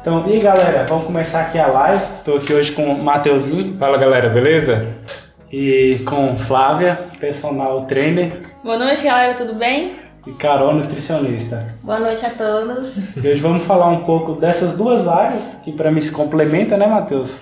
Então, 0.00 0.26
e 0.26 0.32
aí, 0.32 0.40
galera, 0.40 0.86
vamos 0.88 1.04
começar 1.04 1.42
aqui 1.42 1.58
a 1.58 1.66
live. 1.66 2.02
Estou 2.18 2.38
aqui 2.38 2.54
hoje 2.54 2.72
com 2.72 2.84
o 2.84 3.04
Mateuzinho. 3.04 3.76
Fala 3.76 3.98
galera, 3.98 4.30
beleza? 4.30 4.86
E 5.52 6.00
com 6.06 6.36
Flávia, 6.38 6.98
personal 7.18 7.84
trainer. 7.84 8.32
Boa 8.64 8.78
noite, 8.78 9.04
galera, 9.04 9.34
tudo 9.34 9.54
bem? 9.54 9.96
E 10.26 10.32
Carol, 10.32 10.74
nutricionista. 10.74 11.66
Boa 11.82 12.00
noite 12.00 12.24
a 12.24 12.30
todos. 12.30 13.14
E 13.16 13.28
hoje 13.28 13.40
vamos 13.40 13.64
falar 13.64 13.88
um 13.88 14.04
pouco 14.04 14.32
dessas 14.40 14.76
duas 14.76 15.06
áreas 15.06 15.42
que 15.62 15.72
para 15.72 15.90
mim 15.90 16.00
se 16.00 16.12
complementam, 16.12 16.78
né, 16.78 16.86
Matheus? 16.86 17.36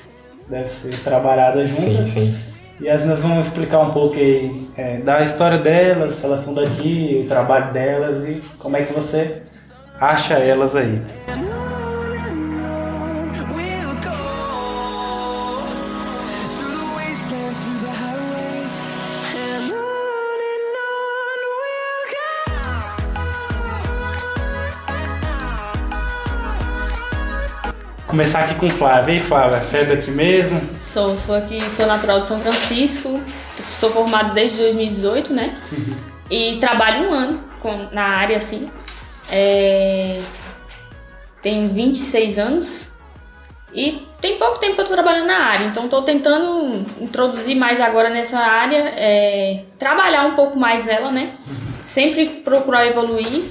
Deve 0.49 0.69
ser 0.69 0.99
trabalhada 1.05 1.65
juntas. 1.65 2.09
Sim, 2.09 2.35
sim. 2.35 2.58
E 2.81 2.89
as 2.89 3.05
nós 3.05 3.21
vamos 3.21 3.47
explicar 3.47 3.81
um 3.81 3.91
pouco 3.91 4.15
aí 4.15 4.69
é, 4.77 4.99
da 4.99 5.23
história 5.23 5.59
delas, 5.59 6.15
se 6.15 6.25
elas 6.25 6.41
são 6.41 6.55
daqui, 6.55 7.23
o 7.25 7.29
trabalho 7.29 7.73
delas 7.73 8.27
e 8.29 8.41
como 8.59 8.77
é 8.77 8.83
que 8.83 8.93
você 8.93 9.43
acha 10.01 10.35
elas 10.35 10.77
aí. 10.77 11.03
Começar 28.19 28.41
aqui 28.41 28.55
com 28.57 28.69
Flávia. 28.69 29.15
E 29.15 29.21
Flávia, 29.21 29.61
você 29.61 29.77
é 29.79 29.85
daqui 29.85 30.11
mesmo? 30.11 30.61
Sou, 30.81 31.17
sou 31.17 31.37
aqui, 31.37 31.71
sou 31.71 31.87
natural 31.87 32.19
de 32.19 32.27
São 32.27 32.41
Francisco, 32.41 33.23
sou 33.71 33.93
formado 33.93 34.35
desde 34.35 34.59
2018, 34.59 35.33
né? 35.33 35.57
E 36.29 36.57
trabalho 36.57 37.09
um 37.09 37.15
ano 37.15 37.41
com, 37.61 37.87
na 37.93 38.03
área, 38.03 38.37
assim. 38.37 38.69
É, 39.31 40.21
tenho 41.41 41.69
26 41.69 42.41
anos 42.41 42.91
e 43.73 44.05
tem 44.21 44.37
pouco 44.37 44.59
tempo 44.59 44.75
que 44.75 44.81
eu 44.81 44.87
tô 44.87 44.95
trabalhando 44.95 45.29
na 45.29 45.39
área, 45.39 45.67
então 45.67 45.87
tô 45.87 46.03
tentando 46.03 46.85
introduzir 47.01 47.55
mais 47.55 47.81
agora 47.81 48.11
nessa 48.11 48.41
área, 48.41 48.95
é, 48.97 49.63
trabalhar 49.79 50.27
um 50.27 50.35
pouco 50.35 50.59
mais 50.59 50.85
nela, 50.85 51.13
né? 51.13 51.31
Sempre 51.85 52.29
procurar 52.29 52.85
evoluir. 52.85 53.45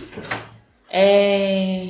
É, 0.92 1.88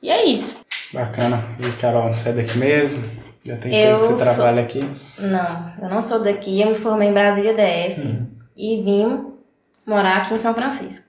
e 0.00 0.08
é 0.08 0.24
isso. 0.24 0.67
Bacana. 0.92 1.42
E 1.60 1.70
Carol, 1.80 2.12
você 2.14 2.30
é 2.30 2.32
daqui 2.32 2.58
mesmo? 2.58 3.02
Já 3.44 3.56
tem 3.56 3.74
Eu 3.74 3.98
tempo 3.98 4.00
que 4.00 4.06
você 4.06 4.24
sou- 4.24 4.34
trabalha 4.34 4.62
aqui? 4.62 4.80
Não, 5.18 5.72
eu 5.82 5.88
não 5.88 6.02
sou 6.02 6.22
daqui, 6.22 6.60
eu 6.60 6.68
me 6.68 6.74
formei 6.74 7.08
em 7.08 7.12
Brasília 7.12 7.54
DF 7.54 8.26
e 8.56 8.82
vim 8.82 9.32
morar 9.86 10.18
aqui 10.18 10.34
em 10.34 10.38
São 10.38 10.54
Francisco. 10.54 11.08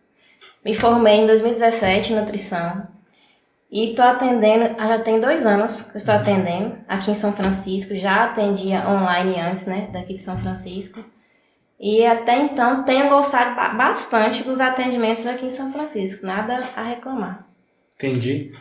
Me 0.63 0.73
formei 0.73 1.15
em 1.15 1.25
2017 1.27 2.13
em 2.13 2.15
nutrição 2.17 2.87
e 3.71 3.93
tô 3.93 4.01
atendendo, 4.01 4.75
já 4.77 4.99
tem 4.99 5.19
dois 5.19 5.45
anos 5.45 5.81
que 5.83 5.95
eu 5.97 5.99
estou 5.99 6.15
atendendo 6.15 6.75
aqui 6.87 7.11
em 7.11 7.15
São 7.15 7.33
Francisco, 7.33 7.95
já 7.95 8.25
atendia 8.25 8.87
online 8.87 9.39
antes, 9.39 9.65
né, 9.65 9.89
daqui 9.91 10.13
de 10.15 10.21
São 10.21 10.37
Francisco. 10.37 11.03
E 11.79 12.05
até 12.05 12.37
então 12.37 12.83
tenho 12.83 13.09
gostado 13.09 13.55
ba- 13.55 13.69
bastante 13.69 14.43
dos 14.43 14.59
atendimentos 14.59 15.25
aqui 15.25 15.45
em 15.45 15.49
São 15.49 15.71
Francisco, 15.71 16.25
nada 16.25 16.61
a 16.75 16.83
reclamar. 16.83 17.45
Entendi. 17.95 18.53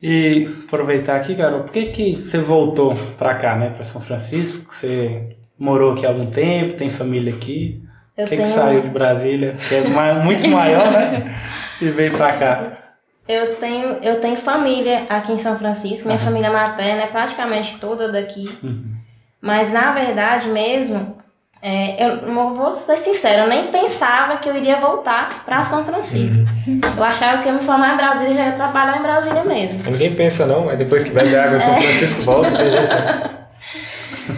E 0.00 0.48
aproveitar 0.66 1.16
aqui, 1.16 1.34
Carol, 1.34 1.62
por 1.62 1.72
que, 1.72 1.86
que 1.86 2.14
você 2.16 2.38
voltou 2.38 2.94
pra 3.18 3.34
cá, 3.34 3.56
né, 3.56 3.70
pra 3.70 3.84
São 3.84 4.00
Francisco? 4.00 4.72
Você 4.72 5.36
morou 5.58 5.92
aqui 5.92 6.06
há 6.06 6.10
algum 6.10 6.26
tempo, 6.30 6.74
tem 6.74 6.88
família 6.88 7.34
aqui? 7.34 7.82
Eu 8.16 8.26
que, 8.26 8.36
que 8.36 8.42
tenho- 8.42 8.54
saiu 8.54 8.80
de 8.80 8.88
Brasília, 8.88 9.56
que 9.68 9.74
é 9.74 9.80
muito 10.24 10.46
maior, 10.48 10.90
né? 10.92 11.36
E 11.80 11.90
veio 11.90 12.10
pra 12.12 12.32
cá. 12.36 12.72
Eu 13.28 13.54
tenho, 13.54 13.98
eu 14.02 14.20
tenho 14.20 14.36
família 14.36 15.06
aqui 15.08 15.30
em 15.32 15.38
São 15.38 15.56
Francisco, 15.56 16.06
minha 16.08 16.16
Aham. 16.18 16.24
família 16.26 16.50
materna 16.50 17.02
é 17.02 17.06
praticamente 17.06 17.78
toda 17.78 18.10
daqui. 18.10 18.48
Uhum. 18.64 18.96
Mas 19.40 19.70
na 19.72 19.92
verdade 19.92 20.48
mesmo, 20.48 21.17
é, 21.60 22.04
eu 22.06 22.22
não 22.32 22.54
vou 22.54 22.72
ser 22.72 22.96
sincera, 22.96 23.42
eu 23.42 23.48
nem 23.48 23.66
pensava 23.72 24.36
que 24.36 24.48
eu 24.48 24.56
iria 24.56 24.76
voltar 24.76 25.42
para 25.44 25.64
São 25.64 25.84
Francisco. 25.84 26.44
Eu 26.96 27.02
achava 27.04 27.42
que 27.42 27.48
eu 27.48 27.54
ia 27.54 27.58
me 27.60 27.64
formar 27.66 27.94
em 27.94 27.96
Brasília 27.96 28.30
e 28.30 28.34
já 28.36 28.46
ia 28.46 28.52
trabalhar 28.52 28.98
em 28.98 29.02
Brasília 29.02 29.44
mesmo. 29.44 29.90
Ninguém 29.90 30.14
pensa 30.14 30.46
não, 30.46 30.66
mas 30.66 30.78
depois 30.78 31.02
que 31.02 31.10
vai 31.10 31.28
da 31.28 31.44
água 31.44 31.58
de 31.58 31.64
São 31.64 31.74
Francisco 31.74 32.22
volta. 32.22 33.38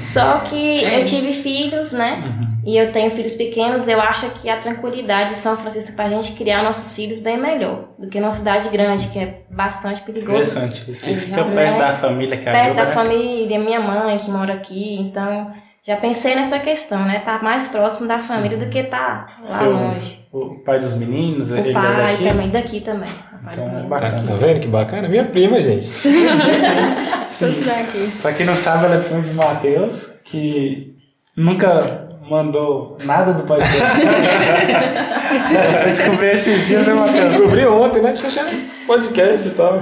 Só 0.01 0.39
que 0.39 0.83
eu 0.85 1.05
tive 1.05 1.33
filhos, 1.33 1.93
né? 1.93 2.23
E 2.65 2.77
eu 2.77 2.93
tenho 2.93 3.11
filhos 3.11 3.35
pequenos, 3.35 3.89
eu 3.89 4.01
acho 4.01 4.31
que 4.41 4.49
a 4.49 4.57
tranquilidade 4.57 5.31
de 5.31 5.37
São 5.37 5.57
Francisco 5.57 5.97
para 5.97 6.07
a 6.07 6.11
gente 6.11 6.33
criar 6.33 6.63
nossos 6.63 6.95
filhos 6.95 7.19
bem 7.19 7.37
melhor 7.37 7.89
do 7.99 8.09
que 8.09 8.21
numa 8.21 8.31
cidade 8.31 8.69
grande, 8.69 9.09
que 9.09 9.19
é 9.19 9.41
bastante 9.51 10.03
perigoso. 10.03 10.33
Interessante. 10.59 10.95
Você 10.95 11.11
É, 11.11 11.15
fica 11.15 11.43
perto 11.43 11.55
né? 11.73 11.79
da 11.79 11.93
família 11.93 12.37
que 12.37 12.45
perto 12.45 12.57
ajuda, 12.57 12.75
da 12.75 12.85
né? 12.85 12.93
família, 12.93 13.59
minha 13.59 13.81
mãe 13.81 14.17
que 14.19 14.31
mora 14.31 14.55
aqui, 14.55 14.97
então 15.01 15.53
já 15.87 15.97
pensei 15.97 16.35
nessa 16.35 16.59
questão, 16.59 17.05
né? 17.05 17.21
Tá 17.25 17.41
mais 17.43 17.69
próximo 17.69 18.07
da 18.07 18.19
família 18.19 18.59
do 18.59 18.67
que 18.67 18.83
tá 18.85 19.27
lá 19.49 19.59
Seu- 19.59 19.71
longe. 19.71 20.21
O 20.33 20.57
pai 20.65 20.79
dos 20.79 20.95
meninos, 20.95 21.51
O 21.51 21.57
ele 21.57 21.71
é 21.71 21.73
pai 21.73 21.97
daqui? 22.13 22.29
também, 22.29 22.51
daqui 22.51 22.81
também. 22.81 23.09
Pai 23.45 23.55
Então, 23.55 23.81
é 23.81 23.83
bacana. 23.85 24.23
Tá, 24.23 24.29
tá 24.29 24.35
vendo 24.47 24.61
que 24.61 24.69
bacana? 24.69 25.09
Minha 25.09 25.25
prima, 25.25 25.61
gente. 25.61 25.91
Tudo 27.39 27.65
bem 27.65 27.81
aqui. 27.81 28.13
Pra 28.23 28.33
quem 28.33 28.47
não 28.47 28.55
sabe, 28.55 28.85
ela 28.85 28.97
é 28.97 29.01
prima 29.01 29.23
de 29.23 29.33
Matheus, 29.33 30.07
que 30.25 30.95
nunca 31.37 32.09
mandou 32.29 32.97
nada 33.05 33.33
do 33.33 33.43
podcast. 33.43 33.81
Eu 35.83 35.91
descobri 35.91 36.27
esses 36.29 36.67
dias, 36.67 36.87
né, 36.87 36.95
Matheus? 36.95 37.33
Descobri 37.33 37.67
ontem, 37.67 38.03
né? 38.03 38.13
Tipo 38.13 38.27
assim, 38.27 38.69
podcast 38.87 39.49
e 39.49 39.51
tal. 39.53 39.81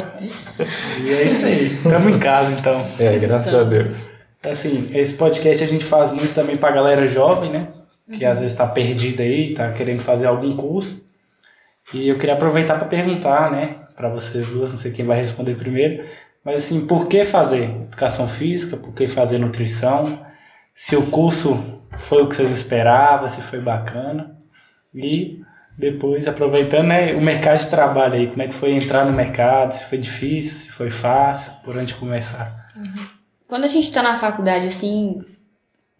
E 1.04 1.12
é 1.12 1.22
isso 1.24 1.44
aí. 1.44 1.76
Tamo 1.82 2.10
em 2.10 2.18
casa, 2.18 2.52
então. 2.52 2.84
É, 2.98 3.18
graças 3.18 3.54
a 3.54 3.64
Deus. 3.64 4.06
Assim, 4.42 4.90
esse 4.94 5.14
podcast 5.14 5.64
a 5.64 5.66
gente 5.66 5.84
faz 5.84 6.12
muito 6.12 6.34
também 6.34 6.56
pra 6.56 6.70
galera 6.70 7.06
jovem, 7.06 7.50
né? 7.50 7.68
Que 8.16 8.24
às 8.24 8.40
vezes 8.40 8.56
tá 8.56 8.66
perdida 8.66 9.22
aí, 9.22 9.52
tá 9.52 9.72
querendo 9.72 10.00
fazer 10.00 10.26
algum 10.26 10.56
curso. 10.56 11.06
E 11.92 12.08
eu 12.08 12.18
queria 12.18 12.34
aproveitar 12.34 12.78
para 12.78 12.88
perguntar, 12.88 13.50
né, 13.50 13.76
para 13.96 14.08
vocês 14.08 14.46
duas, 14.46 14.70
não 14.70 14.78
sei 14.78 14.92
quem 14.92 15.04
vai 15.04 15.18
responder 15.18 15.54
primeiro, 15.54 16.04
mas 16.44 16.64
assim, 16.64 16.86
por 16.86 17.08
que 17.08 17.24
fazer 17.24 17.64
educação 17.64 18.28
física? 18.28 18.76
Por 18.76 18.94
que 18.94 19.08
fazer 19.08 19.38
nutrição? 19.38 20.24
Se 20.72 20.96
o 20.96 21.06
curso 21.06 21.82
foi 21.96 22.22
o 22.22 22.28
que 22.28 22.36
vocês 22.36 22.50
esperavam, 22.50 23.28
se 23.28 23.40
foi 23.40 23.60
bacana. 23.60 24.36
E 24.94 25.42
depois, 25.76 26.28
aproveitando, 26.28 26.88
né, 26.88 27.14
o 27.14 27.20
mercado 27.20 27.58
de 27.58 27.68
trabalho 27.70 28.14
aí, 28.14 28.26
como 28.26 28.42
é 28.42 28.48
que 28.48 28.54
foi 28.54 28.72
entrar 28.72 29.04
no 29.04 29.12
mercado? 29.12 29.72
Se 29.72 29.84
foi 29.84 29.98
difícil, 29.98 30.66
se 30.66 30.70
foi 30.70 30.90
fácil, 30.90 31.52
por 31.64 31.76
onde 31.76 31.94
começar? 31.94 32.68
Quando 33.48 33.64
a 33.64 33.68
gente 33.68 33.90
tá 33.90 34.02
na 34.02 34.14
faculdade, 34.14 34.68
assim, 34.68 35.24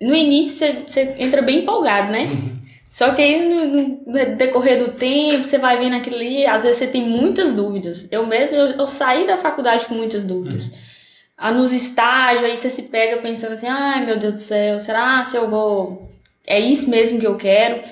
no 0.01 0.15
início 0.15 0.83
você, 0.87 1.15
entra 1.19 1.41
bem 1.41 1.61
empolgado, 1.61 2.13
né? 2.13 2.29
Só 2.89 3.15
que 3.15 3.23
aí 3.23 3.49
no, 3.49 4.03
no 4.07 4.37
decorrer 4.37 4.79
do 4.79 4.93
tempo, 4.93 5.45
você 5.45 5.59
vai 5.59 5.79
vendo 5.79 5.97
aquilo 5.97 6.17
ali, 6.17 6.47
às 6.47 6.63
vezes 6.63 6.79
você 6.79 6.87
tem 6.87 7.03
muitas 7.09 7.55
dúvidas. 7.55 8.07
Eu 8.13 8.27
mesmo, 8.27 8.57
eu, 8.57 8.67
eu 8.73 8.87
saí 8.87 9.27
da 9.27 9.37
faculdade 9.37 9.87
com 9.87 9.95
muitas 9.95 10.25
dúvidas. 10.25 10.71
Ah, 11.37 11.53
nos 11.53 11.73
estágios, 11.73 12.45
aí 12.45 12.57
você 12.57 12.69
se 12.69 12.85
pega 12.91 13.23
pensando 13.23 13.53
assim, 13.53 13.67
ai 13.67 14.05
meu 14.05 14.19
Deus 14.19 14.35
do 14.35 14.39
céu, 14.39 14.79
será 14.79 15.25
se 15.25 15.37
eu 15.37 15.49
vou. 15.49 16.11
É 16.47 16.59
isso 16.59 16.91
mesmo 16.91 17.19
que 17.19 17.27
eu 17.27 17.37
quero? 17.37 17.83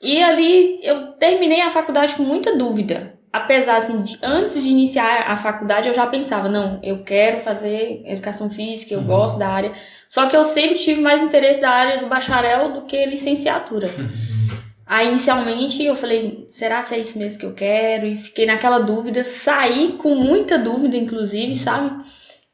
E 0.00 0.22
ali 0.22 0.80
eu 0.82 1.12
terminei 1.12 1.60
a 1.60 1.70
faculdade 1.70 2.14
com 2.16 2.22
muita 2.22 2.56
dúvida. 2.56 3.11
Apesar, 3.32 3.76
assim, 3.78 4.02
de 4.02 4.18
antes 4.22 4.62
de 4.62 4.68
iniciar 4.68 5.24
a 5.30 5.36
faculdade, 5.38 5.88
eu 5.88 5.94
já 5.94 6.06
pensava, 6.06 6.48
não, 6.50 6.78
eu 6.82 7.02
quero 7.02 7.40
fazer 7.40 8.02
educação 8.04 8.50
física, 8.50 8.92
eu 8.92 8.98
Uhum. 9.00 9.06
gosto 9.06 9.38
da 9.38 9.48
área. 9.48 9.72
Só 10.06 10.26
que 10.26 10.36
eu 10.36 10.44
sempre 10.44 10.76
tive 10.78 11.00
mais 11.00 11.22
interesse 11.22 11.58
da 11.60 11.70
área 11.70 11.98
do 11.98 12.06
bacharel 12.08 12.72
do 12.72 12.82
que 12.82 13.06
licenciatura. 13.06 13.88
Aí, 14.86 15.08
inicialmente, 15.08 15.82
eu 15.82 15.96
falei, 15.96 16.44
será 16.48 16.82
se 16.82 16.94
é 16.94 16.98
isso 16.98 17.18
mesmo 17.18 17.40
que 17.40 17.46
eu 17.46 17.54
quero? 17.54 18.04
E 18.04 18.16
fiquei 18.18 18.44
naquela 18.44 18.78
dúvida, 18.78 19.24
saí 19.24 19.92
com 19.92 20.14
muita 20.14 20.58
dúvida, 20.58 20.98
inclusive, 20.98 21.56
sabe? 21.56 21.90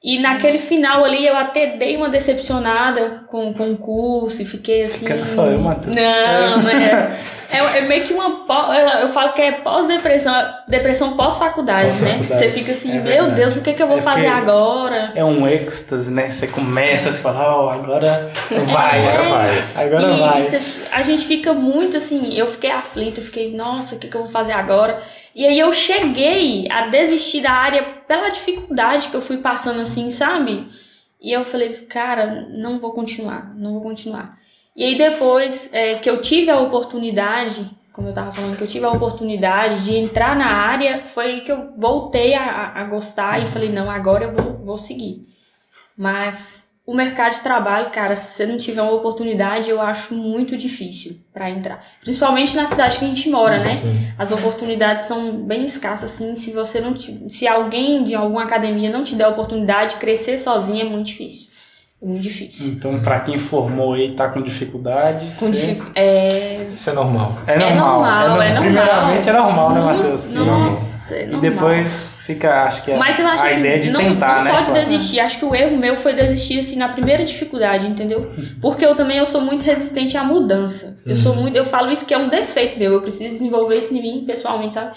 E 0.00 0.20
naquele 0.20 0.58
final 0.58 1.04
ali, 1.04 1.26
eu 1.26 1.36
até 1.36 1.76
dei 1.76 1.96
uma 1.96 2.08
decepcionada 2.08 3.24
com, 3.28 3.52
com 3.52 3.72
o 3.72 3.76
curso 3.76 4.40
e 4.42 4.44
fiquei 4.44 4.82
assim... 4.84 5.04
Que 5.04 5.24
só 5.26 5.46
eu, 5.46 5.58
Matheus. 5.58 5.96
Não, 5.96 6.68
é, 6.70 7.18
é, 7.50 7.78
é 7.78 7.80
meio 7.82 8.04
que 8.04 8.12
uma... 8.12 8.44
Eu, 9.00 9.08
falo 9.08 9.32
que 9.32 9.40
é 9.42 9.52
pós-depressão, 9.52 10.34
depressão 10.66 11.16
pós-faculdade, 11.16 11.88
né? 12.02 12.16
Pós-faculdade. 12.18 12.26
Você 12.34 12.48
fica 12.50 12.72
assim, 12.72 12.90
É 12.90 12.94
meu 12.94 13.04
verdade. 13.04 13.34
Deus, 13.34 13.56
o 13.56 13.62
que, 13.62 13.72
que 13.74 13.82
eu 13.82 13.88
vou 13.88 13.98
É 13.98 14.00
fazer 14.00 14.26
agora? 14.26 15.12
É 15.14 15.24
um 15.24 15.46
êxtase, 15.48 16.10
né? 16.10 16.28
Você 16.30 16.46
começa, 16.46 17.10
você 17.10 17.22
fala, 17.22 17.56
ó, 17.56 17.70
agora 17.70 18.30
vai, 18.66 19.04
É. 19.04 19.08
agora 19.08 19.28
vai. 19.30 19.64
Agora 19.86 20.02
e 20.12 20.20
vai. 20.20 20.42
você- 20.42 20.60
a 20.92 21.02
gente 21.02 21.26
fica 21.26 21.52
muito 21.54 21.96
assim, 21.96 22.34
eu 22.36 22.46
fiquei 22.46 22.70
aflita, 22.70 23.20
eu 23.20 23.24
fiquei, 23.24 23.54
nossa, 23.56 23.94
o 23.94 23.98
que, 23.98 24.08
que 24.08 24.16
eu 24.16 24.22
vou 24.22 24.30
fazer 24.30 24.52
agora? 24.52 25.02
E 25.34 25.46
aí 25.46 25.58
eu 25.58 25.72
cheguei 25.72 26.66
a 26.70 26.88
desistir 26.88 27.40
da 27.42 27.52
área 27.52 27.82
pela 28.06 28.28
dificuldade 28.28 29.08
que 29.08 29.14
eu 29.16 29.20
fui 29.22 29.38
passando 29.38 29.80
assim, 29.80 30.10
sabe? 30.10 30.66
E 31.20 31.32
eu 31.32 31.44
falei, 31.44 31.70
cara, 31.88 32.48
não 32.56 32.78
vou 32.78 32.92
continuar, 32.92 33.52
não 33.56 33.72
vou 33.72 33.82
continuar. 33.82 34.36
E 34.78 34.84
aí 34.84 34.96
depois 34.96 35.70
é, 35.74 35.96
que 35.96 36.08
eu 36.08 36.20
tive 36.20 36.50
a 36.52 36.60
oportunidade, 36.60 37.66
como 37.92 38.06
eu 38.08 38.14
tava 38.14 38.30
falando, 38.30 38.56
que 38.56 38.62
eu 38.62 38.66
tive 38.68 38.84
a 38.84 38.90
oportunidade 38.92 39.84
de 39.84 39.96
entrar 39.96 40.36
na 40.36 40.46
área, 40.46 41.04
foi 41.04 41.40
que 41.40 41.50
eu 41.50 41.72
voltei 41.76 42.32
a, 42.34 42.72
a 42.76 42.84
gostar 42.84 43.42
e 43.42 43.48
falei, 43.48 43.70
não, 43.70 43.90
agora 43.90 44.26
eu 44.26 44.32
vou, 44.32 44.52
vou 44.64 44.78
seguir. 44.78 45.26
Mas 45.96 46.74
o 46.86 46.94
mercado 46.94 47.32
de 47.32 47.40
trabalho, 47.40 47.90
cara, 47.90 48.14
se 48.14 48.36
você 48.36 48.46
não 48.46 48.56
tiver 48.56 48.80
uma 48.80 48.92
oportunidade, 48.92 49.68
eu 49.68 49.82
acho 49.82 50.14
muito 50.14 50.56
difícil 50.56 51.18
para 51.34 51.50
entrar. 51.50 51.84
Principalmente 52.00 52.54
na 52.54 52.64
cidade 52.66 53.00
que 53.00 53.04
a 53.04 53.08
gente 53.08 53.28
mora, 53.28 53.58
né? 53.58 53.72
Sim. 53.72 54.06
As 54.16 54.30
oportunidades 54.30 55.06
são 55.06 55.42
bem 55.42 55.64
escassas, 55.64 56.12
assim. 56.12 56.36
Se 56.36 56.52
você 56.52 56.80
não 56.80 56.94
te- 56.94 57.28
se 57.28 57.48
alguém 57.48 58.04
de 58.04 58.14
alguma 58.14 58.44
academia 58.44 58.90
não 58.90 59.02
te 59.02 59.16
der 59.16 59.24
a 59.24 59.28
oportunidade, 59.30 59.96
crescer 59.96 60.38
sozinho 60.38 60.86
é 60.86 60.88
muito 60.88 61.06
difícil. 61.06 61.47
É 62.00 62.06
muito 62.06 62.22
difícil. 62.22 62.66
Então, 62.68 62.96
pra 63.00 63.18
quem 63.20 63.38
formou 63.38 63.94
aí 63.94 64.06
e 64.06 64.12
tá 64.12 64.28
com 64.28 64.40
dificuldades. 64.40 65.34
Com 65.36 65.46
você- 65.52 65.66
dificu- 65.66 65.90
é, 65.96 66.68
Isso 66.72 66.90
é 66.90 66.92
normal. 66.92 67.36
É 67.46 67.54
É 67.54 67.58
normal. 67.58 67.92
normal, 67.94 68.22
é 68.42 68.48
normal. 68.52 68.62
Primeiramente 68.62 69.28
é 69.28 69.32
normal, 69.32 69.72
né, 69.72 69.80
Matheus? 69.80 70.26
Nossa, 70.28 71.14
é 71.16 71.22
E 71.22 71.26
normal. 71.26 71.40
depois 71.40 72.08
fica, 72.20 72.62
acho 72.64 72.84
que 72.84 72.92
é 72.92 72.96
Mas 72.96 73.18
eu 73.18 73.26
acho 73.26 73.42
a 73.42 73.46
assim, 73.46 73.58
ideia 73.60 73.78
de 73.80 73.90
não, 73.90 74.00
tentar, 74.00 74.36
não 74.36 74.44
né? 74.44 74.50
pode 74.52 74.66
Claro. 74.70 74.80
desistir. 74.84 75.18
Acho 75.18 75.38
que 75.40 75.44
o 75.44 75.52
erro 75.54 75.76
meu 75.76 75.96
foi 75.96 76.12
desistir 76.12 76.60
assim 76.60 76.76
na 76.76 76.86
primeira 76.88 77.24
dificuldade, 77.24 77.86
entendeu? 77.88 78.30
Porque 78.60 78.86
eu 78.86 78.94
também 78.94 79.18
eu 79.18 79.26
sou 79.26 79.40
muito 79.40 79.64
resistente 79.64 80.16
à 80.16 80.22
mudança. 80.22 80.98
Eu 81.04 81.16
sou 81.16 81.34
muito, 81.34 81.56
eu 81.56 81.64
falo 81.64 81.90
isso 81.90 82.06
que 82.06 82.14
é 82.14 82.18
um 82.18 82.28
defeito 82.28 82.78
meu. 82.78 82.92
Eu 82.92 83.00
preciso 83.00 83.32
desenvolver 83.32 83.76
isso 83.76 83.92
em 83.92 84.00
mim 84.00 84.24
pessoalmente, 84.24 84.74
sabe? 84.74 84.92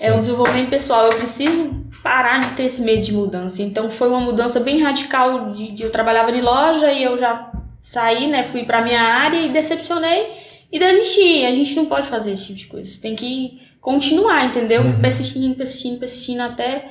É 0.00 0.12
um 0.12 0.20
desenvolvimento 0.20 0.70
pessoal. 0.70 1.06
Eu 1.06 1.16
preciso 1.16 1.84
parar 2.02 2.40
de 2.40 2.50
ter 2.50 2.64
esse 2.64 2.82
medo 2.82 3.02
de 3.02 3.12
mudança. 3.12 3.62
Então 3.62 3.90
foi 3.90 4.08
uma 4.08 4.20
mudança 4.20 4.60
bem 4.60 4.80
radical 4.80 5.50
de, 5.50 5.72
de 5.72 5.82
eu 5.82 5.90
trabalhava 5.90 6.30
em 6.30 6.40
loja 6.40 6.92
e 6.92 7.02
eu 7.02 7.16
já 7.16 7.52
saí, 7.80 8.28
né? 8.28 8.44
Fui 8.44 8.64
pra 8.64 8.82
minha 8.82 9.00
área 9.00 9.38
e 9.38 9.50
decepcionei 9.50 10.32
e 10.70 10.78
desisti. 10.78 11.44
A 11.44 11.52
gente 11.52 11.74
não 11.76 11.86
pode 11.86 12.08
fazer 12.08 12.32
esse 12.32 12.46
tipo 12.46 12.58
de 12.58 12.66
coisa. 12.66 12.88
Você 12.88 13.00
tem 13.00 13.14
que 13.14 13.60
continuar, 13.80 14.44
entendeu? 14.46 14.82
Uhum. 14.82 15.00
Persistindo, 15.00 15.54
persistindo, 15.54 15.98
persistindo 15.98 16.42
até 16.42 16.86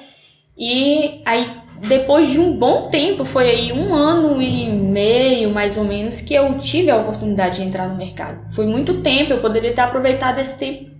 e 0.57 1.21
aí, 1.25 1.49
depois 1.87 2.29
de 2.29 2.39
um 2.39 2.57
bom 2.57 2.89
tempo, 2.89 3.25
foi 3.25 3.49
aí 3.49 3.73
um 3.73 3.93
ano 3.93 4.41
e 4.41 4.69
meio, 4.69 5.49
mais 5.49 5.77
ou 5.77 5.83
menos, 5.83 6.21
que 6.21 6.33
eu 6.33 6.57
tive 6.57 6.91
a 6.91 6.97
oportunidade 6.97 7.57
de 7.57 7.63
entrar 7.63 7.89
no 7.89 7.95
mercado. 7.95 8.53
Foi 8.53 8.65
muito 8.65 9.01
tempo, 9.01 9.33
eu 9.33 9.41
poderia 9.41 9.73
ter 9.73 9.81
aproveitado 9.81 10.39
esse 10.39 10.57
tempo, 10.57 10.91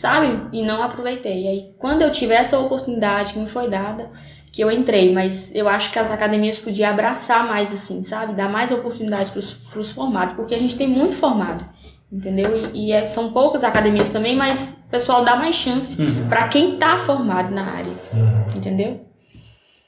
sabe? 0.00 0.48
E 0.52 0.62
não 0.62 0.82
aproveitei. 0.82 1.44
E 1.44 1.48
aí, 1.48 1.74
quando 1.78 2.00
eu 2.02 2.10
tive 2.10 2.32
essa 2.32 2.58
oportunidade 2.58 3.34
que 3.34 3.38
me 3.38 3.46
foi 3.46 3.68
dada, 3.68 4.10
que 4.50 4.62
eu 4.64 4.70
entrei. 4.70 5.12
Mas 5.12 5.54
eu 5.54 5.68
acho 5.68 5.92
que 5.92 5.98
as 5.98 6.10
academias 6.10 6.56
podiam 6.58 6.88
abraçar 6.90 7.46
mais, 7.46 7.70
assim, 7.72 8.02
sabe? 8.02 8.34
Dar 8.34 8.48
mais 8.48 8.72
oportunidades 8.72 9.30
para 9.30 9.80
os 9.80 9.92
formados, 9.92 10.34
porque 10.34 10.54
a 10.54 10.58
gente 10.58 10.74
tem 10.76 10.88
muito 10.88 11.14
formado. 11.14 11.64
Entendeu? 12.10 12.50
E, 12.74 12.86
e 12.88 12.92
é- 12.92 13.04
são 13.04 13.30
poucas 13.32 13.62
academias 13.62 14.10
também, 14.10 14.34
mas 14.34 14.82
o 14.86 14.90
pessoal 14.90 15.22
dá 15.24 15.36
mais 15.36 15.54
chance 15.54 16.00
Uhum. 16.00 16.28
para 16.28 16.48
quem 16.48 16.76
tá 16.76 16.96
formado 16.96 17.54
na 17.54 17.64
área. 17.70 17.92
Uhum. 18.12 18.46
Entendeu? 18.56 19.02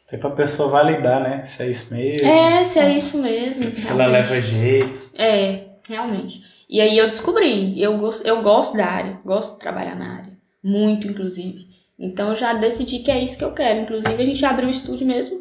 Até 0.07 0.19
pra 0.19 0.31
pessoa 0.31 0.69
validar, 0.69 1.21
né? 1.23 1.43
Se 1.47 1.63
é 1.63 1.71
isso 1.71 1.93
mesmo. 1.93 2.29
É, 2.29 2.63
se 2.65 2.79
é 2.79 2.95
isso 2.95 3.17
mesmo. 3.19 3.65
Se 3.73 3.89
ela 3.89 4.07
leva 4.07 4.39
jeito. 4.41 5.11
É, 5.19 5.61
realmente. 5.89 6.52
E 6.73 6.81
aí 6.81 6.97
eu 6.97 7.07
descobri, 7.07 7.79
eu 7.79 7.99
gosto, 7.99 8.27
eu 8.27 8.43
gosto 8.43 8.79
da 8.79 8.87
área, 8.87 9.21
gosto 9.27 9.53
de 9.53 9.61
trabalhar 9.61 9.95
na 9.95 10.17
área. 10.17 10.39
Muito, 10.65 11.07
inclusive. 11.07 11.67
Então 11.99 12.31
eu 12.31 12.35
já 12.35 12.55
decidi 12.55 13.01
que 13.01 13.11
é 13.11 13.23
isso 13.23 13.37
que 13.37 13.45
eu 13.45 13.53
quero. 13.53 13.81
Inclusive 13.81 14.23
a 14.23 14.25
gente 14.25 14.43
abriu 14.47 14.69
um 14.69 14.71
estúdio 14.71 15.07
mesmo 15.07 15.39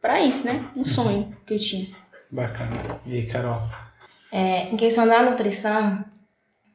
pra 0.00 0.22
isso, 0.22 0.46
né? 0.46 0.64
Um 0.76 0.84
sonho 0.84 1.36
que 1.44 1.54
eu 1.54 1.58
tinha. 1.58 1.88
Bacana. 2.30 2.70
E 3.04 3.14
aí, 3.14 3.26
Carol? 3.26 3.60
É, 4.30 4.68
em 4.72 4.76
questão 4.76 5.04
da 5.08 5.20
nutrição, 5.20 6.04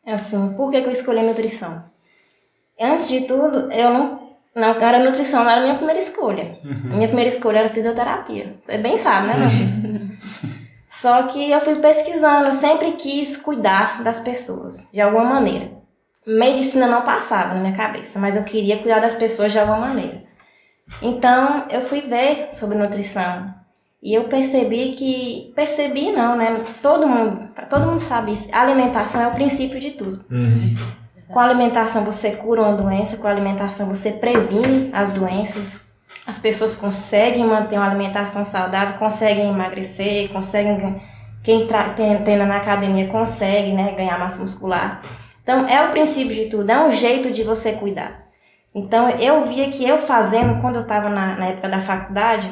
é 0.06 0.12
assim, 0.16 0.54
por 0.56 0.70
que, 0.70 0.82
que 0.82 0.88
eu 0.88 0.92
escolhi 0.92 1.22
nutrição? 1.22 1.86
Antes 2.78 3.08
de 3.08 3.22
tudo, 3.22 3.72
eu 3.72 3.90
não, 3.90 4.30
não 4.54 4.68
era 4.82 5.02
nutrição, 5.02 5.46
não 5.46 5.50
era 5.50 5.62
a 5.62 5.64
minha 5.64 5.78
primeira 5.78 6.02
escolha. 6.02 6.60
A 6.62 6.94
minha 6.94 7.08
primeira 7.08 7.30
escolha 7.30 7.60
era 7.60 7.70
fisioterapia. 7.70 8.58
Você 8.66 8.78
bem 8.80 8.98
sabe, 8.98 9.28
né, 9.28 9.34
Matheus? 9.38 10.04
Só 10.94 11.24
que 11.24 11.50
eu 11.50 11.60
fui 11.60 11.78
pesquisando, 11.78 12.46
eu 12.46 12.54
sempre 12.54 12.92
quis 12.92 13.36
cuidar 13.36 14.04
das 14.04 14.20
pessoas, 14.20 14.88
de 14.94 15.02
alguma 15.02 15.24
maneira. 15.24 15.72
Medicina 16.26 16.86
não 16.86 17.02
passava 17.02 17.56
na 17.56 17.62
minha 17.62 17.76
cabeça, 17.76 18.20
mas 18.20 18.36
eu 18.36 18.44
queria 18.44 18.78
cuidar 18.78 19.00
das 19.00 19.16
pessoas 19.16 19.52
de 19.52 19.58
alguma 19.58 19.80
maneira. 19.80 20.24
Então, 21.02 21.66
eu 21.72 21.82
fui 21.82 22.02
ver 22.02 22.52
sobre 22.52 22.78
nutrição. 22.78 23.52
E 24.04 24.14
eu 24.14 24.26
percebi 24.26 24.92
que. 24.92 25.52
Percebi 25.56 26.12
não, 26.12 26.36
né? 26.36 26.64
Todo 26.80 27.08
mundo, 27.08 27.50
todo 27.72 27.88
mundo 27.88 28.00
sabe 28.00 28.34
isso. 28.34 28.54
A 28.54 28.62
alimentação 28.62 29.20
é 29.20 29.28
o 29.28 29.34
princípio 29.34 29.80
de 29.80 29.92
tudo. 29.92 30.24
Uhum. 30.30 30.76
Com 31.28 31.40
a 31.40 31.46
alimentação 31.46 32.06
você 32.06 32.36
cura 32.36 32.62
uma 32.62 32.78
doença, 32.78 33.18
com 33.18 33.28
a 33.28 33.32
alimentação 33.32 33.90
você 33.90 34.12
previne 34.12 34.92
as 34.94 35.12
doenças. 35.12 35.83
As 36.26 36.40
pessoas 36.40 36.76
conseguem 36.76 37.46
manter 37.46 37.78
uma 37.78 37.88
alimentação 37.88 38.46
saudável, 38.46 38.98
conseguem 38.98 39.50
emagrecer, 39.50 40.30
conseguem. 40.32 41.02
Quem 41.44 41.68
treina 42.24 42.46
na 42.46 42.58
academia 42.58 43.08
consegue 43.08 43.74
né, 43.74 43.92
ganhar 43.98 44.18
massa 44.18 44.42
muscular. 44.42 45.02
Então, 45.44 45.68
é 45.68 45.86
o 45.86 45.92
princípio 45.92 46.34
de 46.34 46.46
tudo, 46.46 46.70
é 46.70 46.82
um 46.82 46.90
jeito 46.90 47.32
de 47.32 47.44
você 47.44 47.74
cuidar. 47.74 48.24
Então, 48.74 49.10
eu 49.10 49.44
via 49.44 49.70
que 49.70 49.86
eu 49.86 49.98
fazendo, 49.98 50.62
quando 50.62 50.78
eu 50.78 50.84
estava 50.84 51.10
na, 51.10 51.36
na 51.36 51.46
época 51.48 51.68
da 51.68 51.82
faculdade, 51.82 52.50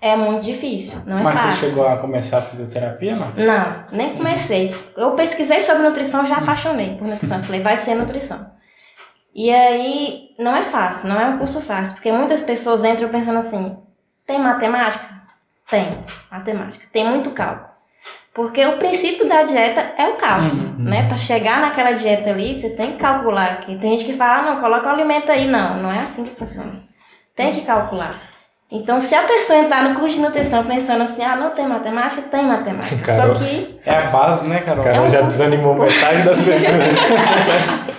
é 0.00 0.16
muito 0.16 0.44
difícil, 0.44 1.00
não 1.06 1.18
é 1.18 1.22
Mas 1.22 1.34
fácil. 1.34 1.60
você 1.60 1.68
chegou 1.68 1.86
a 1.86 1.96
começar 1.98 2.38
a 2.38 2.42
fisioterapia, 2.42 3.16
não? 3.16 3.32
Não, 3.36 3.84
nem 3.92 4.14
comecei. 4.14 4.74
Eu 4.96 5.10
pesquisei 5.12 5.60
sobre 5.60 5.82
nutrição, 5.82 6.24
já 6.24 6.36
apaixonei 6.36 6.96
por 6.96 7.06
nutrição. 7.06 7.42
Falei, 7.42 7.60
vai 7.60 7.76
ser 7.76 7.96
nutrição. 7.96 8.46
E 9.34 9.50
aí, 9.52 10.30
não 10.38 10.56
é 10.56 10.62
fácil, 10.62 11.08
não 11.08 11.20
é 11.20 11.26
um 11.26 11.38
curso 11.38 11.60
fácil, 11.60 11.94
porque 11.94 12.10
muitas 12.10 12.42
pessoas 12.42 12.84
entram 12.84 13.08
pensando 13.08 13.38
assim: 13.38 13.78
tem 14.26 14.38
matemática? 14.38 15.04
Tem, 15.68 15.86
matemática. 16.30 16.86
Tem 16.92 17.04
muito 17.08 17.30
cálculo. 17.30 17.70
Porque 18.34 18.64
o 18.64 18.78
princípio 18.78 19.28
da 19.28 19.42
dieta 19.42 19.92
é 19.98 20.08
o 20.08 20.16
cálculo, 20.16 20.62
Uhum. 20.62 20.84
né? 20.84 21.06
Para 21.08 21.16
chegar 21.16 21.60
naquela 21.60 21.92
dieta 21.92 22.30
ali, 22.30 22.54
você 22.60 22.70
tem 22.70 22.92
que 22.92 22.98
calcular. 22.98 23.60
Tem 23.66 23.80
gente 23.80 24.04
que 24.04 24.12
fala, 24.12 24.38
ah, 24.38 24.54
não, 24.54 24.60
coloca 24.60 24.88
o 24.88 24.92
alimento 24.92 25.30
aí. 25.30 25.48
Não, 25.48 25.78
não 25.82 25.90
é 25.90 25.98
assim 26.00 26.24
que 26.24 26.34
funciona. 26.34 26.72
Tem 27.34 27.52
que 27.52 27.62
calcular. 27.62 28.12
Então, 28.72 29.00
se 29.00 29.14
a 29.16 29.22
pessoa 29.22 29.58
entrar 29.58 29.82
no 29.82 29.98
curso 29.98 30.14
de 30.16 30.20
nutrição 30.22 30.62
pensando 30.64 31.02
assim, 31.02 31.24
ah, 31.24 31.34
não 31.34 31.50
tem 31.50 31.66
matemática, 31.66 32.22
tem 32.22 32.44
matemática. 32.44 33.02
Carol. 33.04 33.34
Só 33.36 33.44
que 33.44 33.80
É 33.84 33.96
a 33.96 34.00
base, 34.02 34.46
né, 34.46 34.60
Carol? 34.60 34.84
Carol 34.84 35.04
um 35.06 35.08
já 35.08 35.18
curso- 35.22 35.38
desanimou 35.38 35.74
metade 35.74 36.22
das 36.22 36.40
pessoas. 36.40 36.94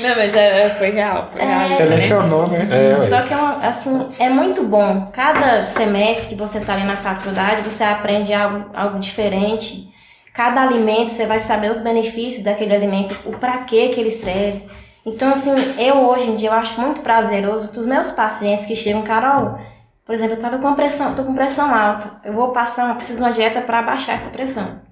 Não, 0.00 0.14
mas 0.16 0.36
é, 0.36 0.68
foi 0.70 0.90
real, 0.90 1.26
foi 1.32 1.40
É. 1.40 1.44
real. 1.46 1.68
Selecionou, 1.78 2.46
né? 2.48 2.68
É. 2.70 3.00
Só 3.06 3.22
que 3.22 3.32
é, 3.32 3.36
uma- 3.36 3.56
assim, 3.66 4.06
é 4.18 4.28
muito 4.28 4.62
bom. 4.62 5.08
Cada 5.12 5.64
semestre 5.64 6.28
que 6.28 6.34
você 6.34 6.58
está 6.58 6.74
ali 6.74 6.84
na 6.84 6.96
faculdade, 6.96 7.62
você 7.62 7.82
aprende 7.82 8.32
algo, 8.34 8.66
algo 8.74 8.98
diferente. 8.98 9.88
Cada 10.34 10.62
alimento, 10.62 11.10
você 11.10 11.26
vai 11.26 11.38
saber 11.38 11.70
os 11.70 11.80
benefícios 11.80 12.44
daquele 12.44 12.74
alimento, 12.74 13.16
o 13.24 13.32
para 13.32 13.58
que 13.58 13.88
que 13.88 14.00
ele 14.00 14.10
serve. 14.10 14.62
Então, 15.06 15.32
assim, 15.32 15.54
eu 15.78 15.96
hoje 16.08 16.30
em 16.30 16.36
dia 16.36 16.50
eu 16.50 16.54
acho 16.54 16.80
muito 16.80 17.00
prazeroso 17.00 17.68
para 17.68 17.80
os 17.80 17.86
meus 17.86 18.10
pacientes 18.10 18.66
que 18.66 18.74
chegam, 18.76 19.02
Carol, 19.02 19.58
por 20.04 20.14
exemplo, 20.14 20.36
eu 20.36 20.40
tava 20.40 20.58
com 20.58 20.74
pressão, 20.74 21.14
tô 21.14 21.24
com 21.24 21.34
pressão 21.34 21.74
alta. 21.74 22.20
Eu 22.24 22.34
vou 22.34 22.52
passar, 22.52 22.90
eu 22.90 22.96
preciso 22.96 23.18
de 23.18 23.24
uma 23.24 23.32
dieta 23.32 23.62
para 23.62 23.82
baixar 23.82 24.14
essa 24.14 24.28
pressão. 24.28 24.82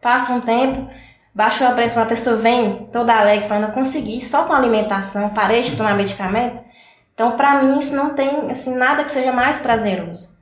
Passa 0.00 0.32
um 0.32 0.40
tempo, 0.40 0.88
baixou 1.34 1.66
a 1.66 1.72
pressão, 1.72 2.02
a 2.02 2.06
pessoa 2.06 2.36
vem 2.36 2.86
toda 2.90 3.14
alegre 3.14 3.46
falando, 3.46 3.68
eu 3.68 3.74
consegui 3.74 4.22
só 4.22 4.44
com 4.44 4.52
alimentação, 4.54 5.28
parei 5.30 5.62
de 5.62 5.76
tomar 5.76 5.94
medicamento. 5.94 6.58
Então, 7.12 7.36
para 7.36 7.62
mim, 7.62 7.78
isso 7.78 7.94
não 7.94 8.14
tem 8.14 8.50
assim, 8.50 8.74
nada 8.74 9.04
que 9.04 9.12
seja 9.12 9.30
mais 9.30 9.60
prazeroso. 9.60 10.32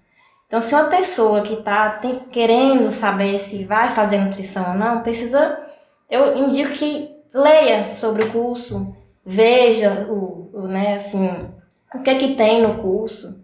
Então, 0.47 0.61
se 0.61 0.75
uma 0.75 0.85
pessoa 0.85 1.43
que 1.43 1.55
está 1.55 2.01
querendo 2.31 2.91
saber 2.91 3.37
se 3.39 3.65
vai 3.65 3.91
fazer 3.91 4.19
nutrição 4.19 4.73
ou 4.73 4.75
não, 4.75 5.03
precisa. 5.03 5.59
Eu 6.09 6.37
indico 6.37 6.73
que 6.73 7.09
leia 7.33 7.91
sobre 7.91 8.25
o 8.25 8.31
curso, 8.33 8.97
veja 9.25 10.07
o, 10.09 10.51
o, 10.53 10.69
né, 10.69 10.97
assim, 10.97 11.31
o 11.95 12.01
que 12.01 12.11
é 12.11 12.19
que 12.19 12.35
tem 12.35 12.63
no 12.63 12.79
curso 12.79 13.39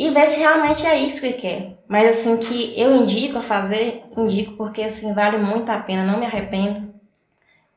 e 0.00 0.08
ver 0.08 0.26
se 0.28 0.40
realmente 0.40 0.86
é 0.86 0.98
isso 0.98 1.20
que 1.20 1.34
quer. 1.34 1.76
Mas 1.86 2.08
assim 2.08 2.38
que 2.38 2.72
eu 2.74 2.96
indico 2.96 3.36
a 3.36 3.42
fazer, 3.42 4.02
indico 4.16 4.56
porque 4.56 4.82
assim 4.82 5.12
vale 5.12 5.36
muito 5.36 5.68
a 5.68 5.78
pena, 5.78 6.10
não 6.10 6.18
me 6.18 6.24
arrependo. 6.24 6.88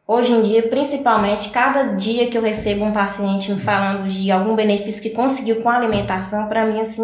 Hoje 0.07 0.31
em 0.31 0.41
dia, 0.41 0.69
principalmente, 0.69 1.49
cada 1.49 1.97
dia 1.97 2.29
que 2.29 2.37
eu 2.37 2.41
recebo 2.41 2.85
um 2.85 2.93
paciente 2.93 3.51
me 3.51 3.59
falando 3.59 4.07
de 4.07 4.31
algum 4.31 4.55
benefício 4.55 5.03
que 5.03 5.09
conseguiu 5.09 5.61
com 5.61 5.69
a 5.69 5.75
alimentação, 5.75 6.47
para 6.47 6.65
mim, 6.65 6.79
assim, 6.79 7.03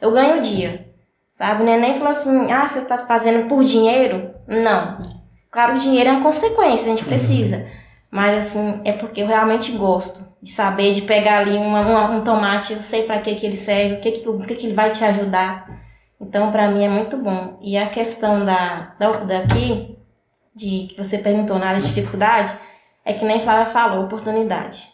eu 0.00 0.10
ganho 0.10 0.38
o 0.38 0.42
dia. 0.42 0.88
Sabe? 1.32 1.62
O 1.62 1.64
neném 1.64 1.94
falou 1.94 2.10
assim: 2.10 2.50
ah, 2.50 2.68
você 2.68 2.80
está 2.80 2.98
fazendo 2.98 3.48
por 3.48 3.62
dinheiro? 3.62 4.34
Não. 4.48 4.98
Claro, 5.48 5.76
o 5.76 5.78
dinheiro 5.78 6.10
é 6.10 6.12
uma 6.12 6.22
consequência, 6.24 6.92
a 6.92 6.96
gente 6.96 7.04
precisa. 7.04 7.68
Mas, 8.10 8.38
assim, 8.38 8.80
é 8.84 8.92
porque 8.92 9.22
eu 9.22 9.28
realmente 9.28 9.70
gosto 9.72 10.25
de 10.42 10.50
saber, 10.50 10.92
de 10.94 11.02
pegar 11.02 11.38
ali 11.38 11.56
uma, 11.56 11.80
uma- 11.80 12.10
um 12.10 12.22
tomate, 12.24 12.72
eu 12.74 12.82
sei 12.82 13.04
para 13.04 13.20
que, 13.20 13.34
que 13.34 13.46
ele 13.46 13.56
serve, 13.56 13.94
o 13.94 14.00
que, 14.00 14.12
que, 14.12 14.28
o 14.28 14.38
que, 14.40 14.54
que 14.54 14.66
ele 14.66 14.74
vai 14.74 14.90
te 14.90 15.04
ajudar. 15.04 15.68
Então, 16.20 16.50
para 16.52 16.70
mim, 16.70 16.84
é 16.84 16.88
muito 16.88 17.16
bom. 17.18 17.58
E 17.60 17.76
a 17.76 17.88
questão 17.90 18.44
da, 18.44 18.94
da 18.98 19.10
daqui, 19.12 19.98
de 20.54 20.88
que 20.88 20.94
você 20.98 21.18
perguntou 21.18 21.58
na 21.58 21.68
área 21.68 21.80
de 21.80 21.88
dificuldade, 21.88 22.54
é 23.04 23.12
que 23.12 23.24
nem 23.24 23.40
Flávia 23.40 23.66
falou, 23.66 24.04
oportunidade. 24.04 24.92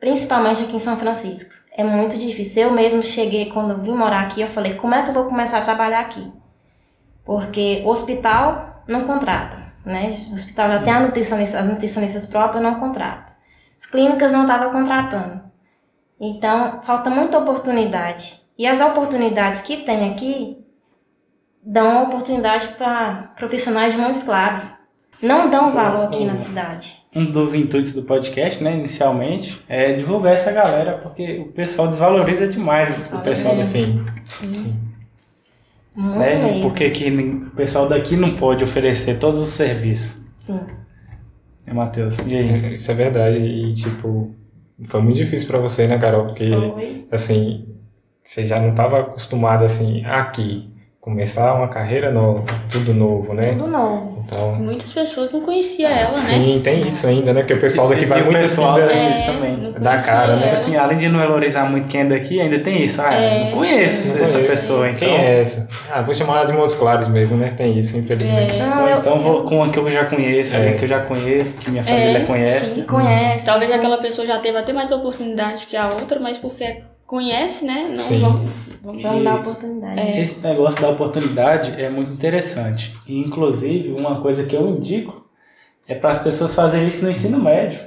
Principalmente 0.00 0.64
aqui 0.64 0.76
em 0.76 0.80
São 0.80 0.96
Francisco. 0.96 1.52
É 1.74 1.82
muito 1.84 2.18
difícil. 2.18 2.64
Eu 2.64 2.72
mesmo 2.72 3.02
cheguei, 3.02 3.46
quando 3.50 3.80
vim 3.80 3.92
morar 3.92 4.22
aqui, 4.22 4.40
eu 4.42 4.48
falei, 4.48 4.74
como 4.74 4.94
é 4.94 5.02
que 5.02 5.10
eu 5.10 5.14
vou 5.14 5.24
começar 5.24 5.58
a 5.58 5.62
trabalhar 5.64 6.00
aqui? 6.00 6.30
Porque 7.24 7.82
hospital 7.86 8.82
não 8.88 9.06
contrata, 9.06 9.72
né? 9.86 10.08
O 10.30 10.34
hospital 10.34 10.68
já 10.70 10.82
tem 10.82 10.92
a 10.92 11.00
nutricionista, 11.00 11.58
as 11.60 11.68
nutricionistas 11.68 12.26
próprias 12.26 12.62
não 12.62 12.80
contratam. 12.80 13.31
As 13.82 13.90
clínicas 13.90 14.32
não 14.32 14.42
estavam 14.42 14.70
contratando. 14.70 15.40
Então, 16.20 16.80
falta 16.82 17.10
muita 17.10 17.38
oportunidade. 17.38 18.40
E 18.56 18.66
as 18.66 18.80
oportunidades 18.80 19.62
que 19.62 19.78
tem 19.78 20.10
aqui 20.10 20.58
dão 21.64 22.04
oportunidade 22.04 22.68
para 22.78 23.32
profissionais 23.36 23.92
de 23.92 23.98
Montes 23.98 24.22
Claros. 24.22 24.70
Não 25.20 25.48
dão 25.48 25.70
valor 25.72 26.06
aqui 26.06 26.24
na 26.24 26.34
cidade. 26.36 27.00
Um 27.14 27.24
dos 27.24 27.54
intuitos 27.54 27.92
do 27.92 28.02
podcast, 28.02 28.62
né, 28.62 28.74
inicialmente, 28.76 29.62
é 29.68 29.92
divulgar 29.92 30.34
essa 30.34 30.50
galera, 30.50 30.98
porque 30.98 31.38
o 31.38 31.52
pessoal 31.52 31.86
desvaloriza 31.86 32.48
demais 32.48 33.12
o 33.12 33.18
pessoal 33.20 33.54
daqui. 33.54 33.68
Sim. 33.68 34.04
Sim. 34.24 34.80
Muito 35.94 36.18
Né? 36.18 36.34
mesmo. 36.34 36.62
Porque 36.62 36.90
que 36.90 37.08
o 37.08 37.50
pessoal 37.50 37.88
daqui 37.88 38.16
não 38.16 38.34
pode 38.34 38.64
oferecer 38.64 39.18
todos 39.18 39.38
os 39.38 39.50
serviços. 39.50 40.24
Sim. 40.34 40.60
É, 41.66 41.72
Matheus, 41.72 42.18
e 42.26 42.34
aí? 42.36 42.74
Isso 42.74 42.90
é 42.90 42.94
verdade. 42.94 43.38
E, 43.38 43.72
tipo, 43.72 44.34
foi 44.84 45.00
muito 45.00 45.16
difícil 45.16 45.48
pra 45.48 45.58
você, 45.58 45.86
né, 45.86 45.98
Carol? 45.98 46.26
Porque, 46.26 46.50
Foi. 46.50 47.06
assim, 47.10 47.66
você 48.22 48.44
já 48.44 48.60
não 48.60 48.70
estava 48.70 49.00
acostumado, 49.00 49.64
assim, 49.64 50.04
aqui. 50.04 50.70
Começar 51.06 51.54
uma 51.54 51.66
carreira 51.66 52.12
nova, 52.12 52.44
tudo 52.70 52.94
novo, 52.94 53.34
né? 53.34 53.54
Tudo 53.54 53.66
novo. 53.66 54.22
Então, 54.24 54.54
Muitas 54.54 54.92
pessoas 54.92 55.32
não 55.32 55.40
conheciam 55.40 55.90
ela, 55.90 56.10
né? 56.10 56.14
sim, 56.16 56.60
tem 56.62 56.86
isso 56.86 57.04
ainda, 57.08 57.34
né? 57.34 57.40
Porque 57.40 57.54
o 57.54 57.60
pessoal 57.60 57.88
daqui 57.88 58.04
E- 58.04 58.06
vai 58.06 58.20
e 58.20 58.22
muito 58.22 58.36
assim 58.36 58.48
pessoal 58.50 58.74
da- 58.76 58.86
tem- 58.86 58.98
É, 58.98 59.10
isso 59.10 59.26
também. 59.26 59.72
Da 59.72 59.96
cara, 59.96 60.36
né? 60.36 60.42
ela. 60.44 60.54
Assim, 60.54 60.76
além 60.76 60.96
de 60.96 61.08
não 61.08 61.18
valorizar 61.18 61.64
muito 61.68 61.88
quem 61.88 62.02
é 62.02 62.04
daqui, 62.04 62.40
ainda 62.40 62.60
tem 62.60 62.84
isso. 62.84 63.02
Ah, 63.02 63.12
É. 63.12 63.46
não 63.50 63.58
conheço 63.58 64.14
Não 64.14 64.22
essa 64.22 64.32
conheço. 64.34 64.50
pessoa, 64.52 64.88
então. 64.90 64.98
Quem 65.08 65.16
é 65.16 65.40
essa? 65.40 65.68
Ah, 65.92 66.02
vou 66.02 66.14
chamar 66.14 66.36
ela 66.36 66.44
de 66.46 66.52
Montes 66.52 66.76
Claros 66.76 67.08
mesmo, 67.08 67.36
né? 67.36 67.52
Tem 67.56 67.76
isso, 67.76 67.98
infelizmente. 67.98 68.60
É. 68.60 68.64
Não, 68.64 68.82
Ou 68.82 68.88
eu- 68.88 68.98
então 68.98 69.18
vou 69.18 69.42
com 69.42 69.56
uma 69.56 69.70
que 69.70 69.78
eu 69.80 69.90
já 69.90 70.04
conheço, 70.04 70.54
É. 70.54 70.74
que 70.74 70.84
eu 70.84 70.88
já 70.88 71.00
conheço, 71.00 71.56
que 71.56 71.68
minha 71.68 71.82
família 71.82 72.18
É, 72.18 72.24
conhece. 72.26 72.70
Que 72.70 72.82
conhece. 72.82 73.44
Talvez 73.44 73.72
sim. 73.72 73.76
aquela 73.76 73.98
pessoa 73.98 74.24
já 74.24 74.38
teve 74.38 74.56
até 74.56 74.72
mais 74.72 74.92
oportunidade 74.92 75.66
que 75.66 75.76
a 75.76 75.88
outra, 75.88 76.20
mas 76.20 76.38
porque 76.38 76.76
conhece, 77.12 77.66
né? 77.66 77.88
Não 77.90 78.00
Sim. 78.00 78.20
vamos, 78.20 78.52
vamos 78.82 79.02
Vamos 79.02 79.22
dar 79.22 79.34
oportunidade. 79.34 80.00
É. 80.00 80.22
Esse 80.22 80.40
negócio 80.40 80.80
da 80.80 80.88
oportunidade 80.88 81.78
é 81.78 81.90
muito 81.90 82.10
interessante. 82.10 82.96
E, 83.06 83.20
inclusive, 83.20 83.92
uma 83.92 84.22
coisa 84.22 84.46
que 84.46 84.56
eu 84.56 84.66
indico 84.66 85.28
é 85.86 85.94
para 85.94 86.12
as 86.12 86.20
pessoas 86.20 86.54
fazerem 86.54 86.88
isso 86.88 87.04
no 87.04 87.10
ensino 87.10 87.38
médio. 87.38 87.80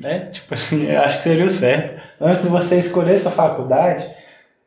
Né? 0.00 0.26
Tipo 0.30 0.54
assim, 0.54 0.86
eu 0.86 1.00
acho 1.00 1.16
que 1.16 1.24
seria 1.24 1.44
o 1.44 1.50
certo. 1.50 2.00
Antes 2.20 2.40
de 2.40 2.48
você 2.48 2.78
escolher 2.78 3.18
sua 3.18 3.32
faculdade, 3.32 4.08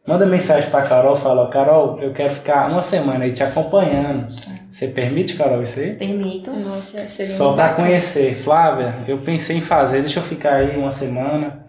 manda 0.06 0.25
mensagem 0.25 0.70
para 0.70 0.82
Carol, 0.82 1.15
fala, 1.15 1.48
Carol, 1.48 1.98
eu 2.01 2.12
quero 2.12 2.34
ficar 2.34 2.70
uma 2.70 2.82
semana 2.82 3.24
aí 3.24 3.32
te 3.32 3.44
acompanhando. 3.44 4.27
Você 4.70 4.89
permite, 4.89 5.38
Carol, 5.38 5.63
isso 5.63 5.80
aí? 5.80 5.96
Permito. 5.96 6.51
Nossa, 6.51 7.08
seria 7.08 7.34
Só 7.34 7.53
para 7.53 7.75
conhecer. 7.75 8.36
Flávia, 8.36 8.94
eu 9.08 9.18
pensei 9.20 9.56
em 9.56 9.62
fazer, 9.62 10.01
deixa 10.01 10.20
eu 10.20 10.24
ficar 10.24 10.56
aí 10.56 10.75
uma 10.75 10.91
semana 10.91 11.61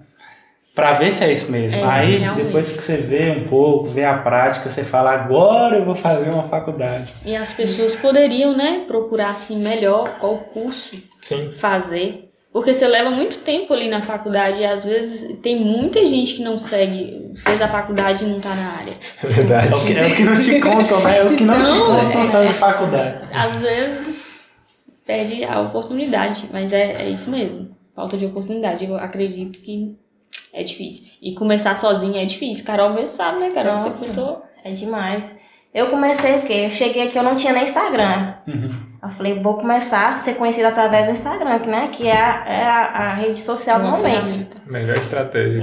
para 0.74 0.92
ver 0.92 1.12
se 1.12 1.22
é 1.22 1.30
isso 1.32 1.50
mesmo. 1.52 1.80
É, 1.80 1.84
aí, 1.84 2.16
realmente. 2.18 2.46
depois 2.46 2.72
que 2.74 2.82
você 2.82 2.96
vê 2.96 3.30
um 3.30 3.46
pouco, 3.46 3.88
vê 3.90 4.04
a 4.04 4.16
prática, 4.18 4.70
você 4.70 4.82
fala, 4.82 5.10
agora 5.12 5.76
eu 5.78 5.84
vou 5.84 5.94
fazer 5.94 6.30
uma 6.30 6.44
faculdade. 6.44 7.12
E 7.26 7.36
as 7.36 7.52
pessoas 7.52 7.94
poderiam, 7.96 8.56
né, 8.56 8.84
procurar 8.86 9.30
assim 9.30 9.58
melhor 9.58 10.18
qual 10.18 10.38
curso 10.38 10.96
Sim. 11.20 11.52
fazer. 11.52 12.28
Porque 12.52 12.74
você 12.74 12.86
leva 12.86 13.10
muito 13.10 13.38
tempo 13.38 13.72
ali 13.72 13.88
na 13.88 14.02
faculdade 14.02 14.60
e 14.60 14.66
às 14.66 14.84
vezes 14.84 15.38
tem 15.40 15.56
muita 15.56 16.04
gente 16.04 16.34
que 16.34 16.42
não 16.42 16.58
segue, 16.58 17.30
fez 17.34 17.62
a 17.62 17.68
faculdade 17.68 18.26
e 18.26 18.28
não 18.28 18.40
tá 18.40 18.54
na 18.54 18.72
área. 18.78 18.92
É 19.24 19.26
verdade. 19.26 19.72
É 19.72 19.74
o 19.74 19.86
que, 19.86 19.96
é 19.98 20.06
o 20.06 20.16
que 20.16 20.22
não 20.24 20.38
te 20.38 20.60
contam, 20.60 21.02
né? 21.02 21.18
É 21.18 21.24
o 21.24 21.34
que 21.34 21.44
não, 21.44 21.54
te 21.54 21.62
Não, 21.72 21.86
contam 21.86 22.22
é- 22.22 22.30
sobre 22.30 22.52
faculdade. 22.52 23.24
Às 23.32 23.56
vezes 23.58 24.40
perde 25.06 25.42
a 25.44 25.60
oportunidade, 25.60 26.46
mas 26.52 26.74
é, 26.74 27.02
é 27.04 27.08
isso 27.08 27.30
mesmo. 27.30 27.74
Falta 27.94 28.18
de 28.18 28.26
oportunidade. 28.26 28.84
Eu 28.84 28.96
acredito 28.96 29.58
que 29.60 29.96
é 30.52 30.62
difícil. 30.62 31.06
E 31.20 31.34
começar 31.34 31.76
sozinha 31.76 32.22
é 32.22 32.26
difícil. 32.26 32.64
Carol 32.64 32.90
mesmo 32.90 33.06
sabe, 33.06 33.40
né, 33.40 33.50
Carol? 33.50 33.78
Você 33.78 33.86
Nossa. 33.86 34.00
começou. 34.00 34.42
É 34.64 34.70
demais. 34.70 35.40
Eu 35.74 35.88
comecei 35.88 36.36
o 36.36 36.42
quê? 36.42 36.64
Eu 36.66 36.70
cheguei 36.70 37.04
aqui, 37.04 37.18
eu 37.18 37.22
não 37.22 37.34
tinha 37.34 37.52
nem 37.52 37.64
Instagram. 37.64 38.34
Uhum. 38.46 38.92
Eu 39.02 39.08
falei, 39.08 39.40
vou 39.40 39.54
começar 39.54 40.10
a 40.10 40.14
ser 40.14 40.34
conhecida 40.34 40.68
através 40.68 41.06
do 41.06 41.12
Instagram, 41.12 41.58
que, 41.58 41.68
né? 41.68 41.88
Que 41.90 42.06
é 42.06 42.16
a, 42.16 42.44
é 42.46 42.62
a, 42.62 42.78
a 42.78 43.14
rede 43.14 43.40
social 43.40 43.80
do 43.80 43.88
momento. 43.88 44.60
Melhor 44.66 44.96
estratégia. 44.96 45.62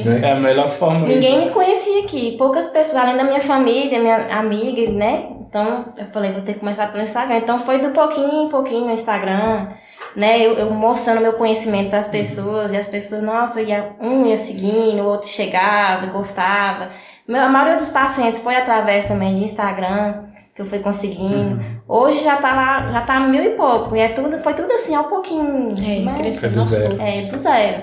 É, 0.00 0.02
né? 0.02 0.28
é 0.28 0.32
a 0.32 0.36
melhor 0.36 0.70
forma. 0.70 1.06
Ninguém 1.06 1.44
me 1.44 1.50
conhecia 1.50 2.02
aqui, 2.02 2.36
poucas 2.36 2.68
pessoas, 2.70 2.96
além 2.96 3.16
da 3.16 3.22
minha 3.22 3.40
família, 3.40 4.00
minha 4.00 4.36
amiga, 4.36 4.90
né? 4.90 5.28
Então 5.48 5.92
eu 5.96 6.06
falei, 6.06 6.32
vou 6.32 6.42
ter 6.42 6.54
que 6.54 6.60
começar 6.60 6.90
pelo 6.90 7.04
Instagram. 7.04 7.36
Então 7.36 7.60
foi 7.60 7.78
do 7.78 7.90
pouquinho 7.90 8.46
em 8.46 8.48
pouquinho 8.48 8.86
no 8.86 8.92
Instagram, 8.92 9.68
né? 10.16 10.40
Eu, 10.40 10.54
eu 10.54 10.70
mostrando 10.72 11.20
meu 11.20 11.34
conhecimento 11.34 11.90
para 11.90 11.98
as 11.98 12.08
pessoas, 12.08 12.72
e 12.72 12.76
as 12.76 12.86
pessoas, 12.88 13.22
nossa, 13.22 13.60
ia, 13.62 13.90
um 14.00 14.26
ia 14.26 14.38
seguindo, 14.38 15.02
o 15.02 15.06
outro 15.06 15.28
chegava, 15.28 16.06
gostava. 16.06 16.90
Meu- 17.26 17.42
A 17.42 17.48
maioria 17.48 17.76
dos 17.76 17.88
pacientes 17.90 18.40
foi 18.40 18.56
através 18.56 19.06
também 19.06 19.34
de 19.34 19.44
Instagram 19.44 20.24
que 20.54 20.62
eu 20.62 20.66
fui 20.66 20.80
conseguindo. 20.80 21.60
Hoje 21.86 22.24
já 22.24 22.36
tá 22.36 22.52
lá, 22.54 22.90
já 22.90 23.00
tá 23.02 23.20
mil 23.20 23.42
e 23.44 23.50
pouco. 23.50 23.94
E 23.94 24.00
é 24.00 24.08
tudo, 24.08 24.38
foi 24.38 24.54
tudo 24.54 24.72
assim, 24.72 24.92
ao 24.94 25.04
pouquinho. 25.04 25.68
É, 25.86 26.00
mas- 26.02 26.18
crescendo 26.18 26.54
do 26.54 26.62
zero. 26.64 27.00
é, 27.00 27.20
do 27.22 27.38
zero. 27.38 27.82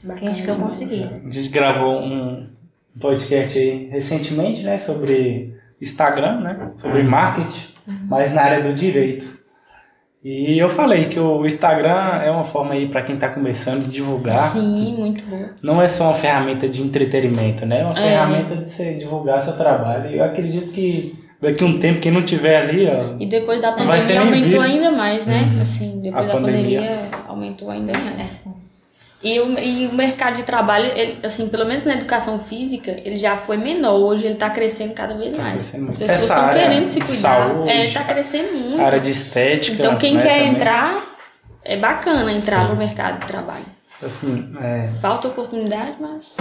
Que 0.00 0.06
Bacana 0.06 0.30
acho 0.32 0.42
que 0.42 0.48
eu 0.48 0.56
consegui. 0.56 1.04
A 1.04 1.30
gente 1.30 1.48
gravou 1.50 2.00
um 2.00 2.48
podcast 3.00 3.56
aí 3.58 3.88
recentemente, 3.90 4.62
né? 4.64 4.78
Sobre 4.78 5.56
Instagram, 5.80 6.40
né? 6.40 6.68
Sobre 6.76 7.02
marketing, 7.04 7.68
mas 8.08 8.32
na 8.32 8.42
área 8.42 8.62
do 8.62 8.74
direito. 8.74 9.37
E 10.24 10.58
eu 10.58 10.68
falei 10.68 11.04
que 11.04 11.18
o 11.18 11.46
Instagram 11.46 12.20
é 12.24 12.30
uma 12.30 12.42
forma 12.44 12.74
aí 12.74 12.88
para 12.88 13.02
quem 13.02 13.14
está 13.14 13.28
começando 13.28 13.82
de 13.84 13.90
divulgar. 13.90 14.40
Sim, 14.40 14.96
muito 14.98 15.24
boa. 15.26 15.50
Não 15.62 15.80
é 15.80 15.86
só 15.86 16.04
uma 16.06 16.14
ferramenta 16.14 16.68
de 16.68 16.82
entretenimento, 16.82 17.64
né? 17.64 17.80
É 17.80 17.84
uma 17.84 17.92
É. 17.92 17.94
ferramenta 18.10 18.56
de 18.56 18.68
você 18.68 18.94
divulgar 18.94 19.40
seu 19.40 19.56
trabalho. 19.56 20.10
E 20.10 20.18
eu 20.18 20.24
acredito 20.24 20.72
que 20.72 21.14
daqui 21.40 21.62
a 21.62 21.66
um 21.68 21.78
tempo, 21.78 22.00
quem 22.00 22.10
não 22.10 22.22
tiver 22.22 22.56
ali, 22.62 22.88
ó, 22.88 23.14
E 23.20 23.26
depois 23.26 23.62
da 23.62 23.70
pandemia 23.72 24.20
aumentou 24.20 24.50
visto. 24.60 24.62
ainda 24.64 24.90
mais, 24.90 25.26
né? 25.28 25.50
Assim, 25.62 26.00
depois 26.02 26.24
A 26.24 26.26
da 26.26 26.32
pandemia. 26.32 26.80
pandemia. 26.80 26.98
aumentou 27.28 27.70
ainda 27.70 27.92
É, 27.92 28.16
mais. 28.16 28.48
E 29.20 29.40
o, 29.40 29.58
e 29.58 29.86
o 29.88 29.94
mercado 29.94 30.36
de 30.36 30.44
trabalho, 30.44 30.92
ele, 30.94 31.18
assim, 31.24 31.48
pelo 31.48 31.64
menos 31.66 31.84
na 31.84 31.94
educação 31.94 32.38
física, 32.38 32.92
ele 33.04 33.16
já 33.16 33.36
foi 33.36 33.56
menor. 33.56 33.94
Hoje 33.94 34.26
ele 34.26 34.36
tá 34.36 34.48
crescendo 34.48 34.94
cada 34.94 35.14
vez 35.14 35.34
Tá 35.34 35.42
mais. 35.42 35.54
crescendo 35.70 35.88
As 35.88 35.96
pessoas 35.96 36.10
Essa 36.22 36.32
estão 36.34 36.44
área 36.48 36.62
querendo 36.62 36.86
se 36.86 37.00
cuidar. 37.00 37.16
saúde, 37.48 37.68
é, 37.70 37.90
tá 37.90 38.04
crescendo 38.04 38.52
muito. 38.52 38.80
área 38.80 39.00
de 39.00 39.10
estética. 39.10 39.76
Então 39.82 39.96
quem 39.96 40.14
né, 40.14 40.22
quer 40.22 40.34
também. 40.38 40.52
entrar, 40.52 41.04
é 41.64 41.76
bacana 41.76 42.30
entrar 42.32 42.62
Sim. 42.66 42.68
no 42.68 42.76
mercado 42.76 43.18
de 43.20 43.26
trabalho. 43.26 43.64
Assim, 44.00 44.54
é, 44.62 44.88
Falta 45.02 45.26
oportunidade, 45.26 45.94
mas. 45.98 46.36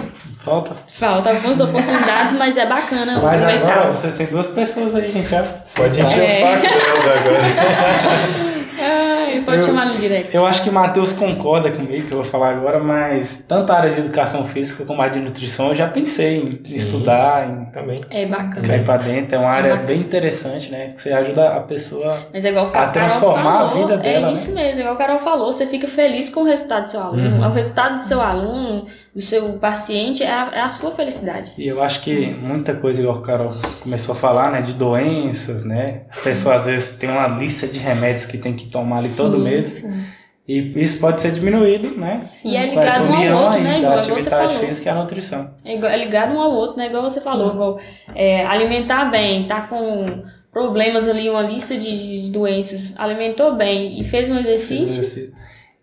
falta. 0.46 0.76
Falta 0.88 1.32
algumas 1.32 1.60
oportunidades, 1.60 2.34
mas 2.38 2.56
é 2.58 2.68
bacana 2.68 3.14
Mas 3.20 3.42
o 3.42 3.46
agora 3.46 3.52
mercado. 3.52 3.92
vocês 3.98 4.14
têm 4.14 4.28
duas 4.28 4.48
pessoas 4.52 4.94
aí, 4.96 5.10
gente. 5.10 5.34
ó. 5.34 5.42
Pode 5.76 6.00
encher 6.00 6.22
É. 6.22 6.26
o 6.26 6.40
saco 6.46 6.62
dela 6.62 7.20
agora. 7.20 7.38
Ai, 9.28 9.42
pode 9.42 9.58
Eu- 9.58 9.64
chamar 9.64 9.86
no 9.88 9.98
direct. 9.98 10.36
Eu 10.36 10.46
acho 10.46 10.64
que 10.64 10.70
o 10.70 10.74
Matheus 10.74 11.14
concorda 11.14 11.72
comigo, 11.72 12.08
que 12.08 12.14
eu 12.14 12.22
vou 12.22 12.24
falar 12.24 12.50
agora, 12.52 12.80
mas 12.80 13.44
tanto 13.48 13.72
a 13.72 13.78
área 13.78 13.90
de 13.90 14.00
educação 14.00 14.46
física 14.46 14.86
como 14.86 15.02
a 15.02 15.08
de 15.08 15.20
nutrição, 15.20 15.70
eu 15.70 15.76
já 15.76 15.88
pensei 15.88 16.38
em 16.44 16.52
Sim. 16.64 16.76
estudar, 16.78 17.48
em 17.50 17.66
Também. 17.72 18.02
É 18.10 18.26
bacana. 18.26 18.68
cair 18.68 18.84
pra 18.86 18.98
dentro. 18.98 19.36
É 19.36 19.40
uma 19.40 19.50
área 19.50 19.70
bacana. 19.72 19.88
bem 19.88 20.00
interessante, 20.00 20.72
né? 20.72 20.88
Que 20.96 21.02
você 21.02 21.12
ajuda 21.12 21.50
a 21.50 21.60
pessoa. 21.60 22.20
Mas 22.34 22.46
é 22.46 22.58
A 22.58 22.86
transformar 22.88 23.62
a 23.64 23.68
falou, 23.68 23.82
vida 23.88 23.98
dela, 23.98 24.30
É 24.30 24.32
isso 24.32 24.52
mesmo, 24.54 24.82
igual 24.82 24.96
o 24.96 24.98
Carol 24.98 25.20
falou, 25.20 25.52
você 25.52 25.66
fica 25.68 25.88
feliz 25.88 26.30
com 26.30 26.42
o 26.42 26.44
resultado 26.44 26.84
do 26.84 26.90
seu 26.90 27.02
aluno. 27.02 27.38
Uhum. 27.38 27.48
O 27.48 27.52
resultado 27.52 27.98
do 27.98 28.04
seu 28.04 28.22
aluno, 28.22 28.86
do 29.14 29.22
seu 29.22 29.54
paciente, 29.54 30.24
é 30.24 30.32
a, 30.32 30.50
é 30.54 30.62
a 30.62 30.70
sua 30.70 30.92
felicidade. 30.92 31.54
E 31.58 31.68
eu 31.68 31.82
acho 31.84 32.02
que 32.02 32.28
muita 32.34 32.74
coisa, 32.74 33.02
igual 33.02 33.18
o 33.18 33.22
Carol 33.22 33.54
começou 33.82 34.14
a 34.14 34.16
falar, 34.16 34.52
né? 34.52 34.62
De 34.62 34.74
doenças, 34.74 35.64
né? 35.64 36.02
A 36.16 36.20
pessoa 36.22 36.56
às 36.56 36.66
vezes 36.66 36.90
tem 36.98 37.10
uma 37.10 37.28
lista 37.28 37.68
de 37.68 37.80
remédios 37.80 38.26
que 38.26 38.38
tem 38.38 38.54
que 38.54 38.66
tomar 38.68 39.00
ali 39.00 39.08
todo 39.18 39.36
Sim, 39.38 39.44
mês. 39.44 39.68
sim. 39.68 40.04
E 40.48 40.82
isso 40.82 41.00
pode 41.02 41.22
ser 41.22 41.32
diminuído, 41.32 41.92
né? 41.98 42.30
E 42.46 42.56
é 42.56 42.68
ligado 42.68 43.04
um 43.10 43.16
ao 43.34 43.44
outro, 43.44 43.60
né, 43.62 43.82
João? 43.82 44.00
Igual 44.00 44.20
você 44.20 44.30
falou. 44.30 44.60
física 44.60 44.90
e 44.90 44.92
a 44.92 44.96
nutrição. 44.96 45.52
É, 45.66 45.76
igual- 45.76 45.92
é 45.92 45.98
ligado 45.98 46.34
um 46.34 46.40
ao 46.42 46.52
outro, 46.52 46.78
né? 46.78 46.88
Igual 46.88 47.04
você 47.04 47.20
falou, 47.20 47.52
igual 47.54 47.80
é, 48.16 48.46
alimentar 48.46 49.06
bem, 49.12 49.46
tá 49.46 49.62
com 49.62 50.24
problemas 50.54 51.08
ali, 51.10 51.30
uma 51.30 51.42
lista 51.42 51.76
de, 51.76 52.24
de 52.24 52.32
doenças, 52.32 52.96
alimentou 52.98 53.56
bem 53.56 54.00
e 54.00 54.04
fez 54.06 54.30
um 54.30 54.40
exercício, 54.40 54.86
exercício. 54.86 55.34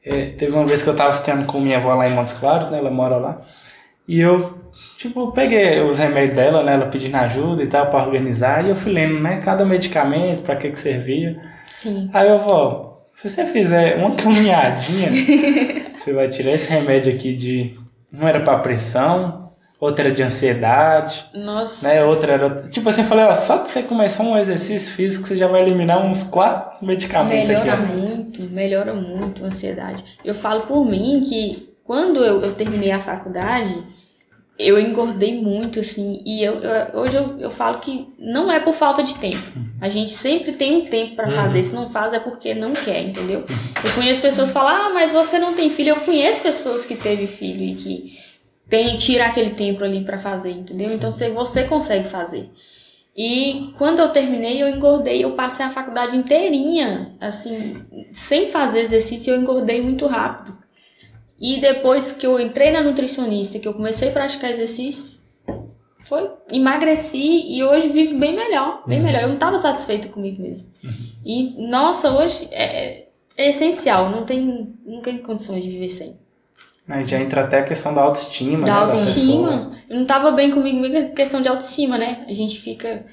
É, 0.05 0.31
teve 0.31 0.53
uma 0.53 0.67
vez 0.67 0.83
que 0.83 0.88
eu 0.88 0.97
tava 0.97 1.12
ficando 1.12 1.45
com 1.47 1.61
minha 1.61 1.76
avó 1.76 1.95
lá 1.95 2.09
em 2.09 2.12
Montes 2.12 2.33
Claros, 2.33 2.71
né? 2.71 2.79
Ela 2.79 2.91
mora 2.91 3.17
lá. 3.17 3.43
E 4.09 4.19
eu, 4.21 4.59
tipo, 4.99 5.31
peguei 5.33 5.81
os 5.83 5.99
remédios 5.99 6.37
dela, 6.37 6.62
né? 6.62 6.73
Ela 6.75 6.87
pedindo 6.87 7.14
ajuda 7.17 7.62
e 7.62 7.67
tal, 7.67 7.87
pra 7.87 8.03
organizar. 8.05 8.64
E 8.64 8.71
eu 8.71 8.76
fui 8.76 8.93
lendo, 8.93 9.21
né? 9.21 9.37
Cada 9.45 9.64
medicamento, 9.64 10.43
pra 10.43 10.57
que 10.57 10.71
que 10.71 10.81
servia. 10.81 11.38
sim. 11.71 12.11
Aí 12.12 12.29
eu, 12.29 12.38
vó, 12.38 12.94
se 13.14 13.30
você 13.30 13.47
fizer 13.47 13.97
uma 13.97 14.11
caminhadinha, 14.16 15.11
você 15.97 16.12
vai 16.12 16.28
tirar 16.28 16.52
esse 16.52 16.68
remédio 16.68 17.14
aqui 17.14 17.35
de. 17.35 17.78
Não 18.12 18.28
era 18.28 18.42
pra 18.42 18.59
pressão, 18.59 19.38
outra 19.80 20.04
era 20.04 20.14
de 20.14 20.23
ansiedade, 20.23 21.25
Nossa. 21.35 21.88
né? 21.88 22.04
Outra 22.04 22.33
era. 22.33 22.68
Tipo 22.68 22.88
assim, 22.88 23.02
eu 23.02 23.09
falei, 23.09 23.25
ó, 23.25 23.35
só 23.35 23.62
de 23.62 23.71
você 23.71 23.83
começar 23.83 24.23
um 24.25 24.37
exercício 24.37 24.92
físico, 24.92 25.26
você 25.26 25.37
já 25.37 25.47
vai 25.47 25.62
eliminar 25.62 26.04
uns 26.04 26.23
quatro 26.25 26.85
medicamentos 26.85 27.50
aqui, 27.50 27.64
Melhora 27.64 27.76
muito, 27.87 28.42
melhora 28.42 28.94
muito 28.94 29.44
a 29.44 29.49
ansiedade. 29.49 30.04
Eu 30.25 30.35
falo 30.35 30.62
por 30.62 30.85
mim 30.85 31.23
que 31.26 31.75
quando 31.85 32.25
eu, 32.25 32.40
eu 32.40 32.52
terminei 32.54 32.90
a 32.90 33.00
faculdade, 33.00 33.76
eu 34.59 34.79
engordei 34.79 35.41
muito, 35.41 35.81
assim, 35.81 36.23
e 36.25 36.43
eu, 36.43 36.55
eu- 36.61 37.01
hoje 37.01 37.17
eu, 37.17 37.41
eu 37.41 37.51
falo 37.51 37.81
que 37.81 38.07
não 38.19 38.51
é 38.53 38.61
por 38.61 38.73
falta 38.75 39.03
de 39.03 39.15
tempo. 39.17 39.43
A 39.81 39.89
gente 39.89 40.13
sempre 40.13 40.53
tem 40.53 40.77
um 40.77 40.87
tempo 40.87 41.17
pra 41.17 41.27
Uhum. 41.27 41.33
fazer, 41.33 41.63
se 41.63 41.75
não 41.75 41.91
faz 41.91 42.13
é 42.13 42.21
porque 42.21 42.55
não 42.55 42.73
quer, 42.73 43.03
entendeu? 43.03 43.45
Eu 43.85 43.93
conheço 43.95 44.23
pessoas 44.23 44.49
que 44.51 44.55
falam, 44.55 44.71
ah, 44.87 44.91
mas 44.95 45.13
você 45.13 45.39
não 45.39 45.55
tem 45.55 45.69
filho. 45.71 45.91
Eu 45.91 45.97
conheço 46.01 46.41
pessoas 46.41 46.85
que 46.87 46.95
teve 46.95 47.27
filho 47.27 47.63
e 47.65 47.75
que 47.75 48.19
tem, 48.69 48.97
tira 48.97 49.27
aquele 49.27 49.51
tempo 49.51 49.83
ali 49.85 50.05
pra 50.05 50.19
fazer, 50.19 50.53
entendeu? 50.53 50.89
Então 50.91 51.11
você, 51.11 51.29
você 51.31 51.65
consegue 51.65 52.05
fazer. 52.09 52.49
E 53.17 53.73
quando 53.79 54.01
eu 54.01 54.09
terminei, 54.09 54.61
eu 54.63 54.69
engordei, 54.69 55.23
eu 55.25 55.33
passei 55.33 55.65
a 55.67 55.71
faculdade 55.71 56.17
inteirinha, 56.17 57.15
assim, 57.21 57.77
sem 58.13 58.51
fazer 58.51 58.81
exercício, 58.81 59.33
eu 59.35 59.41
engordei 59.41 59.81
muito 59.81 60.07
rápido. 60.07 60.57
E 61.41 61.61
depois 61.61 62.12
que 62.12 62.26
eu 62.26 62.38
entrei 62.41 62.71
na 62.71 62.83
nutricionista, 62.83 63.59
que 63.59 63.67
eu 63.67 63.75
comecei 63.75 64.09
a 64.09 64.12
praticar 64.12 64.50
exercício, 64.50 65.19
foi, 65.99 66.31
emagreci 66.53 67.45
e 67.49 67.64
hoje 67.64 67.88
vivo 67.88 68.19
bem 68.19 68.37
melhor, 68.37 68.83
bem 68.87 69.03
melhor. 69.03 69.23
Eu 69.23 69.29
não 69.29 69.35
estava 69.35 69.59
satisfeita 69.59 70.09
comigo 70.09 70.43
mesmo. 70.43 70.69
E, 71.25 71.67
nossa, 71.69 72.11
hoje 72.11 72.47
é, 72.53 73.07
é 73.37 73.50
essencial, 73.50 74.11
não 74.11 74.25
tem, 74.25 74.75
não 74.85 75.00
tem 75.00 75.19
condições 75.19 75.64
de 75.64 75.71
viver 75.71 75.88
sem. 75.88 76.19
Aí 76.88 77.05
já 77.05 77.19
entra 77.19 77.43
até 77.45 77.61
a 77.61 77.64
questão 77.64 77.95
da 77.95 78.03
autoestima, 78.03 78.67
Da 78.67 78.75
né? 78.75 78.81
autoestima. 78.81 79.73
Eu 79.88 79.99
não 79.99 80.07
tava 80.07 80.31
bem 80.33 80.50
comigo 80.50 80.79
mesmo, 80.79 81.14
questão 81.14 81.41
de 81.41 81.49
autoestima, 81.49 81.97
né? 81.97 82.25
A 82.29 82.33
gente 82.35 82.61
fica. 82.61 83.07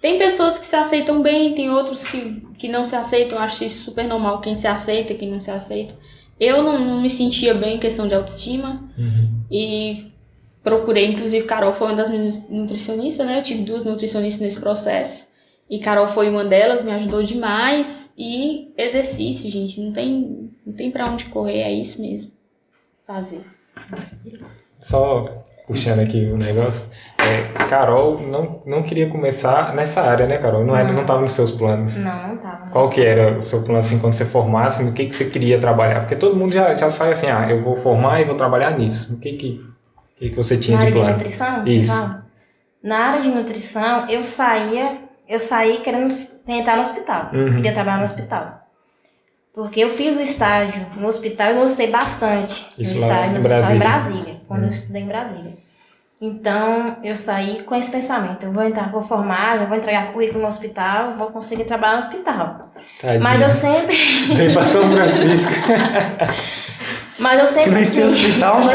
Tem 0.00 0.18
pessoas 0.18 0.58
que 0.58 0.66
se 0.66 0.76
aceitam 0.76 1.22
bem, 1.22 1.54
tem 1.54 1.70
outros 1.70 2.04
que, 2.04 2.42
que 2.58 2.68
não 2.68 2.84
se 2.84 2.94
aceitam. 2.94 3.38
Eu 3.38 3.44
acho 3.44 3.64
isso 3.64 3.84
super 3.84 4.06
normal. 4.06 4.42
Quem 4.42 4.54
se 4.54 4.66
aceita, 4.66 5.14
quem 5.14 5.30
não 5.30 5.40
se 5.40 5.50
aceita. 5.50 5.94
Eu 6.38 6.62
não, 6.62 6.78
não 6.78 7.00
me 7.02 7.10
sentia 7.10 7.54
bem 7.54 7.76
em 7.76 7.80
questão 7.80 8.08
de 8.08 8.14
autoestima. 8.14 8.82
E 9.50 10.12
procurei, 10.62 11.06
inclusive, 11.06 11.44
Carol 11.46 11.72
foi 11.72 11.88
uma 11.88 11.96
das 11.96 12.10
minhas 12.10 12.48
nutricionistas, 12.48 13.26
né? 13.26 13.38
Eu 13.38 13.42
tive 13.42 13.62
duas 13.62 13.84
nutricionistas 13.84 14.40
nesse 14.40 14.60
processo. 14.60 15.26
E 15.68 15.78
Carol 15.78 16.06
foi 16.06 16.28
uma 16.28 16.44
delas, 16.44 16.84
me 16.84 16.92
ajudou 16.92 17.22
demais. 17.22 18.12
E 18.18 18.72
exercício, 18.76 19.48
gente. 19.50 19.80
Não 19.80 19.92
tem, 19.92 20.50
não 20.66 20.72
tem 20.72 20.90
pra 20.90 21.08
onde 21.08 21.26
correr, 21.26 21.60
é 21.60 21.72
isso 21.72 22.00
mesmo. 22.02 22.32
Fazer. 23.06 23.44
Só 24.80 25.44
puxando 25.66 26.00
aqui 26.00 26.24
o 26.26 26.36
negócio, 26.36 26.90
é, 27.24 27.64
Carol 27.68 28.20
não, 28.20 28.60
não 28.66 28.82
queria 28.82 29.08
começar 29.08 29.74
nessa 29.74 30.02
área, 30.02 30.26
né, 30.26 30.38
Carol? 30.38 30.64
Não, 30.64 30.76
era, 30.76 30.92
não 30.92 31.04
tava 31.04 31.20
nos 31.20 31.32
seus 31.32 31.50
planos. 31.50 31.96
Não, 31.96 32.28
não 32.28 32.36
tava. 32.36 32.70
Qual 32.70 32.90
que 32.90 33.00
era 33.04 33.38
o 33.38 33.42
seu 33.42 33.62
plano, 33.62 33.80
assim, 33.80 33.98
quando 33.98 34.12
você 34.12 34.24
formasse, 34.24 34.84
no 34.84 34.92
que, 34.92 35.06
que 35.06 35.14
você 35.14 35.24
queria 35.26 35.58
trabalhar? 35.58 36.00
Porque 36.00 36.16
todo 36.16 36.36
mundo 36.36 36.52
já, 36.52 36.74
já 36.74 36.90
sai 36.90 37.12
assim, 37.12 37.26
ah, 37.26 37.46
eu 37.50 37.60
vou 37.60 37.74
formar 37.74 38.20
e 38.20 38.24
vou 38.24 38.34
trabalhar 38.34 38.70
nisso. 38.78 39.14
O 39.14 39.20
que 39.20 39.32
que, 39.32 39.60
que, 40.16 40.30
que 40.30 40.36
você 40.36 40.56
tinha 40.56 40.76
Na 40.76 40.84
de 40.84 40.86
área 40.88 40.94
de 40.94 41.00
plano? 41.00 41.12
nutrição? 41.16 41.66
Isso. 41.66 42.24
Na 42.82 42.98
área 42.98 43.22
de 43.22 43.28
nutrição, 43.28 44.08
eu 44.08 44.22
saía, 44.22 44.98
eu 45.28 45.40
saí 45.40 45.78
querendo 45.78 46.14
tentar 46.44 46.76
no 46.76 46.82
hospital. 46.82 47.30
Uhum. 47.32 47.56
Queria 47.56 47.72
trabalhar 47.72 47.98
no 47.98 48.04
hospital. 48.04 48.60
Porque 49.54 49.80
eu 49.80 49.88
fiz 49.88 50.16
o 50.16 50.20
estágio 50.20 50.84
no 50.96 51.06
hospital 51.06 51.52
e 51.52 51.54
gostei 51.54 51.88
bastante 51.88 52.66
Isso 52.76 52.98
no 52.98 53.00
estágio 53.02 53.30
no 53.30 53.38
hospital 53.38 53.72
em 53.72 53.78
Brasília. 53.78 53.78
Brasília, 53.78 54.40
quando 54.48 54.64
eu 54.64 54.68
estudei 54.68 55.02
em 55.02 55.06
Brasília. 55.06 55.63
Então, 56.20 56.96
eu 57.02 57.16
saí 57.16 57.62
com 57.64 57.74
esse 57.74 57.90
pensamento, 57.90 58.44
eu 58.44 58.52
vou 58.52 58.62
entrar, 58.62 58.90
vou 58.90 59.02
formar, 59.02 59.58
já 59.58 59.64
vou 59.66 59.76
entregar 59.76 60.12
currículo 60.12 60.42
no 60.42 60.48
hospital, 60.48 61.10
vou 61.10 61.26
conseguir 61.26 61.64
trabalhar 61.64 61.94
no 61.94 61.98
hospital. 62.00 62.70
Tadinho. 63.00 63.22
Mas 63.22 63.42
eu 63.42 63.50
sempre, 63.50 63.96
Veio 64.34 64.52
pra 64.52 64.64
São 64.64 64.88
Francisco. 64.90 65.52
mas 67.18 67.40
eu 67.40 67.46
Que 67.46 67.52
sempre 67.52 67.70
nem 67.72 67.90
tem 67.90 68.02
assim, 68.04 68.26
hospital, 68.26 68.64
né? 68.64 68.74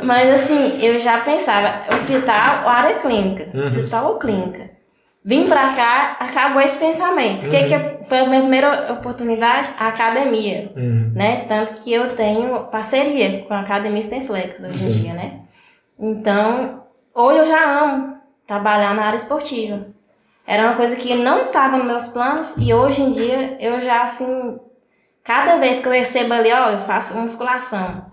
Mas 0.04 0.34
assim, 0.34 0.84
eu 0.84 0.98
já 0.98 1.18
pensava, 1.18 1.94
hospital 1.94 2.64
ou 2.64 2.68
área 2.68 2.96
clínica. 2.96 3.48
Uhum. 3.54 3.66
Hospital 3.66 4.06
ou 4.08 4.18
clínica. 4.18 4.70
Vim 5.24 5.46
pra 5.48 5.72
cá, 5.74 6.16
acabou 6.20 6.60
esse 6.60 6.78
pensamento. 6.78 7.46
O 7.46 7.48
que, 7.48 7.56
Uhum. 7.56 7.66
que 7.68 7.74
eu- 7.74 8.04
foi 8.04 8.18
a 8.20 8.26
minha 8.26 8.40
primeira 8.42 8.92
oportunidade? 8.92 9.70
A 9.78 9.88
academia. 9.88 10.70
Hum, 10.76 11.12
Né? 11.14 11.46
Tanto 11.48 11.72
que 11.82 11.92
eu 11.92 12.14
tenho 12.14 12.64
parceria 12.64 13.42
com 13.44 13.54
a 13.54 13.60
Academia 13.60 14.02
Stenflex 14.02 14.60
hoje 14.60 14.74
Sim. 14.74 14.90
em 14.90 15.02
dia, 15.02 15.12
né? 15.14 15.40
Então, 15.98 16.82
hoje 17.14 17.38
eu 17.38 17.44
já 17.46 17.64
amo 17.84 18.18
trabalhar 18.46 18.94
na 18.94 19.04
área 19.06 19.16
esportiva. 19.16 19.86
Era 20.46 20.64
uma 20.66 20.74
coisa 20.76 20.94
que 20.96 21.14
não 21.14 21.46
estava 21.46 21.78
nos 21.78 21.86
meus 21.86 22.08
planos 22.08 22.56
e 22.58 22.74
hoje 22.74 23.00
em 23.00 23.12
dia 23.12 23.56
eu 23.60 23.80
já, 23.80 24.02
assim, 24.02 24.58
cada 25.22 25.56
vez 25.56 25.80
que 25.80 25.86
eu 25.88 25.92
recebo 25.92 26.34
ali, 26.34 26.52
ó, 26.52 26.68
eu 26.70 26.80
faço 26.80 27.16
musculação. 27.16 28.04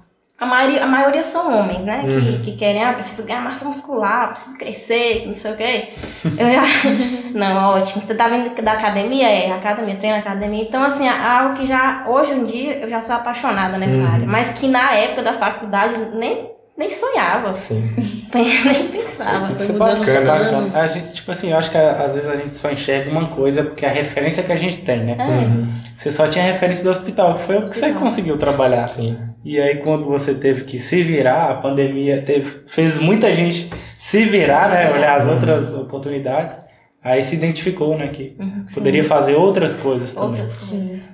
A 0.42 0.46
maioria, 0.48 0.84
a 0.84 0.88
maioria 0.88 1.22
são 1.22 1.56
homens, 1.56 1.86
né? 1.86 2.02
Uhum. 2.04 2.20
Que, 2.20 2.40
que 2.52 2.58
querem, 2.58 2.84
ah, 2.84 2.94
preciso 2.94 3.28
ganhar 3.28 3.42
massa 3.42 3.64
muscular, 3.64 4.30
preciso 4.30 4.58
crescer, 4.58 5.26
não 5.28 5.36
sei 5.36 5.52
o 5.52 5.56
quê. 5.56 5.90
Eu 6.26 6.52
já... 6.52 6.64
não, 7.38 7.76
ótimo. 7.76 8.02
Você 8.02 8.16
tá 8.16 8.28
vindo 8.28 8.60
da 8.60 8.72
academia? 8.72 9.30
É, 9.30 9.52
academia, 9.52 9.96
treino 9.98 10.16
na 10.18 10.22
academia. 10.24 10.64
Então, 10.64 10.84
assim, 10.84 11.08
é 11.08 11.12
algo 11.12 11.56
que 11.58 11.68
já, 11.68 12.06
hoje 12.08 12.34
em 12.34 12.44
dia, 12.44 12.80
eu 12.80 12.90
já 12.90 13.04
sou 13.04 13.16
apaixonada 13.16 13.78
nessa 13.78 13.98
Uhum. 13.98 14.14
área. 14.14 14.26
Mas 14.28 14.50
que 14.54 14.68
na 14.68 14.92
época 14.96 15.22
da 15.22 15.34
faculdade, 15.34 15.94
nem, 16.16 16.50
nem 16.82 16.90
sonhava, 16.90 17.54
sim. 17.56 17.86
nem 18.34 18.88
pensava. 18.88 19.54
Foi 19.54 19.66
Isso 19.66 19.72
é 19.72 19.74
mudando 19.74 20.02
os 20.02 20.08
bacana, 20.10 20.50
planos. 20.50 20.76
A 20.76 20.88
gente, 20.88 21.14
tipo 21.14 21.32
assim, 21.32 21.52
eu 21.52 21.58
acho 21.58 21.70
que 21.70 21.78
às 21.78 22.16
vezes 22.16 22.28
a 22.30 22.36
gente 22.36 22.56
só 22.56 22.72
enxerga 22.72 23.12
uma 23.12 23.30
coisa 23.30 23.64
porque 23.64 23.86
é 23.86 23.90
a 23.90 23.94
referência 23.94 24.42
que 24.42 24.52
a 24.52 24.56
gente 24.58 24.82
tem, 24.82 25.04
né? 25.04 25.16
É. 25.20 25.24
Uhum, 25.46 25.72
Você 25.98 26.12
só 26.12 26.28
tinha 26.28 26.44
referência 26.44 26.84
do 26.84 26.90
hospital, 26.90 27.36
que 27.36 27.42
foi 27.42 27.58
o 27.58 27.62
que 27.62 27.68
você 27.68 27.94
conseguiu 27.94 28.38
trabalhar. 28.38 28.88
sim. 28.88 29.18
E 29.46 29.60
aí 29.60 29.78
quando 29.78 30.06
você 30.06 30.34
teve 30.36 30.64
que 30.66 30.78
se 30.80 31.02
virar, 31.04 31.50
a 31.52 31.56
pandemia 31.56 32.22
teve, 32.22 32.48
fez 32.68 32.98
muita 33.00 33.34
gente 33.34 33.70
se 34.00 34.24
virar, 34.26 34.70
né? 34.70 34.92
Olhar 34.92 35.18
as 35.20 35.28
outras 35.28 35.74
oportunidades. 35.74 36.56
Aí 37.04 37.24
se 37.24 37.36
identificou, 37.36 37.98
né? 37.98 38.08
Que 38.10 38.36
Uhum, 38.40 38.64
sim. 38.68 38.76
poderia 38.76 39.04
fazer 39.04 39.36
outras 39.36 39.76
coisas 39.76 40.14
também. 40.14 40.30
Outras 40.42 40.58
coisas. 40.58 41.12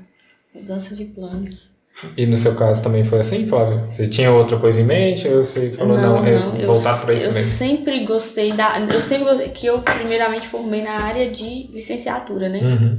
Mudança 0.53 0.95
de 0.95 1.05
planos. 1.05 1.76
E 2.15 2.25
no 2.27 2.37
seu 2.37 2.53
caso 2.55 2.83
também 2.83 3.03
foi 3.03 3.19
assim, 3.19 3.47
Flávio? 3.47 3.85
Você 3.89 4.05
tinha 4.07 4.31
outra 4.31 4.57
coisa 4.57 4.79
em 4.79 4.83
mente 4.85 5.27
ou 5.27 5.43
você 5.43 5.71
falou, 5.71 5.97
não, 5.97 6.23
é 6.23 6.63
eu, 6.63 6.67
voltar 6.67 7.01
para 7.01 7.13
isso 7.13 7.27
eu 7.27 7.33
mesmo? 7.33 7.51
sempre 7.51 8.05
gostei 8.05 8.53
da. 8.53 8.79
Eu 8.79 9.01
sempre 9.01 9.25
gostei, 9.25 9.49
que 9.49 9.65
eu 9.65 9.81
primeiramente 9.81 10.47
formei 10.47 10.83
na 10.83 10.91
área 10.91 11.29
de 11.29 11.67
licenciatura, 11.71 12.49
né? 12.49 12.59
Uhum, 12.59 12.97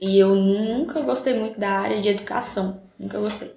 E 0.00 0.18
eu 0.18 0.34
nunca 0.34 1.00
gostei 1.00 1.34
muito 1.34 1.58
da 1.58 1.70
área 1.70 2.00
de 2.00 2.08
educação. 2.08 2.80
Nunca 2.98 3.18
gostei. 3.18 3.50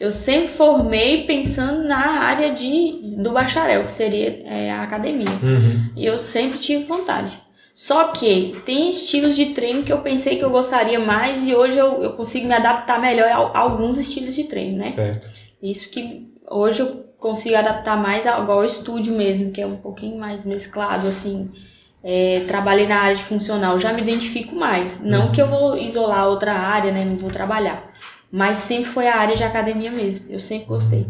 Eu 0.00 0.10
sempre 0.10 0.48
formei 0.48 1.24
pensando 1.24 1.86
na 1.86 2.20
área 2.20 2.52
de, 2.52 3.00
do 3.22 3.30
bacharel, 3.30 3.84
que 3.84 3.90
seria 3.90 4.42
é, 4.46 4.70
a 4.72 4.82
academia. 4.82 5.28
uhum, 5.42 5.90
E 5.96 6.04
eu 6.06 6.16
sempre 6.18 6.58
tive 6.58 6.84
vontade. 6.84 7.38
Só 7.74 8.04
que 8.08 8.54
tem 8.64 8.88
estilos 8.88 9.34
de 9.34 9.46
treino 9.46 9.82
que 9.82 9.92
eu 9.92 10.00
pensei 10.00 10.36
que 10.36 10.44
eu 10.44 10.50
gostaria 10.50 11.00
mais 11.00 11.44
e 11.44 11.56
hoje 11.56 11.76
eu, 11.76 12.04
eu 12.04 12.12
consigo 12.12 12.46
me 12.46 12.54
adaptar 12.54 13.00
melhor 13.00 13.28
a, 13.28 13.34
a 13.34 13.58
alguns 13.58 13.98
estilos 13.98 14.32
de 14.32 14.44
treino, 14.44 14.78
né? 14.78 14.90
certo. 14.90 15.28
Isso 15.60 15.90
que 15.90 16.32
hoje 16.48 16.82
eu 16.82 17.04
consigo 17.18 17.56
adaptar 17.56 17.96
mais 17.96 18.26
ao, 18.26 18.48
ao 18.48 18.64
estúdio 18.64 19.16
mesmo, 19.16 19.50
que 19.50 19.60
é 19.60 19.66
um 19.66 19.78
pouquinho 19.78 20.18
mais 20.20 20.44
mesclado, 20.44 21.08
assim. 21.08 21.50
É, 22.06 22.44
trabalhei 22.46 22.86
na 22.86 23.00
área 23.00 23.16
de 23.16 23.24
funcional, 23.24 23.78
já 23.78 23.92
me 23.92 24.02
identifico 24.02 24.54
mais. 24.54 25.02
Não 25.02 25.32
que 25.32 25.40
eu 25.40 25.46
vou 25.46 25.76
isolar 25.76 26.28
outra 26.28 26.52
área, 26.52 26.92
né? 26.92 27.04
Não 27.04 27.16
vou 27.16 27.30
trabalhar. 27.30 27.90
Mas 28.30 28.58
sempre 28.58 28.84
foi 28.84 29.08
a 29.08 29.16
área 29.16 29.34
de 29.34 29.42
academia 29.42 29.90
mesmo. 29.90 30.30
Eu 30.30 30.38
sempre 30.38 30.66
gostei. 30.66 31.06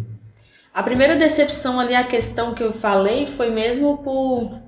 A 0.73 0.83
primeira 0.83 1.17
decepção 1.17 1.81
ali, 1.81 1.95
a 1.95 2.05
questão 2.05 2.55
que 2.55 2.63
eu 2.63 2.73
falei, 2.73 3.27
foi 3.27 3.51
mesmo 3.51 3.99
por 3.99 4.64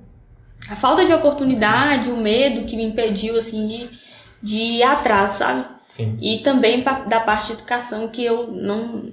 a 0.69 0.75
falta 0.75 1.05
de 1.05 1.13
oportunidade, 1.13 2.09
o 2.09 2.17
medo 2.17 2.65
que 2.65 2.75
me 2.75 2.83
impediu, 2.83 3.37
assim, 3.37 3.65
de, 3.65 3.89
de 4.41 4.57
ir 4.57 4.83
atrás, 4.83 5.31
sabe? 5.31 5.65
Sim. 5.87 6.17
E 6.21 6.39
também 6.39 6.83
da 6.83 7.19
parte 7.21 7.47
de 7.47 7.53
educação 7.53 8.07
que 8.09 8.23
eu 8.23 8.47
não, 8.51 9.11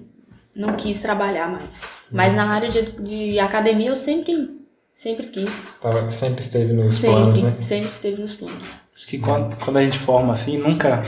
não 0.55 0.75
quis 0.75 1.01
trabalhar 1.01 1.49
mais. 1.51 1.83
Mas 2.11 2.35
na 2.35 2.49
área 2.49 2.69
de, 2.69 2.83
de 2.83 3.39
academia 3.39 3.89
eu 3.89 3.97
sempre, 3.97 4.51
sempre 4.93 5.27
quis. 5.29 5.75
Tava, 5.81 6.11
sempre 6.11 6.41
esteve 6.43 6.73
nos 6.73 6.95
Sempre, 6.95 7.17
planos, 7.17 7.43
né? 7.43 7.55
sempre 7.61 7.89
esteve 7.89 8.21
nos 8.21 8.35
planos. 8.35 8.63
Acho 8.95 9.07
que 9.07 9.19
quando, 9.19 9.57
quando 9.57 9.77
a 9.79 9.85
gente 9.85 9.99
forma 9.99 10.33
assim, 10.33 10.57
nunca 10.59 11.03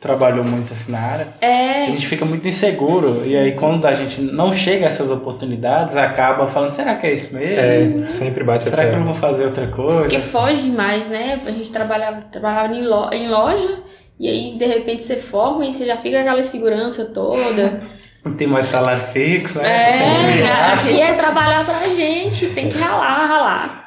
trabalhou 0.00 0.44
muito 0.44 0.72
assim 0.72 0.90
na 0.92 0.98
área, 1.00 1.28
a 1.40 1.44
É, 1.46 1.86
gente 1.90 2.06
fica 2.06 2.24
muito 2.24 2.46
inseguro. 2.46 3.22
E 3.24 3.36
aí 3.36 3.52
quando 3.52 3.86
a 3.86 3.94
gente 3.94 4.20
não 4.20 4.52
chega 4.52 4.84
a 4.86 4.88
essas 4.88 5.10
oportunidades, 5.10 5.96
acaba 5.96 6.46
falando, 6.46 6.72
será 6.72 6.94
que 6.96 7.06
é 7.06 7.14
isso 7.14 7.32
mesmo? 7.34 8.04
É, 8.04 8.08
sempre 8.08 8.44
bate 8.44 8.64
Será 8.64 8.76
que 8.76 8.82
eu 8.82 8.88
essa... 8.88 8.96
não 8.98 9.04
vou 9.04 9.14
fazer 9.14 9.44
outra 9.46 9.66
coisa? 9.68 10.00
porque 10.02 10.18
foge 10.20 10.70
mais, 10.70 11.08
né? 11.08 11.40
A 11.46 11.50
gente 11.50 11.70
trabalhava, 11.70 12.22
trabalhava 12.22 12.74
em, 12.74 12.82
lo- 12.86 13.10
em 13.12 13.28
loja 13.28 13.80
E 14.20 14.28
aí, 14.28 14.56
de 14.56 14.66
repente, 14.66 15.02
você 15.02 15.16
forma 15.16 15.64
e 15.66 15.72
você 15.72 15.84
já 15.86 15.96
fica 15.96 16.16
com 16.18 16.22
aquela 16.22 16.42
segurança 16.44 17.06
toda. 17.06 17.80
Não 18.24 18.34
tem 18.34 18.46
mais 18.46 18.66
salário 18.66 19.02
fixo, 19.02 19.58
né? 19.58 19.88
É, 19.90 20.72
aqui 20.74 21.00
é 21.00 21.12
trabalhar 21.14 21.64
pra 21.64 21.88
gente, 21.88 22.46
tem 22.50 22.68
que 22.68 22.78
ralar, 22.78 23.26
ralar. 23.26 23.82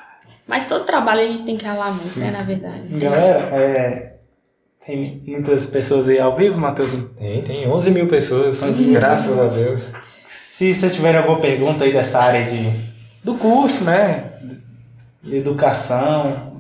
Mas 0.46 0.68
todo 0.68 0.84
trabalho 0.84 1.22
a 1.22 1.26
gente 1.28 1.44
tem 1.44 1.56
que 1.56 1.64
ralar 1.66 1.92
muito, 1.92 2.04
Sim. 2.08 2.20
né, 2.20 2.32
na 2.32 2.44
verdade. 2.44 2.82
Galera, 2.90 3.40
é, 3.54 4.15
tem 4.86 5.24
muitas 5.26 5.66
pessoas 5.66 6.08
aí 6.08 6.20
ao 6.20 6.36
vivo, 6.36 6.60
Matheusinho? 6.60 7.10
Tem, 7.18 7.42
tem 7.42 7.68
11 7.68 7.92
mil 7.92 8.08
pessoas, 8.08 8.62
11 8.62 8.84
mil 8.84 8.94
graças 8.94 9.38
a 9.38 9.48
Deus. 9.48 9.92
Se 10.28 10.74
você 10.74 10.90
tiver 10.90 11.16
alguma 11.18 11.40
pergunta 11.40 11.84
aí 11.84 11.92
dessa 11.92 12.20
área 12.20 12.46
de, 12.46 12.72
do 13.24 13.34
curso, 13.34 13.84
né? 13.84 14.32
De 15.24 15.38
educação, 15.38 16.55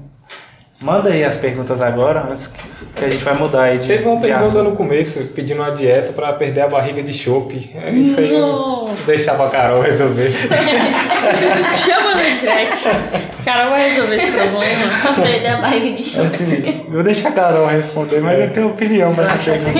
manda 0.85 1.09
aí 1.09 1.23
as 1.25 1.35
perguntas 1.35 1.81
agora, 1.81 2.23
antes 2.31 2.45
que, 2.45 2.85
que 2.95 3.05
a 3.05 3.09
gente 3.09 3.23
vai 3.23 3.33
mudar 3.33 3.63
aí 3.63 3.79
de 3.79 3.87
Teve 3.87 4.07
uma 4.07 4.21
pergunta 4.21 4.61
no 4.61 4.75
começo, 4.75 5.19
pedindo 5.35 5.61
uma 5.61 5.71
dieta 5.71 6.13
pra 6.13 6.31
perder 6.33 6.61
a 6.61 6.67
barriga 6.67 7.01
de 7.01 7.11
chope. 7.11 7.71
É 7.75 7.89
isso 7.89 8.19
aí. 8.19 8.31
Deixar 9.07 9.35
pra 9.35 9.49
Carol 9.49 9.81
resolver. 9.81 10.29
Chama 11.75 12.15
no 12.15 12.39
direct. 12.39 12.83
Cara, 13.43 13.69
vai 13.69 13.89
resolver 13.89 14.15
esse 14.15 14.31
problema. 14.31 14.83
Perder 15.23 15.47
a 15.47 15.57
barriga 15.57 15.97
de 15.97 16.03
choque. 16.03 16.25
Assim, 16.25 16.83
eu 16.85 16.91
vou 16.93 17.03
deixar 17.03 17.29
a 17.29 17.31
Carol 17.31 17.65
responder, 17.67 18.21
mas 18.21 18.39
eu 18.39 18.51
tenho 18.51 18.67
opinião 18.69 19.13
pra 19.15 19.23
essa 19.23 19.37
pergunta. 19.37 19.79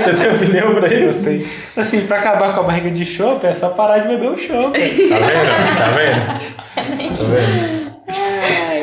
Você 0.00 0.14
tem 0.14 0.34
opinião 0.34 0.74
pra 0.74 0.88
Eu 0.88 1.10
isso? 1.10 1.18
tenho. 1.22 1.46
Assim, 1.76 2.06
pra 2.06 2.16
acabar 2.18 2.54
com 2.54 2.60
a 2.60 2.62
barriga 2.64 2.90
de 2.90 3.04
chope, 3.04 3.46
é 3.46 3.52
só 3.52 3.68
parar 3.68 3.98
de 3.98 4.08
beber 4.08 4.30
o 4.30 4.38
chope. 4.38 4.80
Tá 4.80 5.18
vendo? 5.18 5.76
Tá 5.76 5.90
vendo? 5.90 6.56
Tá 6.76 6.82
vendo? 6.82 7.86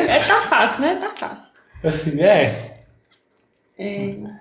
É, 0.10 0.20
tá 0.20 0.36
fácil, 0.36 0.82
né? 0.82 0.98
Tá 1.00 1.10
fácil. 1.16 1.53
Assim, 1.84 2.22
é. 2.22 2.74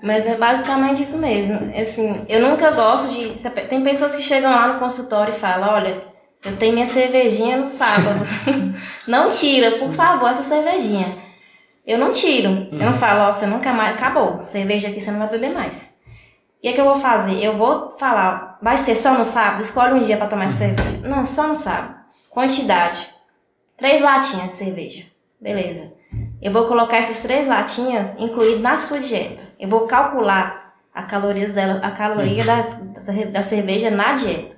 Mas 0.03 0.27
é 0.27 0.37
basicamente 0.37 1.03
isso 1.03 1.19
mesmo. 1.19 1.73
Assim, 1.81 2.25
eu 2.29 2.49
nunca 2.49 2.71
gosto 2.71 3.09
de. 3.09 3.31
Tem 3.69 3.83
pessoas 3.83 4.15
que 4.15 4.23
chegam 4.23 4.51
lá 4.51 4.73
no 4.73 4.79
consultório 4.79 5.35
e 5.35 5.39
falam: 5.39 5.71
olha, 5.75 6.03
eu 6.45 6.57
tenho 6.57 6.75
minha 6.75 6.87
cervejinha 6.87 7.57
no 7.57 7.65
sábado. 7.65 8.21
não 9.09 9.31
tira, 9.31 9.79
por 9.79 9.93
favor, 9.93 10.29
essa 10.29 10.43
cervejinha. 10.43 11.17
Eu 11.87 11.99
não 11.99 12.13
tiro. 12.13 12.69
Eu 12.71 12.79
não 12.79 12.95
falo, 12.95 13.23
ó, 13.23 13.33
você 13.33 13.47
nunca 13.47 13.73
mais. 13.73 13.95
Acabou. 13.95 14.45
Cerveja 14.45 14.89
aqui 14.89 15.01
você 15.01 15.11
não 15.11 15.19
vai 15.19 15.29
beber 15.29 15.53
mais. 15.53 16.01
O 16.59 16.63
que 16.63 16.69
é 16.69 16.73
que 16.73 16.81
eu 16.81 16.85
vou 16.85 16.97
fazer? 16.97 17.43
Eu 17.43 17.57
vou 17.57 17.97
falar, 17.99 18.57
vai 18.63 18.77
ser 18.77 18.95
só 18.95 19.19
no 19.19 19.25
sábado? 19.25 19.63
Escolhe 19.63 19.95
um 19.95 20.03
dia 20.03 20.17
pra 20.17 20.29
tomar 20.29 20.45
essa 20.45 20.59
cerveja. 20.59 21.09
Não, 21.09 21.27
só 21.27 21.49
no 21.49 21.57
sábado. 21.57 21.97
Quantidade. 22.31 23.09
Três 23.77 24.01
latinhas 24.01 24.47
de 24.47 24.53
cerveja. 24.53 25.07
Beleza. 25.41 25.93
Eu 26.43 26.53
vou 26.53 26.67
colocar 26.67 26.97
essas 26.97 27.21
três 27.21 27.47
latinhas 27.47 28.19
incluídas 28.19 28.61
na 28.61 28.77
sua 28.77 28.99
dieta. 28.99 29.43
Eu 29.61 29.69
vou 29.69 29.83
calcular 29.87 30.75
a 30.93 31.03
calorias 31.05 31.53
dela, 31.53 31.81
a 31.83 31.91
caloria 31.93 32.45
das, 32.45 32.79
da, 33.31 33.43
cerveja 33.43 33.91
na 33.91 34.15
dieta. 34.15 34.57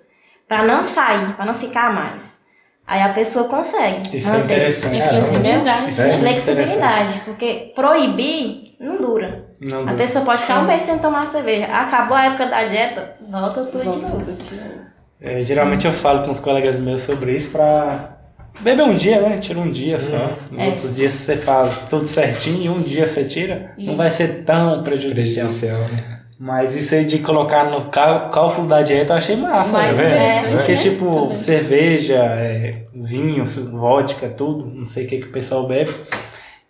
Pra 0.49 0.65
não 0.65 0.83
sair, 0.83 1.35
pra 1.35 1.45
não 1.45 1.55
ficar 1.55 1.93
mais. 1.93 2.43
Aí 2.87 3.01
a 3.03 3.11
pessoa 3.11 3.49
consegue 3.49 4.17
Isso 4.17 4.29
é 4.29 4.33
manter. 4.33 4.45
interessante. 4.45 4.97
É 4.97 4.99
Caramba. 5.01 5.15
flexibilidade. 5.25 5.91
Isso 5.91 6.03
é 6.03 6.19
Flexibilidade, 6.19 7.21
porque 7.25 7.73
proibir 7.75 8.77
não 8.81 8.97
dura. 9.01 9.45
Não, 9.61 9.81
A 9.81 9.85
não. 9.85 9.97
pessoa 9.97 10.25
pode 10.25 10.43
ficar 10.43 10.61
um 10.61 10.65
mês 10.67 10.83
sem 10.83 10.99
tomar 10.99 11.27
cerveja. 11.27 11.67
Acabou 11.67 12.17
a 12.17 12.25
época 12.27 12.47
da 12.47 12.65
dieta, 12.65 13.17
volta 13.31 13.65
tudo 13.65 13.79
de 13.79 13.85
Volta 13.89 14.01
novo. 14.09 14.19
tudo 14.25 14.37
de 14.43 14.55
novo. 14.57 14.85
É, 15.21 15.43
geralmente 15.43 15.87
eu 15.87 15.93
falo 15.93 16.25
com 16.25 16.31
os 16.31 16.41
colegas 16.41 16.77
meus 16.79 17.01
sobre 17.01 17.35
isso 17.37 17.51
pra 17.51 18.14
beber 18.61 18.83
um 18.83 18.95
dia, 18.97 19.21
né? 19.21 19.39
Tira 19.39 19.59
um 19.59 19.71
dia 19.71 19.99
só. 19.99 20.31
Nos 20.51 20.61
É. 20.63 20.67
outros 20.67 20.97
dias 20.97 21.13
você 21.13 21.37
faz 21.37 21.85
tudo 21.91 22.09
certinho 22.09 22.63
e 22.65 22.69
um 22.69 22.81
dia 22.81 23.07
você 23.07 23.25
tira. 23.25 23.73
Não 23.77 23.87
Isso. 23.89 23.97
vai 23.97 24.11
ser 24.11 24.45
tão 24.45 24.83
prejudicial. 24.83 25.47
Prejudicial, 25.47 25.81
né? 25.89 26.21
Mas 26.39 26.75
isso 26.77 26.95
aí 26.95 27.05
de 27.05 27.21
colocar 27.21 27.71
no 27.71 27.81
cá- 27.87 28.29
cálculo 28.29 28.67
da 28.67 28.83
dieta 28.83 29.13
eu 29.13 29.17
achei 29.17 29.37
massa, 29.37 29.73
Mais 29.73 29.97
né? 29.97 30.05
interessante, 30.07 30.57
Porque, 30.57 30.73
né? 30.73 30.79
tipo, 30.79 31.11
Também. 31.13 31.37
cerveja, 31.37 32.15
é, 32.17 32.83
vinho, 32.93 33.45
vodka, 33.45 34.29
tudo, 34.29 34.67
não 34.67 34.85
sei 34.85 35.05
o 35.07 35.09
que, 35.09 35.19
que 35.19 35.27
o 35.29 35.33
pessoal 35.33 35.67
bebe. 35.69 35.93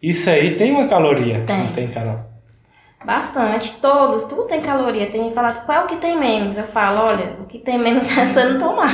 Isso 0.02 0.28
aí 0.28 0.54
tem 0.56 0.70
uma 0.70 0.86
caloria. 0.86 1.42
Tem. 1.46 1.58
Não 1.60 1.66
tem, 1.68 1.88
Carol? 1.88 2.18
Bastante, 3.04 3.72
todos, 3.80 4.24
tudo 4.24 4.44
tem 4.44 4.60
caloria. 4.60 5.06
Tem 5.06 5.28
que 5.28 5.34
falar 5.34 5.64
qual 5.64 5.80
é 5.80 5.84
o 5.84 5.86
que 5.86 5.96
tem 5.96 6.18
menos. 6.18 6.56
Eu 6.58 6.64
falo, 6.64 7.00
olha, 7.00 7.36
o 7.40 7.44
que 7.46 7.58
tem 7.58 7.78
menos 7.78 8.04
é 8.16 8.26
você 8.26 8.44
não 8.44 8.60
tomar. 8.60 8.92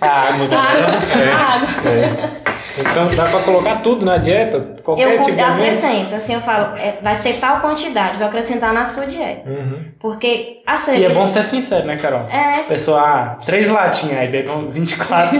A 0.00 0.06
água. 0.06 0.48
Água. 0.58 1.90
É. 1.90 2.50
Então 2.78 3.14
dá 3.14 3.24
pra 3.26 3.40
colocar 3.40 3.76
tudo 3.76 4.06
na 4.06 4.16
dieta? 4.16 4.74
Qualquer 4.82 5.14
Eu, 5.16 5.20
tipo 5.20 5.32
de 5.36 5.40
acrescento, 5.42 6.14
assim, 6.14 6.34
eu 6.34 6.40
falo, 6.40 6.76
é, 6.76 6.94
vai 7.02 7.14
ser 7.16 7.34
tal 7.34 7.60
quantidade, 7.60 8.16
vou 8.16 8.26
acrescentar 8.28 8.72
na 8.72 8.86
sua 8.86 9.06
dieta. 9.06 9.50
Uhum. 9.50 9.84
Porque 9.98 10.62
a 10.66 10.76
E 10.76 10.78
cerveja. 10.78 11.06
é 11.06 11.14
bom 11.14 11.26
ser 11.26 11.42
sincero, 11.42 11.86
né, 11.86 11.96
Carol? 11.96 12.26
É, 12.30 12.62
pessoa, 12.68 13.00
ah, 13.02 13.38
três 13.44 13.68
latinhas, 13.68 14.18
aí 14.18 14.28
bebe 14.28 14.48
um 14.50 14.68
24. 14.70 15.38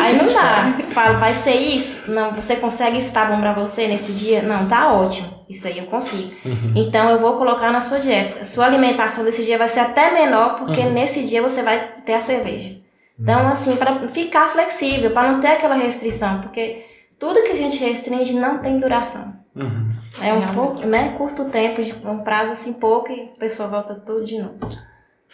aí 0.00 0.16
não 0.16 0.32
dá. 0.32 0.74
Falo, 0.90 1.18
vai 1.18 1.32
ser 1.34 1.54
isso? 1.54 2.10
Não, 2.10 2.32
você 2.36 2.56
consegue 2.56 2.98
estar 2.98 3.28
bom 3.30 3.40
pra 3.40 3.54
você 3.54 3.88
nesse 3.88 4.12
dia? 4.12 4.42
Não, 4.42 4.66
tá 4.68 4.92
ótimo. 4.92 5.28
Isso 5.48 5.66
aí 5.66 5.78
eu 5.78 5.86
consigo. 5.86 6.30
Então 6.76 7.08
eu 7.08 7.18
vou 7.18 7.36
colocar 7.36 7.72
na 7.72 7.80
sua 7.80 7.98
dieta. 7.98 8.44
Sua 8.44 8.66
alimentação 8.66 9.24
desse 9.24 9.42
dia 9.44 9.56
vai 9.56 9.68
ser 9.68 9.80
até 9.80 10.12
menor, 10.12 10.56
porque 10.56 10.84
nesse 10.84 11.24
dia 11.24 11.40
você 11.42 11.62
vai 11.62 11.80
ter 12.04 12.14
a 12.14 12.20
cerveja. 12.20 12.76
Então, 13.18 13.48
assim, 13.48 13.76
para 13.76 14.08
ficar 14.08 14.48
flexível, 14.48 15.10
para 15.10 15.32
não 15.32 15.40
ter 15.40 15.48
aquela 15.48 15.74
restrição, 15.74 16.40
porque 16.40 16.84
tudo 17.18 17.42
que 17.42 17.50
a 17.50 17.56
gente 17.56 17.78
restringe 17.78 18.34
não 18.34 18.58
tem 18.58 18.78
duração. 18.78 19.36
Uhum. 19.56 19.90
É 20.20 20.26
um 20.32 20.40
Realmente. 20.40 20.54
pouco, 20.54 20.86
né? 20.86 21.14
Curto 21.18 21.46
tempo, 21.46 21.80
um 22.08 22.18
prazo 22.18 22.52
assim 22.52 22.74
pouco 22.74 23.10
e 23.10 23.22
a 23.22 23.38
pessoa 23.38 23.68
volta 23.68 23.94
tudo 23.94 24.24
de 24.24 24.38
novo. 24.38 24.58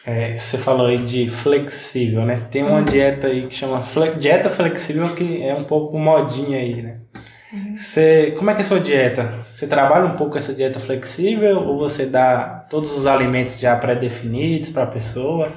É, 0.07 0.37
você 0.37 0.57
falou 0.59 0.87
aí 0.87 0.99
de 0.99 1.29
flexível, 1.31 2.23
né? 2.23 2.41
Tem 2.51 2.63
uma 2.63 2.83
dieta 2.83 3.27
aí 3.27 3.47
que 3.47 3.55
chama 3.55 3.83
fle- 3.83 4.13
dieta 4.13 4.49
flexível 4.51 5.15
que 5.15 5.43
é 5.43 5.55
um 5.55 5.65
pouco 5.65 5.99
modinha 5.99 6.59
aí, 6.59 6.83
né? 6.83 6.97
Você, 7.77 8.35
como 8.37 8.51
é 8.51 8.55
que 8.55 8.63
é 8.63 8.65
a 8.65 8.67
sua 8.67 8.81
dieta? 8.81 9.43
Você 9.45 9.67
trabalha 9.69 10.07
um 10.07 10.17
pouco 10.17 10.37
essa 10.37 10.53
dieta 10.53 10.81
flexível 10.81 11.61
ou 11.61 11.79
você 11.79 12.05
dá 12.07 12.67
todos 12.69 12.91
os 12.97 13.07
alimentos 13.07 13.61
já 13.61 13.77
pré-definidos 13.77 14.71
para 14.71 14.83
a 14.83 14.89
pessoa? 14.89 15.49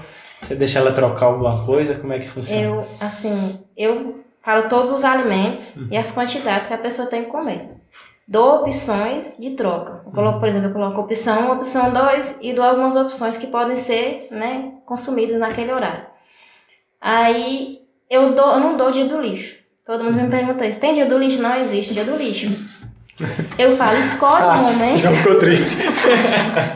Você 0.48 0.56
deixa 0.56 0.80
ela 0.80 0.94
trocar 0.94 1.26
alguma 1.26 1.66
coisa? 1.66 1.96
Como 1.96 2.14
é 2.14 2.20
que 2.20 2.30
funciona? 2.30 2.62
Eu, 2.62 2.88
assim, 3.02 3.60
eu 3.76 4.24
falo 4.42 4.70
todos 4.70 4.90
os 4.94 5.04
alimentos 5.04 5.76
e 5.92 5.98
as 5.98 6.10
quantidades 6.10 6.68
que 6.68 6.74
a 6.74 6.78
pessoa 6.78 7.10
tem 7.10 7.26
que 7.26 7.30
comer. 7.30 7.72
Dou 8.26 8.62
opções 8.62 9.36
de 9.38 9.52
troca. 9.52 10.04
Eu 10.06 10.12
coloco, 10.14 10.40
por 10.40 10.48
exemplo, 10.48 10.70
eu 10.70 10.74
coloco 10.74 11.02
opção 11.02 11.50
1, 11.50 11.52
opção 11.52 11.92
2 11.92 12.40
e 12.42 12.54
dou 12.54 12.64
algumas 12.64 12.96
opções 12.96 13.38
que 13.38 13.48
podem 13.48 13.76
ser, 13.76 14.30
né, 14.32 14.72
consumidas 14.86 15.38
naquele 15.38 15.74
horário. 15.74 16.06
Aí 17.02 17.82
eu, 18.10 18.34
dou, 18.34 18.54
eu 18.54 18.60
não 18.62 18.78
dou 18.78 18.90
dia 18.90 19.06
do 19.06 19.20
lixo. 19.20 19.58
Todo 19.86 20.06
mundo 20.06 20.16
me 20.16 20.30
pergunta 20.30 20.66
isso. 20.66 20.80
Tem 20.80 20.94
dia 20.94 21.06
do 21.06 21.18
lixo? 21.18 21.42
Não 21.42 21.58
existe 21.58 21.94
dia 21.94 22.06
do 22.06 22.16
lixo. 22.16 22.48
Eu 23.58 23.76
falo, 23.76 23.98
escolhe 23.98 24.44
um 24.44 24.50
Ah, 24.52 24.56
momento. 24.58 25.00
Já 25.00 25.12
ficou 25.12 25.36
triste. 25.40 25.78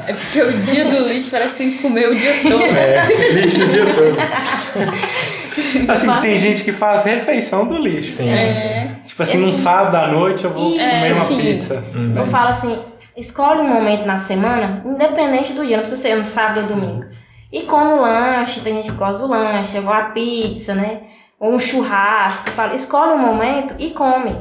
É 0.08 0.14
porque 0.14 0.42
o 0.42 0.54
dia 0.54 0.86
do 0.86 1.08
lixo 1.08 1.30
parece 1.30 1.54
que 1.54 1.58
tem 1.60 1.72
que 1.74 1.78
comer 1.80 2.10
o 2.10 2.16
dia 2.16 2.34
todo. 2.42 2.64
É, 2.64 3.32
lixo 3.34 3.64
o 3.64 3.68
dia 3.68 3.86
todo. 3.86 4.16
Assim, 5.92 6.22
tem 6.22 6.38
gente 6.38 6.64
que 6.64 6.72
faz 6.72 7.04
refeição 7.04 7.68
do 7.68 7.78
lixo. 7.78 8.12
Sim. 8.12 8.30
É. 8.30 8.96
Tipo 9.06 9.22
assim, 9.24 9.38
num 9.38 9.54
sábado 9.54 9.96
à 9.96 10.08
noite 10.08 10.46
eu 10.46 10.52
vou 10.52 10.70
Isso, 10.70 10.80
comer 10.90 11.14
uma 11.14 11.26
sim. 11.26 11.38
pizza. 11.38 11.84
Uhum. 11.94 12.14
Eu 12.18 12.26
falo 12.26 12.48
assim, 12.50 12.80
escolhe 13.18 13.60
um 13.60 13.68
momento 13.68 14.06
na 14.06 14.18
semana, 14.18 14.82
independente 14.86 15.52
do 15.54 15.66
dia, 15.66 15.76
não 15.78 15.82
precisa 15.82 16.02
ser 16.02 16.16
no 16.16 16.24
sábado 16.24 16.62
ou 16.62 16.68
domingo. 16.68 17.06
E 17.52 17.64
come 17.64 17.92
o 17.94 18.02
lanche, 18.02 18.62
tem 18.62 18.76
gente 18.76 18.92
que 18.92 18.98
gosta 18.98 19.24
do 19.28 19.30
lanche, 19.30 19.78
ou 19.78 19.92
a 19.92 20.04
pizza, 20.06 20.74
né? 20.74 21.02
Ou 21.38 21.54
um 21.54 21.60
churrasco. 21.60 22.48
Eu 22.48 22.54
falo, 22.54 22.74
escolhe 22.74 23.12
um 23.12 23.18
momento 23.18 23.76
e 23.78 23.90
come. 23.92 24.34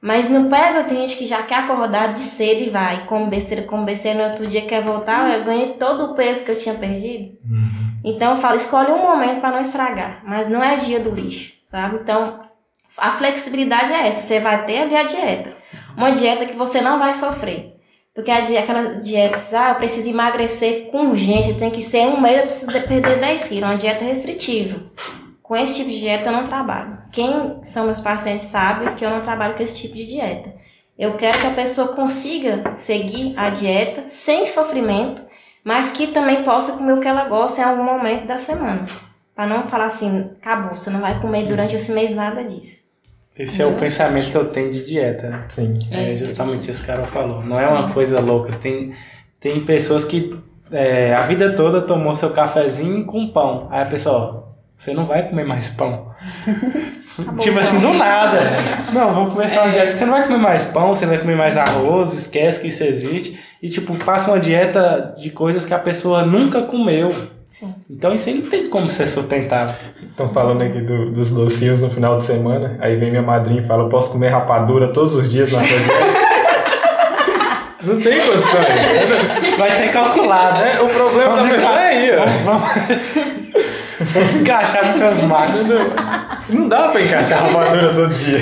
Mas 0.00 0.28
não 0.28 0.48
pega, 0.48 0.84
tem 0.84 0.98
gente 0.98 1.16
que 1.16 1.26
já 1.26 1.42
quer 1.42 1.56
acordar 1.60 2.12
de 2.14 2.20
cedo 2.20 2.60
e 2.62 2.70
vai, 2.70 3.06
come 3.06 3.26
besteira, 3.30 3.62
come 3.62 3.84
besteira, 3.84 4.22
no 4.24 4.30
outro 4.30 4.46
dia 4.46 4.62
quer 4.66 4.82
voltar, 4.82 5.32
eu 5.38 5.44
ganhei 5.44 5.74
todo 5.74 6.12
o 6.12 6.14
peso 6.14 6.44
que 6.44 6.50
eu 6.50 6.58
tinha 6.58 6.74
perdido. 6.74 7.36
Uhum. 7.48 7.68
Então 8.04 8.32
eu 8.32 8.36
falo, 8.36 8.56
escolhe 8.56 8.92
um 8.92 9.02
momento 9.02 9.40
para 9.40 9.52
não 9.52 9.60
estragar, 9.60 10.20
mas 10.24 10.48
não 10.48 10.62
é 10.62 10.76
dia 10.76 11.00
do 11.00 11.10
lixo, 11.10 11.54
sabe? 11.66 11.96
Então 12.02 12.40
a 12.98 13.10
flexibilidade 13.10 13.92
é 13.92 14.06
essa, 14.08 14.26
você 14.26 14.38
vai 14.38 14.64
ter 14.64 14.82
ali 14.82 14.94
a 14.96 15.02
dieta. 15.02 15.56
Uma 15.96 16.12
dieta 16.12 16.44
que 16.44 16.54
você 16.54 16.80
não 16.80 16.98
vai 16.98 17.12
sofrer. 17.14 17.74
Porque 18.14 18.30
a 18.30 18.40
di- 18.40 18.56
aquelas 18.56 19.04
dietas, 19.04 19.52
ah, 19.52 19.70
eu 19.70 19.74
preciso 19.74 20.08
emagrecer 20.08 20.86
com 20.90 21.08
urgência, 21.08 21.54
tem 21.54 21.70
que 21.70 21.82
ser 21.82 22.06
um 22.06 22.18
mês, 22.20 22.36
eu 22.38 22.42
preciso 22.44 22.72
de- 22.72 22.80
perder 22.80 23.18
10 23.18 23.48
quilos, 23.48 23.68
uma 23.68 23.76
dieta 23.76 24.04
restritiva. 24.04 24.78
Com 25.46 25.54
esse 25.56 25.76
tipo 25.76 25.90
de 25.90 26.00
dieta 26.00 26.28
eu 26.28 26.32
não 26.32 26.44
trabalho. 26.44 26.98
Quem 27.12 27.60
são 27.62 27.86
meus 27.86 28.00
pacientes 28.00 28.48
sabe 28.48 28.94
que 28.94 29.04
eu 29.04 29.10
não 29.10 29.20
trabalho 29.20 29.54
com 29.54 29.62
esse 29.62 29.76
tipo 29.78 29.94
de 29.94 30.04
dieta. 30.04 30.52
Eu 30.98 31.16
quero 31.16 31.38
que 31.38 31.46
a 31.46 31.54
pessoa 31.54 31.88
consiga 31.88 32.74
seguir 32.74 33.32
a 33.36 33.48
dieta 33.48 34.08
sem 34.08 34.44
sofrimento, 34.44 35.22
mas 35.62 35.92
que 35.92 36.08
também 36.08 36.42
possa 36.42 36.72
comer 36.72 36.94
o 36.94 37.00
que 37.00 37.06
ela 37.06 37.28
gosta 37.28 37.60
em 37.60 37.64
algum 37.64 37.84
momento 37.84 38.26
da 38.26 38.38
semana. 38.38 38.86
Pra 39.36 39.46
não 39.46 39.68
falar 39.68 39.86
assim, 39.86 40.30
acabou, 40.40 40.74
você 40.74 40.90
não 40.90 41.00
vai 41.00 41.20
comer 41.20 41.46
durante 41.46 41.76
esse 41.76 41.92
mês 41.92 42.12
nada 42.12 42.42
disso. 42.42 42.86
Esse 43.38 43.62
é 43.62 43.66
o 43.66 43.74
pensamento 43.74 44.30
que 44.30 44.36
eu 44.36 44.48
tenho 44.48 44.72
de 44.72 44.84
dieta, 44.84 45.28
né? 45.28 45.44
Sim. 45.48 45.78
É 45.92 46.12
É, 46.12 46.16
justamente 46.16 46.70
isso 46.70 46.82
que 46.82 46.90
o 46.90 46.94
cara 46.94 47.06
falou. 47.06 47.44
Não 47.44 47.60
é 47.60 47.68
uma 47.68 47.92
coisa 47.92 48.18
louca. 48.18 48.50
Tem, 48.54 48.94
tem 49.38 49.60
pessoas 49.60 50.04
que 50.06 50.34
é, 50.72 51.14
a 51.14 51.22
vida 51.22 51.54
toda 51.54 51.82
tomou 51.82 52.14
seu 52.14 52.30
cafezinho 52.30 53.04
com 53.04 53.28
pão. 53.28 53.68
Aí 53.70 53.82
a 53.82 53.86
pessoa, 53.86 54.16
ó, 54.16 54.45
você 54.76 54.92
não 54.92 55.04
vai 55.06 55.22
comer 55.28 55.44
mais 55.44 55.70
pão. 55.70 56.04
tipo 57.38 57.58
assim, 57.58 57.78
do 57.78 57.94
nada. 57.94 58.38
Não, 58.92 59.14
vou 59.14 59.30
começar 59.30 59.62
uma 59.62 59.72
dieta. 59.72 59.90
Você 59.92 60.04
não 60.04 60.12
vai 60.12 60.24
comer 60.24 60.38
mais 60.38 60.64
pão, 60.66 60.88
você 60.94 61.06
vai 61.06 61.18
comer 61.18 61.36
mais 61.36 61.56
arroz, 61.56 62.12
esquece 62.12 62.60
que 62.60 62.68
isso 62.68 62.84
existe. 62.84 63.40
E 63.62 63.68
tipo, 63.68 63.94
passa 63.96 64.30
uma 64.30 64.38
dieta 64.38 65.14
de 65.18 65.30
coisas 65.30 65.64
que 65.64 65.72
a 65.74 65.78
pessoa 65.78 66.24
nunca 66.26 66.62
comeu. 66.62 67.12
Sim. 67.50 67.74
Então 67.88 68.12
isso 68.14 68.28
aí 68.28 68.34
não 68.34 68.50
tem 68.50 68.68
como 68.68 68.90
ser 68.90 69.06
sustentável. 69.06 69.74
Estão 70.02 70.28
falando 70.28 70.60
aqui 70.62 70.80
do- 70.82 71.10
dos 71.10 71.32
docinhos 71.32 71.80
no 71.80 71.88
final 71.88 72.18
de 72.18 72.24
semana. 72.24 72.76
Aí 72.80 72.96
vem 72.96 73.10
minha 73.10 73.22
madrinha 73.22 73.60
e 73.60 73.64
fala: 73.64 73.84
Eu 73.84 73.88
posso 73.88 74.12
comer 74.12 74.28
rapadura 74.28 74.88
todos 74.92 75.14
os 75.14 75.30
dias 75.30 75.50
na 75.50 75.62
sua 75.62 75.78
dieta? 75.78 76.26
Não 77.82 78.00
tem 78.00 78.18
condições. 78.20 79.56
Vai 79.58 79.70
ser 79.70 79.88
calculado. 79.90 80.58
É, 80.62 80.80
o 80.82 80.88
problema 80.88 81.36
da 81.36 81.48
pessoa 81.48 81.80
é 81.80 81.88
aí, 81.88 82.10
ó. 82.18 82.26
Vamos 82.44 83.45
encaixar 84.40 84.86
nos 84.86 84.96
seus 84.98 85.20
macros. 85.22 85.62
Não 86.48 86.68
dá 86.68 86.88
pra 86.88 87.00
encaixar 87.02 87.42
rapadura 87.44 87.92
todo 87.94 88.14
dia. 88.14 88.38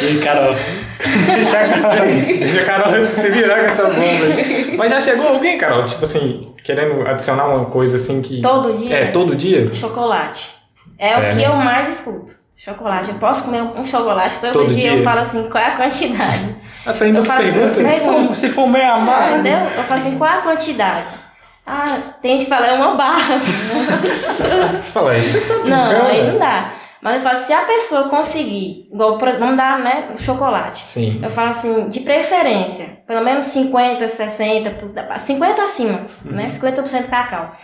E 0.00 0.06
aí, 0.06 0.18
Carol? 0.20 0.54
Deixa 1.34 1.58
a 1.60 1.68
Carol. 1.68 2.06
Deixa 2.06 2.60
a 2.60 2.64
Carol 2.64 3.06
se 3.14 3.28
virar 3.30 3.60
com 3.60 3.66
essa 3.66 3.84
bomba 3.84 4.00
aí. 4.36 4.74
Mas 4.76 4.90
já 4.90 5.00
chegou 5.00 5.28
alguém, 5.28 5.58
Carol, 5.58 5.84
tipo 5.84 6.04
assim, 6.04 6.54
querendo 6.64 7.06
adicionar 7.06 7.46
uma 7.48 7.66
coisa 7.66 7.96
assim 7.96 8.22
que. 8.22 8.40
Todo 8.40 8.76
dia? 8.78 8.94
É, 8.96 9.06
todo 9.06 9.36
dia? 9.36 9.72
Chocolate. 9.74 10.50
É, 10.98 11.10
É, 11.12 11.16
o 11.16 11.20
que 11.30 11.36
né? 11.36 11.46
eu 11.46 11.54
mais 11.56 11.96
escuto. 11.98 12.32
Chocolate. 12.56 13.08
Eu 13.10 13.14
posso 13.16 13.44
comer 13.44 13.62
um 13.62 13.86
chocolate 13.86 14.36
todo, 14.40 14.52
Todo 14.52 14.68
dia, 14.68 14.90
dia. 14.90 14.98
eu 14.98 15.02
falo 15.04 15.20
assim, 15.20 15.48
qual 15.48 15.64
é 15.64 15.68
a 15.68 15.76
quantidade? 15.76 16.56
Essa 16.86 17.04
ainda 17.04 17.18
Eu 17.20 17.24
faço 17.24 17.42
pergunta. 17.42 17.66
assim, 17.66 17.88
Se 17.88 18.00
for, 18.00 18.34
se 18.34 18.48
for 18.50 18.66
meio 18.66 18.90
amargo. 18.90 19.34
Entendeu? 19.38 19.58
Eu 19.76 19.82
falo 19.84 20.00
assim, 20.00 20.18
qual 20.18 20.30
é 20.30 20.34
a 20.34 20.40
quantidade? 20.42 21.14
Ah, 21.72 21.98
tem 22.20 22.32
gente 22.32 22.44
que 22.44 22.50
fala, 22.50 22.66
é 22.66 22.72
uma 22.72 22.94
barra. 22.96 23.38
Você 24.02 24.92
fala, 24.92 25.14
você 25.14 25.40
tá 25.42 25.54
brincando? 25.54 25.68
não, 25.70 26.06
aí 26.06 26.26
não 26.32 26.38
dá. 26.38 26.72
Mas 27.00 27.14
eu 27.16 27.20
falo, 27.22 27.38
se 27.38 27.52
a 27.52 27.62
pessoa 27.62 28.08
conseguir, 28.08 28.88
igual, 28.92 29.18
vamos 29.18 29.56
dar, 29.56 29.78
né, 29.78 30.08
um 30.12 30.18
chocolate. 30.18 30.86
Sim. 30.86 31.18
Eu 31.22 31.30
falo 31.30 31.50
assim, 31.50 31.88
de 31.88 32.00
preferência, 32.00 33.02
pelo 33.06 33.24
menos 33.24 33.46
50, 33.46 34.06
60, 34.06 34.70
por- 34.70 34.92
50 35.18 35.62
acima, 35.62 36.06
né? 36.24 36.48
50% 36.50 37.08
cacau. 37.08 37.54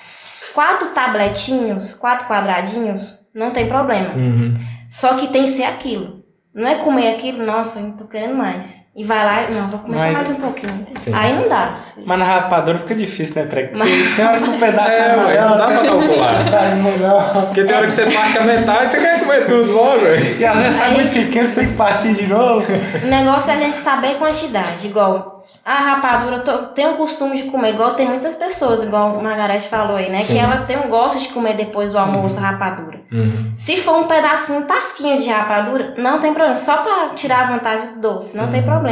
Quatro 0.55 0.89
tabletinhos, 0.91 1.95
quatro 1.95 2.27
quadradinhos, 2.27 3.19
não 3.35 3.51
tem 3.51 3.67
problema. 3.69 4.15
Uhum. 4.15 4.55
Só 4.89 5.15
que 5.15 5.29
tem 5.29 5.45
que 5.45 5.51
ser 5.53 5.65
aquilo. 5.65 6.25
Não 6.55 6.67
é 6.67 6.77
comer 6.77 7.09
aquilo, 7.15 7.45
nossa, 7.45 7.81
eu 7.81 7.95
tô 7.97 8.07
querendo 8.07 8.35
mais. 8.37 8.86
E 8.97 9.05
vai 9.05 9.25
lá, 9.27 9.47
não, 9.51 9.69
vou 9.69 9.79
comer 9.81 9.99
só 9.99 10.05
Mas- 10.07 10.13
mais 10.15 10.31
um 10.31 10.35
pouquinho. 10.37 10.87
Sim. 10.99 11.13
Aí 11.15 11.31
não 11.35 11.49
dá. 11.51 11.71
Mas 12.07 12.19
na 12.19 12.25
rapadura 12.25 12.79
fica 12.79 12.95
difícil, 12.95 13.35
né, 13.37 13.45
prego? 13.47 13.77
Porque 13.77 13.93
Mas- 13.95 14.17
tem 14.17 14.25
hora 14.27 14.41
que 14.41 14.49
um 14.49 14.59
pedaço 14.59 14.91
É, 14.91 15.13
é, 15.13 15.17
ué, 15.19 15.41
não 15.49 15.57
dá 15.59 15.67
pra 15.67 15.77
calcular. 15.83 16.43
sai 16.51 16.75
menor. 16.77 17.33
Porque 17.33 17.65
tem 17.65 17.77
hora 17.77 17.87
que 17.87 17.93
você 17.93 18.07
parte 18.11 18.39
a 18.39 18.43
metade 18.45 18.85
e 18.87 18.89
você 18.89 18.99
quer 19.01 19.21
comer 19.21 19.47
tudo 19.47 19.71
logo. 19.73 19.99
velho. 20.01 20.41
E 20.41 20.45
às 20.47 20.57
vezes 20.57 20.75
sai 20.79 20.89
Aí- 20.89 20.95
muito 20.95 21.13
pequeno, 21.13 21.47
você 21.47 21.55
tem 21.55 21.69
que 21.69 21.75
partir 21.75 22.13
de 22.15 22.27
novo. 22.27 22.65
O 23.05 23.07
negócio 23.07 23.51
é 23.51 23.55
a 23.55 23.59
gente 23.59 23.77
saber 23.77 24.13
a 24.13 24.15
quantidade. 24.15 24.87
Igual, 24.87 25.45
a 25.63 25.75
rapadura, 25.75 26.37
eu 26.37 26.43
tô- 26.45 26.59
tenho 26.69 26.93
o 26.93 26.97
costume 26.97 27.37
de 27.37 27.51
comer, 27.51 27.75
igual 27.75 27.95
tem 27.95 28.07
muitas 28.09 28.35
pessoas, 28.37 28.83
igual 28.83 29.19
a 29.19 29.23
Margarete 29.23 29.69
falou 29.69 29.97
aí, 29.99 30.09
né? 30.09 30.21
Sim. 30.21 30.33
Que 30.35 30.39
ela 30.41 30.63
tem 30.67 30.79
um 30.79 30.89
gosto 30.89 31.19
de 31.21 31.29
comer 31.29 31.55
depois 31.55 31.93
do 31.93 31.99
almoço 31.99 32.39
a 32.39 32.49
rapadura. 32.51 32.97
Uhum. 33.13 33.53
Se 33.57 33.77
for 33.77 33.99
um 33.99 34.05
pedacinho, 34.05 34.61
um 34.61 34.63
tasquinho 34.63 35.21
de 35.21 35.29
rapadura, 35.29 35.93
não 35.99 36.19
tem 36.19 36.33
problema. 36.33 36.57
Só 36.57 36.79
pra 36.79 37.11
tirar 37.15 37.41
a 37.45 37.53
vontade 37.53 37.89
do 37.89 38.01
doce, 38.01 38.35
não 38.37 38.49
tem 38.49 38.63
problema. 38.63 38.86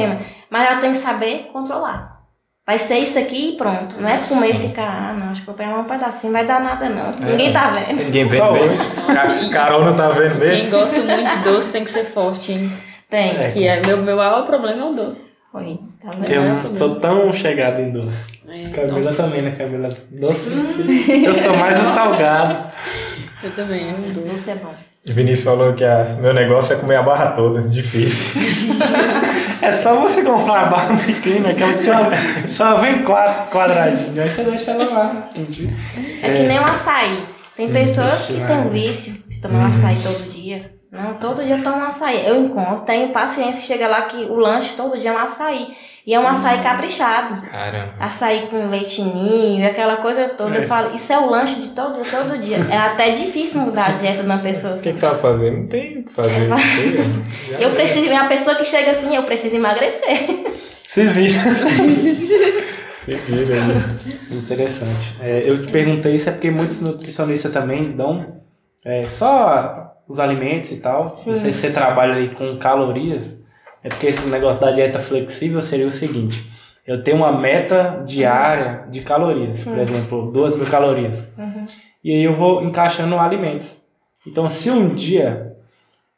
Mas 0.50 0.70
ela 0.70 0.80
tem 0.80 0.92
que 0.92 0.98
saber 0.98 1.50
controlar. 1.52 2.14
Vai 2.66 2.78
ser 2.78 2.96
isso 2.96 3.18
aqui 3.18 3.50
e 3.50 3.56
pronto. 3.58 4.00
Não 4.00 4.08
é 4.08 4.18
comer 4.26 4.56
e 4.56 4.58
ficar, 4.68 5.10
ah, 5.10 5.12
não, 5.12 5.30
acho 5.30 5.40
que 5.40 5.46
vou 5.46 5.54
pegar 5.54 5.78
um 5.78 5.84
pedacinho, 5.84 6.32
vai 6.32 6.46
dar 6.46 6.60
nada 6.60 6.88
não. 6.88 7.12
Ninguém 7.30 7.52
tá 7.52 7.70
vendo. 7.70 7.98
Ninguém 7.98 8.26
vê 8.26 8.40
mesmo. 8.40 9.50
Carol 9.52 9.84
não 9.84 9.94
tá 9.94 10.08
vendo 10.08 10.36
mesmo. 10.36 10.56
Quem 10.56 10.70
gosta 10.70 10.98
muito 11.02 11.30
de 11.30 11.44
doce 11.44 11.68
tem 11.68 11.84
que 11.84 11.90
ser 11.90 12.04
forte, 12.04 12.52
hein? 12.52 12.72
Tem. 13.10 13.36
É. 13.36 13.50
Que 13.50 13.66
é, 13.66 13.80
meu, 13.80 13.98
meu 13.98 14.16
maior 14.16 14.46
problema 14.46 14.80
é 14.80 14.84
o 14.88 14.92
doce. 14.94 15.34
Oi, 15.52 15.78
tá 16.02 16.10
vendo? 16.10 16.30
Eu 16.30 16.42
é 16.42 16.48
não 16.48 16.60
problema. 16.60 16.76
sou 16.76 17.00
tão 17.00 17.32
chegado 17.34 17.80
em 17.80 17.92
doce. 17.92 18.26
É, 18.48 18.70
Camila 18.70 18.98
nossa, 18.98 19.22
também, 19.22 19.42
né, 19.42 19.50
Camila? 19.56 19.96
Doce. 20.10 20.50
Eu 21.22 21.34
sou 21.34 21.56
mais 21.56 21.78
o 21.78 21.84
salgado. 21.84 22.72
Eu 23.42 23.54
também, 23.54 23.90
é 23.90 23.92
um 23.92 24.10
doce. 24.10 24.34
Isso 24.34 24.50
é 24.50 24.54
bom. 24.54 24.74
O 25.08 25.12
Vinícius 25.12 25.44
falou 25.44 25.74
que 25.74 25.84
a, 25.84 26.16
meu 26.20 26.32
negócio 26.32 26.74
é 26.74 26.78
comer 26.78 26.96
a 26.96 27.02
barra 27.02 27.26
toda. 27.32 27.60
Difícil. 27.68 28.40
É 29.60 29.70
só 29.70 30.00
você 30.00 30.22
comprar 30.22 30.62
a 30.62 30.64
barra 30.66 30.96
pequena, 30.96 31.50
aquela 31.50 31.74
que 31.74 31.84
só, 31.84 32.72
só 32.72 32.76
vem 32.80 33.02
quatro 33.02 33.50
quadradinhos. 33.50 34.18
Aí 34.18 34.30
você 34.30 34.44
deixa 34.44 34.70
ela 34.70 34.84
lá. 34.84 35.28
gente. 35.36 35.70
É 36.22 36.32
que 36.32 36.42
nem 36.44 36.58
o 36.58 36.64
açaí. 36.64 37.22
Tem 37.56 37.70
pessoas 37.70 38.26
que 38.26 38.32
Hum, 38.34 38.46
têm 38.46 38.56
é. 38.56 38.60
o 38.60 38.68
vício 38.70 39.12
de 39.28 39.40
tomar 39.40 39.58
um 39.60 39.66
açaí 39.66 39.96
todo 40.02 40.28
dia. 40.30 40.72
Não, 40.90 41.14
todo 41.14 41.44
dia 41.44 41.56
eu 41.58 41.62
tomo 41.62 41.76
um 41.76 41.84
açaí. 41.84 42.26
Eu 42.26 42.42
encontro, 42.42 42.80
tenho 42.86 43.10
paciência, 43.12 43.62
chega 43.62 43.86
lá 43.88 44.02
que 44.02 44.16
o 44.24 44.36
lanche 44.36 44.74
todo 44.76 44.98
dia 44.98 45.10
é 45.10 45.14
um 45.14 45.18
açaí. 45.18 45.68
E 46.06 46.12
é 46.12 46.20
um 46.20 46.26
açaí 46.28 46.62
caprichado. 46.62 47.40
Caramba. 47.50 47.94
Açaí 47.98 48.46
com 48.50 48.68
leitinho 48.68 49.58
e 49.60 49.64
aquela 49.64 49.96
coisa 49.96 50.28
toda. 50.28 50.56
É. 50.56 50.58
Eu 50.58 50.64
falo, 50.64 50.94
isso 50.94 51.10
é 51.10 51.18
o 51.18 51.30
lanche 51.30 51.60
de 51.62 51.68
todo 51.68 52.02
dia, 52.02 52.10
todo 52.10 52.38
dia. 52.38 52.58
É 52.70 52.76
até 52.76 53.10
difícil 53.12 53.62
mudar 53.62 53.86
a 53.86 53.92
dieta 53.92 54.18
de 54.20 54.26
uma 54.26 54.38
pessoa 54.38 54.74
O 54.74 54.80
que, 54.82 54.90
assim. 54.90 54.92
que 54.92 55.00
você 55.00 55.06
vai 55.06 55.18
fazer? 55.18 55.50
Não 55.52 55.66
tem 55.66 55.98
o 56.00 56.02
que 56.04 56.12
fazer. 56.12 56.48
Já 57.50 57.58
Eu 57.58 57.70
é. 57.70 57.74
preciso, 57.74 58.12
a 58.14 58.24
pessoa 58.26 58.54
que 58.56 58.64
chega 58.66 58.90
assim, 58.90 59.16
eu 59.16 59.22
preciso 59.22 59.56
emagrecer. 59.56 60.44
Se 60.86 61.06
vira. 61.06 61.40
Se 62.98 63.14
vira 63.14 63.54
aí. 63.54 64.36
Interessante. 64.36 65.16
É, 65.20 65.42
eu 65.46 65.58
te 65.58 65.70
perguntei 65.72 66.14
isso 66.14 66.28
é 66.28 66.32
porque 66.32 66.50
muitos 66.50 66.80
nutricionistas 66.80 67.52
também 67.52 67.96
dão 67.96 68.40
é, 68.84 69.04
só 69.04 69.94
os 70.06 70.20
alimentos 70.20 70.70
e 70.70 70.76
tal. 70.76 71.14
Sim. 71.14 71.32
Não 71.32 71.38
sei 71.38 71.52
se 71.52 71.60
você 71.60 71.70
trabalha 71.70 72.14
aí 72.14 72.34
com 72.34 72.56
calorias. 72.58 73.43
É 73.84 73.90
porque 73.90 74.06
esse 74.06 74.26
negócio 74.28 74.60
da 74.62 74.70
dieta 74.70 74.98
flexível 74.98 75.60
seria 75.60 75.86
o 75.86 75.90
seguinte. 75.90 76.50
Eu 76.86 77.04
tenho 77.04 77.18
uma 77.18 77.38
meta 77.38 78.02
diária 78.06 78.86
de 78.90 79.02
calorias. 79.02 79.62
Por 79.64 79.74
Sim. 79.74 79.80
exemplo, 79.80 80.32
2 80.32 80.56
mil 80.56 80.66
calorias. 80.66 81.32
Uhum. 81.36 81.66
E 82.02 82.12
aí 82.12 82.24
eu 82.24 82.32
vou 82.32 82.62
encaixando 82.62 83.18
alimentos. 83.18 83.82
Então, 84.26 84.48
se 84.48 84.70
um 84.70 84.94
dia 84.94 85.54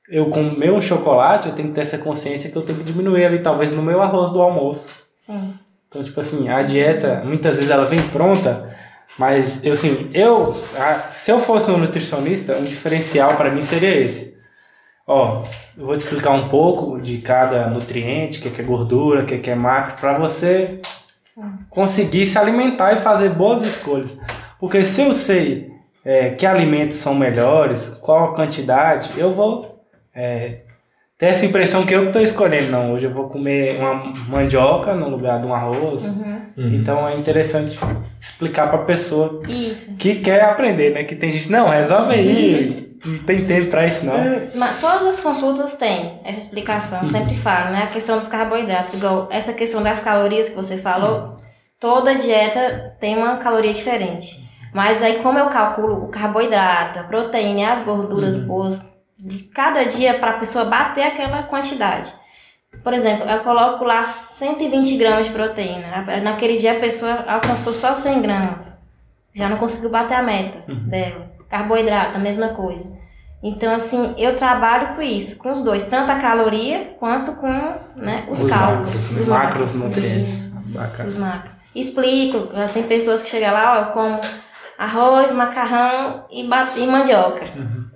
eu 0.08 0.30
comer 0.30 0.72
um 0.72 0.80
chocolate, 0.80 1.48
eu 1.48 1.54
tenho 1.54 1.68
que 1.68 1.74
ter 1.74 1.80
essa 1.80 1.98
consciência 1.98 2.50
que 2.50 2.56
eu 2.56 2.62
tenho 2.62 2.78
que 2.78 2.84
diminuir 2.84 3.24
ali, 3.24 3.40
talvez, 3.40 3.72
no 3.72 3.82
meu 3.82 4.00
arroz 4.00 4.30
do 4.30 4.40
almoço. 4.40 4.86
Sim. 5.12 5.54
Então, 5.88 6.02
tipo 6.02 6.20
assim, 6.20 6.48
a 6.48 6.62
dieta, 6.62 7.22
muitas 7.24 7.56
vezes 7.56 7.70
ela 7.70 7.84
vem 7.84 8.00
pronta, 8.08 8.72
mas 9.18 9.64
eu, 9.64 9.72
assim, 9.72 10.10
eu, 10.12 10.54
se 11.10 11.32
eu 11.32 11.40
fosse 11.40 11.68
no 11.68 11.78
nutricionista, 11.78 12.56
um 12.56 12.62
diferencial 12.62 13.34
para 13.36 13.50
mim 13.50 13.64
seria 13.64 13.90
esse. 13.90 14.35
Ó, 15.06 15.44
eu 15.78 15.86
vou 15.86 15.94
te 15.94 16.00
explicar 16.00 16.32
um 16.32 16.48
pouco 16.48 17.00
de 17.00 17.18
cada 17.18 17.68
nutriente, 17.70 18.40
o 18.40 18.42
que 18.42 18.50
que 18.50 18.60
é 18.60 18.64
gordura, 18.64 19.22
o 19.22 19.26
que 19.26 19.38
que 19.38 19.50
é 19.50 19.54
macro, 19.54 19.96
para 20.00 20.18
você 20.18 20.80
Sim. 21.22 21.52
conseguir 21.70 22.26
se 22.26 22.36
alimentar 22.38 22.92
e 22.92 22.96
fazer 22.96 23.30
boas 23.30 23.64
escolhas. 23.64 24.18
Porque 24.58 24.82
se 24.84 25.02
eu 25.02 25.12
sei 25.12 25.70
é, 26.04 26.30
que 26.30 26.44
alimentos 26.44 26.96
são 26.96 27.14
melhores, 27.14 27.98
qual 28.00 28.32
a 28.32 28.34
quantidade, 28.34 29.10
eu 29.16 29.32
vou 29.32 29.80
é, 30.12 30.62
ter 31.16 31.26
essa 31.26 31.46
impressão 31.46 31.86
que 31.86 31.94
eu 31.94 32.00
que 32.00 32.06
estou 32.06 32.22
escolhendo. 32.22 32.72
Não, 32.72 32.92
hoje 32.92 33.06
eu 33.06 33.12
vou 33.12 33.28
comer 33.28 33.78
uma 33.78 34.12
mandioca 34.28 34.92
no 34.92 35.08
lugar 35.08 35.40
de 35.40 35.46
um 35.46 35.54
arroz. 35.54 36.04
Uhum. 36.04 36.36
Uhum. 36.56 36.74
Então 36.74 37.08
é 37.08 37.14
interessante 37.14 37.78
explicar 38.20 38.68
para 38.68 38.80
a 38.80 38.84
pessoa 38.84 39.40
Isso. 39.48 39.96
que 39.96 40.16
quer 40.16 40.42
aprender, 40.42 40.94
né? 40.94 41.04
Que 41.04 41.14
tem 41.14 41.30
gente, 41.30 41.50
não, 41.50 41.68
resolve 41.68 42.14
aí, 42.14 42.85
não 43.06 43.18
tem 43.20 43.46
tempo 43.46 43.70
para 43.70 43.86
isso 43.86 44.04
não. 44.04 44.14
Hum, 44.14 44.50
mas 44.54 44.80
todas 44.80 45.06
as 45.06 45.20
consultas 45.20 45.76
têm 45.76 46.20
essa 46.24 46.40
explicação, 46.40 47.00
eu 47.00 47.06
sempre 47.06 47.36
falo, 47.36 47.70
né? 47.70 47.84
A 47.84 47.86
questão 47.88 48.18
dos 48.18 48.28
carboidratos, 48.28 48.94
igual 48.94 49.28
essa 49.30 49.52
questão 49.52 49.82
das 49.82 50.00
calorias 50.00 50.48
que 50.48 50.56
você 50.56 50.76
falou, 50.78 51.36
toda 51.78 52.14
dieta 52.14 52.96
tem 52.98 53.16
uma 53.16 53.36
caloria 53.36 53.72
diferente. 53.72 54.44
Mas 54.74 55.02
aí, 55.02 55.20
como 55.22 55.38
eu 55.38 55.46
calculo 55.46 56.04
o 56.04 56.08
carboidrato, 56.08 56.98
a 56.98 57.04
proteína 57.04 57.72
as 57.72 57.82
gorduras 57.82 58.40
boas 58.40 58.94
de 59.18 59.44
cada 59.44 59.84
dia 59.84 60.18
para 60.18 60.32
a 60.32 60.38
pessoa 60.38 60.66
bater 60.66 61.04
aquela 61.04 61.44
quantidade. 61.44 62.12
Por 62.82 62.92
exemplo, 62.92 63.28
eu 63.28 63.40
coloco 63.40 63.84
lá 63.84 64.04
120 64.04 64.96
gramas 64.98 65.26
de 65.26 65.32
proteína. 65.32 66.20
Naquele 66.22 66.58
dia 66.58 66.72
a 66.72 66.80
pessoa 66.80 67.24
alcançou 67.26 67.72
só 67.72 67.94
100 67.94 68.22
gramas. 68.22 68.82
Já 69.34 69.48
não 69.48 69.56
conseguiu 69.56 69.90
bater 69.90 70.14
a 70.14 70.22
meta 70.22 70.62
dela. 70.88 71.30
Carboidrato, 71.48 72.16
a 72.16 72.18
mesma 72.18 72.48
coisa. 72.48 72.95
Então, 73.48 73.72
assim, 73.76 74.12
eu 74.18 74.34
trabalho 74.34 74.96
com 74.96 75.02
isso, 75.02 75.38
com 75.38 75.52
os 75.52 75.62
dois, 75.62 75.84
tanto 75.86 76.10
a 76.10 76.16
caloria 76.16 76.96
quanto 76.98 77.32
com 77.36 77.74
né, 77.94 78.26
os, 78.28 78.42
cálculos. 78.48 78.86
macros, 78.86 79.10
né? 79.12 79.20
os 79.20 79.28
macros 79.28 79.74
nutrientes. 79.76 80.46
Bacana. 80.74 81.08
Os 81.08 81.16
macros. 81.16 81.58
Explico, 81.72 82.48
ah, 82.54 82.68
tem 82.72 82.82
pessoas 82.82 83.22
que 83.22 83.28
chegam 83.28 83.52
lá, 83.52 83.74
ó, 83.74 83.76
eu 83.82 83.86
como 83.92 84.20
arroz, 84.76 85.30
macarrão 85.30 86.24
e, 86.28 86.42
e 86.42 86.86
mandioca. 86.86 87.46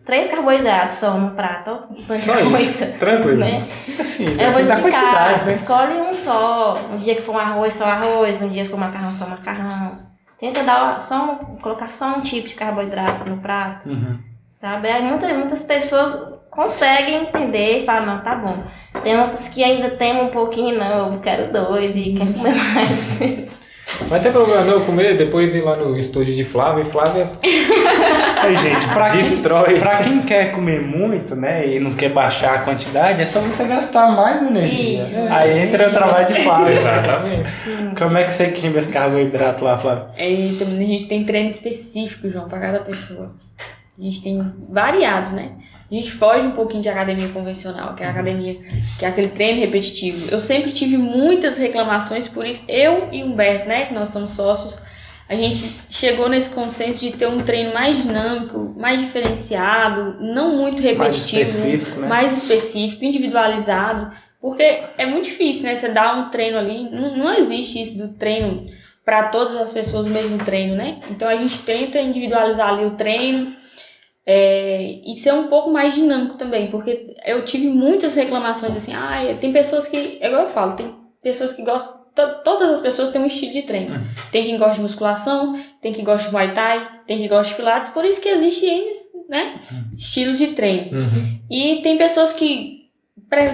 três 0.07 0.31
carboidratos 0.31 0.97
só 0.99 1.15
no 1.15 1.33
prato. 1.33 1.81
ó. 1.91 2.19
Só 2.21 2.39
isso. 2.59 2.87
Tranquilo. 2.99 3.39
Né? 3.39 3.67
Assim, 3.99 4.27
Eu 4.41 4.53
vou 4.53 4.61
explicar. 4.61 5.45
né? 5.45 5.53
Escolhe 5.53 6.01
um 6.01 6.15
só. 6.15 6.79
Um 6.93 6.99
dia 6.99 7.17
que 7.17 7.23
for 7.23 7.35
um 7.35 7.39
arroz, 7.39 7.75
só 7.75 7.87
arroz. 7.87 8.41
Um 8.41 8.49
dia 8.51 8.63
que 8.63 8.69
for 8.69 8.79
macarrão, 8.79 9.13
só 9.13 9.27
macarrão. 9.27 9.91
Tenta 10.39 10.63
dar 10.63 11.01
só 11.01 11.33
um, 11.33 11.57
colocar 11.57 11.89
só 11.89 12.17
um 12.17 12.21
tipo 12.21 12.49
de 12.49 12.55
carboidrato 12.55 13.29
no 13.29 13.39
prato. 13.39 13.89
Uhum. 13.89 14.30
Sabe? 14.61 14.89
Aí 14.89 15.03
muitas, 15.03 15.33
muitas 15.33 15.65
pessoas 15.65 16.35
conseguem 16.51 17.23
entender 17.23 17.79
e 17.79 17.87
falam, 17.87 18.17
não, 18.17 18.23
tá 18.23 18.35
bom. 18.35 18.63
Tem 19.03 19.19
outras 19.19 19.49
que 19.49 19.65
ainda 19.65 19.89
temem 19.91 20.25
um 20.25 20.29
pouquinho, 20.29 20.79
não, 20.79 21.15
eu 21.15 21.19
quero 21.19 21.51
dois 21.51 21.97
e 21.97 22.13
quer 22.13 22.31
comer 22.31 22.55
mais. 22.55 23.51
Mas 24.09 24.23
tem 24.23 24.31
problema 24.31 24.63
não 24.63 24.85
comer, 24.85 25.17
depois 25.17 25.55
ir 25.55 25.63
lá 25.63 25.77
no 25.77 25.99
estúdio 25.99 26.35
de 26.35 26.45
Flávia. 26.45 26.83
E 26.83 26.85
Flávia 26.85 27.29
Aí, 28.43 28.57
gente, 28.57 28.87
pra 28.89 29.09
quem, 29.09 29.23
destrói. 29.23 29.79
pra 29.79 29.97
quem 29.99 30.21
quer 30.23 30.53
comer 30.53 30.81
muito, 30.81 31.35
né, 31.35 31.67
e 31.67 31.81
não 31.81 31.93
quer 31.95 32.11
baixar 32.11 32.55
a 32.55 32.59
quantidade, 32.59 33.23
é 33.23 33.27
só 33.27 33.41
você 33.41 33.65
gastar 33.65 34.13
mais 34.13 34.43
energia. 34.43 35.03
Isso. 35.03 35.27
Aí 35.31 35.59
entra 35.59 35.89
o 35.89 35.93
trabalho 35.93 36.27
de 36.27 36.35
Flávio. 36.41 36.69
Exatamente. 36.77 37.51
Como 37.99 38.19
é 38.19 38.25
que 38.25 38.33
você 38.33 38.49
queima 38.49 38.79
esse 38.79 38.89
carboidrato 38.89 39.65
lá, 39.65 39.79
Flávio? 39.79 40.05
É, 40.17 40.31
e 40.31 40.57
também 40.57 40.83
a 40.83 40.87
gente 40.87 41.07
tem 41.07 41.25
treino 41.25 41.49
específico, 41.49 42.29
João, 42.29 42.47
para 42.47 42.61
cada 42.61 42.81
pessoa. 42.81 43.33
A 44.01 44.03
gente 44.03 44.23
tem 44.23 44.55
variado, 44.69 45.37
né? 45.37 45.57
A 45.91 45.95
gente 45.95 46.11
foge 46.11 46.47
um 46.47 46.53
pouquinho 46.53 46.83
de 46.83 46.89
academia 46.89 47.29
convencional, 47.29 47.95
que 47.95 48.03
é 48.03 48.07
a 48.07 48.11
academia, 48.11 48.59
que 48.99 49.05
é 49.05 49.09
aquele 49.09 49.29
treino 49.29 49.61
repetitivo. 49.61 50.31
Eu 50.31 50.41
sempre 50.41 50.73
tive 50.73 50.97
muitas 50.97 51.59
reclamações, 51.59 52.27
por 52.27 52.47
isso 52.47 52.63
eu 52.67 53.09
e 53.13 53.23
Humberto, 53.23 53.69
né, 53.69 53.87
que 53.87 53.95
nós 53.95 54.09
somos 54.09 54.31
sócios, 54.31 54.81
a 55.29 55.35
gente 55.35 55.77
chegou 55.91 56.29
nesse 56.29 56.51
consenso 56.51 57.01
de 57.01 57.13
ter 57.13 57.27
um 57.27 57.41
treino 57.41 57.75
mais 57.75 58.03
dinâmico, 58.03 58.75
mais 58.77 59.01
diferenciado, 59.01 60.17
não 60.21 60.57
muito 60.57 60.83
Mais 60.83 60.85
repetitivo, 60.85 61.43
específico, 61.43 62.01
né? 62.01 62.09
mais 62.09 62.33
específico, 62.33 63.05
individualizado, 63.05 64.13
porque 64.41 64.63
é 64.97 65.07
muito 65.07 65.27
difícil, 65.27 65.65
né? 65.65 65.77
Você 65.77 65.89
dá 65.91 66.15
um 66.15 66.31
treino 66.31 66.59
ali, 66.59 66.89
não, 66.91 67.17
não 67.17 67.35
existe 67.35 67.81
isso 67.81 67.99
do 67.99 68.09
treino 68.15 68.67
para 69.05 69.25
todas 69.29 69.55
as 69.57 69.73
pessoas 69.73 70.07
o 70.07 70.11
mesmo 70.11 70.39
treino, 70.39 70.75
né? 70.75 70.99
Então 71.11 71.29
a 71.29 71.37
gente 71.37 71.63
tenta 71.63 72.01
individualizar 72.01 72.69
ali 72.71 72.85
o 72.85 72.93
treino 72.93 73.55
é, 74.33 75.01
e 75.05 75.15
ser 75.17 75.33
um 75.35 75.49
pouco 75.49 75.71
mais 75.73 75.93
dinâmico 75.95 76.37
também, 76.37 76.69
porque 76.71 77.17
eu 77.27 77.45
tive 77.45 77.67
muitas 77.69 78.15
reclamações 78.15 78.77
assim, 78.77 78.93
ah, 78.95 79.19
tem 79.41 79.53
pessoas 79.53 79.89
que, 79.89 80.19
é 80.21 80.29
igual 80.29 80.43
eu 80.45 80.49
falo, 80.49 80.75
tem 80.75 80.95
pessoas 81.21 81.53
que 81.53 81.63
gostam, 81.65 82.01
to- 82.15 82.43
todas 82.45 82.71
as 82.71 82.81
pessoas 82.81 83.11
têm 83.11 83.21
um 83.21 83.27
estilo 83.27 83.53
de 83.53 83.63
treino. 83.63 83.97
Uhum. 83.97 84.03
Tem 84.31 84.45
quem 84.45 84.57
gosta 84.57 84.77
de 84.77 84.83
musculação, 84.83 85.59
tem 85.83 85.93
quem 85.93 86.05
gosta 86.05 86.29
de 86.29 86.33
Muay 86.33 86.53
Thai, 86.55 86.89
tem 87.09 87.19
quem 87.19 87.29
gosta 87.29 87.51
de 87.53 87.57
Pilates, 87.57 87.89
por 87.89 88.05
isso 88.05 88.21
que 88.21 88.29
existe 88.29 88.67
N, 88.67 88.87
né, 89.29 89.61
estilos 89.97 90.39
de 90.39 90.49
treino. 90.49 90.99
Uhum. 90.99 91.39
E 91.51 91.81
tem 91.83 91.97
pessoas 91.99 92.33
que 92.33 92.79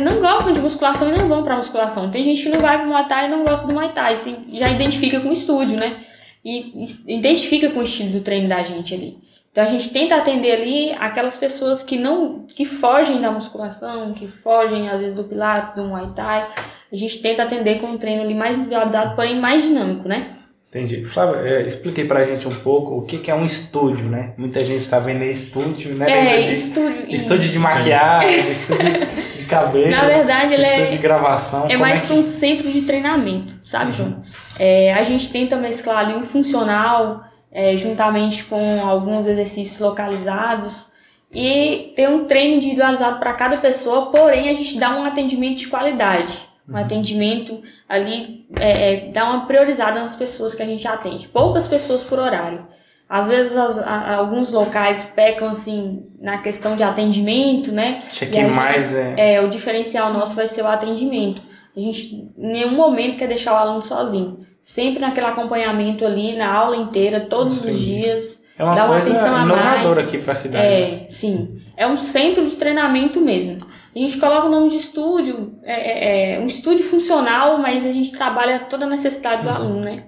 não 0.02 0.20
gostam 0.20 0.52
de 0.52 0.60
musculação 0.60 1.08
e 1.08 1.18
não 1.18 1.28
vão 1.28 1.42
pra 1.42 1.56
musculação. 1.56 2.10
Tem 2.10 2.22
gente 2.24 2.42
que 2.42 2.48
não 2.48 2.60
vai 2.60 2.78
pro 2.78 2.88
Muay 2.88 3.06
Thai 3.08 3.26
e 3.26 3.30
não 3.30 3.44
gosta 3.44 3.66
do 3.66 3.72
Muay 3.74 3.90
Thai. 3.92 4.20
Tem- 4.22 4.46
já 4.54 4.68
identifica 4.70 5.20
com 5.20 5.28
o 5.28 5.32
estúdio, 5.32 5.76
né? 5.78 6.02
E 6.44 6.72
identifica 7.08 7.70
com 7.70 7.80
o 7.80 7.82
estilo 7.82 8.10
do 8.10 8.20
treino 8.20 8.48
da 8.48 8.62
gente 8.62 8.94
ali. 8.94 9.18
Então 9.56 9.64
a 9.64 9.68
gente 9.68 9.88
tenta 9.88 10.14
atender 10.16 10.52
ali 10.52 10.90
aquelas 11.00 11.38
pessoas 11.38 11.82
que 11.82 11.96
não 11.96 12.44
que 12.46 12.66
fogem 12.66 13.22
da 13.22 13.30
musculação, 13.30 14.12
que 14.12 14.26
fogem 14.28 14.90
às 14.90 14.98
vezes 14.98 15.14
do 15.14 15.24
pilates, 15.24 15.74
do 15.74 15.82
Muay 15.82 16.08
Thai. 16.14 16.44
A 16.92 16.94
gente 16.94 17.22
tenta 17.22 17.42
atender 17.42 17.78
com 17.80 17.86
um 17.86 17.96
treino 17.96 18.20
ali 18.20 18.34
mais 18.34 18.54
individualizado, 18.54 19.16
porém 19.16 19.40
mais 19.40 19.62
dinâmico, 19.62 20.06
né? 20.06 20.32
Entendi. 20.68 21.06
Flávio, 21.06 21.36
é, 21.46 21.62
expliquei 21.62 22.04
pra 22.04 22.22
gente 22.24 22.46
um 22.46 22.54
pouco 22.54 22.98
o 22.98 23.06
que, 23.06 23.16
que 23.16 23.30
é 23.30 23.34
um 23.34 23.46
estúdio, 23.46 24.04
né? 24.10 24.34
Muita 24.36 24.62
gente 24.62 24.80
está 24.82 24.98
vendo 24.98 25.22
aí 25.22 25.30
estúdio, 25.30 25.94
né? 25.94 26.04
É, 26.06 26.40
estúdio. 26.52 27.06
Estúdio 27.08 27.48
de 27.50 27.58
maquiagem, 27.58 28.52
estúdio 28.52 28.90
de 29.38 29.44
cabelo. 29.46 29.88
Na 29.90 30.04
verdade, 30.04 30.52
ele 30.52 30.64
estúdio 30.64 30.84
é 30.84 30.88
de 30.88 30.98
gravação. 30.98 31.66
É 31.70 31.78
mais 31.78 32.02
que- 32.02 32.08
para 32.08 32.16
um 32.16 32.24
centro 32.24 32.70
de 32.70 32.82
treinamento, 32.82 33.54
sabe, 33.62 33.92
João? 33.92 34.22
É, 34.58 34.92
a 34.92 35.02
gente 35.02 35.30
tenta 35.32 35.56
mesclar 35.56 36.00
ali 36.00 36.14
um 36.14 36.26
funcional, 36.26 37.24
é, 37.58 37.74
juntamente 37.74 38.44
com 38.44 38.86
alguns 38.86 39.26
exercícios 39.26 39.80
localizados 39.80 40.92
e 41.32 41.92
ter 41.96 42.06
um 42.08 42.24
treino 42.26 42.56
individualizado 42.56 43.18
para 43.18 43.32
cada 43.32 43.56
pessoa, 43.56 44.10
porém 44.10 44.50
a 44.50 44.54
gente 44.54 44.78
dá 44.78 44.94
um 44.94 45.04
atendimento 45.04 45.58
de 45.60 45.68
qualidade. 45.68 46.38
Um 46.68 46.76
atendimento 46.76 47.62
ali, 47.88 48.44
é, 48.60 48.70
é, 48.70 48.96
dá 49.10 49.24
uma 49.24 49.46
priorizada 49.46 50.00
nas 50.00 50.16
pessoas 50.16 50.54
que 50.54 50.62
a 50.62 50.66
gente 50.66 50.86
atende. 50.86 51.28
Poucas 51.28 51.66
pessoas 51.66 52.04
por 52.04 52.18
horário. 52.18 52.66
Às 53.08 53.28
vezes 53.28 53.56
as- 53.56 53.78
a- 53.78 54.16
alguns 54.16 54.50
locais 54.52 55.04
pecam 55.14 55.48
assim 55.48 56.04
na 56.20 56.38
questão 56.38 56.74
de 56.76 56.82
atendimento, 56.82 57.70
né? 57.72 58.00
Acho 58.06 58.26
que 58.26 58.32
gente- 58.34 58.54
mais 58.54 58.92
é. 58.94 59.14
É, 59.34 59.40
o 59.40 59.48
diferencial 59.48 60.12
nosso 60.12 60.34
vai 60.34 60.48
ser 60.48 60.62
o 60.62 60.66
atendimento. 60.66 61.40
A 61.76 61.80
gente 61.80 62.14
em 62.16 62.32
nenhum 62.36 62.72
momento 62.76 63.16
quer 63.16 63.28
deixar 63.28 63.52
o 63.54 63.56
aluno 63.56 63.82
sozinho. 63.82 64.44
Sempre 64.68 64.98
naquele 64.98 65.26
acompanhamento 65.26 66.04
ali, 66.04 66.36
na 66.36 66.52
aula 66.52 66.74
inteira, 66.76 67.20
todos 67.20 67.60
os 67.60 67.64
Entendi. 67.66 67.84
dias. 68.02 68.42
É 68.58 68.64
uma 68.64 68.74
dá 68.74 68.84
uma 68.86 68.94
coisa 68.94 69.10
atenção 69.10 69.36
a 69.36 69.42
inovadora 69.44 69.94
mais. 69.94 70.08
aqui 70.08 70.18
pra 70.18 70.34
cidade. 70.34 70.66
né? 70.66 70.82
É, 71.04 71.06
sim. 71.08 71.60
É 71.76 71.86
um 71.86 71.96
centro 71.96 72.44
de 72.44 72.56
treinamento 72.56 73.20
mesmo. 73.20 73.64
A 73.94 73.98
gente 74.00 74.18
coloca 74.18 74.48
o 74.48 74.50
nome 74.50 74.68
de 74.68 74.76
estúdio, 74.78 75.54
é, 75.62 76.32
é- 76.32 76.34
é 76.34 76.40
um 76.40 76.46
estúdio 76.46 76.84
funcional, 76.84 77.58
mas 77.58 77.86
a 77.86 77.92
gente 77.92 78.10
trabalha 78.10 78.58
toda 78.58 78.86
a 78.86 78.88
necessidade 78.88 79.36
Uhum. 79.36 79.42
do 79.44 79.50
aluno, 79.50 79.80
né? 79.82 80.02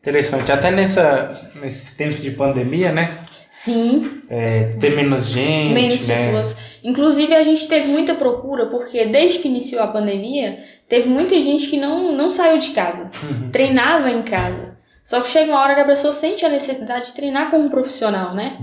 Interessante. 0.00 0.52
Até 0.52 0.70
nessa, 0.70 1.50
nesses 1.60 1.96
tempos 1.96 2.22
de 2.22 2.30
pandemia, 2.30 2.92
né? 2.92 3.18
Sim, 3.50 4.22
É, 4.28 4.62
ter 4.80 4.94
menos 4.94 5.26
gente. 5.26 5.70
menos 5.70 6.06
né? 6.06 6.14
pessoas. 6.14 6.56
Inclusive, 6.84 7.34
a 7.34 7.42
gente 7.42 7.66
teve 7.68 7.88
muita 7.88 8.14
procura, 8.14 8.66
porque 8.66 9.04
desde 9.06 9.40
que 9.40 9.48
iniciou 9.48 9.82
a 9.82 9.88
pandemia, 9.88 10.60
teve 10.88 11.08
muita 11.08 11.34
gente 11.40 11.66
que 11.68 11.76
não, 11.76 12.12
não 12.16 12.30
saiu 12.30 12.56
de 12.58 12.70
casa, 12.70 13.10
Uhum. 13.22 13.50
treinava 13.50 14.10
em 14.10 14.22
casa. 14.22 14.78
Só 15.02 15.20
que 15.20 15.28
chega 15.28 15.50
uma 15.50 15.60
hora 15.60 15.74
que 15.74 15.80
a 15.80 15.84
pessoa 15.84 16.12
sente 16.12 16.46
a 16.46 16.48
necessidade 16.48 17.06
de 17.06 17.12
treinar 17.12 17.50
como 17.50 17.64
um 17.64 17.68
profissional, 17.70 18.32
né? 18.34 18.56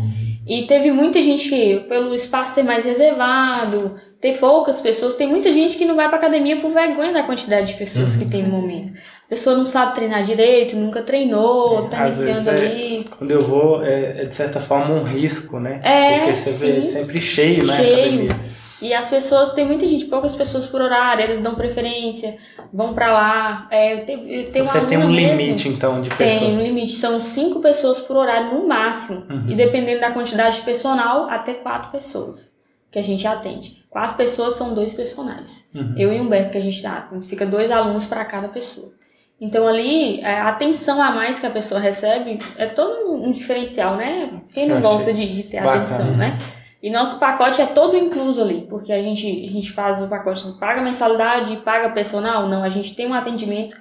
E 0.48 0.64
teve 0.66 0.92
muita 0.92 1.22
gente 1.22 1.50
que, 1.50 1.80
pelo 1.90 2.14
espaço 2.16 2.56
ser 2.56 2.64
mais 2.64 2.86
reservado, 2.86 3.96
ter 4.22 4.38
poucas 4.40 4.82
pessoas, 4.82 5.16
tem 5.16 5.28
muita 5.28 5.52
gente 5.52 5.78
que 5.78 5.86
não 5.86 5.96
vai 5.96 6.08
pra 6.10 6.18
academia 6.18 6.58
por 6.58 6.72
vergonha 6.72 7.14
da 7.14 7.24
quantidade 7.24 7.68
de 7.68 7.74
pessoas 7.76 8.16
que 8.16 8.26
tem 8.26 8.44
no 8.44 8.50
momento. 8.50 8.92
A 9.26 9.30
pessoa 9.30 9.58
não 9.58 9.66
sabe 9.66 9.94
treinar 9.94 10.24
direito, 10.24 10.76
nunca 10.76 11.02
treinou, 11.02 11.88
tá 11.90 12.06
Às 12.06 12.18
vezes 12.18 12.46
iniciando 12.48 12.62
é- 12.62 12.66
ali. 12.66 13.06
Quando 13.18 13.32
eu 13.32 13.42
vou, 13.42 13.84
é, 13.84 14.22
é 14.22 14.26
de 14.26 14.34
certa 14.34 14.60
forma 14.60 14.96
um 14.96 15.04
risco, 15.04 15.60
né? 15.60 15.82
É, 15.84 16.20
Porque 16.20 16.34
você 16.34 16.72
vê 16.72 16.82
sim. 16.82 16.88
sempre 16.94 17.20
cheio, 17.22 17.66
né? 17.66 17.74
Cheio. 17.74 17.94
academia. 18.00 18.48
E 18.82 18.94
as 18.94 19.10
pessoas, 19.10 19.52
tem 19.54 19.66
muita 19.66 19.86
gente, 19.88 20.06
poucas 20.06 20.36
pessoas 20.36 20.66
por 20.68 20.82
horário, 20.82 21.24
elas 21.24 21.40
dão 21.40 21.56
preferência, 21.56 22.38
vão 22.72 22.94
pra 22.94 23.12
lá. 23.12 23.68
É, 23.72 23.98
tem, 23.98 24.52
tem 24.52 24.62
uma 24.62 24.72
Você 24.72 24.82
tem 24.82 24.98
um 25.00 25.10
mesmo- 25.12 25.36
limite, 25.38 25.68
então, 25.68 26.00
de 26.00 26.10
Tem 26.12 26.30
pessoas. 26.40 26.54
um 26.56 26.62
limite, 26.62 26.92
são 26.94 27.20
cinco 27.20 27.60
pessoas 27.60 28.00
por 28.00 28.16
horário 28.18 28.54
no 28.54 28.68
máximo. 28.68 29.26
Uhum. 29.30 29.46
E 29.50 29.56
dependendo 29.56 30.00
da 30.02 30.12
quantidade 30.12 30.58
de 30.58 30.62
personal, 30.62 31.28
até 31.30 31.54
quatro 31.56 31.92
pessoas 31.92 32.56
que 32.92 33.00
a 33.00 33.02
gente 33.02 33.28
atende. 33.28 33.86
Quatro 33.90 34.16
pessoas 34.16 34.56
são 34.56 34.74
dois 34.74 34.94
personagens. 34.94 35.70
Uhum. 35.74 35.94
Eu 35.98 36.14
e 36.14 36.20
Humberto 36.20 36.52
que 36.52 36.58
a 36.58 36.62
gente 36.62 36.82
dá. 36.82 37.10
Fica 37.24 37.46
dois 37.46 37.72
alunos 37.72 38.06
para 38.06 38.24
cada 38.26 38.48
pessoa. 38.48 38.94
Então 39.40 39.68
ali, 39.68 40.20
é, 40.22 40.40
a 40.40 40.50
atenção 40.50 41.02
a 41.02 41.12
mais 41.12 41.40
que 41.40 41.46
a 41.46 41.52
pessoa 41.52 41.80
recebe 41.80 42.40
é 42.58 42.66
todo 42.66 43.14
um 43.14 43.32
diferencial, 43.32 43.96
né? 43.96 44.42
Quem 44.52 44.68
não 44.68 44.82
gosta 44.82 45.14
de, 45.14 45.32
de 45.32 45.44
ter 45.44 45.62
bacana. 45.62 45.84
atenção, 45.84 46.18
né? 46.18 46.40
E 46.82 46.90
nosso 46.90 47.20
pacote 47.20 47.62
é 47.62 47.66
todo 47.66 47.96
incluso 47.96 48.42
ali, 48.42 48.66
porque 48.68 48.92
a 48.92 49.02
gente, 49.02 49.28
a 49.44 49.48
gente 49.48 49.72
faz 49.72 50.02
o 50.02 50.08
pacote, 50.08 50.52
paga 50.60 50.82
mensalidade, 50.82 51.58
paga 51.58 51.90
personal? 51.90 52.48
Não, 52.48 52.64
a 52.64 52.70
gente 52.70 52.96
tem 52.96 53.08
um 53.08 53.14
atendimento 53.14 53.78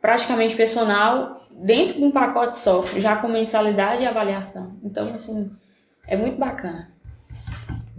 praticamente 0.00 0.54
personal 0.54 1.40
dentro 1.50 1.96
de 1.96 2.04
um 2.04 2.10
pacote 2.10 2.56
só, 2.56 2.84
já 2.96 3.16
com 3.16 3.28
mensalidade 3.28 4.02
e 4.02 4.06
avaliação. 4.06 4.78
Então, 4.82 5.04
assim, 5.04 5.48
é 6.06 6.16
muito 6.16 6.38
bacana. 6.38 6.92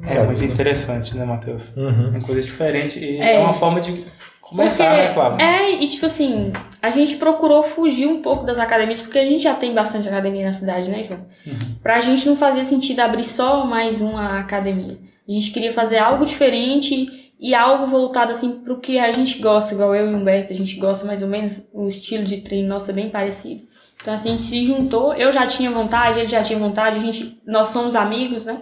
É 0.08 0.24
muito 0.24 0.44
interessante, 0.46 1.16
né, 1.16 1.26
Matheus? 1.26 1.68
Uhum. 1.76 2.16
É 2.16 2.20
coisa 2.22 2.42
diferente 2.42 3.00
e 3.00 3.18
é, 3.20 3.36
É. 3.36 3.40
uma 3.40 3.54
forma 3.54 3.82
de 3.82 4.04
começar, 4.42 4.96
né, 4.96 5.14
Flávio? 5.14 5.40
É, 5.40 5.72
e 5.72 5.88
tipo 5.88 6.06
assim, 6.06 6.52
a 6.82 6.90
gente 6.90 7.18
procurou 7.18 7.62
fugir 7.62 8.08
um 8.08 8.22
pouco 8.22 8.46
das 8.46 8.58
academias, 8.58 9.02
porque 9.02 9.20
a 9.20 9.26
gente 9.26 9.44
já 9.44 9.54
tem 9.54 9.74
bastante 9.74 10.08
academia 10.08 10.46
na 10.46 10.54
cidade, 10.54 10.90
né, 10.90 11.04
João? 11.04 11.26
Uhum. 11.46 11.58
Pra 11.84 12.00
gente 12.00 12.28
não 12.28 12.36
fazia 12.36 12.64
sentido 12.66 13.00
abrir 13.02 13.24
só 13.24 13.66
mais 13.66 14.02
uma 14.02 14.40
academia. 14.40 14.98
A 15.28 15.32
gente 15.32 15.52
queria 15.52 15.72
fazer 15.72 15.98
algo 15.98 16.26
diferente 16.26 17.32
e 17.40 17.54
algo 17.54 17.86
voltado 17.86 18.32
assim 18.32 18.60
pro 18.60 18.80
que 18.80 18.98
a 18.98 19.12
gente 19.12 19.40
gosta, 19.40 19.74
igual 19.74 19.94
eu 19.96 20.10
e 20.10 20.14
o 20.14 20.18
Humberto, 20.18 20.52
a 20.52 20.56
gente 20.56 20.76
gosta 20.78 21.06
mais 21.06 21.22
ou 21.22 21.28
menos, 21.30 21.68
o 21.74 21.88
estilo 21.88 22.24
de 22.24 22.38
treino 22.38 22.68
nosso 22.68 22.90
é 22.90 22.94
bem 22.94 23.10
parecido. 23.10 23.64
Então 24.02 24.14
assim, 24.14 24.30
a 24.30 24.32
gente 24.32 24.44
se 24.44 24.66
juntou, 24.66 25.14
eu 25.14 25.32
já 25.32 25.46
tinha 25.46 25.70
vontade, 25.70 26.20
ele 26.20 26.28
já 26.28 26.42
tinha 26.42 26.58
vontade, 26.58 26.98
a 27.00 27.02
gente, 27.02 27.40
nós 27.46 27.68
somos 27.70 27.96
amigos, 27.96 28.46
né? 28.46 28.62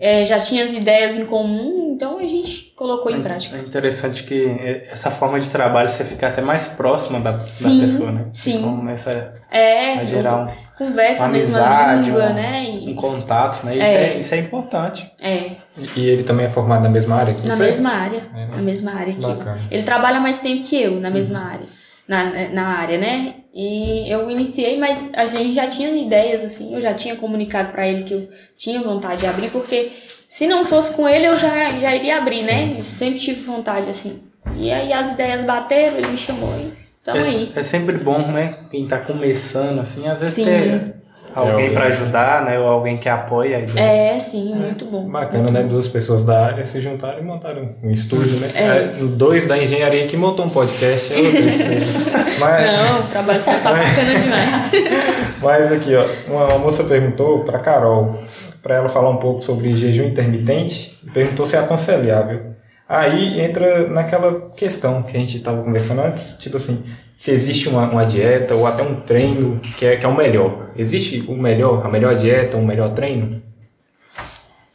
É, 0.00 0.24
já 0.24 0.40
tinha 0.40 0.64
as 0.64 0.72
ideias 0.72 1.14
em 1.16 1.26
comum, 1.26 1.92
então 1.94 2.18
a 2.18 2.26
gente 2.26 2.72
colocou 2.74 3.12
em 3.12 3.22
prática. 3.22 3.56
É 3.56 3.60
interessante 3.60 4.24
que 4.24 4.46
essa 4.90 5.10
forma 5.10 5.38
de 5.38 5.48
trabalho 5.50 5.88
você 5.90 6.04
fica 6.04 6.26
até 6.28 6.40
mais 6.40 6.66
próxima 6.68 7.20
da, 7.20 7.38
Sim, 7.46 7.78
da 7.78 7.84
pessoa, 7.86 8.10
né? 8.10 8.26
sim. 8.32 8.52
Você 8.52 8.62
começa 8.62 9.34
É, 9.50 9.92
a 9.98 10.04
gerar 10.04 10.44
um, 10.46 10.48
conversa 10.78 11.24
uma 11.24 11.28
mesma 11.32 11.58
amizade, 11.58 12.06
língua, 12.10 12.24
um- 12.30 12.34
né? 12.34 12.64
E- 12.70 12.88
um 12.92 12.94
contato, 12.96 13.64
né? 13.66 13.72
Isso 13.76 13.82
É. 13.84 13.94
é, 14.14 14.18
isso 14.18 14.34
é 14.34 14.38
importante. 14.38 15.10
é, 15.20 15.50
E 15.96 16.00
ele 16.08 16.22
também 16.22 16.46
é 16.46 16.48
formado 16.48 16.82
na 16.82 16.88
mesma 16.88 17.16
área 17.16 17.34
que 17.34 17.46
na 17.46 17.54
você? 17.54 17.64
mesma 17.64 17.90
área. 17.90 18.22
É, 18.34 18.38
né? 18.38 18.48
Na 18.56 18.62
mesma 18.62 18.92
área 18.94 19.12
que 19.14 19.22
eu. 19.24 19.34
Bacana. 19.36 19.60
Ele 19.70 19.82
trabalha 19.82 20.20
mais 20.20 20.38
tempo 20.38 20.64
que 20.64 20.80
eu 20.80 20.98
na 21.00 21.10
mesma 21.10 21.38
Uhum. 21.40 21.46
área. 21.46 21.66
Na, 22.08 22.48
na 22.48 22.66
área, 22.78 22.98
né? 22.98 23.34
E 23.54 24.10
eu 24.10 24.28
iniciei, 24.30 24.78
mas 24.78 25.12
a 25.14 25.26
gente 25.26 25.52
já 25.52 25.68
tinha 25.68 25.88
ideias, 25.90 26.42
assim, 26.44 26.74
eu 26.74 26.80
já 26.80 26.92
tinha 26.94 27.14
comunicado 27.16 27.70
pra 27.70 27.86
ele 27.86 28.02
que 28.02 28.14
eu 28.14 28.28
tinha 28.60 28.82
vontade 28.82 29.22
de 29.22 29.26
abrir, 29.26 29.48
porque 29.48 29.90
se 30.28 30.46
não 30.46 30.66
fosse 30.66 30.92
com 30.92 31.08
ele, 31.08 31.26
eu 31.26 31.36
já, 31.36 31.70
já 31.70 31.96
iria 31.96 32.18
abrir, 32.18 32.42
né? 32.42 32.74
Eu 32.76 32.84
sempre 32.84 33.18
tive 33.18 33.40
vontade, 33.40 33.88
assim. 33.88 34.20
E 34.54 34.70
aí 34.70 34.92
as 34.92 35.12
ideias 35.12 35.42
bateram, 35.44 35.96
ele 35.96 36.08
me 36.08 36.16
chamou 36.18 36.54
e 36.58 36.70
tamo 37.02 37.24
aí. 37.24 37.50
É, 37.56 37.60
é 37.60 37.62
sempre 37.62 37.96
bom, 37.96 38.30
né? 38.30 38.56
Quem 38.70 38.86
tá 38.86 38.98
começando, 38.98 39.80
assim, 39.80 40.06
às 40.06 40.20
vezes 40.20 40.34
ter 40.34 40.94
alguém 41.34 41.54
alguém 41.54 41.72
pra 41.72 41.82
que- 41.82 41.88
ajudar, 41.88 42.44
né? 42.44 42.58
Ou 42.58 42.66
alguém 42.66 42.98
que 42.98 43.08
apoia 43.08 43.56
a 43.56 43.60
ideia. 43.60 44.14
É, 44.14 44.18
sim, 44.18 44.54
muito 44.54 44.84
bom. 44.84 45.08
Bacana, 45.08 45.50
né? 45.50 45.62
Duas 45.62 45.88
pessoas 45.88 46.22
da 46.22 46.44
área 46.44 46.66
se 46.66 46.82
juntaram 46.82 47.18
e 47.18 47.22
montaram 47.22 47.76
um 47.82 47.90
estúdio, 47.90 48.38
né? 48.40 48.50
É. 48.54 48.70
Aí, 48.70 49.06
Dois 49.06 49.46
da 49.46 49.56
engenharia 49.56 50.06
que 50.06 50.18
montou 50.18 50.44
um 50.44 50.50
podcast, 50.50 51.14
é. 51.14 51.16
Mas, 52.38 52.66
Não, 52.66 53.00
o 53.00 53.02
trabalho 53.04 53.42
seu 53.42 53.58
tá 53.60 53.72
bacana 53.72 54.18
demais. 54.20 54.70
mas 55.42 55.72
aqui, 55.72 55.94
ó, 55.94 56.06
uma, 56.28 56.46
uma 56.46 56.58
moça 56.58 56.84
perguntou 56.84 57.40
pra 57.44 57.58
Carol, 57.58 58.18
pra 58.62 58.76
ela 58.76 58.88
falar 58.88 59.10
um 59.10 59.16
pouco 59.16 59.42
sobre 59.42 59.74
jejum 59.74 60.04
intermitente, 60.04 60.98
e 61.04 61.10
perguntou 61.10 61.46
se 61.46 61.56
é 61.56 61.58
aconselhável. 61.58 62.54
Aí 62.88 63.40
entra 63.40 63.88
naquela 63.88 64.50
questão 64.56 65.02
que 65.02 65.16
a 65.16 65.20
gente 65.20 65.36
estava 65.36 65.62
conversando 65.62 66.00
antes, 66.02 66.36
tipo 66.38 66.56
assim, 66.56 66.84
se 67.16 67.30
existe 67.30 67.68
uma, 67.68 67.88
uma 67.88 68.04
dieta 68.04 68.54
ou 68.54 68.66
até 68.66 68.82
um 68.82 68.96
treino 68.96 69.60
que 69.76 69.86
é, 69.86 69.96
que 69.96 70.04
é 70.04 70.08
o 70.08 70.16
melhor. 70.16 70.70
Existe 70.76 71.24
o 71.28 71.34
melhor, 71.34 71.86
a 71.86 71.88
melhor 71.88 72.16
dieta, 72.16 72.56
um 72.56 72.64
melhor 72.64 72.90
treino? 72.90 73.40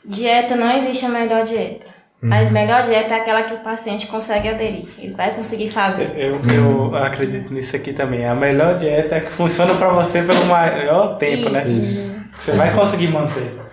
Dieta 0.05 0.55
não 0.55 0.71
existe 0.77 1.05
a 1.05 1.09
melhor 1.09 1.43
dieta. 1.43 1.87
Uhum. 2.23 2.31
A 2.31 2.49
melhor 2.51 2.83
dieta 2.83 3.15
é 3.15 3.17
aquela 3.17 3.43
que 3.43 3.53
o 3.53 3.57
paciente 3.57 4.07
consegue 4.07 4.47
aderir. 4.47 4.85
Ele 4.97 5.13
vai 5.13 5.33
conseguir 5.33 5.69
fazer. 5.69 6.13
Eu, 6.15 6.39
eu 6.53 6.95
acredito 6.95 7.53
nisso 7.53 7.75
aqui 7.75 7.91
também. 7.91 8.25
A 8.25 8.33
melhor 8.33 8.77
dieta 8.77 9.15
é 9.15 9.19
que 9.19 9.31
funciona 9.31 9.75
pra 9.75 9.89
você 9.89 10.23
pelo 10.23 10.45
maior 10.45 11.17
tempo, 11.17 11.49
né? 11.49 11.67
Isso. 11.67 12.11
Você 12.39 12.53
vai 12.53 12.73
conseguir 12.73 13.07
manter. 13.07 13.64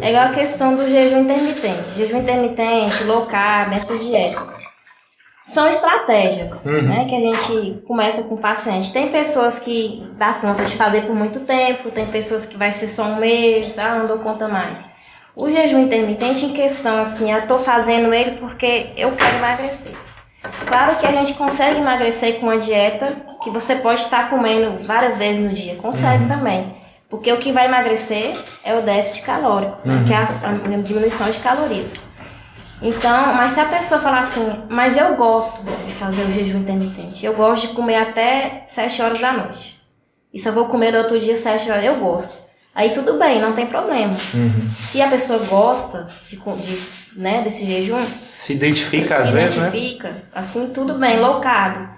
É 0.00 0.10
igual 0.10 0.26
a 0.26 0.30
questão 0.30 0.74
do 0.76 0.88
jejum 0.88 1.20
intermitente. 1.20 1.90
Jejum 1.96 2.18
intermitente, 2.18 3.04
low 3.04 3.26
carb, 3.26 3.72
essas 3.72 4.04
dietas. 4.04 4.58
São 5.44 5.68
estratégias 5.68 6.64
Uhum. 6.64 6.82
né, 6.82 7.06
que 7.08 7.16
a 7.16 7.18
gente 7.20 7.82
começa 7.86 8.22
com 8.22 8.36
o 8.36 8.38
paciente. 8.38 8.92
Tem 8.92 9.08
pessoas 9.08 9.58
que 9.58 10.06
dá 10.16 10.34
conta 10.34 10.64
de 10.64 10.76
fazer 10.76 11.02
por 11.02 11.16
muito 11.16 11.40
tempo, 11.40 11.90
tem 11.90 12.06
pessoas 12.06 12.46
que 12.46 12.56
vai 12.56 12.70
ser 12.70 12.86
só 12.86 13.04
um 13.04 13.16
mês, 13.16 13.76
ah, 13.78 13.96
não 13.96 14.06
dou 14.06 14.18
conta 14.18 14.46
mais. 14.46 14.78
O 15.34 15.50
jejum 15.50 15.80
intermitente 15.80 16.46
em 16.46 16.52
questão, 16.52 17.00
assim, 17.00 17.32
eu 17.32 17.46
tô 17.48 17.58
fazendo 17.58 18.12
ele 18.12 18.32
porque 18.38 18.86
eu 18.96 19.10
quero 19.12 19.36
emagrecer. 19.38 19.92
Claro 20.66 20.96
que 20.96 21.06
a 21.06 21.12
gente 21.12 21.34
consegue 21.34 21.80
emagrecer 21.80 22.38
com 22.38 22.46
uma 22.46 22.58
dieta 22.58 23.08
que 23.42 23.50
você 23.50 23.76
pode 23.76 24.02
estar 24.02 24.30
comendo 24.30 24.78
várias 24.84 25.16
vezes 25.16 25.42
no 25.42 25.50
dia. 25.50 25.74
Consegue 25.76 26.26
também. 26.26 26.64
Porque 27.10 27.30
o 27.32 27.38
que 27.38 27.50
vai 27.52 27.66
emagrecer 27.66 28.38
é 28.64 28.72
o 28.74 28.82
déficit 28.82 29.22
calórico, 29.24 29.76
né, 29.84 30.04
que 30.06 30.12
é 30.12 30.16
a, 30.16 30.22
a 30.22 30.76
diminuição 30.80 31.28
de 31.28 31.40
calorias. 31.40 32.04
Então, 32.80 33.34
mas 33.34 33.50
se 33.50 33.60
a 33.60 33.66
pessoa 33.66 34.00
falar 34.00 34.20
assim, 34.20 34.62
mas 34.70 34.96
eu 34.96 35.14
gosto 35.16 35.60
de 35.86 35.92
fazer 35.92 36.22
o 36.22 36.30
jejum 36.32 36.60
intermitente, 36.60 37.26
eu 37.26 37.34
gosto 37.34 37.68
de 37.68 37.74
comer 37.74 37.96
até 37.96 38.62
7 38.64 39.02
horas 39.02 39.20
da 39.20 39.32
noite. 39.32 39.78
E 40.32 40.38
só 40.38 40.52
vou 40.52 40.66
comer 40.66 40.92
no 40.92 40.98
outro 40.98 41.20
dia 41.20 41.36
7 41.36 41.70
horas, 41.70 41.84
eu 41.84 41.96
gosto. 41.96 42.38
Aí 42.74 42.90
tudo 42.90 43.18
bem, 43.18 43.40
não 43.40 43.52
tem 43.52 43.66
problema. 43.66 44.14
Se 44.78 45.02
a 45.02 45.08
pessoa 45.08 45.40
gosta 45.40 46.08
de, 46.28 46.36
de, 46.36 46.80
né, 47.16 47.42
desse 47.42 47.66
jejum, 47.66 48.02
Se 48.46 48.52
identifica 48.54 49.16
às 49.16 49.26
se 49.26 49.32
vezes, 49.32 49.56
né? 49.58 49.68
identifica, 49.68 50.14
assim, 50.32 50.68
tudo 50.68 50.94
bem, 50.94 51.18
low 51.18 51.40
carb. 51.40 51.88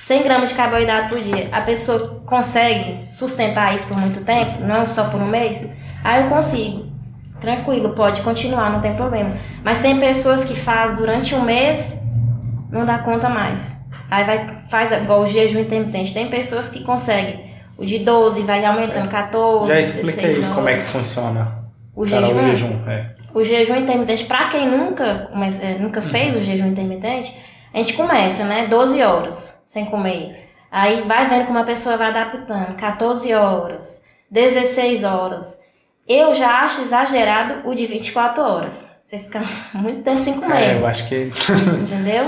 100 0.00 0.22
gramas 0.22 0.48
de 0.48 0.54
carboidrato 0.54 1.10
por 1.10 1.20
dia. 1.20 1.48
A 1.52 1.60
pessoa 1.60 2.22
consegue 2.24 3.06
sustentar 3.12 3.74
isso 3.76 3.86
por 3.86 3.98
muito 3.98 4.24
tempo, 4.24 4.62
não 4.62 4.86
só 4.86 5.04
por 5.04 5.20
um 5.20 5.26
mês? 5.26 5.70
Ah, 6.02 6.20
eu 6.20 6.30
consigo. 6.30 6.90
Tranquilo, 7.38 7.90
pode 7.90 8.22
continuar, 8.22 8.70
não 8.70 8.80
tem 8.80 8.94
problema. 8.94 9.36
Mas 9.62 9.78
tem 9.80 10.00
pessoas 10.00 10.44
que 10.44 10.56
faz 10.56 10.96
durante 10.98 11.34
um 11.34 11.42
mês, 11.42 12.00
não 12.70 12.86
dá 12.86 12.98
conta 12.98 13.28
mais. 13.28 13.76
Aí 14.10 14.24
vai, 14.24 14.62
faz 14.70 14.90
igual 14.90 15.20
o 15.20 15.26
jejum 15.26 15.60
intermitente. 15.60 16.14
Tem 16.14 16.28
pessoas 16.30 16.70
que 16.70 16.82
conseguem 16.82 17.52
o 17.76 17.84
de 17.84 17.98
12, 17.98 18.40
vai 18.42 18.64
aumentando 18.64 19.08
14, 19.08 19.68
Já 19.68 19.80
explica 19.80 20.22
aí 20.22 20.28
16 20.28 20.54
como 20.54 20.68
é 20.70 20.76
que 20.76 20.82
funciona. 20.82 21.48
O 21.94 22.08
Carol, 22.08 22.30
jejum? 22.30 22.38
o 22.38 22.50
jejum, 22.50 22.90
é. 22.90 23.10
O 23.34 23.44
jejum 23.44 23.76
intermitente, 23.76 24.24
pra 24.24 24.48
quem 24.48 24.66
nunca, 24.66 25.30
é, 25.62 25.78
nunca 25.78 26.00
fez 26.00 26.34
o 26.34 26.40
jejum 26.40 26.68
intermitente, 26.68 27.36
a 27.72 27.76
gente 27.76 27.92
começa, 27.92 28.44
né? 28.44 28.66
12 28.66 29.02
horas 29.02 29.59
sem 29.70 29.84
comer. 29.84 30.50
Aí 30.68 31.02
vai 31.02 31.28
vendo 31.28 31.46
como 31.46 31.60
a 31.60 31.64
pessoa 31.64 31.96
vai 31.96 32.08
adaptando. 32.08 32.74
14 32.76 33.32
horas, 33.34 34.04
16 34.28 35.04
horas. 35.04 35.60
Eu 36.08 36.34
já 36.34 36.64
acho 36.64 36.80
exagerado 36.82 37.68
o 37.68 37.72
de 37.74 37.86
24 37.86 38.42
horas. 38.42 38.88
Você 39.04 39.20
fica 39.20 39.40
muito 39.72 40.02
tempo 40.02 40.20
sem 40.22 40.34
É, 40.34 40.40
comer, 40.40 40.76
eu 40.80 40.86
acho 40.88 41.08
que. 41.08 41.30
entendeu? 41.82 42.24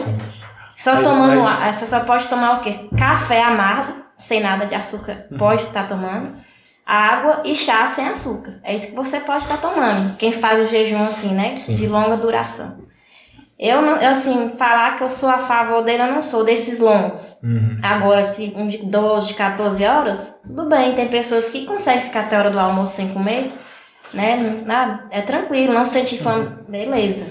Só 0.76 0.94
Mas- 0.94 1.02
tomando, 1.04 1.42
mas- 1.42 1.76
você 1.76 1.86
só 1.86 2.00
pode 2.00 2.28
tomar 2.28 2.58
o 2.58 2.60
quê? 2.62 2.72
Café 2.96 3.42
amargo, 3.42 4.02
sem 4.16 4.40
nada 4.40 4.64
de 4.66 4.76
açúcar, 4.76 5.26
pode 5.36 5.64
estar 5.64 5.88
tomando. 5.88 6.36
Água 6.86 7.42
e 7.44 7.56
chá 7.56 7.86
sem 7.88 8.08
açúcar. 8.08 8.60
É 8.62 8.72
isso 8.72 8.88
que 8.88 8.94
você 8.94 9.18
pode 9.18 9.42
estar 9.42 9.56
tomando. 9.58 10.16
Quem 10.16 10.32
faz 10.32 10.60
o 10.60 10.66
jejum 10.70 11.02
assim, 11.04 11.34
né? 11.34 11.56
Sim. 11.56 11.74
De 11.74 11.86
longa 11.88 12.16
duração. 12.16 12.82
Eu, 13.64 13.78
assim, 14.10 14.50
falar 14.58 14.96
que 14.98 15.04
eu 15.04 15.10
sou 15.10 15.28
a 15.28 15.38
favor 15.38 15.84
dele, 15.84 16.02
eu 16.02 16.12
não 16.12 16.20
sou 16.20 16.42
desses 16.42 16.80
longos. 16.80 17.38
Uhum. 17.44 17.78
Agora, 17.80 18.24
se 18.24 18.52
um 18.56 18.66
de 18.66 18.78
12, 18.78 19.28
de 19.28 19.34
14 19.34 19.84
horas, 19.84 20.40
tudo 20.44 20.68
bem. 20.68 20.96
Tem 20.96 21.06
pessoas 21.06 21.48
que 21.48 21.64
conseguem 21.64 22.02
ficar 22.02 22.22
até 22.22 22.34
a 22.34 22.40
hora 22.40 22.50
do 22.50 22.58
almoço 22.58 22.96
sem 22.96 23.10
comer, 23.10 23.52
né? 24.12 24.64
Nada, 24.66 25.04
é 25.12 25.20
tranquilo, 25.20 25.72
não 25.72 25.86
sente 25.86 26.18
fome, 26.18 26.48
beleza. 26.68 27.24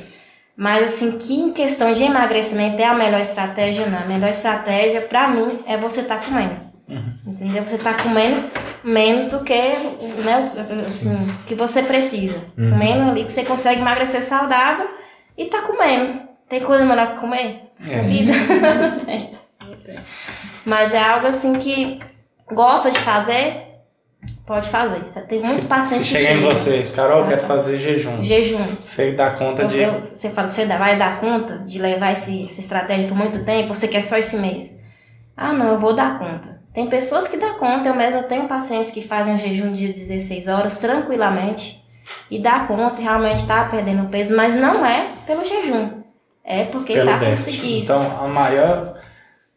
Mas, 0.56 0.94
assim, 0.94 1.18
que 1.18 1.34
em 1.34 1.52
questão 1.52 1.92
de 1.92 2.02
emagrecimento 2.04 2.82
é 2.82 2.86
a 2.86 2.94
melhor 2.94 3.20
estratégia, 3.20 3.88
não. 3.88 4.00
A 4.00 4.06
melhor 4.06 4.30
estratégia, 4.30 5.02
pra 5.02 5.28
mim, 5.28 5.60
é 5.68 5.76
você 5.76 6.00
estar 6.00 6.22
comendo. 6.24 6.56
Entendeu? 7.28 7.64
Você 7.64 7.78
tá 7.78 7.94
comendo 7.94 8.42
menos 8.86 9.28
do 9.28 9.42
que, 9.42 9.54
né, 10.24 10.50
assim, 10.86 11.14
que 11.46 11.56
você 11.56 11.84
precisa. 11.84 12.40
Comendo 12.56 13.12
ali 13.12 13.26
que 13.26 13.34
você 13.34 13.44
consegue 13.44 13.82
emagrecer 13.82 14.24
saudável 14.24 15.01
e 15.42 15.46
tá 15.50 15.62
comendo. 15.64 16.22
Tem 16.50 16.60
coisa 16.60 16.86
melhor 16.86 17.14
que 17.14 17.20
comer? 17.20 17.72
É. 17.90 18.02
Vida? 18.02 18.34
Não 18.34 19.00
tem. 19.06 20.00
Mas 20.66 20.94
é 20.94 21.00
algo 21.00 21.28
assim 21.28 21.54
que 21.54 22.00
gosta 22.52 22.92
de 22.92 23.00
fazer, 23.00 23.64
pode 24.46 24.70
fazer. 24.70 25.00
Você 25.08 25.22
tem 25.22 25.40
muito 25.40 25.62
Se 25.62 25.68
paciente 25.68 26.02
que 26.02 26.18
chegar 26.20 26.34
em 26.36 26.42
chega. 26.42 26.54
você, 26.54 26.92
Carol, 26.96 27.28
quer 27.28 27.40
fazer 27.40 27.78
jejum. 27.78 28.22
Jejum. 28.22 28.66
Você 28.84 29.14
dá 29.14 29.32
conta 29.32 29.64
Eu- 29.64 29.68
de. 30.02 30.10
você 30.16 30.30
fala, 30.30 30.48
você 30.48 30.66
vai 30.66 30.98
dar 30.98 31.20
conta 31.20 31.60
de 31.60 31.80
levar 31.80 32.12
esse, 32.14 32.48
essa 32.50 32.62
estratégia 32.62 33.08
por 33.08 33.18
muito 33.18 33.44
tempo? 33.46 33.74
Você 33.74 33.88
quer 33.88 34.02
só 34.04 34.18
esse 34.18 34.38
mês? 34.38 34.78
Ah, 35.36 35.54
não, 35.54 35.70
eu 35.70 35.80
vou 35.80 35.94
dar 35.96 36.20
conta. 36.20 36.62
Tem 36.74 36.88
pessoas 36.88 37.28
que 37.28 37.38
dão 37.38 37.58
conta, 37.58 37.90
eu 37.90 37.96
mesmo 37.96 38.24
tenho 38.24 38.48
pacientes 38.48 38.92
que 38.92 39.02
fazem 39.02 39.34
um 39.34 39.38
jejum 39.38 39.72
de 39.74 39.92
16 39.92 40.48
horas 40.48 40.78
tranquilamente 40.78 41.81
e 42.30 42.40
dá 42.40 42.62
conta 42.62 43.02
e 43.02 43.04
realmente 43.04 43.46
tá 43.46 43.66
perdendo 43.66 44.10
peso, 44.10 44.36
mas 44.36 44.56
não 44.56 44.86
é 44.86 45.08
pelo 45.26 45.44
jejum. 45.44 46.02
É 46.44 46.64
porque 46.66 46.96
tá 46.96 47.18
déficit. 47.18 47.58
conseguindo 47.58 47.82
isso. 47.82 47.92
Então, 47.92 48.26
a 48.26 48.28
maior 48.28 48.98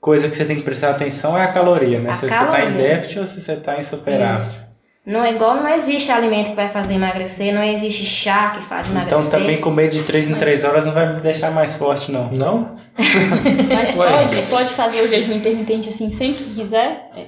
coisa 0.01 0.29
que 0.29 0.37
você 0.37 0.45
tem 0.45 0.57
que 0.57 0.63
prestar 0.63 0.91
atenção 0.91 1.37
é 1.39 1.45
a 1.45 1.53
caloria, 1.53 1.99
né? 1.99 2.11
A 2.11 2.15
se 2.15 2.21
você 2.21 2.29
tá 2.29 2.37
em 2.37 2.47
caloria. 2.47 2.77
déficit 2.77 3.19
ou 3.21 3.27
se 3.27 3.41
você 3.41 3.57
tá 3.57 3.81
em 3.81 3.85
superávit. 3.85 4.47
Isso. 4.47 4.65
Não 5.07 5.23
é 5.23 5.35
igual, 5.35 5.57
não 5.57 5.69
existe 5.69 6.11
alimento 6.11 6.51
que 6.51 6.57
vai 6.57 6.69
fazer 6.71 6.95
emagrecer, 6.95 7.53
não 7.53 7.63
existe 7.63 8.07
chá 8.07 8.53
que 8.57 8.63
faz 8.63 8.89
emagrecer. 8.89 9.19
Então, 9.19 9.31
também 9.39 9.61
comer 9.61 9.91
de 9.91 10.03
3 10.03 10.31
em 10.31 10.35
3 10.35 10.65
horas 10.65 10.87
não 10.87 10.93
vai 10.93 11.15
me 11.15 11.21
deixar 11.21 11.51
mais 11.51 11.77
forte, 11.77 12.11
não. 12.11 12.31
Não? 12.33 12.75
Mas 13.69 13.95
pode, 13.95 14.43
pode 14.49 14.69
fazer 14.71 15.03
o 15.03 15.09
jejum 15.09 15.35
intermitente 15.35 15.91
assim 15.91 16.09
sempre 16.09 16.45
que 16.45 16.55
quiser. 16.55 17.11
É. 17.15 17.27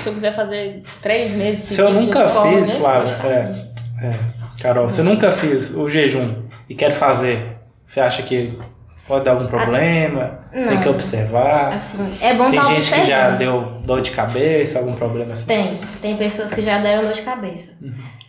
Se 0.00 0.08
eu 0.08 0.14
quiser 0.14 0.32
fazer 0.32 0.82
três 1.02 1.32
meses 1.32 1.64
Se 1.64 1.80
eu 1.80 1.90
nunca 1.90 2.28
fiz, 2.28 2.68
né? 2.68 2.74
Fazer. 2.80 3.26
é, 3.26 3.65
é, 4.02 4.14
Carol, 4.60 4.86
eu 4.96 5.04
nunca 5.04 5.32
fiz 5.32 5.74
o 5.74 5.88
jejum 5.88 6.42
e 6.68 6.74
quero 6.74 6.94
fazer, 6.94 7.58
você 7.84 8.00
acha 8.00 8.22
que 8.22 8.58
pode 9.06 9.24
dar 9.24 9.32
algum 9.32 9.46
problema? 9.46 10.40
Tem 10.52 10.80
que 10.80 10.88
observar? 10.88 11.74
Assim, 11.74 12.16
é 12.20 12.34
bom 12.34 12.50
Tem 12.50 12.60
tá 12.60 12.66
gente 12.66 12.92
que 12.92 13.06
já 13.06 13.30
deu 13.30 13.80
dor 13.84 14.00
de 14.00 14.10
cabeça, 14.10 14.78
algum 14.78 14.94
problema 14.94 15.32
assim? 15.32 15.46
Tem, 15.46 15.78
tem 16.02 16.16
pessoas 16.16 16.52
que 16.52 16.62
já 16.62 16.78
deram 16.78 17.04
dor 17.04 17.12
de 17.12 17.22
cabeça. 17.22 17.78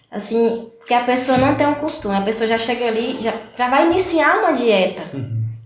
Assim, 0.09 0.69
porque 0.77 0.93
a 0.93 1.03
pessoa 1.03 1.37
não 1.37 1.55
tem 1.55 1.67
um 1.67 1.75
costume, 1.75 2.15
a 2.15 2.21
pessoa 2.21 2.47
já 2.47 2.57
chega 2.57 2.87
ali, 2.87 3.17
já, 3.21 3.33
já 3.57 3.69
vai 3.69 3.87
iniciar 3.87 4.39
uma 4.39 4.53
dieta. 4.53 5.01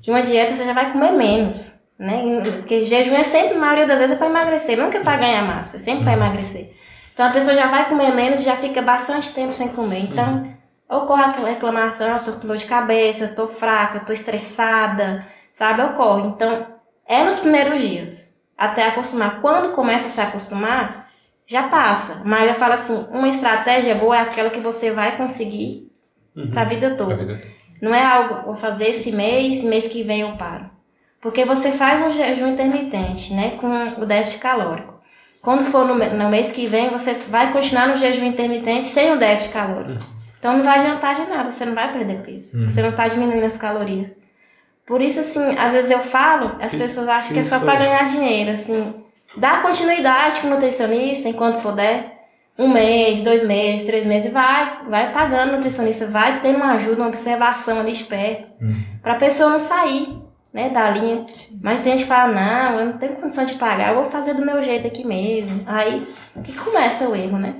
Que 0.02 0.10
uma 0.10 0.24
dieta 0.24 0.54
você 0.54 0.66
já 0.66 0.74
vai 0.74 0.92
comer 0.92 1.12
menos, 1.12 1.76
né? 2.00 2.42
Porque 2.58 2.86
jejum 2.86 3.16
é 3.16 3.24
sempre, 3.24 3.56
a 3.56 3.60
maioria 3.60 3.86
das 3.86 4.00
vezes, 4.00 4.16
é 4.16 4.18
para 4.18 4.28
emagrecer, 4.28 4.78
nunca 4.78 4.98
é 4.98 5.04
para 5.04 5.18
ganhar 5.18 5.44
massa, 5.44 5.78
é 5.78 5.80
sempre 5.80 6.04
para 6.04 6.14
emagrecer. 6.14 6.74
Então 7.14 7.28
a 7.28 7.32
pessoa 7.32 7.56
já 7.56 7.68
vai 7.68 7.88
comer 7.90 8.14
menos 8.14 8.40
e 8.40 8.44
já 8.44 8.56
fica 8.56 8.82
bastante 8.82 9.32
tempo 9.34 9.52
sem 9.54 9.70
comer. 9.70 10.00
Então, 10.00 10.48
ocorre 10.90 11.24
aquela 11.24 11.50
reclamação, 11.50 12.18
eu 12.18 12.24
tô 12.24 12.32
com 12.34 12.48
dor 12.48 12.58
de 12.58 12.66
cabeça, 12.66 13.30
tô 13.30 13.48
fraca, 13.48 14.00
tô 14.02 14.14
estressada, 14.14 15.26
sabe? 15.52 15.82
Ocorre. 15.82 16.28
Então, 16.30 16.68
é 17.06 17.24
nos 17.24 17.40
primeiros 17.40 17.80
dias, 17.82 18.38
até 18.58 18.88
acostumar. 18.88 19.42
Quando 19.42 19.74
começa 19.74 20.08
a 20.08 20.10
se 20.10 20.22
acostumar, 20.22 21.08
já 21.46 21.64
passa. 21.68 22.22
Mas 22.24 22.48
eu 22.48 22.56
falo 22.56 22.74
assim, 22.74 23.06
uma 23.12 23.28
estratégia 23.28 23.96
boa 23.96 24.16
é 24.18 24.22
aquela 24.22 24.50
que 24.50 24.60
você 24.60 24.92
vai 24.92 25.18
conseguir 25.18 25.92
pra 26.52 26.64
vida 26.64 26.88
Pra 26.90 26.98
toda. 26.98 27.18
vida. 27.18 27.42
Não 27.82 27.94
é 27.94 28.06
algo, 28.06 28.46
vou 28.46 28.56
fazer 28.56 28.90
esse 28.90 29.12
mês, 29.12 29.64
mês 29.64 29.88
que 29.88 30.04
vem 30.04 30.22
eu 30.22 30.32
paro. 30.38 30.70
Porque 31.20 31.44
você 31.46 31.72
faz 31.72 32.02
um 32.02 32.12
jejum 32.12 32.48
intermitente, 32.54 33.34
né? 33.34 33.58
Com 33.60 33.68
o 34.02 34.06
déficit 34.06 34.40
calórico. 34.40 35.01
Quando 35.42 35.66
for 35.66 35.86
no, 35.86 35.96
no 35.96 36.30
mês 36.30 36.52
que 36.52 36.68
vem, 36.68 36.90
você 36.90 37.14
vai 37.30 37.52
continuar 37.52 37.88
no 37.88 37.98
jejum 37.98 38.26
intermitente 38.26 38.88
sem 38.88 39.12
o 39.12 39.18
déficit 39.18 39.52
calórico. 39.52 40.00
Então 40.38 40.58
não 40.58 40.64
vai 40.64 40.80
adiantar 40.80 41.16
de 41.16 41.30
nada, 41.30 41.52
você 41.52 41.66
não 41.66 41.76
vai 41.76 41.92
perder 41.92 42.22
peso. 42.22 42.64
Você 42.64 42.82
não 42.82 42.90
está 42.90 43.08
diminuindo 43.08 43.46
as 43.46 43.58
calorias. 43.58 44.18
Por 44.86 45.02
isso, 45.02 45.20
assim, 45.20 45.58
às 45.58 45.72
vezes 45.72 45.92
eu 45.92 46.00
falo, 46.00 46.58
as 46.60 46.74
pessoas 46.74 47.08
acham 47.08 47.34
que 47.34 47.40
é 47.40 47.44
só 47.44 47.60
para 47.60 47.76
ganhar 47.80 48.08
dinheiro, 48.08 48.52
assim. 48.52 48.94
Dá 49.38 49.60
continuidade 49.60 50.40
com 50.42 50.48
o 50.48 50.50
nutricionista 50.50 51.30
enquanto 51.30 51.62
puder. 51.62 52.20
Um 52.60 52.68
mês, 52.68 53.22
dois 53.24 53.44
meses, 53.44 53.86
três 53.86 54.06
meses, 54.06 54.30
e 54.30 54.34
vai, 54.34 54.82
vai 54.90 55.12
pagando 55.12 55.54
o 55.54 55.56
nutricionista, 55.56 56.06
vai 56.08 56.42
tendo 56.42 56.58
uma 56.58 56.74
ajuda, 56.74 56.98
uma 56.98 57.08
observação 57.08 57.80
ali 57.80 57.94
de 57.94 58.04
perto, 58.04 58.50
pra 59.02 59.16
pessoa 59.16 59.50
não 59.52 59.60
sair, 59.60 60.21
né, 60.54 60.70
da 60.70 60.90
linha. 60.90 61.26
Mas 61.62 61.82
tem 61.82 61.94
gente 61.94 62.04
que 62.04 62.10
fala, 62.10 62.34
não, 62.34 62.80
eu 62.80 62.86
não 62.88 62.94
tenho 62.94 63.16
condição 63.16 63.46
de 63.46 63.54
pagar, 63.56 63.90
eu 63.90 63.96
vou 63.96 64.06
fazer 64.06 64.34
do 64.34 64.46
meu 64.46 64.62
jeito 64.62 64.88
aqui 64.88 65.06
mesmo. 65.06 65.64
Aí 65.66 66.06
que 66.44 66.54
começa 66.54 67.08
o 67.08 67.16
erro, 67.16 67.38
né? 67.38 67.56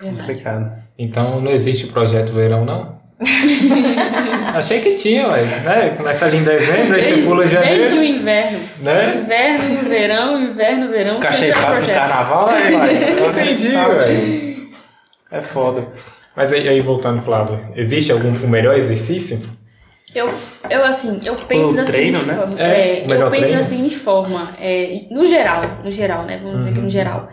Verdade. 0.00 0.20
Complicado. 0.20 0.72
Então 0.98 1.40
não 1.40 1.50
existe 1.52 1.86
o 1.86 1.88
projeto 1.88 2.32
verão, 2.32 2.64
não? 2.64 3.02
Achei 4.54 4.80
que 4.80 4.96
tinha, 4.96 5.28
ué, 5.28 5.44
né? 5.44 5.90
Começa 5.96 6.24
ali 6.26 6.38
em 6.38 6.44
dezembro, 6.44 6.96
aí 6.96 7.02
você 7.02 7.16
pula 7.22 7.46
janeiro, 7.46 7.80
desde 7.82 7.98
o 7.98 8.02
inverno. 8.04 8.60
né? 8.80 9.16
Inverno, 9.16 9.88
verão, 9.88 10.42
inverno, 10.42 10.88
verão. 10.88 11.14
Ficar 11.14 11.32
shapeado 11.32 11.80
no 11.80 11.86
carnaval, 11.86 12.48
aí 12.48 12.72
vai. 12.76 13.18
Eu 13.20 13.30
entendi, 13.30 13.72
Tá, 13.72 13.88
velho. 13.88 14.70
É 15.30 15.40
foda. 15.42 15.88
Mas 16.36 16.52
aí, 16.52 16.68
aí 16.68 16.80
voltando, 16.80 17.22
Flávia, 17.22 17.58
existe 17.76 18.10
algum 18.12 18.30
o 18.30 18.48
melhor 18.48 18.76
exercício? 18.76 19.40
Eu, 20.14 20.30
eu 20.70 20.84
assim, 20.84 21.20
eu 21.24 21.34
penso 21.36 21.72
O 21.72 21.76
da 21.76 21.84
treino, 21.84 22.18
seguinte 22.18 22.32
né? 22.32 22.38
forma. 22.38 22.60
É, 22.60 23.00
é, 23.00 23.04
o 23.04 23.08
melhor 23.08 23.24
eu 23.26 23.30
penso 23.30 23.42
treino. 23.42 23.58
da 23.58 23.64
seguinte 23.64 23.96
forma. 23.96 24.50
É, 24.60 25.06
no 25.10 25.26
geral, 25.26 25.60
no 25.82 25.90
geral, 25.90 26.24
né? 26.24 26.38
Vamos 26.42 26.58
dizer 26.58 26.72
que 26.74 26.80
no 26.80 26.88
geral. 26.90 27.28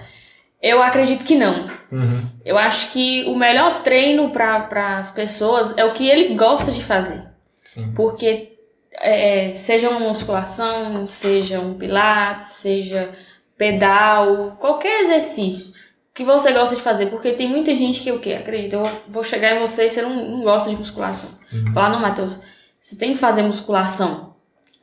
Eu 0.61 0.82
acredito 0.82 1.25
que 1.25 1.36
não. 1.36 1.69
Uhum. 1.91 2.23
Eu 2.45 2.57
acho 2.57 2.91
que 2.91 3.23
o 3.25 3.36
melhor 3.36 3.84
treino 3.84 4.29
para 4.29 4.97
as 4.97 5.11
pessoas 5.11 5.77
é 5.77 5.86
o 5.86 5.93
que 5.93 6.07
ele 6.07 6.36
gosta 6.36 6.71
de 6.71 6.84
fazer. 6.84 7.23
Sim. 7.63 7.93
Porque 7.95 8.53
é, 8.93 9.49
seja 9.49 9.89
uma 9.89 9.99
musculação, 9.99 11.05
seja 11.07 11.59
um 11.59 11.75
pilates, 11.75 12.47
seja 12.47 13.09
pedal, 13.57 14.57
qualquer 14.59 15.01
exercício 15.01 15.71
que 16.13 16.23
você 16.23 16.51
gosta 16.51 16.75
de 16.75 16.82
fazer. 16.82 17.07
Porque 17.07 17.32
tem 17.32 17.47
muita 17.47 17.73
gente 17.73 18.01
que 18.01 18.11
o 18.11 18.19
quê? 18.19 18.34
Acredita, 18.34 18.75
eu 18.75 18.89
vou 19.07 19.23
chegar 19.23 19.55
em 19.55 19.59
você 19.59 19.86
e 19.86 19.89
você 19.89 20.01
não, 20.01 20.29
não 20.29 20.41
gosta 20.43 20.69
de 20.69 20.75
musculação. 20.75 21.29
Falar, 21.73 21.89
não, 21.89 21.99
Matheus, 21.99 22.41
você 22.82 22.95
tem 22.97 23.13
que 23.13 23.19
fazer 23.19 23.43
musculação. 23.43 24.34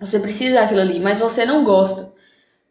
Você 0.01 0.21
precisa 0.21 0.61
daquilo 0.61 0.81
ali, 0.81 1.01
mas 1.01 1.19
você 1.19 1.45
não 1.45 1.65
gosta. 1.65 2.13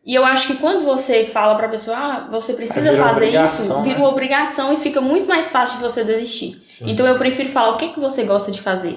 E 0.05 0.15
eu 0.15 0.23
acho 0.23 0.47
que 0.47 0.55
quando 0.55 0.86
você 0.86 1.25
fala 1.25 1.55
pra 1.55 1.67
pessoa, 1.67 1.97
ah, 1.97 2.28
você 2.32 2.53
precisa 2.53 2.93
fazer 2.93 3.30
isso, 3.43 3.82
vira 3.82 3.97
né? 3.97 4.03
uma 4.05 4.07
obrigação 4.07 4.73
e 4.73 4.78
fica 4.78 5.01
muito 5.01 5.28
mais 5.28 5.49
fácil 5.49 5.78
de 5.78 5.84
você 5.84 6.01
desistir. 6.01 6.61
Então 6.82 7.05
eu 7.05 7.17
prefiro 7.17 7.49
falar 7.49 7.75
o 7.75 7.78
que, 7.78 7.89
que 7.89 7.99
você 7.99 8.23
gosta 8.23 8.49
de 8.49 8.61
fazer. 8.61 8.93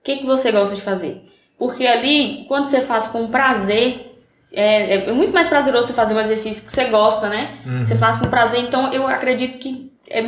O 0.00 0.02
que, 0.02 0.16
que 0.16 0.24
você 0.24 0.50
gosta 0.50 0.74
de 0.74 0.80
fazer? 0.80 1.22
Porque 1.58 1.86
ali, 1.86 2.46
quando 2.48 2.66
você 2.68 2.80
faz 2.80 3.06
com 3.06 3.28
prazer, 3.28 4.18
é, 4.50 4.94
é 4.94 5.12
muito 5.12 5.34
mais 5.34 5.48
prazeroso 5.48 5.88
você 5.88 5.92
fazer 5.92 6.14
um 6.14 6.20
exercício 6.20 6.64
que 6.64 6.72
você 6.72 6.84
gosta, 6.86 7.28
né? 7.28 7.58
Você 7.84 7.94
faz 7.96 8.18
com 8.18 8.30
prazer, 8.30 8.60
então 8.60 8.90
eu 8.94 9.06
acredito 9.06 9.58
que 9.58 9.92
é, 10.08 10.22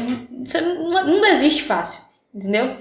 você 0.45 0.61
não, 0.61 1.07
não 1.07 1.21
desiste 1.23 1.63
fácil, 1.63 2.01
entendeu? 2.35 2.77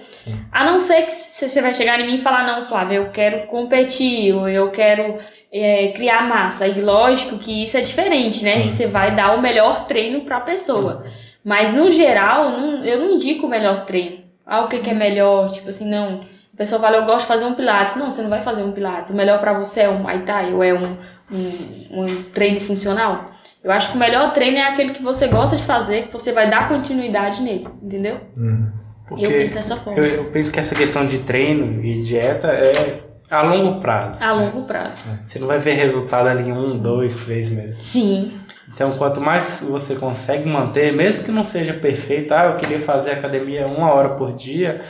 A 0.51 0.65
não 0.65 0.77
ser 0.79 1.03
que 1.03 1.11
você 1.11 1.61
vai 1.61 1.73
chegar 1.73 1.99
em 1.99 2.05
mim 2.07 2.15
e 2.15 2.21
falar, 2.21 2.45
não, 2.45 2.63
Flávia, 2.63 2.97
eu 2.97 3.09
quero 3.09 3.47
competir, 3.47 4.33
ou 4.33 4.47
eu 4.47 4.69
quero 4.71 5.17
é, 5.51 5.89
criar 5.89 6.27
massa. 6.27 6.65
Aí 6.65 6.79
lógico 6.81 7.37
que 7.37 7.63
isso 7.63 7.77
é 7.77 7.81
diferente, 7.81 8.43
né? 8.43 8.53
Sim. 8.55 8.67
E 8.67 8.71
você 8.71 8.87
vai 8.87 9.15
dar 9.15 9.35
o 9.35 9.41
melhor 9.41 9.85
treino 9.85 10.21
pra 10.21 10.39
pessoa. 10.41 11.05
Mas 11.43 11.73
no 11.73 11.89
geral, 11.89 12.49
não- 12.49 12.83
eu 12.85 12.99
não 12.99 13.11
indico 13.15 13.45
o 13.47 13.49
melhor 13.49 13.85
treino. 13.85 14.19
Ah, 14.45 14.61
o 14.61 14.67
que, 14.67 14.79
que 14.79 14.89
é 14.89 14.93
melhor? 14.93 15.49
Tipo 15.51 15.69
assim, 15.69 15.89
não. 15.89 16.21
A 16.53 16.57
pessoa 16.57 16.81
fala, 16.81 16.97
eu 16.97 17.05
gosto 17.05 17.21
de 17.21 17.27
fazer 17.27 17.45
um 17.45 17.53
pilates. 17.53 17.95
Não, 17.95 18.09
você 18.11 18.21
não 18.21 18.29
vai 18.29 18.41
fazer 18.41 18.63
um 18.63 18.71
pilates. 18.71 19.11
O 19.11 19.15
melhor 19.15 19.39
pra 19.39 19.53
você 19.53 19.81
é 19.81 19.89
um 19.89 19.99
Muay 19.99 20.19
Thai 20.23 20.53
ou 20.53 20.63
é 20.63 20.73
um, 20.73 20.97
um, 21.31 22.01
um 22.03 22.23
treino 22.33 22.59
funcional. 22.59 23.31
Eu 23.63 23.71
acho 23.71 23.91
que 23.91 23.95
o 23.95 23.99
melhor 23.99 24.31
treino 24.33 24.57
é 24.57 24.63
aquele 24.63 24.91
que 24.93 25.03
você 25.03 25.27
gosta 25.27 25.55
de 25.55 25.63
fazer, 25.63 26.07
que 26.07 26.13
você 26.13 26.31
vai 26.31 26.49
dar 26.49 26.67
continuidade 26.69 27.41
nele, 27.41 27.67
entendeu? 27.81 28.19
Porque 29.07 29.25
eu 29.25 29.31
penso 29.31 29.53
dessa 29.55 29.77
forma. 29.77 29.99
eu, 29.99 30.05
eu 30.05 30.23
penso 30.25 30.51
que 30.51 30.59
essa 30.59 30.75
questão 30.75 31.05
de 31.05 31.19
treino 31.19 31.83
e 31.83 32.03
dieta 32.03 32.47
é 32.47 33.01
a 33.29 33.41
longo 33.41 33.79
prazo. 33.79 34.23
A 34.23 34.31
longo 34.33 34.63
prazo. 34.63 34.91
Você 35.25 35.39
não 35.39 35.47
vai 35.47 35.57
ver 35.59 35.73
resultado 35.73 36.27
ali 36.27 36.49
em 36.49 36.51
um, 36.53 36.77
dois, 36.77 37.15
três 37.25 37.49
meses. 37.49 37.77
Sim, 37.77 38.33
Então, 38.73 38.91
quanto 38.91 39.19
mais 39.21 39.63
você 39.67 39.95
consegue 39.95 40.47
manter, 40.47 40.91
mesmo 40.93 41.23
que 41.25 41.31
não 41.31 41.43
seja 41.45 41.73
perfeito, 41.73 42.33
ah, 42.33 42.45
eu 42.45 42.55
queria 42.57 42.79
fazer 42.79 43.11
academia 43.11 43.65
uma 43.67 43.93
hora 43.93 44.09
por 44.09 44.33
dia, 44.33 44.81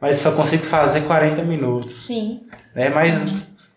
mas 0.00 0.18
só 0.18 0.32
consigo 0.32 0.64
fazer 0.64 1.02
40 1.02 1.42
minutos. 1.42 1.90
sim. 1.92 2.40
Né? 2.74 2.88
Mas 2.88 3.26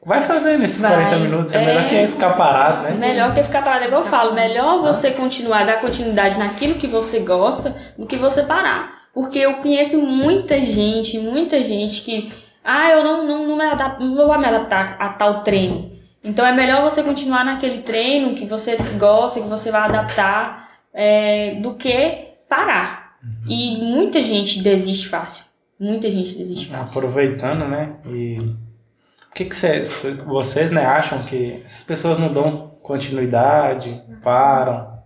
vai 0.06 0.22
fazer 0.22 0.58
nesses 0.58 0.82
Vai. 0.82 0.92
40 0.94 1.18
minutos, 1.18 1.54
é, 1.54 1.62
É. 1.62 1.66
melhor 1.66 1.88
que 1.90 2.08
ficar 2.08 2.30
parado, 2.36 2.84
né? 2.84 2.92
Melhor 2.98 3.34
que 3.34 3.44
ficar 3.44 3.64
parado, 3.64 3.86
igual 3.86 4.02
eu 4.02 4.08
falo, 4.08 4.34
melhor 4.34 4.82
você 4.82 5.12
continuar, 5.12 5.66
dar 5.66 5.80
continuidade 5.82 6.38
naquilo 6.40 6.76
que 6.76 6.88
você 6.88 7.20
gosta 7.20 7.76
do 7.98 8.06
que 8.06 8.16
você 8.16 8.44
parar. 8.44 9.03
Porque 9.14 9.40
eu 9.40 9.56
conheço 9.58 10.00
muita 10.00 10.60
gente, 10.62 11.20
muita 11.20 11.64
gente 11.64 12.02
que, 12.02 12.34
ah, 12.64 12.90
eu 12.90 13.04
não, 13.04 13.28
não, 13.28 13.48
não, 13.48 13.56
me 13.56 13.64
adapto, 13.64 14.04
não 14.04 14.16
vou 14.16 14.38
me 14.40 14.46
adaptar 14.46 14.96
a 15.00 15.10
tal 15.10 15.44
treino. 15.44 15.92
Então 16.24 16.46
é 16.46 16.52
melhor 16.52 16.82
você 16.82 17.04
continuar 17.04 17.44
naquele 17.46 17.80
treino 17.80 18.34
que 18.34 18.46
você 18.46 18.76
gosta, 18.98 19.40
que 19.42 19.48
você 19.48 19.70
vai 19.70 19.82
adaptar, 19.82 20.72
é, 20.94 21.56
do 21.56 21.76
que 21.76 22.28
parar. 22.50 23.18
E 23.48 23.78
muita 23.78 24.20
gente 24.22 24.62
desiste 24.64 25.08
fácil. 25.08 25.46
Muita 25.80 26.10
gente 26.10 26.38
desiste 26.38 26.68
fácil. 26.68 26.98
Aproveitando, 26.98 27.68
né? 27.68 27.96
E 28.06 28.38
o 28.40 29.34
que, 29.36 29.46
que 29.46 29.56
cê- 29.56 29.84
vocês 30.26 30.72
né, 30.72 30.86
acham 30.86 31.24
que 31.24 31.62
essas 31.66 31.84
pessoas 31.84 32.18
não 32.18 32.32
dão 32.32 32.72
continuidade, 32.82 34.02
param, 34.24 34.98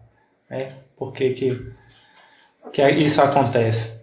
né? 0.50 0.72
Por 0.96 1.14
que, 1.14 1.32
que, 1.32 1.72
que 2.74 2.90
isso 2.90 3.22
acontece? 3.22 3.97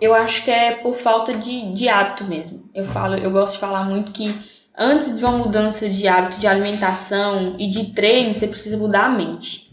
Eu 0.00 0.14
acho 0.14 0.44
que 0.44 0.50
é 0.50 0.76
por 0.76 0.96
falta 0.96 1.34
de, 1.34 1.72
de 1.72 1.88
hábito 1.88 2.24
mesmo. 2.24 2.68
Eu 2.74 2.84
falo, 2.84 3.14
eu 3.14 3.30
gosto 3.30 3.54
de 3.54 3.60
falar 3.60 3.84
muito 3.84 4.10
que 4.12 4.34
antes 4.76 5.18
de 5.18 5.24
uma 5.24 5.36
mudança 5.36 5.88
de 5.88 6.08
hábito 6.08 6.40
de 6.40 6.46
alimentação 6.46 7.56
e 7.58 7.68
de 7.68 7.92
treino, 7.92 8.32
você 8.32 8.48
precisa 8.48 8.76
mudar 8.76 9.06
a 9.06 9.10
mente. 9.10 9.70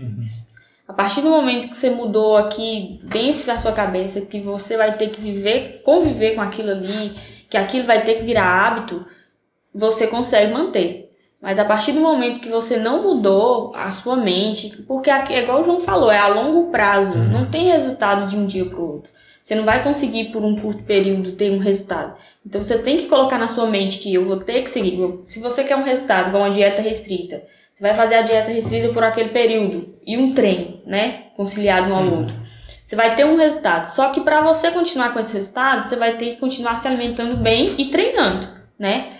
A 0.87 0.93
partir 0.93 1.21
do 1.21 1.29
momento 1.29 1.69
que 1.69 1.77
você 1.77 1.89
mudou 1.89 2.35
aqui 2.35 2.99
dentro 3.03 3.45
da 3.45 3.59
sua 3.59 3.71
cabeça 3.71 4.21
que 4.21 4.39
você 4.39 4.75
vai 4.75 4.97
ter 4.97 5.09
que 5.09 5.21
viver, 5.21 5.81
conviver 5.85 6.35
com 6.35 6.41
aquilo 6.41 6.71
ali, 6.71 7.13
que 7.49 7.57
aquilo 7.57 7.85
vai 7.85 8.01
ter 8.01 8.15
que 8.15 8.23
virar 8.23 8.67
hábito, 8.67 9.05
você 9.73 10.07
consegue 10.07 10.51
manter. 10.51 11.09
Mas 11.41 11.57
a 11.57 11.63
partir 11.63 11.93
do 11.93 12.01
momento 12.01 12.41
que 12.41 12.49
você 12.49 12.75
não 12.75 13.01
mudou 13.01 13.71
a 13.75 13.91
sua 13.91 14.17
mente, 14.17 14.83
porque 14.83 15.09
aqui, 15.09 15.33
é 15.33 15.43
igual 15.43 15.61
o 15.61 15.63
João 15.63 15.79
falou, 15.79 16.11
é 16.11 16.17
a 16.17 16.27
longo 16.27 16.69
prazo, 16.69 17.17
não 17.17 17.49
tem 17.49 17.71
resultado 17.71 18.27
de 18.27 18.35
um 18.35 18.45
dia 18.45 18.65
para 18.65 18.79
o 18.79 18.93
outro. 18.95 19.11
Você 19.41 19.55
não 19.55 19.63
vai 19.63 19.81
conseguir 19.81 20.25
por 20.25 20.43
um 20.43 20.55
curto 20.55 20.83
período 20.83 21.31
ter 21.31 21.51
um 21.51 21.57
resultado. 21.57 22.15
Então 22.45 22.61
você 22.61 22.77
tem 22.77 22.97
que 22.97 23.07
colocar 23.07 23.37
na 23.37 23.47
sua 23.47 23.67
mente 23.67 23.99
que 23.99 24.13
eu 24.13 24.25
vou 24.25 24.37
ter 24.37 24.61
que 24.63 24.69
seguir. 24.69 24.99
Se 25.23 25.39
você 25.39 25.63
quer 25.63 25.75
um 25.75 25.83
resultado, 25.83 26.29
igual 26.29 26.43
uma 26.43 26.53
dieta 26.53 26.81
restrita, 26.81 27.43
você 27.73 27.81
vai 27.81 27.93
fazer 27.93 28.15
a 28.15 28.21
dieta 28.21 28.51
restrita 28.51 28.89
por 28.89 29.03
aquele 29.03 29.29
período 29.29 29.95
e 30.05 30.17
um 30.17 30.33
treino, 30.33 30.81
né, 30.85 31.27
conciliado 31.35 31.89
um 31.89 31.95
ao 31.95 32.13
outro. 32.13 32.35
Você 32.83 32.95
vai 32.95 33.15
ter 33.15 33.23
um 33.23 33.37
resultado. 33.37 33.87
Só 33.87 34.09
que 34.09 34.21
para 34.21 34.41
você 34.41 34.71
continuar 34.71 35.13
com 35.13 35.19
esse 35.19 35.33
resultado, 35.33 35.87
você 35.87 35.95
vai 35.95 36.17
ter 36.17 36.31
que 36.31 36.37
continuar 36.37 36.77
se 36.77 36.87
alimentando 36.87 37.37
bem 37.37 37.75
e 37.77 37.85
treinando, 37.85 38.47
né? 38.77 39.11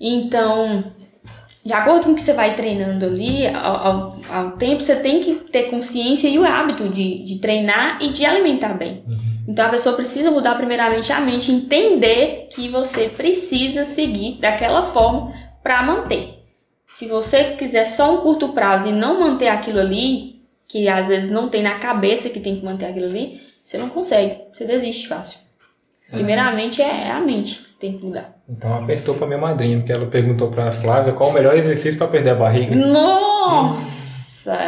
Então, 0.00 0.82
de 1.64 1.74
acordo 1.74 2.04
com 2.04 2.12
o 2.12 2.14
que 2.14 2.22
você 2.22 2.32
vai 2.32 2.54
treinando 2.54 3.04
ali, 3.04 3.46
ao, 3.46 3.76
ao, 3.76 4.16
ao 4.30 4.50
tempo, 4.52 4.80
você 4.80 4.96
tem 4.96 5.20
que 5.20 5.34
ter 5.34 5.64
consciência 5.64 6.26
e 6.26 6.38
o 6.38 6.44
hábito 6.44 6.88
de, 6.88 7.22
de 7.22 7.38
treinar 7.38 7.98
e 8.00 8.10
de 8.10 8.24
alimentar 8.24 8.72
bem. 8.72 9.04
Então 9.46 9.66
a 9.66 9.68
pessoa 9.68 9.94
precisa 9.94 10.30
mudar 10.30 10.54
primeiramente 10.54 11.12
a 11.12 11.20
mente, 11.20 11.52
entender 11.52 12.48
que 12.50 12.68
você 12.68 13.08
precisa 13.08 13.84
seguir 13.84 14.38
daquela 14.40 14.82
forma 14.82 15.32
para 15.62 15.82
manter. 15.82 16.40
Se 16.88 17.06
você 17.06 17.52
quiser 17.52 17.84
só 17.84 18.14
um 18.14 18.20
curto 18.22 18.48
prazo 18.48 18.88
e 18.88 18.92
não 18.92 19.20
manter 19.20 19.48
aquilo 19.48 19.80
ali, 19.80 20.40
que 20.66 20.88
às 20.88 21.08
vezes 21.08 21.30
não 21.30 21.48
tem 21.48 21.62
na 21.62 21.78
cabeça 21.78 22.30
que 22.30 22.40
tem 22.40 22.56
que 22.56 22.64
manter 22.64 22.86
aquilo 22.86 23.06
ali, 23.06 23.40
você 23.56 23.76
não 23.76 23.88
consegue, 23.88 24.38
você 24.50 24.64
desiste 24.64 25.08
fácil. 25.08 25.49
Primeiramente 26.12 26.80
é 26.80 27.10
a 27.10 27.20
mente 27.20 27.56
que 27.60 27.68
você 27.68 27.76
tem 27.78 27.98
que 27.98 28.04
mudar. 28.06 28.34
Então 28.48 28.74
apertou 28.82 29.14
pra 29.14 29.26
minha 29.26 29.38
madrinha, 29.38 29.78
porque 29.78 29.92
ela 29.92 30.06
perguntou 30.06 30.48
pra 30.48 30.72
Flávia 30.72 31.12
qual 31.12 31.30
o 31.30 31.32
melhor 31.32 31.54
exercício 31.56 31.98
pra 31.98 32.08
perder 32.08 32.30
a 32.30 32.34
barriga. 32.34 32.74
Nossa! 32.74 34.10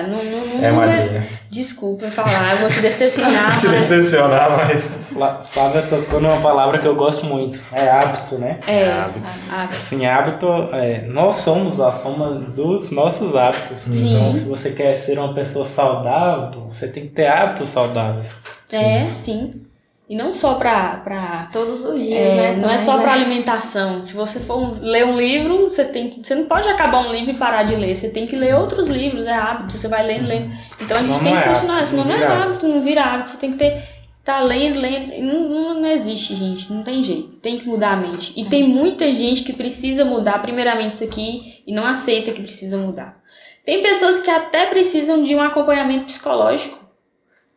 Não, 0.06 0.22
não, 0.22 0.46
não, 0.58 0.64
É 0.64 0.70
madrinha. 0.70 1.26
Desculpa 1.50 2.10
falar, 2.10 2.52
eu 2.52 2.58
vou 2.58 2.68
te 2.68 2.80
decepcionar. 2.80 3.56
Te 3.58 3.68
mas- 3.68 3.88
decepcionar, 3.88 4.50
mas. 4.50 4.82
Flá- 5.12 5.42
Flávia 5.44 5.82
tocou 5.82 6.20
numa 6.20 6.40
palavra 6.40 6.78
que 6.78 6.86
eu 6.86 6.94
gosto 6.94 7.26
muito. 7.26 7.60
É 7.72 7.88
hábito, 7.90 8.36
né? 8.38 8.60
É, 8.66 8.90
Hábito. 8.90 9.20
hábito. 9.50 9.74
Assim, 9.76 10.06
hábito, 10.06 10.46
é, 10.72 11.02
nós 11.06 11.36
somos 11.36 11.80
a 11.80 11.92
soma 11.92 12.30
dos 12.30 12.90
nossos 12.90 13.34
hábitos. 13.36 13.80
Sim. 13.80 14.14
Então, 14.14 14.32
se 14.34 14.44
você 14.44 14.70
quer 14.70 14.96
ser 14.96 15.18
uma 15.18 15.34
pessoa 15.34 15.64
saudável, 15.66 16.66
você 16.70 16.86
tem 16.88 17.04
que 17.04 17.10
ter 17.14 17.26
hábitos 17.26 17.68
saudáveis. 17.70 18.34
É, 18.72 19.06
sim. 19.12 19.62
E 20.12 20.14
não 20.14 20.30
só 20.30 20.56
pra. 20.56 20.96
pra 21.02 21.48
Todos 21.50 21.82
os 21.86 22.04
dias, 22.04 22.20
é, 22.34 22.52
né? 22.52 22.58
não 22.60 22.68
é 22.70 22.76
só 22.76 22.98
né? 22.98 23.02
pra 23.02 23.14
alimentação. 23.14 24.02
Se 24.02 24.12
você 24.12 24.40
for 24.40 24.58
um- 24.58 24.72
ler 24.78 25.06
um 25.06 25.16
livro, 25.16 25.62
você 25.62 25.86
tem 25.86 26.10
que. 26.10 26.20
Você 26.22 26.34
não 26.34 26.44
pode 26.44 26.68
acabar 26.68 26.98
um 27.08 27.10
livro 27.10 27.30
e 27.30 27.34
parar 27.38 27.62
de 27.62 27.74
ler. 27.76 27.96
Você 27.96 28.10
tem 28.10 28.26
que 28.26 28.36
ler 28.36 28.54
outros 28.54 28.88
livros, 28.88 29.24
é 29.26 29.32
hábito. 29.32 29.72
Você 29.72 29.88
vai 29.88 30.06
lendo, 30.06 30.28
lendo. 30.28 30.50
Então 30.82 30.98
a 30.98 31.02
gente 31.02 31.16
Senão 31.16 31.24
tem 31.24 31.32
não 31.34 31.42
que 31.42 31.48
é 31.48 31.52
continuar. 31.54 31.74
hábito, 31.76 31.88
Senão 31.88 32.04
não 32.04 32.18
não 32.18 32.22
é 32.22 32.26
hábito, 32.42 32.68
não 32.68 32.80
vira 32.82 33.02
hábito. 33.04 33.30
Você 33.30 33.36
tem 33.38 33.52
que 33.52 33.56
ter. 33.58 33.82
Tá 34.22 34.40
lendo, 34.40 34.78
lendo. 34.78 35.18
Não, 35.22 35.48
não, 35.48 35.80
não 35.80 35.88
existe, 35.88 36.34
gente. 36.36 36.70
Não 36.70 36.82
tem 36.82 37.02
jeito. 37.02 37.28
Tem 37.40 37.58
que 37.58 37.66
mudar 37.66 37.92
a 37.92 37.96
mente. 37.96 38.34
E 38.38 38.44
tem 38.44 38.68
muita 38.68 39.10
gente 39.10 39.42
que 39.42 39.54
precisa 39.54 40.04
mudar, 40.04 40.42
primeiramente, 40.42 40.92
isso 40.92 41.04
aqui, 41.04 41.62
e 41.66 41.72
não 41.74 41.86
aceita 41.86 42.32
que 42.32 42.42
precisa 42.42 42.76
mudar. 42.76 43.16
Tem 43.64 43.82
pessoas 43.82 44.20
que 44.20 44.30
até 44.30 44.66
precisam 44.66 45.22
de 45.22 45.34
um 45.34 45.40
acompanhamento 45.40 46.04
psicológico 46.04 46.81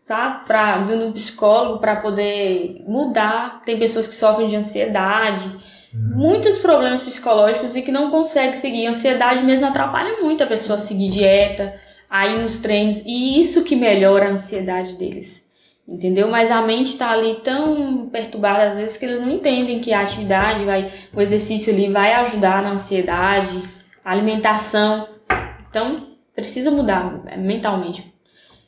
sabe? 0.06 0.46
Pra, 0.46 0.78
de 0.78 0.94
um 0.94 1.12
psicólogo 1.12 1.80
para 1.80 1.96
poder 1.96 2.84
mudar. 2.88 3.60
Tem 3.66 3.80
pessoas 3.80 4.08
que 4.08 4.14
sofrem 4.14 4.48
de 4.48 4.56
ansiedade, 4.56 5.50
muitos 5.92 6.60
problemas 6.60 7.02
psicológicos 7.02 7.76
e 7.76 7.82
que 7.82 7.92
não 7.92 8.12
conseguem 8.12 8.56
seguir. 8.56 8.86
A 8.86 8.92
ansiedade 8.92 9.44
mesmo 9.44 9.66
atrapalha 9.66 10.22
muito 10.22 10.44
a 10.44 10.48
pessoa 10.48 10.76
a 10.76 10.80
seguir 10.80 11.10
dieta, 11.10 11.74
a 12.08 12.28
ir 12.28 12.38
nos 12.38 12.60
treinos, 12.60 13.02
e 13.04 13.40
isso 13.40 13.64
que 13.64 13.76
melhora 13.76 14.28
a 14.28 14.34
ansiedade 14.34 14.96
deles. 14.96 15.44
Entendeu? 15.88 16.28
Mas 16.30 16.52
a 16.52 16.62
mente 16.62 16.90
está 16.90 17.10
ali 17.10 17.42
tão 17.44 18.08
perturbada 18.12 18.68
às 18.68 18.78
vezes 18.78 18.98
que 18.98 19.06
eles 19.06 19.20
não 19.20 19.32
entendem 19.32 19.80
que 19.80 19.92
a 19.92 20.02
atividade 20.02 20.64
vai, 20.66 20.92
o 21.16 21.22
exercício 21.22 21.74
ali 21.74 21.90
vai 21.90 22.14
ajudar 22.14 22.62
na 22.62 22.70
ansiedade, 22.70 23.60
a 24.04 24.12
alimentação. 24.12 25.08
Então, 25.68 26.04
precisa 26.36 26.70
mudar 26.70 27.24
mentalmente. 27.38 28.15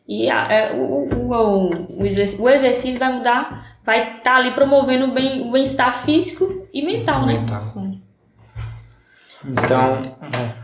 E 0.08 0.30
a- 0.30 0.48
é, 0.52 0.72
o, 0.74 1.04
o, 1.04 1.34
o, 1.34 2.02
o 2.02 2.06
exerc- 2.06 2.40
o 2.40 2.50
exercício 2.50 2.98
vai 3.00 3.12
mudar, 3.14 3.78
vai 3.86 4.18
estar 4.18 4.36
ali 4.38 4.52
promovendo 4.52 5.06
o 5.06 5.12
bem- 5.14 5.42
o 5.42 5.52
bem-estar 5.52 5.94
físico 5.94 6.66
e 6.74 6.82
mental, 6.86 7.26
né? 7.26 7.34
Mental. 7.40 7.64
Sim. 7.64 8.02
Então, 9.46 10.02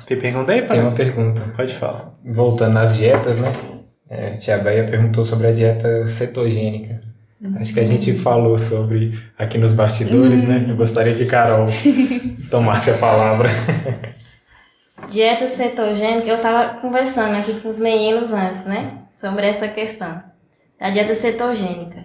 tem 0.05 0.17
pergunta 0.19 0.51
aí, 0.51 0.59
Tem 0.59 0.67
para 0.67 0.79
uma 0.81 0.91
pergunta. 0.91 1.41
Pode 1.55 1.73
falar. 1.73 2.13
Voltando 2.25 2.77
às 2.79 2.95
dietas, 2.95 3.37
né? 3.37 3.51
É, 4.09 4.31
tia 4.31 4.57
Beia 4.57 4.83
perguntou 4.85 5.23
sobre 5.25 5.47
a 5.47 5.51
dieta 5.53 6.07
cetogênica. 6.07 7.01
Acho 7.59 7.73
que 7.73 7.79
a 7.79 7.83
gente 7.83 8.13
falou 8.13 8.57
sobre 8.57 9.11
aqui 9.37 9.57
nos 9.57 9.73
bastidores, 9.73 10.47
né? 10.47 10.65
Eu 10.69 10.75
gostaria 10.77 11.13
que 11.13 11.25
Carol 11.25 11.67
tomasse 12.49 12.89
a 12.89 12.93
palavra. 12.97 13.49
Dieta 15.09 15.47
cetogênica, 15.49 16.27
eu 16.27 16.39
tava 16.41 16.79
conversando 16.79 17.35
aqui 17.35 17.53
com 17.59 17.67
os 17.67 17.79
meninos 17.79 18.31
antes, 18.31 18.65
né? 18.65 18.87
Sobre 19.13 19.47
essa 19.47 19.67
questão. 19.67 20.21
Da 20.79 20.89
dieta 20.89 21.13
cetogênica. 21.13 22.03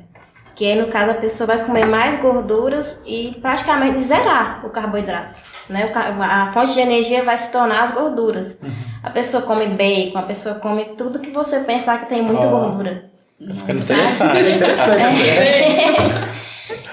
Que 0.54 0.66
aí, 0.66 0.80
no 0.80 0.88
caso, 0.88 1.12
a 1.12 1.14
pessoa 1.14 1.46
vai 1.46 1.64
comer 1.64 1.86
mais 1.86 2.20
gorduras 2.20 3.02
e 3.06 3.36
praticamente 3.40 3.98
zerar 4.00 4.64
o 4.66 4.70
carboidrato. 4.70 5.40
Né? 5.68 5.90
A 5.94 6.52
fonte 6.52 6.74
de 6.74 6.80
energia 6.80 7.24
vai 7.24 7.36
se 7.36 7.50
tornar 7.50 7.82
as 7.82 7.92
gorduras. 7.92 8.58
A 9.02 9.10
pessoa 9.10 9.42
come 9.42 9.66
bacon, 9.66 10.18
a 10.18 10.22
pessoa 10.22 10.56
come 10.56 10.84
tudo 10.96 11.20
que 11.20 11.30
você 11.30 11.60
pensar 11.60 12.00
que 12.00 12.06
tem 12.06 12.22
muita 12.22 12.46
Ó. 12.46 12.50
gordura. 12.50 13.04
Tá 13.38 13.54
ficando 13.54 13.78
interessante. 13.80 14.50
Interessante 14.50 15.04
né? 15.04 16.28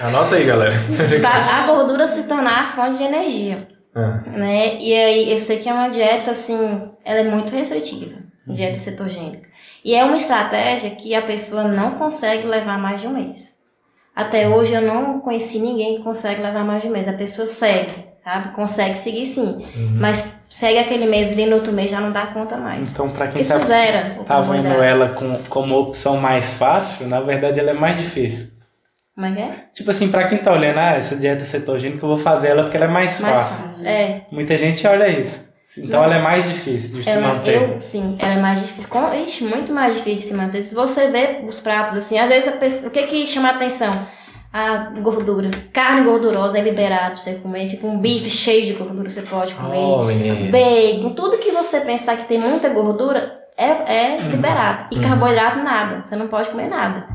Anota 0.00 0.36
aí, 0.36 0.44
galera. 0.44 0.74
Pra 1.20 1.30
a 1.30 1.66
gordura 1.66 2.06
se 2.06 2.24
tornar 2.24 2.64
a 2.64 2.66
fonte 2.68 2.98
de 2.98 3.04
energia. 3.04 3.58
Ah, 3.94 4.20
né? 4.26 4.76
E 4.78 4.94
aí 4.94 5.32
eu 5.32 5.38
sei 5.38 5.58
que 5.58 5.68
é 5.68 5.72
uma 5.72 5.88
dieta 5.88 6.30
assim, 6.30 6.82
ela 7.04 7.20
é 7.20 7.24
muito 7.24 7.54
restritiva, 7.54 8.16
dieta 8.46 8.78
cetogênica. 8.78 9.48
E 9.86 9.94
é 9.94 10.04
uma 10.04 10.16
estratégia 10.16 10.90
que 10.90 11.14
a 11.14 11.22
pessoa 11.22 11.62
não 11.62 11.92
consegue 11.92 12.44
levar 12.44 12.76
mais 12.76 13.00
de 13.00 13.06
um 13.06 13.12
mês. 13.12 13.54
Até 14.16 14.48
hoje 14.48 14.72
eu 14.72 14.82
não 14.82 15.20
conheci 15.20 15.60
ninguém 15.60 15.98
que 15.98 16.02
consegue 16.02 16.42
levar 16.42 16.64
mais 16.64 16.82
de 16.82 16.88
um 16.88 16.90
mês. 16.90 17.06
A 17.06 17.12
pessoa 17.12 17.46
segue, 17.46 18.04
sabe? 18.24 18.48
Consegue 18.48 18.98
seguir 18.98 19.26
sim, 19.26 19.64
mas 20.00 20.40
segue 20.50 20.80
aquele 20.80 21.06
mês 21.06 21.38
e 21.38 21.46
no 21.46 21.54
outro 21.54 21.72
mês 21.72 21.88
já 21.88 22.00
não 22.00 22.10
dá 22.10 22.26
conta 22.26 22.56
mais. 22.56 22.92
Então, 22.92 23.08
para 23.08 23.28
quem 23.28 23.44
Porque 23.44 23.64
tá, 24.24 24.40
vendo 24.40 24.82
ela 24.82 25.10
com, 25.10 25.38
como 25.48 25.78
opção 25.78 26.16
mais 26.16 26.54
fácil, 26.54 27.06
na 27.06 27.20
verdade 27.20 27.60
ela 27.60 27.70
é 27.70 27.74
mais 27.74 27.96
difícil. 27.96 28.48
Como 29.14 29.28
é 29.28 29.32
que 29.32 29.40
é? 29.40 29.64
Tipo 29.72 29.92
assim, 29.92 30.10
pra 30.10 30.26
quem 30.26 30.38
tá 30.38 30.52
olhando, 30.52 30.78
ah, 30.78 30.94
essa 30.96 31.14
dieta 31.14 31.44
cetogênica 31.44 32.04
eu 32.04 32.08
vou 32.08 32.18
fazer 32.18 32.48
ela 32.48 32.64
porque 32.64 32.76
ela 32.76 32.86
é 32.86 32.88
mais, 32.88 33.20
Mais 33.20 33.40
fácil. 33.40 33.64
fácil. 33.64 33.86
É. 33.86 34.22
Muita 34.32 34.58
gente 34.58 34.84
olha 34.84 35.08
isso. 35.08 35.45
Então 35.78 36.02
ela 36.02 36.16
é 36.16 36.22
mais 36.22 36.48
difícil 36.48 36.96
de 36.96 37.04
se 37.04 37.10
Ela, 37.10 37.34
manter. 37.34 37.74
eu, 37.74 37.80
sim, 37.80 38.16
ela 38.18 38.34
é 38.34 38.40
mais 38.40 38.60
difícil. 38.60 38.88
Com, 38.88 39.12
ixi, 39.14 39.44
muito 39.44 39.72
mais 39.72 39.96
difícil 39.96 40.20
de 40.20 40.28
se 40.28 40.34
manter. 40.34 40.64
Se 40.64 40.74
você 40.74 41.08
vê 41.08 41.44
os 41.46 41.60
pratos 41.60 41.96
assim, 41.96 42.18
às 42.18 42.28
vezes 42.28 42.48
a 42.48 42.52
pessoa, 42.52 42.88
o 42.88 42.90
que 42.90 43.02
que 43.02 43.26
chama 43.26 43.48
a 43.48 43.52
atenção? 43.52 43.92
A 44.52 44.90
gordura. 45.00 45.50
Carne 45.72 46.02
gordurosa 46.02 46.58
é 46.58 46.62
liberado 46.62 47.14
pra 47.14 47.16
você 47.16 47.34
comer. 47.34 47.68
Tipo 47.68 47.88
um 47.88 47.98
bife 47.98 48.30
cheio 48.30 48.66
de 48.66 48.72
gordura 48.72 49.10
você 49.10 49.22
pode 49.22 49.54
comer. 49.54 49.76
Oh. 49.76 50.06
Bacon, 50.50 51.10
tudo 51.14 51.36
que 51.38 51.50
você 51.52 51.80
pensar 51.80 52.16
que 52.16 52.24
tem 52.24 52.38
muita 52.38 52.70
gordura 52.70 53.38
é, 53.56 54.14
é 54.14 54.16
liberado. 54.18 54.86
E 54.92 55.00
carboidrato, 55.00 55.58
nada. 55.58 56.02
Você 56.04 56.16
não 56.16 56.28
pode 56.28 56.48
comer 56.48 56.68
nada. 56.68 57.06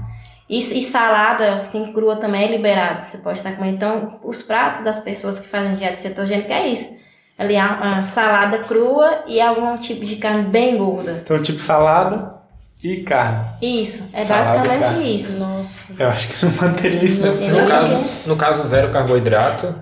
E, 0.47 0.59
e 0.59 0.83
salada, 0.83 1.55
assim, 1.55 1.91
crua 1.93 2.17
também 2.17 2.43
é 2.43 2.47
liberado. 2.51 3.07
Você 3.07 3.17
pode 3.19 3.39
estar 3.39 3.53
comendo. 3.53 3.75
Então, 3.75 4.19
os 4.23 4.43
pratos 4.43 4.83
das 4.83 4.99
pessoas 4.99 5.39
que 5.39 5.47
fazem 5.47 5.75
dieta 5.75 5.97
cetogênica 5.97 6.53
é 6.53 6.67
isso. 6.67 7.00
Ali, 7.41 7.57
a, 7.57 7.99
a 7.99 8.03
salada 8.03 8.59
crua 8.59 9.23
e 9.27 9.41
algum 9.41 9.77
tipo 9.77 10.05
de 10.05 10.15
carne 10.17 10.43
bem 10.43 10.77
gorda. 10.77 11.21
Então, 11.23 11.41
tipo 11.41 11.59
salada 11.59 12.39
e 12.83 12.97
carne. 13.03 13.45
Isso, 13.61 14.09
é 14.13 14.23
Salada 14.25 14.59
basicamente 14.67 15.15
isso. 15.15 15.37
Nossa. 15.39 15.93
Eu 15.99 16.09
acho 16.09 16.27
que 16.29 16.45
não 16.45 16.53
manteria 16.55 17.03
isso 17.03 17.19
não. 17.21 17.33
No 17.33 17.67
caso, 17.67 18.03
no 18.25 18.35
caso, 18.35 18.67
zero 18.67 18.89
carboidrato 18.91 19.73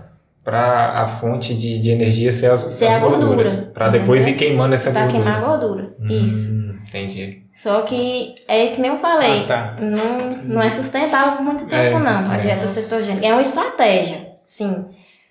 para 0.43 1.01
a 1.03 1.07
fonte 1.07 1.53
de, 1.53 1.79
de 1.79 1.91
energia 1.91 2.31
ser 2.31 2.49
as, 2.51 2.61
Ser 2.61 2.87
as 2.87 2.95
a 2.95 2.99
gordura, 2.99 3.25
gorduras. 3.27 3.55
Para 3.73 3.89
depois 3.89 4.25
ir 4.25 4.33
queimando 4.33 4.73
essa 4.75 4.91
Pra 4.91 5.03
gordura. 5.03 5.23
queimar 5.23 5.43
a 5.43 5.45
gordura. 5.47 5.89
Isso. 6.09 6.49
Hum, 6.51 6.79
entendi. 6.87 7.43
Só 7.53 7.81
que 7.81 8.35
é 8.47 8.67
que 8.67 8.81
nem 8.81 8.91
eu 8.91 8.97
falei. 8.97 9.43
Ah, 9.43 9.47
tá. 9.47 9.75
Não, 9.79 10.31
não 10.43 10.61
é 10.61 10.71
sustentável 10.71 11.33
por 11.37 11.43
muito 11.43 11.65
tempo, 11.65 11.97
É, 11.97 11.99
não, 11.99 12.31
a 12.31 12.35
é. 12.35 12.39
dieta 12.39 12.67
cetogênica. 12.67 13.25
É 13.25 13.31
uma 13.33 13.41
estratégia, 13.41 14.29
sim. 14.43 14.85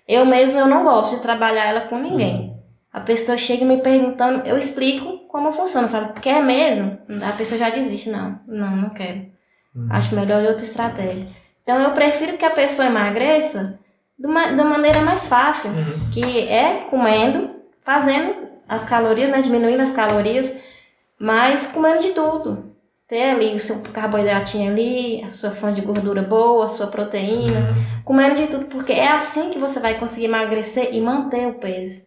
Eu 0.09 0.25
mesmo 0.25 0.57
eu 0.57 0.67
não 0.67 0.83
gosto 0.83 1.17
de 1.17 1.21
trabalhar 1.21 1.65
ela 1.65 1.81
com 1.81 1.99
ninguém. 1.99 2.57
A 2.91 2.99
pessoa 2.99 3.37
chega 3.37 3.63
me 3.63 3.77
perguntando, 3.77 4.43
eu 4.43 4.57
explico 4.57 5.19
como 5.27 5.51
funciona. 5.51 5.85
Eu 5.85 5.91
falo, 5.91 6.13
quer 6.13 6.43
mesmo? 6.43 6.97
A 7.21 7.33
pessoa 7.33 7.59
já 7.59 7.69
desiste, 7.69 8.09
não, 8.09 8.39
não, 8.47 8.75
não 8.75 8.89
quero. 8.89 9.27
Acho 9.91 10.15
melhor 10.15 10.43
outra 10.43 10.63
estratégia. 10.63 11.27
Então 11.61 11.79
eu 11.79 11.91
prefiro 11.91 12.37
que 12.37 12.43
a 12.43 12.49
pessoa 12.49 12.87
emagreça 12.87 13.79
de 14.17 14.25
uma, 14.25 14.47
da 14.47 14.63
maneira 14.63 15.01
mais 15.01 15.27
fácil, 15.27 15.69
que 16.11 16.39
é 16.49 16.87
comendo, 16.89 17.51
fazendo 17.81 18.35
as 18.67 18.83
calorias, 18.85 19.29
né, 19.29 19.43
diminuindo 19.43 19.81
as 19.81 19.91
calorias, 19.91 20.59
mas 21.19 21.67
comendo 21.67 21.99
de 21.99 22.09
tudo. 22.09 22.68
Ter 23.09 23.23
ali 23.31 23.55
o 23.55 23.59
seu 23.59 23.79
carboidratinho 23.91 24.71
ali, 24.71 25.23
a 25.25 25.29
sua 25.31 25.49
fonte 25.49 25.81
de 25.81 25.87
gordura 25.87 26.21
boa, 26.21 26.65
a 26.65 26.69
sua 26.69 26.85
proteína, 26.87 27.75
comendo 28.05 28.35
de 28.35 28.45
tudo, 28.47 28.65
porque 28.65 28.93
é 28.93 29.07
assim 29.07 29.49
que 29.49 29.57
você 29.57 29.79
vai 29.79 29.95
conseguir 29.95 30.25
emagrecer 30.27 30.89
e 30.93 31.01
manter 31.01 31.47
o 31.47 31.53
peso. 31.53 32.01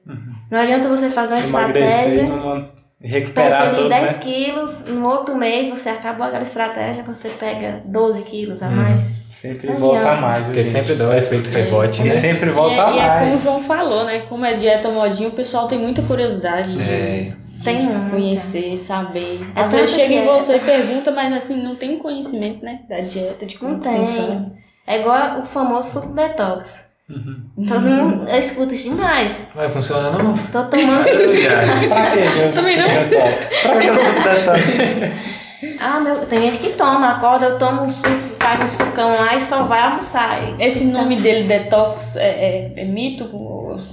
Não 0.49 0.61
adianta 0.61 0.89
você 0.89 1.11
fazer 1.11 1.35
uma 1.35 1.45
Emagrecer 1.45 1.83
e 1.83 1.91
estratégia, 1.91 2.23
não 2.29 2.37
man- 2.45 2.69
perde 3.01 3.15
recuperar 3.15 3.63
ali 3.63 3.77
tudo, 3.79 3.89
10 3.89 4.13
né? 4.13 4.19
quilos, 4.21 4.85
no 4.87 5.09
outro 5.09 5.35
mês 5.35 5.69
você 5.71 5.89
acabou 5.89 6.25
aquela 6.25 6.45
estratégia, 6.45 7.03
você 7.03 7.31
pega 7.31 7.83
12 7.85 8.23
quilos 8.23 8.63
a 8.63 8.71
mais. 8.71 9.01
Sempre 9.33 9.71
Não 9.73 9.81
volta 9.81 9.99
adianta. 10.03 10.21
mais. 10.21 10.45
Porque 10.45 10.63
gente. 10.63 10.73
sempre 10.73 10.95
dá 10.95 11.09
um 11.09 11.15
efeito 11.15 11.51
rebote, 11.51 12.01
E 12.01 12.05
né? 12.05 12.11
sempre 12.11 12.51
volta 12.51 12.75
e, 12.77 12.79
é, 12.79 12.95
e 12.95 12.99
é 13.01 13.09
como 13.09 13.25
o 13.25 13.29
mais. 13.31 13.43
João 13.43 13.61
falou, 13.61 14.05
né? 14.05 14.21
Como 14.29 14.45
é 14.45 14.53
dieta 14.55 14.89
modinha, 14.89 15.29
o 15.31 15.33
pessoal 15.33 15.67
tem 15.67 15.81
muita 15.81 16.01
curiosidade 16.03 16.73
de, 16.73 16.81
É. 16.93 17.21
de 17.33 17.42
Tem 17.65 17.83
se 17.83 17.95
muita. 17.95 18.11
conhecer, 18.11 18.77
saber. 18.77 19.41
É 19.55 19.61
Às 19.63 19.73
vezes 19.73 19.91
chega 19.95 20.09
que 20.09 20.15
em 20.15 20.25
você 20.27 20.57
e 20.57 20.61
pergunta, 20.61 21.11
mas 21.11 21.33
assim, 21.33 21.63
não 21.63 21.77
tem 21.77 21.99
conhecimento, 21.99 22.65
né? 22.65 22.81
Da 22.89 23.01
dieta, 23.01 23.45
de 23.47 23.59
como 23.59 23.77
Não 23.77 23.83
funciona. 23.83 24.27
tem. 24.29 24.63
É 24.87 25.01
igual 25.01 25.41
o 25.41 25.47
famoso 25.47 26.01
suco 26.01 26.13
detox. 26.15 26.91
Uhum. 27.11 27.45
Todo 27.69 27.81
mundo, 27.83 28.29
eu 28.29 28.39
escuto 28.39 28.73
isso 28.75 28.89
demais. 28.91 29.33
Vai 29.55 29.69
funcionar 29.69 30.13
não? 30.23 30.35
Tô 30.51 30.65
tomando 30.65 31.05
suco. 31.05 31.89
Pra 31.89 32.11
quê? 32.11 32.21
Eu 32.43 32.55
Também 32.55 32.77
não. 32.79 32.89
detox? 32.89 33.63
Pra 33.63 33.79
que 33.79 33.91
o 33.91 33.99
suco 33.99 34.23
detox? 34.23 35.33
Ah, 35.81 36.01
meu, 36.01 36.27
tem 36.27 36.41
gente 36.43 36.59
que 36.59 36.71
toma, 36.71 37.13
acorda, 37.13 37.47
eu 37.47 37.59
tomo 37.59 37.83
um 37.83 37.91
suco, 37.91 38.11
faz 38.39 38.61
um 38.61 38.69
sucão 38.69 39.11
lá 39.17 39.35
e 39.37 39.41
só 39.41 39.63
vai 39.63 39.81
almoçar. 39.81 40.31
Esse 40.61 40.87
nome 40.87 41.21
dele, 41.21 41.47
detox, 41.47 42.17
é, 42.17 42.73
é, 42.77 42.81
é 42.81 42.85
mito? 42.85 43.29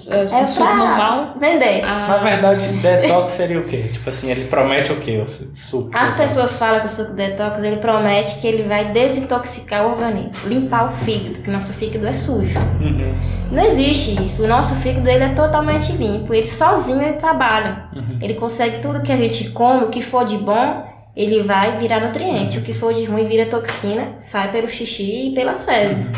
É, 0.09 0.23
É 0.23 0.45
suco 0.47 0.63
normal? 0.75 1.33
vender. 1.39 1.81
Na 1.83 2.15
Ah, 2.15 2.17
verdade, 2.17 2.67
detox 2.67 3.31
seria 3.33 3.59
o 3.59 3.65
quê? 3.65 3.85
Tipo 3.93 4.09
assim, 4.09 4.29
ele 4.31 4.45
promete 4.45 4.91
o 4.91 4.97
quê? 4.97 5.21
O 5.23 5.27
su- 5.27 5.51
suco. 5.55 5.89
As 5.93 6.11
detox? 6.11 6.33
pessoas 6.33 6.57
falam 6.57 6.79
que 6.81 6.87
o 6.87 6.89
suco 6.89 7.13
detox 7.13 7.61
ele 7.63 7.77
promete 7.77 8.39
que 8.39 8.47
ele 8.47 8.63
vai 8.63 8.85
desintoxicar 8.91 9.85
o 9.85 9.91
organismo, 9.91 10.49
limpar 10.49 10.85
o 10.85 10.89
fígado, 10.89 11.39
que 11.39 11.49
nosso 11.51 11.71
fígado 11.73 12.07
é 12.07 12.13
sujo. 12.13 12.57
Uhum, 12.81 13.13
Não 13.51 13.63
existe 13.63 14.21
isso. 14.21 14.43
O 14.43 14.47
nosso 14.47 14.75
fígado 14.75 15.07
ele 15.09 15.23
é 15.23 15.29
totalmente 15.29 15.91
limpo. 15.93 16.33
Ele 16.33 16.45
sozinho 16.47 17.01
ele 17.01 17.13
trabalha. 17.13 17.83
uhum. 17.95 18.17
Ele 18.21 18.33
consegue 18.33 18.79
tudo 18.79 19.01
que 19.01 19.11
a 19.11 19.17
gente 19.17 19.49
come, 19.51 19.85
o 19.85 19.89
que 19.89 20.01
for 20.01 20.25
de 20.25 20.37
bom, 20.37 20.88
ele 21.15 21.43
vai 21.43 21.77
virar 21.77 21.99
nutriente. 21.99 22.57
O 22.57 22.61
que 22.61 22.73
for 22.73 22.93
de 22.93 23.05
ruim 23.05 23.25
vira 23.25 23.45
toxina, 23.45 24.13
sai 24.17 24.51
pelo 24.51 24.69
xixi 24.69 25.29
e 25.29 25.33
pelas 25.33 25.65
fezes. 25.65 26.11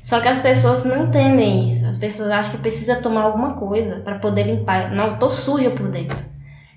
Só 0.00 0.20
que 0.20 0.28
as 0.28 0.38
pessoas 0.38 0.84
não 0.84 1.04
entendem 1.04 1.64
isso. 1.64 1.86
As 1.86 1.96
pessoas 1.96 2.30
acham 2.30 2.52
que 2.52 2.58
precisa 2.58 2.96
tomar 2.96 3.22
alguma 3.22 3.54
coisa 3.54 4.00
para 4.00 4.18
poder 4.18 4.42
limpar. 4.44 4.90
Não, 4.90 5.16
tô 5.16 5.30
suja 5.30 5.70
por 5.70 5.88
dentro. 5.88 6.18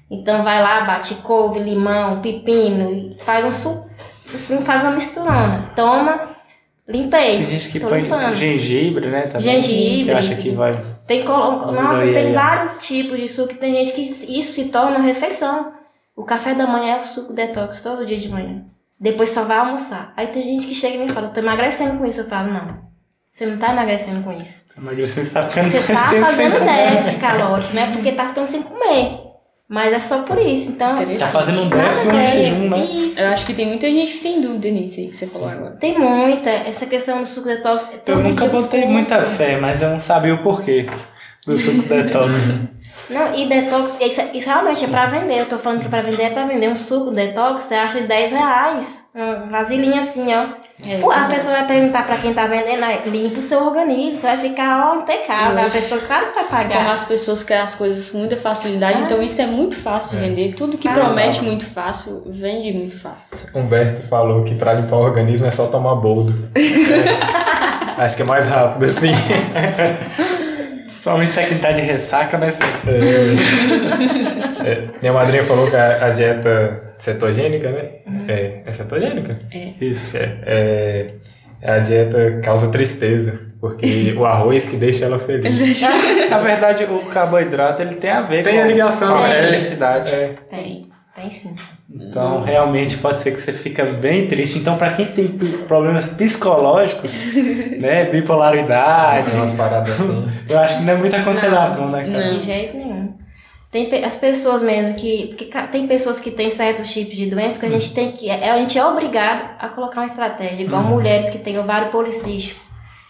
Então 0.09 0.43
vai 0.43 0.61
lá, 0.61 0.81
bate 0.81 1.15
couve, 1.15 1.59
limão, 1.59 2.21
pepino 2.21 2.89
e 2.89 3.17
faz 3.19 3.43
um 3.43 3.51
suco, 3.51 3.89
assim, 4.33 4.61
faz 4.61 4.81
uma 4.83 4.91
misturona. 4.91 5.73
Toma, 5.75 6.29
limpei. 6.87 7.39
Tem 7.39 7.45
gente 7.45 7.69
que 7.69 7.79
põe 7.81 8.03
limpando. 8.03 8.33
gengibre, 8.33 9.07
né? 9.09 9.23
Também, 9.23 9.61
Gengibre. 9.61 10.05
Que 10.05 10.11
acha 10.11 10.35
que 10.35 10.51
vai. 10.51 10.81
Tem 11.05 11.23
colo... 11.23 11.71
Nossa, 11.73 12.03
tem 12.03 12.31
vários 12.31 12.79
tipos 12.79 13.19
de 13.19 13.27
suco. 13.27 13.55
Tem 13.55 13.75
gente 13.75 13.91
que 13.91 14.01
isso 14.01 14.53
se 14.53 14.69
torna 14.69 14.99
refeição. 14.99 15.73
O 16.17 16.23
café 16.23 16.55
da 16.55 16.65
manhã 16.65 16.95
é 16.95 16.99
o 16.99 17.03
suco 17.03 17.31
detox 17.31 17.79
todo 17.81 18.03
dia 18.03 18.17
de 18.17 18.27
manhã. 18.27 18.63
Depois 18.99 19.29
só 19.29 19.43
vai 19.43 19.57
almoçar. 19.57 20.13
Aí 20.17 20.25
tem 20.25 20.41
gente 20.41 20.65
que 20.65 20.73
chega 20.73 20.95
e 20.95 20.97
me 20.97 21.09
fala, 21.09 21.29
tô 21.29 21.39
emagrecendo 21.39 21.99
com 21.99 22.05
isso. 22.07 22.21
Eu 22.21 22.25
falo, 22.25 22.51
não. 22.51 22.87
Você 23.31 23.45
não 23.45 23.57
tá 23.57 23.71
emagrecendo 23.71 24.23
com 24.23 24.33
isso. 24.33 24.65
Emagrecendo, 24.75 25.27
você 25.27 25.31
tá 25.31 25.43
ficando 25.43 25.69
Você 25.69 25.79
tá 25.93 26.07
fazendo 26.09 26.59
déficit 26.59 27.19
calórico, 27.21 27.75
não 27.75 27.83
é 27.83 27.91
porque 27.91 28.11
tá 28.13 28.29
ficando 28.29 28.47
sem 28.47 28.63
comer. 28.63 29.27
Mas 29.69 29.93
é 29.93 29.99
só 29.99 30.23
por 30.23 30.39
isso. 30.39 30.71
Então. 30.71 30.95
Tá 31.19 31.27
fazendo 31.27 31.61
um 31.61 31.69
déficit, 31.69 32.07
um 32.07 32.13
jejum, 32.13 32.69
né? 32.69 32.85
Isso. 32.85 33.19
eu 33.19 33.27
acho 33.29 33.45
que 33.45 33.53
tem 33.53 33.67
muita 33.67 33.87
gente 33.91 34.13
que 34.13 34.19
tem 34.21 34.41
dúvida 34.41 34.69
nisso 34.71 34.99
aí 34.99 35.09
que 35.09 35.15
você 35.15 35.27
falou 35.27 35.49
agora. 35.49 35.75
Tem 35.75 35.99
muita. 35.99 36.49
Essa 36.49 36.87
questão 36.87 37.21
do 37.21 37.27
suco 37.27 37.47
detox. 37.47 37.89
é 37.93 38.11
Eu 38.11 38.19
nunca 38.21 38.47
botei 38.47 38.87
muita 38.87 39.21
fé, 39.21 39.59
mas 39.59 39.83
eu 39.83 39.91
não 39.91 39.99
sabia 39.99 40.33
o 40.33 40.41
porquê 40.41 40.89
do 41.45 41.55
suco 41.55 41.83
detox. 41.89 42.53
Não, 43.09 43.33
e 43.35 43.45
detox, 43.47 43.91
isso, 44.01 44.21
isso 44.33 44.49
realmente 44.49 44.83
é 44.83 44.87
pra 44.87 45.05
vender. 45.05 45.39
Eu 45.39 45.45
tô 45.45 45.57
falando 45.57 45.81
que 45.81 45.87
pra 45.89 46.01
vender 46.01 46.23
é 46.23 46.29
pra 46.29 46.45
vender 46.45 46.67
um 46.69 46.75
suco 46.75 47.11
detox, 47.11 47.63
você 47.63 47.75
acha 47.75 48.01
de 48.01 48.07
10 48.07 48.31
reais. 48.31 49.05
Um 49.15 49.49
vasilhinho 49.49 49.99
assim, 49.99 50.27
ó. 50.33 50.43
É, 50.87 50.97
Pô, 50.99 51.09
a 51.09 51.21
pessoa 51.23 51.55
vai 51.55 51.65
perguntar 51.65 52.05
pra 52.05 52.17
quem 52.17 52.35
tá 52.35 52.45
vendendo, 52.45 52.83
aí, 52.83 53.01
limpa 53.09 53.39
o 53.39 53.41
seu 53.41 53.65
organismo, 53.65 54.13
você 54.13 54.27
vai 54.27 54.37
ficar, 54.37 54.91
ó, 54.93 54.95
impecável. 55.01 55.57
A 55.57 55.65
Oxe. 55.65 55.77
pessoa, 55.77 56.01
claro 56.01 56.27
que 56.27 56.35
vai 56.35 56.43
Como 56.43 56.57
pagar. 56.69 56.91
as 56.91 57.03
pessoas 57.03 57.43
querem 57.43 57.63
as 57.63 57.73
coisas 57.73 58.11
com 58.11 58.19
muita 58.19 58.37
facilidade, 58.37 58.99
Ah. 58.99 59.05
então 59.05 59.19
isso 59.23 59.41
é 59.41 59.47
muito 59.47 59.75
fácil 59.75 60.19
de 60.19 60.25
vender. 60.27 60.53
Tudo 60.53 60.77
que 60.77 60.87
Ah, 60.87 60.91
promete 60.93 61.29
exato. 61.29 61.45
muito 61.45 61.65
fácil, 61.65 62.21
vende 62.27 62.71
muito 62.73 62.95
fácil. 62.99 63.35
Humberto 63.55 64.03
falou 64.03 64.43
que 64.43 64.53
pra 64.53 64.73
limpar 64.73 64.97
o 64.97 65.01
organismo 65.01 65.47
é 65.47 65.51
só 65.51 65.65
tomar 65.65 65.95
boldo. 65.95 66.35
É. 66.53 66.61
Acho 68.03 68.15
que 68.17 68.21
é 68.21 68.25
mais 68.25 68.45
rápido 68.45 68.85
assim. 68.85 69.09
Principalmente 71.07 71.33
pra 71.33 71.43
quem 71.43 71.57
tá 71.57 71.71
de 71.71 71.81
ressaca, 71.81 72.37
né? 72.37 72.53
É. 72.87 74.69
É, 74.69 74.83
Minha 74.99 75.13
madrinha 75.13 75.43
falou 75.45 75.69
que 75.69 75.75
a, 75.75 76.07
a 76.07 76.09
dieta 76.09 76.93
cetogênica, 76.97 77.71
né? 77.71 77.89
É, 78.27 78.61
é 78.65 78.71
cetogênica? 78.73 79.39
Isso. 79.79 80.17
É, 80.17 81.13
é, 81.61 81.71
a 81.71 81.79
dieta 81.79 82.41
causa 82.43 82.69
tristeza, 82.69 83.39
porque 83.61 84.13
o 84.17 84.25
arroz 84.25 84.67
que 84.67 84.75
deixa 84.75 85.05
ela 85.05 85.17
feliz. 85.17 85.79
Na 86.29 86.39
verdade, 86.39 86.83
o 86.83 87.05
carboidrato 87.05 87.81
ele 87.81 87.95
tem 87.95 88.11
a 88.11 88.21
ver 88.21 88.43
Tem 88.43 88.55
com 88.55 88.61
a 88.63 88.67
ligação, 88.67 89.17
com 89.17 89.23
a 89.23 89.29
é. 89.29 89.45
felicidade. 89.45 90.11
É, 90.11 90.33
Tem, 90.49 90.86
tem 91.17 91.31
sim. 91.31 91.55
Então, 91.89 92.43
realmente 92.43 92.97
pode 92.97 93.21
ser 93.21 93.31
que 93.31 93.41
você 93.41 93.51
fica 93.51 93.83
bem 93.85 94.27
triste. 94.27 94.59
Então, 94.59 94.77
para 94.77 94.93
quem 94.93 95.07
tem 95.07 95.27
problemas 95.67 96.05
psicológicos, 96.09 97.33
né, 97.79 98.05
bipolaridade, 98.05 99.31
tem 99.31 99.39
umas 99.39 99.53
paradas 99.53 99.99
assim. 99.99 100.27
eu 100.47 100.59
acho 100.59 100.77
que 100.77 100.83
não 100.83 100.93
é 100.93 100.97
muito 100.97 101.15
aconselhável, 101.15 101.87
né, 101.89 102.09
cara? 102.09 102.33
De 102.33 102.45
jeito 102.45 102.77
nenhum. 102.77 103.13
Tem 103.71 104.05
as 104.05 104.17
pessoas 104.17 104.63
mesmo 104.63 104.93
que. 104.95 105.27
Porque 105.27 105.45
tem 105.71 105.87
pessoas 105.87 106.19
que 106.19 106.31
têm 106.31 106.49
certos 106.49 106.89
tipos 106.91 107.15
de 107.15 107.25
doenças 107.29 107.57
que 107.57 107.65
a 107.65 107.69
gente 107.69 107.93
tem 107.93 108.11
que. 108.11 108.29
é- 108.29 108.49
A 108.49 108.57
gente 108.59 108.77
é 108.77 108.85
obrigado 108.85 109.49
a 109.59 109.67
colocar 109.69 110.01
uma 110.01 110.05
estratégia. 110.05 110.63
Igual 110.63 110.83
mulheres 110.83 111.29
que 111.29 111.39
têm 111.39 111.57
ovário 111.59 111.89
policístico. 111.91 112.61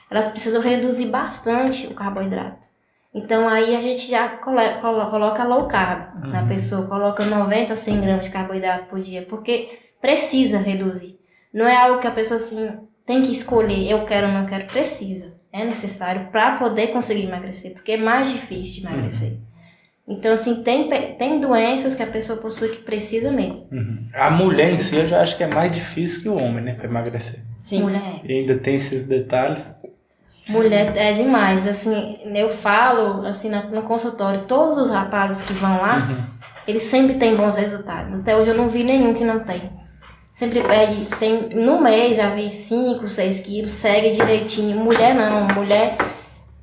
Elas 0.09 0.29
precisam 0.29 0.61
reduzir 0.61 1.07
bastante 1.07 1.87
o 1.87 1.93
carboidrato. 1.93 2.66
Então 3.13 3.47
aí 3.47 3.75
a 3.75 3.79
gente 3.79 4.09
já 4.09 4.29
coloca 4.29 5.43
low 5.43 5.67
carb 5.67 6.23
na 6.25 6.45
pessoa, 6.45 6.87
coloca 6.87 7.25
90 7.25 7.73
a 7.73 7.75
100 7.75 8.01
gramas 8.01 8.25
de 8.25 8.31
carboidrato 8.31 8.85
por 8.85 8.99
dia, 8.99 9.25
porque 9.27 9.79
precisa 10.01 10.59
reduzir. 10.59 11.17
Não 11.53 11.65
é 11.65 11.75
algo 11.75 11.99
que 11.99 12.07
a 12.07 12.11
pessoa 12.11 12.37
assim 12.37 12.77
tem 13.05 13.21
que 13.21 13.31
escolher, 13.31 13.89
eu 13.89 14.05
quero 14.05 14.27
ou 14.27 14.33
não 14.33 14.45
quero, 14.45 14.67
precisa. 14.67 15.37
É 15.51 15.63
necessário 15.63 16.27
para 16.31 16.57
poder 16.57 16.87
conseguir 16.87 17.25
emagrecer, 17.25 17.73
porque 17.73 17.93
é 17.93 17.97
mais 17.97 18.29
difícil 18.29 18.81
de 18.81 18.87
emagrecer. 18.87 19.39
Então, 20.07 20.31
assim, 20.31 20.63
tem, 20.63 20.89
tem 21.17 21.39
doenças 21.39 21.95
que 21.95 22.03
a 22.03 22.07
pessoa 22.07 22.39
possui 22.39 22.69
que 22.69 22.83
precisa 22.83 23.29
mesmo. 23.31 23.67
Uhum. 23.71 24.07
A 24.13 24.31
mulher 24.31 24.71
em 24.71 24.77
si 24.77 24.95
eu 24.95 25.07
já 25.07 25.21
acho 25.21 25.35
que 25.35 25.43
é 25.43 25.47
mais 25.47 25.71
difícil 25.71 26.21
que 26.21 26.29
o 26.29 26.37
homem, 26.37 26.63
né, 26.63 26.73
para 26.73 26.85
emagrecer. 26.85 27.41
Sim. 27.57 27.81
Mulher. 27.81 28.21
E 28.23 28.31
ainda 28.31 28.57
tem 28.57 28.75
esses 28.75 29.05
detalhes. 29.05 29.75
Mulher 30.49 30.95
é 30.95 31.13
demais. 31.13 31.67
Assim, 31.67 32.19
eu 32.25 32.49
falo, 32.49 33.25
assim, 33.25 33.49
no 33.49 33.83
consultório, 33.83 34.41
todos 34.41 34.77
os 34.77 34.91
rapazes 34.91 35.45
que 35.45 35.53
vão 35.53 35.81
lá, 35.81 36.07
eles 36.67 36.83
sempre 36.83 37.15
têm 37.15 37.35
bons 37.35 37.55
resultados. 37.55 38.19
Até 38.19 38.35
hoje 38.35 38.49
eu 38.49 38.57
não 38.57 38.67
vi 38.67 38.83
nenhum 38.83 39.13
que 39.13 39.23
não 39.23 39.39
tem. 39.39 39.71
Sempre 40.31 40.61
perde, 40.61 41.05
tem, 41.19 41.49
no 41.55 41.81
mês 41.81 42.15
já 42.15 42.29
vi 42.29 42.49
5, 42.49 43.07
6 43.07 43.39
quilos, 43.41 43.71
segue 43.71 44.11
direitinho. 44.11 44.77
Mulher 44.77 45.15
não, 45.15 45.47
mulher 45.47 45.97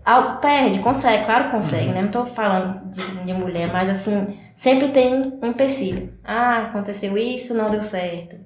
ah, 0.04 0.38
perde, 0.40 0.80
consegue, 0.80 1.24
claro 1.24 1.44
que 1.44 1.50
consegue, 1.52 1.88
né? 1.88 2.02
Não 2.02 2.10
tô 2.10 2.26
falando 2.26 2.90
de, 2.90 3.02
de 3.24 3.32
mulher, 3.32 3.72
mas 3.72 3.88
assim, 3.88 4.38
sempre 4.54 4.88
tem 4.88 5.38
um 5.42 5.46
empecilho. 5.46 6.12
Ah, 6.22 6.66
aconteceu 6.66 7.16
isso, 7.16 7.54
não 7.54 7.70
deu 7.70 7.80
certo. 7.80 8.36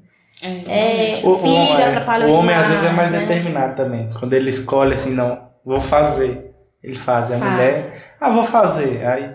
É. 0.40 1.14
É, 1.14 1.20
O, 1.24 1.30
o- 1.32 1.38
filho 1.38 1.84
atrapalhou 1.84 2.30
o 2.30 2.34
homem 2.38 2.54
às 2.54 2.62
demais, 2.66 2.80
vezes 2.80 2.86
é 2.86 2.96
mais 2.96 3.10
né? 3.10 3.20
determinado 3.20 3.74
também. 3.74 4.08
Quando 4.18 4.32
ele 4.34 4.50
escolhe 4.50 4.94
assim, 4.94 5.12
não, 5.14 5.48
vou 5.64 5.80
fazer. 5.80 6.52
Ele 6.82 6.96
faz. 6.96 7.28
E 7.30 7.34
a 7.34 7.38
Faz. 7.38 7.52
mulher, 7.52 8.02
ah, 8.20 8.30
vou 8.30 8.44
fazer. 8.44 9.04
Aí 9.04 9.30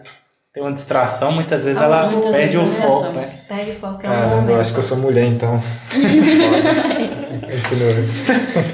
tem 0.53 0.63
uma 0.63 0.71
distração, 0.71 1.31
muitas 1.31 1.65
vezes 1.65 1.81
Ah, 1.81 1.85
ela 1.85 2.09
muitas 2.09 2.31
perde 2.31 2.57
vezes 2.57 2.73
o 2.79 2.81
é 2.81 2.85
foco, 2.85 2.93
distração. 2.93 3.11
né? 3.21 3.39
Perde 3.49 3.71
o 3.71 3.73
foco, 3.73 3.99
é 4.05 4.09
um 4.09 4.37
homem. 4.37 4.55
eu 4.55 4.61
acho 4.61 4.71
que 4.71 4.79
eu 4.79 4.83
sou 4.83 4.97
mulher 4.97 5.25
então. 5.25 5.61
Continua. 7.41 8.73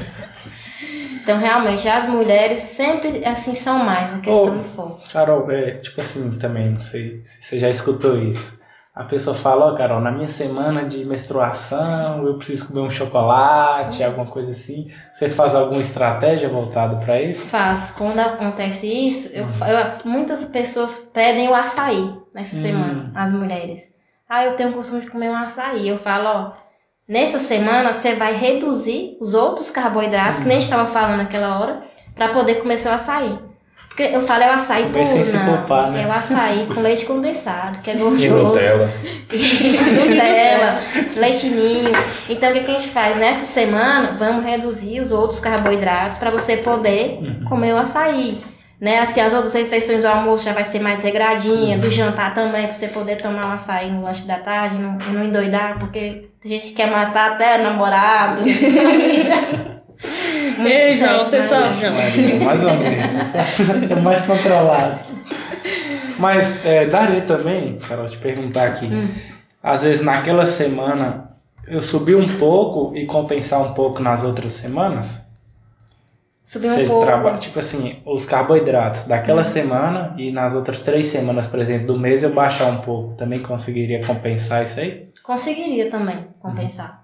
Então, 1.21 1.37
realmente, 1.39 1.87
as 1.87 2.07
mulheres 2.07 2.59
sempre, 2.59 3.23
assim, 3.25 3.53
são 3.55 3.79
mais 3.79 4.13
a 4.15 4.17
questão 4.19 4.45
Ô. 4.47 4.57
do 4.57 4.63
foco. 4.63 5.01
Carol, 5.11 5.49
é, 5.51 5.71
tipo 5.73 6.01
assim, 6.01 6.29
também, 6.31 6.65
não 6.65 6.81
sei 6.81 7.21
se 7.23 7.43
você 7.43 7.59
já 7.59 7.69
escutou 7.69 8.17
isso. 8.21 8.58
A 8.99 9.05
pessoa 9.05 9.33
fala, 9.33 9.67
ó, 9.71 9.75
Carol, 9.77 10.01
na 10.01 10.11
minha 10.11 10.27
semana 10.27 10.83
de 10.83 11.05
menstruação 11.05 12.25
eu 12.27 12.33
preciso 12.33 12.67
comer 12.67 12.81
um 12.81 12.89
chocolate, 12.89 14.03
alguma 14.03 14.25
coisa 14.25 14.51
assim. 14.51 14.91
Você 15.13 15.29
faz 15.29 15.55
alguma 15.55 15.79
estratégia 15.79 16.49
voltada 16.49 16.97
pra 16.97 17.21
isso? 17.21 17.45
Faço. 17.45 17.97
Quando 17.97 18.19
acontece 18.19 18.87
isso, 18.87 19.33
eu, 19.33 19.45
Uhum. 19.45 19.67
eu- 19.67 20.11
muitas 20.11 20.43
pessoas 20.43 21.09
pedem 21.13 21.47
o 21.47 21.55
açaí 21.55 22.13
nessa 22.35 22.57
Hum. 22.57 22.61
semana, 22.61 23.11
as 23.15 23.31
mulheres. 23.31 23.83
Ah, 24.27 24.43
eu 24.43 24.57
tenho 24.57 24.69
o 24.69 24.73
costume 24.73 24.99
de 24.99 25.07
comer 25.09 25.29
um 25.29 25.35
açaí. 25.37 25.87
Eu 25.87 25.97
falo, 25.97 26.27
ó, 26.27 26.51
nessa 27.07 27.39
semana 27.39 27.93
você 27.93 28.15
vai 28.15 28.33
reduzir 28.33 29.17
os 29.21 29.33
outros 29.33 29.71
carboidratos, 29.71 30.41
que 30.41 30.45
nem 30.47 30.57
a 30.57 30.59
gente 30.59 30.69
estava 30.69 30.89
falando 30.89 31.19
naquela 31.19 31.57
hora, 31.57 31.83
para 32.15 32.33
poder 32.33 32.55
comer 32.55 32.75
seu 32.77 32.91
açaí. 32.91 33.39
Porque 33.89 34.03
eu 34.03 34.21
falo, 34.21 34.43
é 34.43 34.47
o 34.49 34.53
açaí 34.53 34.85
puro, 34.91 35.05
sem 35.05 35.23
se 35.25 35.35
não. 35.35 35.57
culpar, 35.57 35.91
né? 35.91 36.03
É 36.03 36.07
o 36.07 36.11
açaí 36.11 36.65
com 36.73 36.79
leite 36.79 37.05
condensado, 37.05 37.79
que 37.79 37.89
é 37.91 37.95
E 37.95 37.97
gostoso. 37.97 38.33
Nutella. 38.43 38.89
E 39.33 39.77
Nutella. 39.77 40.81
leitinho. 41.17 41.91
Então, 42.29 42.49
o 42.49 42.53
que, 42.53 42.61
que 42.61 42.71
a 42.71 42.73
gente 42.75 42.87
faz? 42.89 43.17
Nessa 43.17 43.45
semana, 43.45 44.15
vamos 44.17 44.45
reduzir 44.45 45.01
os 45.01 45.11
outros 45.11 45.39
carboidratos 45.41 46.17
para 46.17 46.29
você 46.31 46.57
poder 46.57 47.19
comer 47.47 47.73
o 47.73 47.77
açaí. 47.77 48.37
Né? 48.79 48.99
Assim, 48.99 49.19
as 49.19 49.33
outras 49.33 49.53
refeições 49.53 49.99
do 50.01 50.07
almoço 50.07 50.45
já 50.45 50.53
vai 50.53 50.63
ser 50.63 50.79
mais 50.79 51.03
regradinha, 51.03 51.77
do 51.77 51.91
jantar 51.91 52.33
também, 52.33 52.63
para 52.63 52.71
você 52.71 52.87
poder 52.87 53.17
tomar 53.21 53.47
um 53.47 53.51
açaí 53.51 53.91
no 53.91 54.03
lanche 54.03 54.25
da 54.25 54.37
tarde 54.37 54.77
não, 54.77 54.97
e 55.09 55.11
não 55.11 55.25
endoidar, 55.25 55.77
porque 55.77 56.29
tem 56.41 56.51
gente 56.53 56.67
que 56.69 56.75
quer 56.75 56.89
matar 56.89 57.31
até 57.33 57.57
namorado. 57.57 58.41
Ei, 60.65 60.97
João, 60.97 61.19
você 61.19 61.43
sabe, 61.43 61.73
João. 61.79 61.93
Mais 62.45 62.63
ou 62.63 62.73
menos. 62.75 63.91
É 63.91 63.95
mais 64.01 64.25
controlado. 64.25 64.99
Mas 66.17 66.65
é, 66.65 66.85
daria 66.85 67.21
também, 67.21 67.77
Carol, 67.87 68.07
te 68.07 68.17
perguntar 68.17 68.67
aqui. 68.67 68.85
Hum. 68.85 69.09
Às 69.63 69.83
vezes 69.83 70.03
naquela 70.03 70.45
semana 70.45 71.29
eu 71.67 71.81
subi 71.81 72.15
um 72.15 72.27
pouco 72.37 72.95
e 72.97 73.05
compensar 73.05 73.61
um 73.61 73.73
pouco 73.73 74.01
nas 74.01 74.23
outras 74.23 74.53
semanas? 74.53 75.21
Subir 76.43 76.71
um 76.71 76.75
Você 76.75 76.85
pouco. 76.87 77.05
traba- 77.05 77.37
tipo 77.37 77.59
assim, 77.59 77.97
os 78.05 78.25
carboidratos 78.25 79.03
daquela 79.05 79.43
semana 79.43 80.15
e 80.17 80.31
nas 80.31 80.55
outras 80.55 80.79
três 80.79 81.07
semanas, 81.07 81.47
por 81.47 81.59
exemplo, 81.59 81.87
do 81.87 81.99
mês 81.99 82.23
eu 82.23 82.33
baixar 82.33 82.65
um 82.67 82.77
pouco. 82.77 83.13
Também 83.13 83.39
conseguiria 83.39 84.03
compensar 84.03 84.65
isso 84.65 84.79
aí? 84.79 85.09
Conseguiria 85.21 85.91
também 85.91 86.25
compensar. 86.39 86.98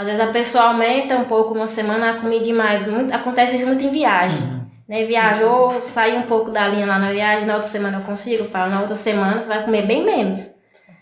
Às 0.00 0.06
vezes 0.06 0.20
a 0.20 0.28
pessoa 0.28 0.64
aumenta 0.64 1.14
um 1.14 1.26
pouco 1.26 1.52
uma 1.52 1.66
semana, 1.66 2.12
a 2.12 2.14
comida 2.14 2.42
demais. 2.42 2.86
Muito, 2.86 3.12
acontece 3.12 3.58
isso 3.58 3.66
muito 3.66 3.84
em 3.84 3.90
viagem. 3.90 4.40
Né? 4.88 5.04
Viajou, 5.04 5.82
saiu 5.82 6.20
um 6.20 6.22
pouco 6.22 6.50
da 6.50 6.66
linha 6.68 6.86
lá 6.86 6.98
na 6.98 7.12
viagem, 7.12 7.44
na 7.44 7.56
outra 7.56 7.68
semana 7.68 7.98
eu 7.98 8.02
consigo, 8.04 8.44
falo, 8.44 8.70
na 8.70 8.80
outra 8.80 8.94
semana 8.94 9.42
você 9.42 9.48
vai 9.48 9.62
comer 9.62 9.84
bem 9.84 10.02
menos. 10.02 10.54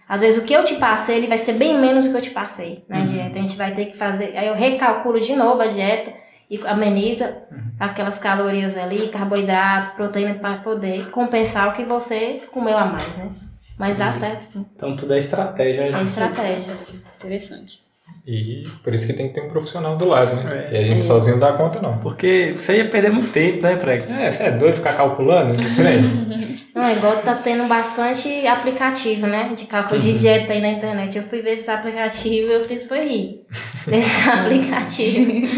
Às 0.09 0.23
vezes 0.23 0.43
o 0.43 0.45
que 0.45 0.53
eu 0.53 0.65
te 0.65 0.75
passei, 0.75 1.19
ele 1.19 1.29
vai 1.29 1.39
ser 1.39 1.53
bem 1.53 1.79
menos 1.79 2.07
do 2.07 2.11
que 2.11 2.17
eu 2.17 2.23
te 2.23 2.31
passei 2.31 2.85
na 2.89 3.05
dieta. 3.05 3.39
A 3.39 3.43
gente 3.43 3.57
vai 3.57 3.73
ter 3.73 3.85
que 3.85 3.97
fazer. 3.97 4.37
Aí 4.37 4.49
eu 4.49 4.55
recalculo 4.55 5.21
de 5.21 5.37
novo 5.37 5.63
a 5.63 5.69
dieta 5.69 6.13
e 6.51 6.59
ameniza 6.67 7.45
aquelas 7.79 8.19
calorias 8.19 8.77
ali, 8.77 9.07
carboidrato, 9.11 9.95
proteína, 9.95 10.35
para 10.35 10.57
poder 10.57 11.09
compensar 11.13 11.69
o 11.69 11.73
que 11.73 11.85
você 11.85 12.43
comeu 12.51 12.77
a 12.77 12.85
mais, 12.85 13.17
né? 13.17 13.31
Mas 13.79 13.97
dá 13.97 14.13
certo 14.13 14.41
sim. 14.41 14.67
Então 14.75 14.97
tudo 14.97 15.15
é 15.15 15.19
estratégia. 15.19 15.97
É 15.97 16.03
estratégia. 16.03 16.75
Interessante. 17.15 17.87
E 18.27 18.65
por 18.85 18.95
isso 18.95 19.07
que 19.07 19.15
tem 19.15 19.29
que 19.29 19.35
ter 19.35 19.41
um 19.41 19.49
profissional 19.49 19.97
do 19.97 20.07
lado, 20.07 20.37
né? 20.37 20.65
É. 20.67 20.69
Que 20.69 20.77
a 20.77 20.85
gente 20.85 21.03
sozinho 21.03 21.39
não 21.39 21.49
dá 21.49 21.55
conta, 21.55 21.81
não. 21.81 21.97
Porque 21.99 22.55
você 22.59 22.77
ia 22.77 22.85
perder 22.85 23.11
muito 23.11 23.33
tempo, 23.33 23.63
né, 23.63 23.77
Prego? 23.77 24.13
É, 24.13 24.31
você 24.31 24.43
é 24.43 24.51
doido 24.51 24.75
ficar 24.75 24.93
calculando? 24.93 25.55
Trem? 25.77 26.59
Não, 26.75 26.85
é 26.85 26.93
igual 26.93 27.17
tá 27.23 27.35
tendo 27.35 27.67
bastante 27.67 28.47
aplicativo, 28.47 29.27
né? 29.27 29.53
De 29.57 29.65
cálculo 29.65 29.99
de 29.99 30.17
dieta 30.17 30.53
aí 30.53 30.61
na 30.61 30.69
internet. 30.69 31.19
Eu 31.19 31.25
fui 31.25 31.43
ver 31.43 31.55
esse 31.55 31.69
aplicativo 31.69 32.53
e 32.53 32.55
eu 32.55 32.65
fiz 32.65 32.87
foi 32.87 33.01
rir. 33.01 33.47
Desses 33.85 34.29
aplicativos. 34.29 35.51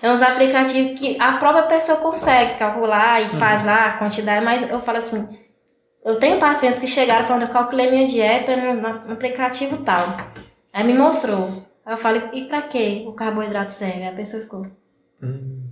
É 0.00 0.08
uns 0.08 0.22
aplicativos 0.22 0.96
que 1.00 1.20
a 1.20 1.32
própria 1.32 1.64
pessoa 1.64 1.98
consegue 1.98 2.54
calcular 2.54 3.20
e 3.20 3.28
faz 3.30 3.64
lá 3.64 3.86
a 3.86 3.92
quantidade, 3.94 4.44
mas 4.44 4.70
eu 4.70 4.80
falo 4.80 4.98
assim, 4.98 5.26
eu 6.04 6.14
tenho 6.16 6.38
pacientes 6.38 6.78
que 6.78 6.86
chegaram 6.86 7.26
falando, 7.26 7.42
eu 7.42 7.48
calculei 7.48 7.90
minha 7.90 8.06
dieta 8.06 8.54
no 8.56 9.12
aplicativo 9.12 9.78
tal. 9.78 10.16
Aí 10.72 10.84
me 10.84 10.94
mostrou. 10.94 11.67
Aí 11.88 11.94
eu 11.94 11.96
falei, 11.96 12.22
e 12.34 12.44
pra 12.44 12.60
que 12.60 13.06
o 13.08 13.12
carboidrato 13.14 13.72
serve? 13.72 14.02
Aí 14.02 14.08
a 14.08 14.12
pessoa 14.12 14.42
ficou, 14.42 14.66
Hum. 15.22 15.70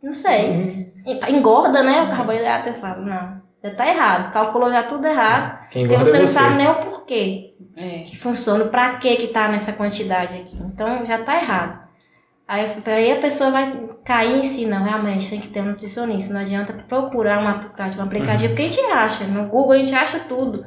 não 0.00 0.14
sei. 0.14 0.92
Engorda, 1.28 1.82
né? 1.82 2.02
O 2.02 2.10
carboidrato. 2.10 2.68
Eu 2.68 2.74
falo, 2.74 3.04
não, 3.04 3.42
já 3.64 3.70
tá 3.74 3.88
errado. 3.88 4.32
Calculou 4.32 4.70
já 4.70 4.84
tudo 4.84 5.04
errado. 5.08 5.68
Quem 5.72 5.88
Porque 5.88 6.04
você 6.04 6.16
é 6.16 6.20
não 6.20 6.26
você. 6.28 6.32
sabe 6.34 6.54
nem 6.54 6.68
o 6.70 6.76
porquê 6.76 7.54
É. 7.76 8.04
que 8.04 8.16
funciona, 8.16 8.66
pra 8.66 8.94
que 8.98 9.16
que 9.16 9.26
tá 9.26 9.48
nessa 9.48 9.72
quantidade 9.72 10.36
aqui. 10.38 10.56
Então 10.62 11.04
já 11.04 11.18
tá 11.18 11.34
errado. 11.36 11.82
Aí, 12.46 12.70
aí 12.86 13.10
a 13.12 13.20
pessoa 13.20 13.50
vai 13.50 13.88
cair 14.04 14.38
em 14.38 14.42
si, 14.44 14.66
não, 14.66 14.84
realmente 14.84 15.28
tem 15.30 15.40
que 15.40 15.48
ter 15.48 15.62
um 15.62 15.66
nutricionista. 15.70 16.32
Não 16.32 16.40
adianta 16.42 16.72
procurar 16.86 17.42
um 17.42 17.48
aplicativo, 17.48 18.02
um 18.02 18.06
aplicativo 18.06 18.48
porque 18.50 18.62
a 18.62 18.66
gente 18.70 18.80
acha. 18.92 19.24
No 19.24 19.46
Google 19.48 19.72
a 19.72 19.78
gente 19.78 19.94
acha 19.96 20.20
tudo 20.20 20.64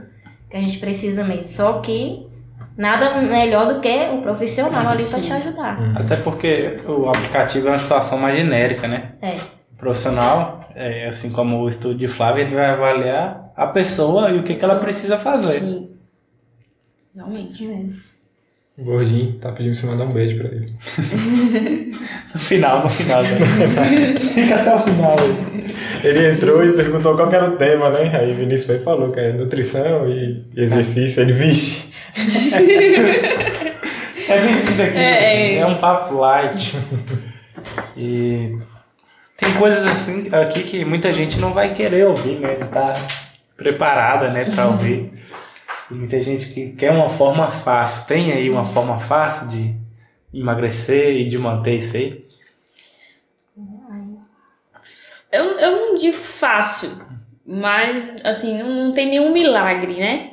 que 0.50 0.58
a 0.58 0.60
gente 0.60 0.78
precisa 0.80 1.24
mesmo. 1.24 1.44
Só 1.46 1.80
que 1.80 2.28
nada 2.78 3.22
melhor 3.22 3.74
do 3.74 3.80
que 3.80 3.90
um 4.12 4.22
profissional 4.22 4.88
ali 4.88 5.04
pra 5.04 5.20
te 5.20 5.32
ajudar. 5.34 5.82
Hum. 5.82 5.94
Até 5.96 6.16
porque 6.18 6.80
o 6.88 7.10
aplicativo 7.10 7.68
é 7.68 7.72
uma 7.72 7.80
situação 7.80 8.18
mais 8.18 8.36
genérica, 8.36 8.88
né? 8.88 9.14
É. 9.22 9.36
O 9.74 9.78
profissional, 9.78 10.60
é, 10.76 11.08
assim 11.08 11.30
como 11.32 11.62
o 11.62 11.70
estudo 11.70 11.96
de 11.96 12.08
Flávia, 12.08 12.44
ele 12.44 12.56
vai 12.56 12.70
avaliar 12.72 13.52
a 13.56 13.68
pessoa 13.68 14.30
e 14.32 14.40
o 14.40 14.44
que, 14.44 14.56
que 14.56 14.64
ela 14.66 14.80
precisa 14.80 15.18
fazer. 15.18 15.60
Sim. 15.60 15.90
Realmente. 17.16 17.66
Mesmo. 17.66 17.94
O 18.78 18.84
Gordinho 18.84 19.34
tá 19.40 19.54
pedindo 19.54 19.72
pra 19.72 19.82
você 19.82 19.88
mandar 19.88 20.04
um 20.04 20.12
beijo 20.12 20.38
pra 20.38 20.48
ele. 20.50 20.66
No 22.34 22.42
final, 22.42 22.84
no 22.84 22.90
final. 22.90 23.24
né? 23.24 23.30
Fica 24.20 24.56
até 24.56 24.76
o 24.76 24.80
final 24.80 25.16
aí. 25.18 25.65
Ele 26.04 26.32
entrou 26.32 26.64
e 26.64 26.74
perguntou 26.74 27.16
qual 27.16 27.32
era 27.32 27.46
o 27.46 27.56
tema, 27.56 27.90
né? 27.90 28.12
Aí 28.20 28.32
o 28.32 28.36
Vinícius 28.36 28.66
foi 28.66 28.76
e 28.78 28.80
falou 28.80 29.12
que 29.12 29.20
é 29.20 29.32
nutrição 29.34 30.08
e 30.08 30.44
exercício. 30.56 31.22
Ele, 31.22 31.34
vixe. 31.34 31.90
É 34.28 34.42
bem-vindo 34.42 34.82
aqui. 34.82 34.98
É, 34.98 35.56
É, 35.56 35.58
é. 35.58 35.66
um 35.68 35.76
papo 35.76 36.16
light. 36.16 36.76
E 37.96 38.58
tem 39.38 39.54
coisas 39.54 39.86
assim 39.86 40.28
aqui 40.32 40.64
que 40.64 40.84
muita 40.84 41.12
gente 41.12 41.40
não 41.40 41.54
vai 41.54 41.74
querer 41.74 42.08
ouvir, 42.08 42.40
né? 42.40 42.58
Não 42.60 42.68
tá 42.68 42.96
preparada, 43.56 44.30
né, 44.32 44.46
pra 44.46 44.66
ouvir. 44.68 45.12
E 45.92 45.94
muita 45.94 46.22
gente 46.22 46.54
que 46.54 46.72
quer 46.72 46.92
uma 46.92 47.10
forma 47.10 47.52
fácil. 47.52 48.08
Tem 48.08 48.32
aí 48.32 48.50
uma 48.50 48.66
forma 48.66 49.00
fácil 49.00 49.48
de 49.48 49.76
emagrecer 50.34 51.16
e 51.18 51.28
de 51.28 51.38
manter 51.38 51.76
isso 51.76 51.96
aí? 51.96 52.25
Eu, 55.36 55.60
eu 55.60 55.72
não 55.72 55.96
digo 55.96 56.18
fácil, 56.18 56.92
mas 57.46 58.16
assim, 58.24 58.58
não, 58.58 58.86
não 58.86 58.92
tem 58.92 59.08
nenhum 59.08 59.32
milagre, 59.32 60.00
né? 60.00 60.32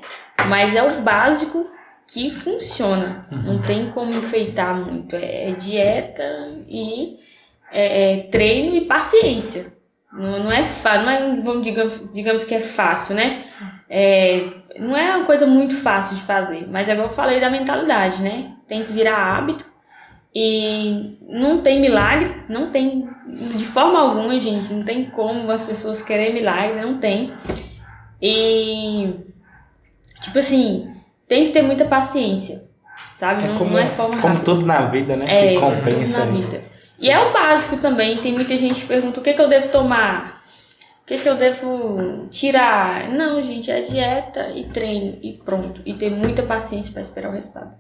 Mas 0.49 0.75
é 0.75 0.83
o 0.83 1.03
básico 1.03 1.71
que 2.07 2.31
funciona. 2.31 3.27
Não 3.31 3.61
tem 3.61 3.91
como 3.91 4.13
enfeitar 4.13 4.77
muito. 4.77 5.17
É, 5.17 5.51
é 5.51 5.53
dieta 5.53 6.23
e 6.69 7.19
é, 7.71 8.13
é 8.13 8.17
treino 8.25 8.75
e 8.75 8.83
paciência. 8.83 9.73
Não, 10.13 10.45
não 10.45 10.53
é 10.53 10.63
fácil, 10.63 11.07
não 11.07 11.11
é, 11.11 11.41
vamos, 11.41 11.65
digamos, 11.65 12.13
digamos 12.13 12.45
que 12.45 12.55
é 12.55 12.61
fácil, 12.61 13.15
né? 13.15 13.43
É, 13.89 14.47
não 14.79 14.97
é 14.97 15.17
uma 15.17 15.25
coisa 15.25 15.47
muito 15.47 15.75
fácil 15.75 16.17
de 16.17 16.23
fazer, 16.23 16.69
mas 16.69 16.89
é 16.89 16.93
igual 16.93 17.09
eu 17.09 17.15
falei 17.15 17.41
da 17.41 17.51
mentalidade, 17.51 18.23
né? 18.23 18.53
Tem 18.69 18.85
que 18.85 18.93
virar 18.93 19.17
hábito 19.17 19.72
e 20.35 21.19
não 21.29 21.61
tem 21.61 21.81
milagre, 21.81 22.35
não 22.49 22.71
tem 22.71 23.09
de 23.55 23.67
forma 23.67 24.01
alguma, 24.01 24.39
gente, 24.39 24.73
não 24.73 24.83
tem 24.83 25.05
como 25.07 25.51
as 25.51 25.65
pessoas 25.65 26.03
querem 26.03 26.33
milagre, 26.33 26.81
não 26.81 26.97
tem. 26.99 27.33
E 28.21 29.15
tipo 30.21 30.39
assim, 30.39 30.95
tem 31.29 31.45
que 31.45 31.51
ter 31.51 31.63
muita 31.63 31.85
paciência, 31.85 32.65
sabe? 33.17 33.45
É 33.45 33.49
não, 33.49 33.59
como, 33.59 33.71
não 33.73 33.79
é 33.79 33.89
forma 33.89 34.21
como 34.21 34.35
rápida. 34.35 34.45
tudo 34.45 34.67
na 34.67 34.87
vida, 34.87 35.17
né? 35.17 35.25
É, 35.29 35.49
que 35.49 35.55
tudo 35.55 35.61
compensa 35.61 36.25
na 36.25 36.33
isso. 36.33 36.61
E 36.99 37.11
é 37.11 37.19
o 37.19 37.33
básico 37.33 37.79
também. 37.79 38.19
Tem 38.19 38.33
muita 38.33 38.57
gente 38.57 38.83
que 38.83 38.87
pergunta 38.87 39.19
o 39.19 39.23
que, 39.23 39.33
que 39.33 39.41
eu 39.41 39.49
devo 39.49 39.69
tomar? 39.69 40.41
O 41.03 41.05
que, 41.05 41.19
que 41.19 41.29
eu 41.29 41.35
devo 41.35 42.29
tirar? 42.31 43.09
Não, 43.09 43.43
gente, 43.43 43.71
é 43.71 43.81
dieta 43.83 44.51
e 44.51 44.69
treino 44.69 45.19
e 45.21 45.33
pronto. 45.33 45.83
E 45.85 45.95
ter 45.95 46.11
muita 46.11 46.45
paciência 46.45 46.93
para 46.93 47.03
esperar 47.03 47.31
o 47.31 47.33
resultado. 47.33 47.75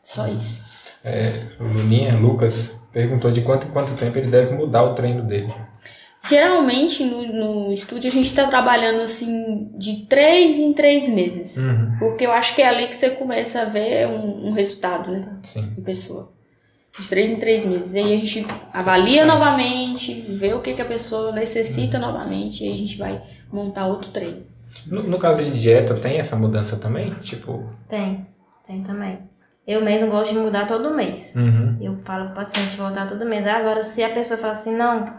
Só 0.00 0.28
isso. 0.28 0.62
É, 1.04 1.34
o 1.60 1.64
Luninha, 1.64 2.16
Lucas, 2.16 2.80
perguntou 2.92 3.30
de 3.30 3.42
quanto 3.42 3.66
em 3.66 3.70
quanto 3.70 3.94
tempo 3.94 4.18
ele 4.18 4.28
deve 4.28 4.54
mudar 4.54 4.82
o 4.82 4.94
treino 4.94 5.22
dele. 5.22 5.52
Geralmente 6.28 7.04
no, 7.04 7.22
no 7.66 7.72
estúdio 7.72 8.10
a 8.10 8.12
gente 8.12 8.26
está 8.26 8.46
trabalhando 8.48 9.02
assim 9.02 9.70
de 9.76 10.06
três 10.06 10.58
em 10.58 10.72
três 10.72 11.08
meses. 11.08 11.58
Uhum. 11.58 11.96
Porque 11.98 12.26
eu 12.26 12.32
acho 12.32 12.54
que 12.54 12.62
é 12.62 12.68
ali 12.68 12.88
que 12.88 12.96
você 12.96 13.10
começa 13.10 13.62
a 13.62 13.64
ver 13.64 14.08
um, 14.08 14.48
um 14.48 14.52
resultado, 14.52 15.10
né? 15.12 15.38
Sim. 15.42 15.72
em 15.78 15.82
pessoa. 15.82 16.32
De 16.98 17.06
três 17.08 17.30
em 17.30 17.36
três 17.36 17.64
meses. 17.64 17.94
Aí 17.94 18.14
a 18.14 18.18
gente 18.18 18.46
avalia 18.72 19.24
novamente, 19.26 20.14
vê 20.14 20.54
o 20.54 20.60
que, 20.60 20.74
que 20.74 20.82
a 20.82 20.86
pessoa 20.86 21.30
necessita 21.30 21.98
novamente, 21.98 22.64
e 22.64 22.68
aí 22.68 22.72
a 22.72 22.78
gente 22.78 22.96
vai 22.96 23.22
montar 23.52 23.86
outro 23.86 24.10
treino. 24.10 24.42
No, 24.86 25.02
no 25.02 25.18
caso 25.18 25.44
de 25.44 25.60
dieta, 25.60 25.94
tem 25.94 26.18
essa 26.18 26.36
mudança 26.36 26.76
também? 26.76 27.12
Tipo. 27.16 27.68
Tem, 27.86 28.26
tem 28.66 28.82
também. 28.82 29.18
Eu 29.66 29.82
mesmo 29.82 30.08
gosto 30.08 30.32
de 30.32 30.38
mudar 30.38 30.66
todo 30.66 30.94
mês. 30.94 31.34
Uhum. 31.34 31.76
Eu 31.80 31.98
falo 32.04 32.26
pro 32.26 32.36
paciente 32.36 32.76
voltar 32.76 33.08
todo 33.08 33.26
mês. 33.26 33.46
Agora, 33.46 33.82
se 33.82 34.02
a 34.04 34.10
pessoa 34.10 34.38
fala 34.38 34.52
assim, 34.52 34.76
não, 34.76 35.12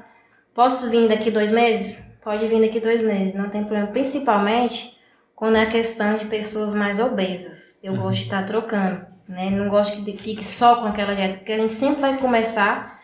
posso 0.56 0.90
vir 0.90 1.10
daqui 1.10 1.30
dois 1.30 1.52
meses? 1.52 2.08
Pode 2.24 2.48
vir 2.48 2.62
daqui 2.62 2.80
dois 2.80 3.02
meses, 3.02 3.34
não 3.34 3.50
tem 3.50 3.64
problema. 3.64 3.88
Principalmente 3.88 4.98
quando 5.36 5.56
é 5.58 5.62
a 5.62 5.68
questão 5.68 6.16
de 6.16 6.26
pessoas 6.26 6.74
mais 6.74 7.00
obesas. 7.00 7.78
Eu 7.84 7.96
gosto 7.96 8.20
de 8.20 8.24
estar 8.24 8.44
trocando, 8.44 9.06
né? 9.30 9.50
Não 9.52 9.70
gosto 9.70 10.04
que 10.04 10.18
fique 10.18 10.44
só 10.44 10.78
com 10.78 10.88
aquela 10.88 11.14
dieta, 11.14 11.38
porque 11.38 11.52
a 11.52 11.58
gente 11.58 11.72
sempre 11.72 12.02
vai 12.02 12.18
começar, 12.18 13.00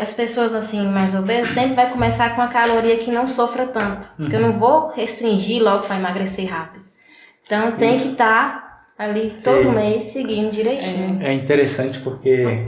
as 0.00 0.14
pessoas 0.14 0.54
assim 0.54 0.86
mais 0.86 1.14
obesas 1.14 1.50
sempre 1.50 1.74
vai 1.74 1.90
começar 1.90 2.36
com 2.36 2.40
a 2.40 2.48
caloria 2.48 2.98
que 2.98 3.10
não 3.10 3.26
sofra 3.26 3.66
tanto. 3.66 4.10
Porque 4.16 4.36
eu 4.36 4.40
não 4.40 4.52
vou 4.52 4.88
restringir 4.88 5.62
logo 5.62 5.86
para 5.86 5.96
emagrecer 5.96 6.48
rápido. 6.48 6.84
Então 7.44 7.72
tem 7.72 7.98
que 7.98 8.08
estar 8.08 8.65
ali 8.98 9.36
todo 9.42 9.68
É. 9.68 9.72
mês 9.72 10.02
seguindo 10.04 10.50
direitinho. 10.50 11.22
É 11.22 11.32
interessante 11.32 11.98
porque, 12.00 12.64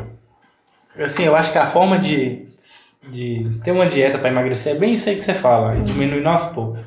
assim, 0.99 1.24
eu 1.24 1.35
acho 1.37 1.53
que 1.53 1.59
a 1.59 1.66
forma 1.66 1.99
de, 1.99 2.47
de 3.11 3.59
ter 3.64 3.70
uma 3.72 3.87
dieta 3.87 4.18
para 4.18 4.29
emagrecer 4.31 4.74
é 4.76 4.79
bem 4.79 4.93
isso 4.93 5.09
aí 5.09 5.16
que 5.16 5.24
você 5.24 5.35
fala, 5.35 5.68
diminuindo 5.70 6.29
aos 6.29 6.45
poucos. 6.47 6.85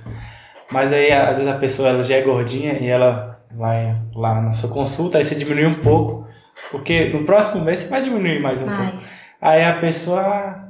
Mas 0.72 0.94
aí, 0.94 1.12
às 1.12 1.38
vezes, 1.38 1.48
a 1.52 1.58
pessoa 1.58 1.90
ela 1.90 2.04
já 2.04 2.16
é 2.16 2.22
gordinha 2.22 2.74
e 2.80 2.88
ela 2.88 3.42
vai 3.52 3.96
lá 4.16 4.40
na 4.42 4.54
sua 4.54 4.70
consulta, 4.70 5.18
aí 5.18 5.26
você 5.26 5.36
diminui 5.36 5.66
um 5.66 5.82
pouco, 5.82 6.26
porque 6.70 7.06
no 7.10 7.26
próximo 7.26 7.64
mês 7.64 7.80
você 7.80 7.90
vai 7.90 8.02
diminuir 8.02 8.40
mais 8.42 8.62
um 8.62 8.66
pouco. 8.68 8.84
Mas, 8.84 9.20
Aí 9.42 9.64
a 9.64 9.74
pessoa, 9.80 10.22
ah, 10.22 10.68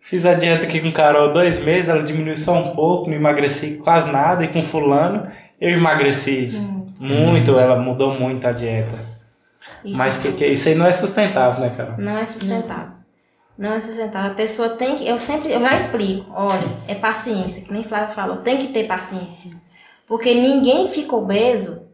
fiz 0.00 0.24
a 0.24 0.34
dieta 0.34 0.64
aqui 0.64 0.80
com 0.80 0.88
o 0.88 0.92
Carol 0.92 1.32
dois 1.32 1.58
meses, 1.58 1.88
ela 1.88 2.04
diminuiu 2.04 2.36
só 2.36 2.54
um 2.54 2.74
pouco, 2.76 3.10
não 3.10 3.16
emagreci 3.16 3.78
quase 3.82 4.10
nada, 4.12 4.44
e 4.44 4.48
com 4.48 4.62
fulano 4.62 5.26
eu 5.60 5.70
emagreci 5.70 6.50
muito, 6.98 7.58
ela 7.58 7.76
mudou 7.76 8.18
muito 8.18 8.46
a 8.46 8.52
dieta. 8.52 8.98
isso 9.84 9.96
Mas 9.96 10.18
que, 10.18 10.32
que 10.32 10.46
isso 10.46 10.68
aí 10.68 10.74
não 10.74 10.86
é 10.86 10.92
sustentável, 10.92 11.60
né, 11.60 11.72
Carol? 11.76 11.98
não 11.98 12.18
é 12.18 12.26
sustentável. 12.26 12.96
Não 13.58 13.72
é 13.72 13.80
sustentável. 13.80 14.32
A 14.32 14.34
pessoa 14.34 14.70
tem 14.70 14.96
que. 14.96 15.06
Eu 15.06 15.18
sempre. 15.18 15.50
Eu 15.50 15.60
já 15.60 15.74
explico. 15.74 16.30
Olha, 16.30 16.68
é 16.86 16.94
paciência, 16.94 17.62
que 17.62 17.72
nem 17.72 17.82
Flávio 17.82 18.14
falou. 18.14 18.38
Tem 18.38 18.58
que 18.58 18.68
ter 18.68 18.86
paciência. 18.86 19.50
Porque 20.06 20.34
ninguém 20.34 20.88
fica 20.88 21.16
obeso 21.16 21.86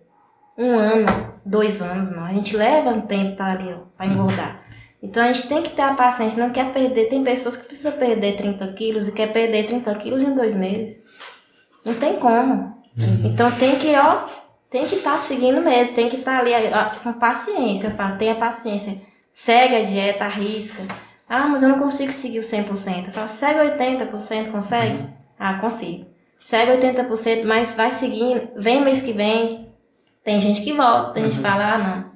um 0.58 0.76
ano, 0.76 1.06
dois 1.46 1.80
anos, 1.80 2.10
não. 2.10 2.24
A 2.24 2.32
gente 2.32 2.56
leva 2.56 2.90
um 2.90 3.00
tempo 3.02 3.36
tá 3.36 3.52
ali, 3.52 3.72
ó, 3.72 3.84
pra 3.96 4.06
engordar. 4.06 4.60
Então 5.00 5.22
a 5.22 5.32
gente 5.32 5.48
tem 5.48 5.62
que 5.62 5.70
ter 5.70 5.82
a 5.82 5.94
paciência. 5.94 6.42
Não 6.42 6.52
quer 6.52 6.72
perder. 6.72 7.08
Tem 7.08 7.22
pessoas 7.22 7.56
que 7.56 7.66
precisam 7.66 7.92
perder 7.92 8.36
30 8.36 8.66
quilos 8.72 9.08
e 9.08 9.12
quer 9.12 9.32
perder 9.32 9.66
30 9.66 9.94
quilos 9.94 10.22
em 10.24 10.34
dois 10.34 10.56
meses. 10.56 11.04
Não 11.84 11.94
tem 11.94 12.16
como. 12.16 12.81
Então 13.24 13.50
tem 13.52 13.76
que, 13.78 13.94
ó, 13.96 14.24
tem 14.70 14.86
que 14.86 14.96
estar 14.96 15.20
seguindo 15.20 15.60
mesmo, 15.62 15.94
tem 15.94 16.08
que 16.08 16.16
estar 16.16 16.40
ali 16.40 16.52
ó, 16.72 16.98
com 17.02 17.12
paciência. 17.14 17.88
Eu 17.88 17.92
falo, 17.92 18.16
tenha 18.16 18.34
paciência. 18.34 19.00
Segue 19.30 19.76
a 19.76 19.82
dieta, 19.84 20.24
arrisca. 20.24 20.82
Ah, 21.28 21.46
mas 21.48 21.62
eu 21.62 21.70
não 21.70 21.78
consigo 21.78 22.12
seguir 22.12 22.38
o 22.38 22.42
100%. 22.42 23.06
Eu 23.06 23.12
falo, 23.12 23.28
segue 23.28 23.60
80%, 23.78 24.50
consegue? 24.50 25.06
Ah, 25.38 25.54
consigo. 25.54 26.06
Segue 26.38 26.72
80%, 26.72 27.44
mas 27.44 27.74
vai 27.74 27.90
seguindo. 27.90 28.48
Vem 28.56 28.84
mês 28.84 29.00
que 29.00 29.12
vem. 29.12 29.68
Tem 30.22 30.40
gente 30.40 30.60
que 30.60 30.72
volta, 30.72 31.12
tem 31.12 31.24
gente 31.24 31.36
que 31.36 31.42
fala, 31.42 31.74
ah, 31.74 31.78
não. 31.78 32.12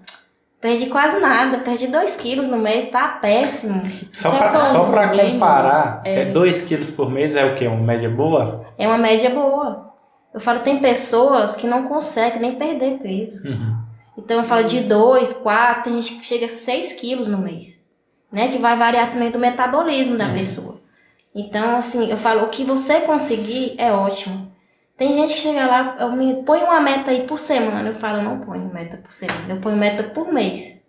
Perdi 0.60 0.86
quase 0.86 1.18
nada, 1.20 1.58
perdi 1.58 1.86
2 1.86 2.16
quilos 2.16 2.48
no 2.48 2.56
mês, 2.58 2.90
tá 2.90 3.08
péssimo. 3.20 3.82
Só 4.12 4.34
é 4.34 4.38
pra 4.38 5.08
problema? 5.08 5.30
comparar, 5.32 6.02
É. 6.04 6.22
é 6.22 6.24
2 6.26 6.64
quilos 6.64 6.90
por 6.90 7.10
mês 7.10 7.36
é 7.36 7.44
o 7.44 7.54
quê? 7.54 7.66
Uma 7.66 7.80
média 7.82 8.08
boa? 8.08 8.64
É 8.78 8.86
uma 8.88 8.98
média 8.98 9.30
boa. 9.30 9.94
Eu 10.36 10.40
falo, 10.42 10.60
tem 10.60 10.80
pessoas 10.80 11.56
que 11.56 11.66
não 11.66 11.88
conseguem 11.88 12.42
nem 12.42 12.56
perder 12.56 12.98
peso. 12.98 13.48
Uhum. 13.48 13.74
Então 14.18 14.36
eu 14.36 14.44
falo 14.44 14.64
de 14.64 14.80
2, 14.80 15.32
4, 15.32 15.84
tem 15.84 15.94
gente 15.94 16.20
que 16.20 16.26
chega 16.26 16.44
a 16.44 16.50
6 16.50 16.92
quilos 16.92 17.26
no 17.26 17.38
mês. 17.38 17.86
Né? 18.30 18.48
Que 18.48 18.58
vai 18.58 18.76
variar 18.76 19.10
também 19.10 19.30
do 19.30 19.38
metabolismo 19.38 20.18
da 20.18 20.30
pessoa. 20.34 20.78
Então, 21.34 21.78
assim, 21.78 22.10
eu 22.10 22.18
falo, 22.18 22.44
o 22.44 22.48
que 22.50 22.64
você 22.64 23.00
conseguir 23.00 23.76
é 23.78 23.90
ótimo. 23.90 24.52
Tem 24.94 25.14
gente 25.14 25.32
que 25.32 25.40
chega 25.40 25.66
lá, 25.66 25.96
eu 26.00 26.12
me 26.12 26.42
põe 26.42 26.62
uma 26.62 26.80
meta 26.80 27.12
aí 27.12 27.26
por 27.26 27.38
semana. 27.38 27.88
Eu 27.88 27.94
falo, 27.94 28.18
eu 28.18 28.24
não 28.24 28.40
ponho 28.40 28.70
meta 28.70 28.98
por 28.98 29.12
semana, 29.12 29.54
eu 29.54 29.60
ponho 29.62 29.78
meta 29.78 30.02
por 30.02 30.30
mês. 30.30 30.86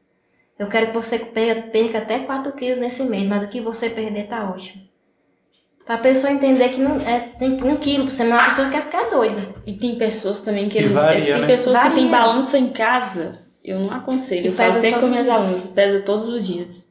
Eu 0.59 0.67
quero 0.67 0.87
que 0.87 0.93
você 0.93 1.19
perca, 1.19 1.69
perca 1.69 1.99
até 1.99 2.19
4 2.19 2.51
quilos 2.51 2.79
nesse 2.79 3.03
mês, 3.03 3.25
mas 3.25 3.43
o 3.43 3.47
que 3.47 3.61
você 3.61 3.89
perder 3.89 4.27
tá 4.27 4.43
ótimo. 4.43 4.86
Pra 5.87 5.97
pessoa 5.97 6.33
entender 6.33 6.67
que 6.67 6.81
não 6.81 6.99
é, 6.99 7.19
tem 7.39 7.63
um 7.63 7.77
quilo 7.77 8.03
por 8.03 8.11
semana, 8.11 8.41
a 8.41 8.49
pessoa 8.49 8.69
quer 8.69 8.81
ficar 8.83 9.09
doida. 9.09 9.41
E 9.65 9.71
tem 9.71 9.95
pessoas 9.95 10.41
também 10.41 10.67
que 10.67 10.77
eles. 10.77 10.91
varia, 10.91 11.31
tem 11.31 11.41
né? 11.41 11.47
pessoas 11.47 11.77
que 11.79 11.91
têm 11.91 12.09
Varia. 12.09 12.27
balança 12.27 12.59
em 12.59 12.67
casa. 12.67 13.39
Eu 13.63 13.79
não 13.79 13.91
aconselho. 13.93 14.43
E 14.43 14.47
Eu 14.47 14.53
pesa 14.53 14.81
sempre 14.81 14.99
com 14.99 15.07
minhas 15.07 15.29
alunas, 15.29 15.63
pesa 15.63 16.01
todos 16.01 16.27
os 16.27 16.45
dias. 16.45 16.89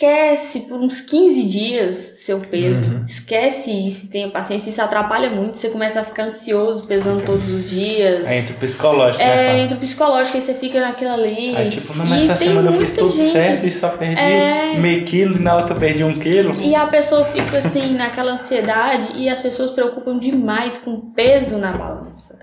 Esquece 0.00 0.60
por 0.68 0.78
uns 0.78 1.00
15 1.00 1.42
dias 1.44 1.94
seu 1.96 2.38
peso. 2.40 2.84
Uhum. 2.84 3.04
Esquece 3.06 3.70
isso, 3.70 4.10
tenha 4.10 4.28
paciência. 4.28 4.68
Isso 4.68 4.82
atrapalha 4.82 5.30
muito. 5.30 5.56
Você 5.56 5.70
começa 5.70 6.00
a 6.00 6.04
ficar 6.04 6.24
ansioso, 6.24 6.86
pesando 6.86 7.24
todos 7.24 7.48
os 7.48 7.70
dias. 7.70 8.26
É 8.26 8.36
entre 8.36 8.52
o 8.52 8.56
psicológico, 8.56 9.24
né? 9.24 9.30
É, 9.30 9.46
Fábio? 9.48 9.62
entre 9.62 9.76
o 9.78 9.80
psicológico, 9.80 10.36
aí 10.36 10.42
você 10.42 10.52
fica 10.52 10.80
naquilo 10.82 11.12
ali. 11.12 11.56
Aí 11.56 11.70
tipo, 11.70 11.96
não, 11.96 12.04
E 12.04 12.08
mas 12.10 12.24
essa 12.24 12.36
tem 12.36 12.48
semana 12.48 12.68
eu 12.68 12.72
fiz 12.78 12.90
tudo 12.92 13.10
gente- 13.10 13.32
certo 13.32 13.64
e 13.66 13.70
só 13.70 13.88
perdi 13.88 14.20
É. 14.20 14.74
meio 14.78 15.02
quilo 15.06 15.36
e 15.36 15.38
na 15.38 15.56
outra 15.56 15.74
eu 15.74 15.80
perdi 15.80 16.04
um 16.04 16.18
quilo. 16.18 16.50
E 16.60 16.74
a 16.74 16.86
pessoa 16.88 17.24
fica 17.24 17.56
assim, 17.56 17.94
naquela 17.94 18.32
ansiedade, 18.32 19.12
e 19.14 19.30
as 19.30 19.40
pessoas 19.40 19.70
preocupam 19.70 20.18
demais 20.18 20.76
com 20.76 20.90
o 20.90 21.10
peso 21.14 21.56
na 21.56 21.72
balança. 21.72 22.36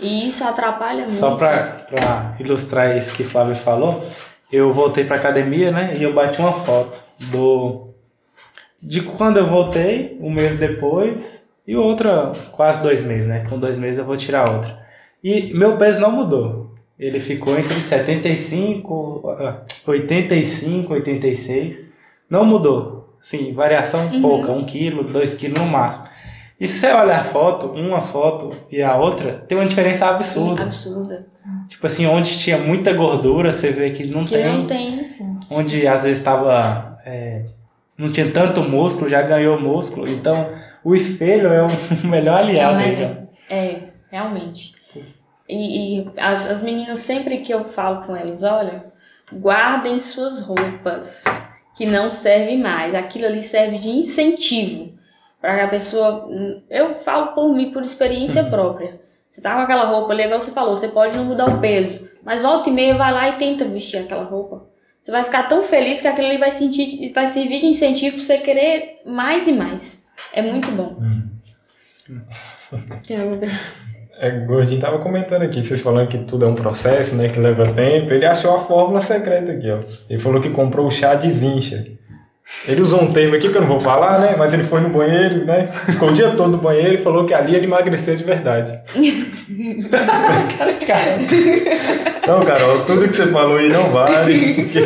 E 0.00 0.26
isso 0.26 0.42
atrapalha 0.44 1.08
Só 1.08 1.28
muito. 1.28 1.38
pra, 1.38 1.58
pra 1.88 2.34
ilustrar 2.40 2.98
isso 2.98 3.14
que 3.14 3.22
o 3.22 3.26
Flávio 3.26 3.54
falou, 3.54 4.04
eu 4.52 4.72
voltei 4.72 5.04
pra 5.04 5.16
academia, 5.16 5.70
né? 5.70 5.96
E 5.98 6.02
eu 6.02 6.12
bati 6.12 6.38
uma 6.40 6.52
foto 6.52 7.02
do. 7.30 7.88
De 8.80 9.02
quando 9.02 9.38
eu 9.38 9.46
voltei, 9.46 10.16
um 10.20 10.30
mês 10.30 10.58
depois, 10.58 11.44
e 11.66 11.74
outra 11.74 12.32
quase 12.52 12.82
dois 12.82 13.04
meses, 13.04 13.26
né? 13.26 13.44
Com 13.48 13.58
dois 13.58 13.78
meses 13.78 13.98
eu 13.98 14.04
vou 14.04 14.16
tirar 14.16 14.50
outra. 14.50 14.86
E 15.22 15.52
meu 15.54 15.76
peso 15.76 16.00
não 16.00 16.12
mudou. 16.12 16.74
Ele 16.98 17.20
ficou 17.20 17.58
entre 17.58 17.74
75, 17.74 19.36
ah, 19.38 19.64
85, 19.86 20.92
86. 20.94 21.84
Não 22.30 22.44
mudou. 22.44 23.16
Sim, 23.20 23.52
variação 23.52 24.20
pouca, 24.20 24.52
um 24.52 24.64
quilo, 24.64 25.02
dois 25.02 25.34
quilos 25.34 25.58
no 25.58 25.66
máximo. 25.66 26.06
E 26.58 26.66
se 26.66 26.80
você 26.80 26.86
olhar 26.92 27.20
a 27.20 27.24
foto, 27.24 27.66
uma 27.72 28.00
foto 28.00 28.54
e 28.70 28.82
a 28.82 28.96
outra, 28.96 29.44
tem 29.46 29.58
uma 29.58 29.66
diferença 29.66 30.06
absurda. 30.06 30.62
Absurda. 30.62 31.26
Tipo 31.68 31.86
assim, 31.86 32.06
onde 32.06 32.38
tinha 32.38 32.56
muita 32.56 32.92
gordura, 32.94 33.52
você 33.52 33.70
vê 33.70 33.90
que 33.90 34.06
não 34.06 34.24
Que 34.24 34.36
tem. 34.36 34.46
não 34.46 34.66
tem. 34.66 35.06
Onde 35.50 35.86
às 35.86 36.02
vezes 36.04 36.18
estava. 36.18 36.98
não 37.98 38.10
tinha 38.10 38.30
tanto 38.32 38.62
músculo, 38.62 39.10
já 39.10 39.20
ganhou 39.20 39.60
músculo. 39.60 40.08
Então, 40.08 40.48
o 40.82 40.94
espelho 40.94 41.48
é 41.52 41.62
o 41.62 41.68
melhor 42.06 42.38
aliado. 42.40 42.78
aí, 42.78 42.96
né? 42.96 43.26
É, 43.50 43.82
realmente. 44.10 44.74
E, 45.48 46.00
e 46.00 46.10
as, 46.16 46.50
as 46.50 46.62
meninas, 46.62 47.00
sempre 47.00 47.38
que 47.38 47.52
eu 47.52 47.66
falo 47.68 48.04
com 48.06 48.16
elas, 48.16 48.42
olha, 48.42 48.86
guardem 49.32 50.00
suas 50.00 50.40
roupas 50.40 51.22
que 51.76 51.84
não 51.84 52.08
servem 52.08 52.58
mais. 52.58 52.94
Aquilo 52.94 53.26
ali 53.26 53.42
serve 53.42 53.76
de 53.78 53.90
incentivo 53.90 54.95
para 55.46 55.58
que 55.58 55.60
a 55.60 55.68
pessoa. 55.68 56.28
Eu 56.68 56.92
falo 56.92 57.28
por 57.28 57.54
mim, 57.54 57.70
por 57.70 57.84
experiência 57.84 58.42
própria. 58.42 59.00
Você 59.28 59.40
tá 59.40 59.54
com 59.54 59.60
aquela 59.60 59.84
roupa 59.84 60.12
ali, 60.12 60.24
igual 60.24 60.40
você 60.40 60.50
falou, 60.50 60.74
você 60.74 60.88
pode 60.88 61.16
não 61.16 61.24
mudar 61.24 61.48
o 61.48 61.60
peso, 61.60 62.08
mas 62.24 62.42
volta 62.42 62.68
e 62.68 62.72
meia 62.72 62.96
vai 62.96 63.12
lá 63.12 63.28
e 63.28 63.32
tenta 63.34 63.64
vestir 63.64 63.98
aquela 63.98 64.24
roupa. 64.24 64.66
Você 65.00 65.12
vai 65.12 65.22
ficar 65.22 65.44
tão 65.44 65.62
feliz 65.62 66.00
que 66.00 66.08
aquilo 66.08 66.26
ali 66.26 66.38
vai, 66.38 66.50
sentir, 66.50 67.12
vai 67.12 67.28
servir 67.28 67.60
de 67.60 67.66
incentivo 67.66 68.16
para 68.16 68.24
você 68.24 68.38
querer 68.38 68.98
mais 69.06 69.46
e 69.46 69.52
mais. 69.52 70.04
É 70.32 70.42
muito 70.42 70.68
bom. 70.72 70.96
Pergunta? 73.06 73.48
É, 74.18 74.28
o 74.30 74.46
Gordinho 74.46 74.80
tava 74.80 74.98
comentando 74.98 75.42
aqui, 75.42 75.62
vocês 75.62 75.80
falando 75.80 76.08
que 76.08 76.18
tudo 76.18 76.44
é 76.44 76.48
um 76.48 76.56
processo, 76.56 77.14
né? 77.14 77.28
Que 77.28 77.38
leva 77.38 77.72
tempo. 77.72 78.12
Ele 78.12 78.26
achou 78.26 78.56
a 78.56 78.58
fórmula 78.58 79.00
secreta 79.00 79.52
aqui, 79.52 79.70
ó. 79.70 79.78
Ele 80.10 80.18
falou 80.18 80.40
que 80.40 80.50
comprou 80.50 80.86
o 80.86 80.90
chá 80.90 81.14
de 81.14 81.30
zincha. 81.30 81.86
Ele 82.66 82.80
usou 82.80 83.02
um 83.02 83.12
termo 83.12 83.34
aqui 83.34 83.48
que 83.48 83.56
eu 83.56 83.60
não 83.60 83.68
vou 83.68 83.80
falar, 83.80 84.18
né? 84.20 84.34
Mas 84.38 84.52
ele 84.54 84.62
foi 84.62 84.80
no 84.80 84.88
banheiro, 84.88 85.44
né? 85.44 85.68
Ficou 85.86 86.10
o 86.10 86.12
dia 86.12 86.30
todo 86.30 86.52
no 86.52 86.58
banheiro 86.58 86.94
e 86.94 86.98
falou 86.98 87.24
que 87.24 87.34
ali 87.34 87.54
ele 87.54 87.66
emagreceu 87.66 88.14
de 88.16 88.24
verdade. 88.24 88.72
Cara 90.58 90.72
de 90.72 90.86
cara. 90.86 91.16
Então, 92.22 92.44
Carol, 92.44 92.84
tudo 92.84 93.08
que 93.08 93.16
você 93.16 93.26
falou 93.28 93.58
aí 93.58 93.68
não 93.68 93.84
vale, 93.90 94.54
porque 94.54 94.78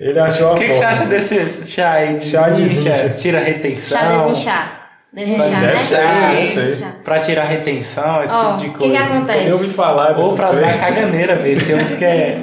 ele 0.00 0.18
achou 0.18 0.48
a 0.48 0.52
O 0.52 0.56
que, 0.56 0.66
que 0.68 0.74
você 0.74 0.84
acha 0.84 1.04
desse 1.06 1.64
chá 1.64 1.92
aí? 1.92 2.16
De 2.16 2.24
Chá 2.24 2.50
de 2.50 2.68
zincha? 2.68 2.94
zincha. 2.94 3.08
Tira 3.10 3.40
retenção. 3.40 3.98
Chá 3.98 4.26
desinchar. 4.26 4.80
Desinchar, 5.12 5.50
né? 5.60 6.52
deve 6.54 6.68
ser. 6.68 6.86
Pra 7.04 7.20
tirar 7.20 7.44
retenção, 7.44 8.24
esse 8.24 8.34
Ó, 8.34 8.56
tipo 8.56 8.58
de 8.58 8.66
o 8.66 8.72
que 8.72 8.78
coisa. 8.78 8.96
que 8.96 9.02
acontece? 9.02 9.46
Eu 9.46 9.52
ouvi 9.56 9.68
falar 9.68 10.18
Ou 10.18 10.34
pra 10.34 10.48
coisas. 10.48 10.66
dar 10.66 10.78
caganeira 10.80 11.36
mesmo. 11.36 11.64
Tem 11.66 11.76
uns 11.76 11.94
que 11.94 12.04
é. 12.04 12.36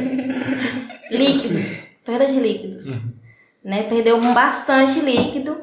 Líquido. 1.12 1.60
Perda 2.06 2.26
de 2.26 2.40
líquidos. 2.40 2.86
Uhum. 2.88 3.21
Né? 3.64 3.84
Perdeu 3.84 4.20
bastante 4.34 5.00
líquido. 5.00 5.58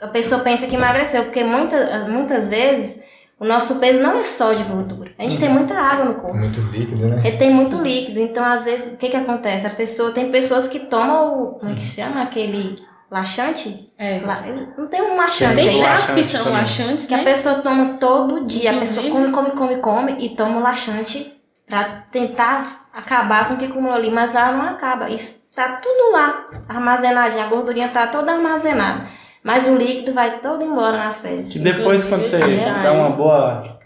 A 0.00 0.08
pessoa 0.08 0.40
pensa 0.42 0.66
que 0.66 0.74
emagreceu, 0.76 1.24
porque 1.24 1.42
muita, 1.44 2.06
muitas 2.08 2.48
vezes 2.48 3.00
o 3.38 3.44
nosso 3.46 3.76
peso 3.76 4.00
não 4.00 4.18
é 4.18 4.24
só 4.24 4.52
de 4.52 4.62
gordura. 4.64 5.12
A 5.18 5.22
gente 5.22 5.34
Uhum. 5.34 5.40
tem 5.40 5.48
muita 5.50 5.74
água 5.74 6.04
no 6.06 6.14
corpo. 6.16 6.36
Muito 6.36 6.60
líquido, 6.60 7.06
né? 7.08 7.22
Ele 7.24 7.36
tem 7.36 7.50
muito 7.50 7.76
líquido, 7.80 8.18
então 8.20 8.44
às 8.44 8.64
vezes 8.64 8.94
o 8.94 8.96
que 8.96 9.08
que 9.08 9.16
acontece? 9.16 9.66
A 9.66 9.70
pessoa 9.70 10.10
tem 10.12 10.30
pessoas 10.30 10.68
que 10.68 10.80
tomam 10.80 11.38
o 11.42 11.46
como 11.58 11.72
é 11.72 11.74
que 11.74 11.84
chama 11.84 12.22
aquele 12.22 12.78
laxante? 13.10 13.90
É. 13.96 14.20
La- 14.24 14.42
Não 14.76 14.86
tem 14.88 15.00
um 15.00 15.16
laxante 15.16 15.54
Tem. 15.56 15.68
Tem 15.70 15.80
chás 15.80 16.10
que 16.10 16.10
laxante 16.20 16.26
são 16.26 16.52
laxantes, 16.52 17.06
Que 17.06 17.14
a 17.14 17.18
né? 17.18 17.24
pessoa 17.24 17.54
toma 17.56 17.94
todo 17.98 18.44
dia. 18.44 18.72
A 18.76 18.80
pessoa 18.80 19.08
come, 19.08 19.28
Inclusive- 19.28 19.52
come, 19.56 19.78
come, 19.80 20.08
come 20.10 20.26
e 20.26 20.36
toma 20.36 20.58
o 20.58 20.62
laxante 20.62 21.32
pra 21.66 21.84
tentar 21.84 22.88
acabar 22.92 23.48
com 23.48 23.54
o 23.54 23.56
que 23.56 23.64
acumulou 23.66 23.94
ali, 23.96 24.10
mas 24.10 24.34
ela 24.34 24.52
não 24.52 24.62
acaba. 24.66 25.08
Isso 25.08 25.45
tá 25.56 25.80
tudo 25.82 26.12
lá, 26.12 26.46
armazenadinho. 26.68 27.42
A 27.42 27.46
gordurinha 27.48 27.88
tá 27.88 28.06
toda 28.06 28.30
armazenada. 28.32 29.06
Mas 29.42 29.66
o 29.66 29.76
líquido 29.76 30.12
vai 30.12 30.38
todo 30.40 30.64
embora 30.64 30.98
nas 30.98 31.20
fezes. 31.20 31.52
Que 31.52 31.58
depois, 31.60 32.04
quando 32.04 32.22
você 32.26 32.38
chá 32.60 32.82
dá 32.82 32.92
uma 32.92 33.10
boa 33.10 33.78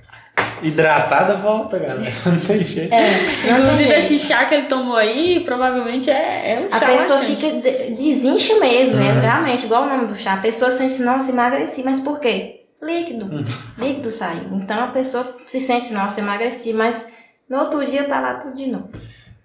hidratada, 0.63 1.37
volta, 1.37 1.79
galera. 1.79 2.01
Não 2.27 2.39
tem 2.41 2.65
jeito. 2.65 2.93
É, 2.93 3.11
não 3.51 3.59
Inclusive, 3.61 3.93
esse 3.95 4.19
chá 4.19 4.45
que 4.47 4.55
ele 4.55 4.67
tomou 4.67 4.97
aí, 4.97 5.41
provavelmente 5.45 6.11
é, 6.11 6.55
é 6.55 6.61
um 6.61 6.75
A 6.75 6.81
chá 6.81 6.87
pessoa 6.87 7.19
laxante. 7.21 7.37
fica 7.41 7.61
de- 7.61 7.95
desincha 7.95 8.59
mesmo, 8.59 8.97
né? 8.97 9.13
Uhum. 9.13 9.21
Realmente, 9.21 9.65
igual 9.67 9.83
o 9.85 9.87
nome 9.87 10.07
do 10.07 10.17
chá. 10.17 10.35
A 10.35 10.39
pessoa 10.39 10.71
sente, 10.71 11.01
nossa, 11.03 11.31
emagreci, 11.31 11.83
mas 11.83 12.01
por 12.01 12.21
quê? 12.21 12.63
Líquido. 12.83 13.27
Uhum. 13.27 13.45
Líquido 13.79 14.11
sai. 14.11 14.41
Então 14.53 14.83
a 14.85 14.89
pessoa 14.89 15.27
se 15.47 15.61
sente, 15.61 15.93
nossa, 15.93 16.21
emagreci, 16.21 16.73
mas 16.73 17.07
no 17.49 17.59
outro 17.59 17.85
dia 17.85 18.05
tá 18.05 18.21
lá 18.21 18.35
tudo 18.35 18.55
de 18.55 18.67
novo. 18.71 18.89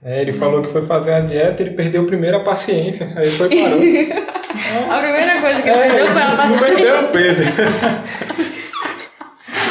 É, 0.06 0.22
ele 0.22 0.32
falou 0.34 0.62
que 0.62 0.70
foi 0.70 0.84
fazer 0.84 1.14
a 1.14 1.20
dieta, 1.20 1.64
ele 1.64 1.72
perdeu 1.72 2.06
primeiro 2.06 2.38
a 2.38 2.41
paciência, 2.41 3.12
aí 3.16 3.28
foi 3.32 3.49
parou. 3.49 3.80
A 4.89 4.99
primeira 4.99 5.41
coisa 5.41 5.62
que 5.62 5.70
ele 5.70 5.78
É, 5.80 5.89
perdeu 5.89 6.08
foi 6.14 6.22
a 6.22 6.28
não 6.30 6.38
paciência. 6.38 6.66
perdeu 6.68 7.03
peso. 7.10 7.43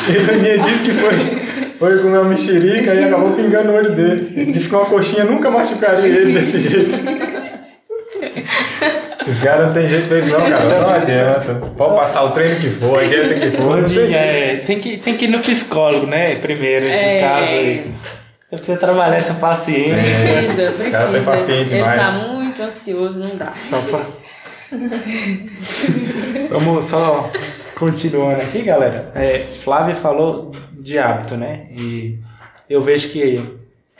E 0.06 0.16
a 0.18 0.32
minha 0.36 0.58
disse 0.58 0.82
que 0.84 0.90
foi, 0.92 1.70
foi 1.78 1.98
comer 2.02 2.18
uma 2.18 2.24
mexerica 2.28 2.92
e 2.94 3.04
acabou 3.04 3.32
pingando 3.32 3.70
o 3.70 3.74
olho 3.76 3.92
dele. 3.94 4.32
Ele 4.36 4.50
disse 4.50 4.68
que 4.68 4.74
uma 4.74 4.84
coxinha 4.86 5.24
nunca 5.24 5.50
machucaria 5.50 6.04
ele 6.06 6.32
desse 6.34 6.58
jeito. 6.58 6.96
Os 9.26 9.40
caras 9.40 9.66
não 9.66 9.72
tem 9.72 9.88
jeito 9.88 10.10
mesmo 10.10 10.30
não, 10.38 10.50
cara. 10.50 10.64
Não 10.80 10.90
adianta. 10.94 11.54
Pode 11.78 11.94
passar 11.96 12.24
o 12.24 12.30
treino 12.30 12.60
que 12.60 12.70
for, 12.70 12.98
a 12.98 13.04
dieta 13.04 13.34
que 13.34 13.50
for. 13.52 13.76
não 13.78 13.84
tem 13.84 14.14
é, 14.14 14.62
tem, 14.66 14.78
que, 14.80 14.96
tem 14.98 15.16
que 15.16 15.24
ir 15.24 15.28
no 15.28 15.38
psicólogo, 15.38 16.06
né? 16.06 16.34
Primeiro, 16.36 16.86
esse 16.86 16.98
É. 16.98 17.20
caso 17.20 17.46
aí. 17.46 17.86
Você 18.54 18.62
precisa 18.62 18.78
trabalhar 18.78 19.16
essa 19.16 19.34
paciência. 19.34 19.96
Precisa, 19.96 20.72
precisa. 20.72 20.90
cara 20.90 21.12
tá 21.12 21.18
impaciente 21.18 21.74
ele 21.74 21.82
demais. 21.82 22.00
tá 22.00 22.12
muito 22.12 22.62
ansioso, 22.62 23.18
não 23.18 23.36
dá. 23.36 23.52
Só 23.54 23.80
pra... 23.80 24.06
Vamos 26.50 26.84
só 26.84 27.30
continuando 27.76 28.40
aqui, 28.40 28.62
galera. 28.62 29.10
É, 29.14 29.38
Flávia 29.38 29.94
falou 29.94 30.52
de 30.72 30.98
hábito, 30.98 31.36
né? 31.36 31.66
E 31.70 32.18
eu 32.70 32.80
vejo 32.80 33.08
que 33.10 33.44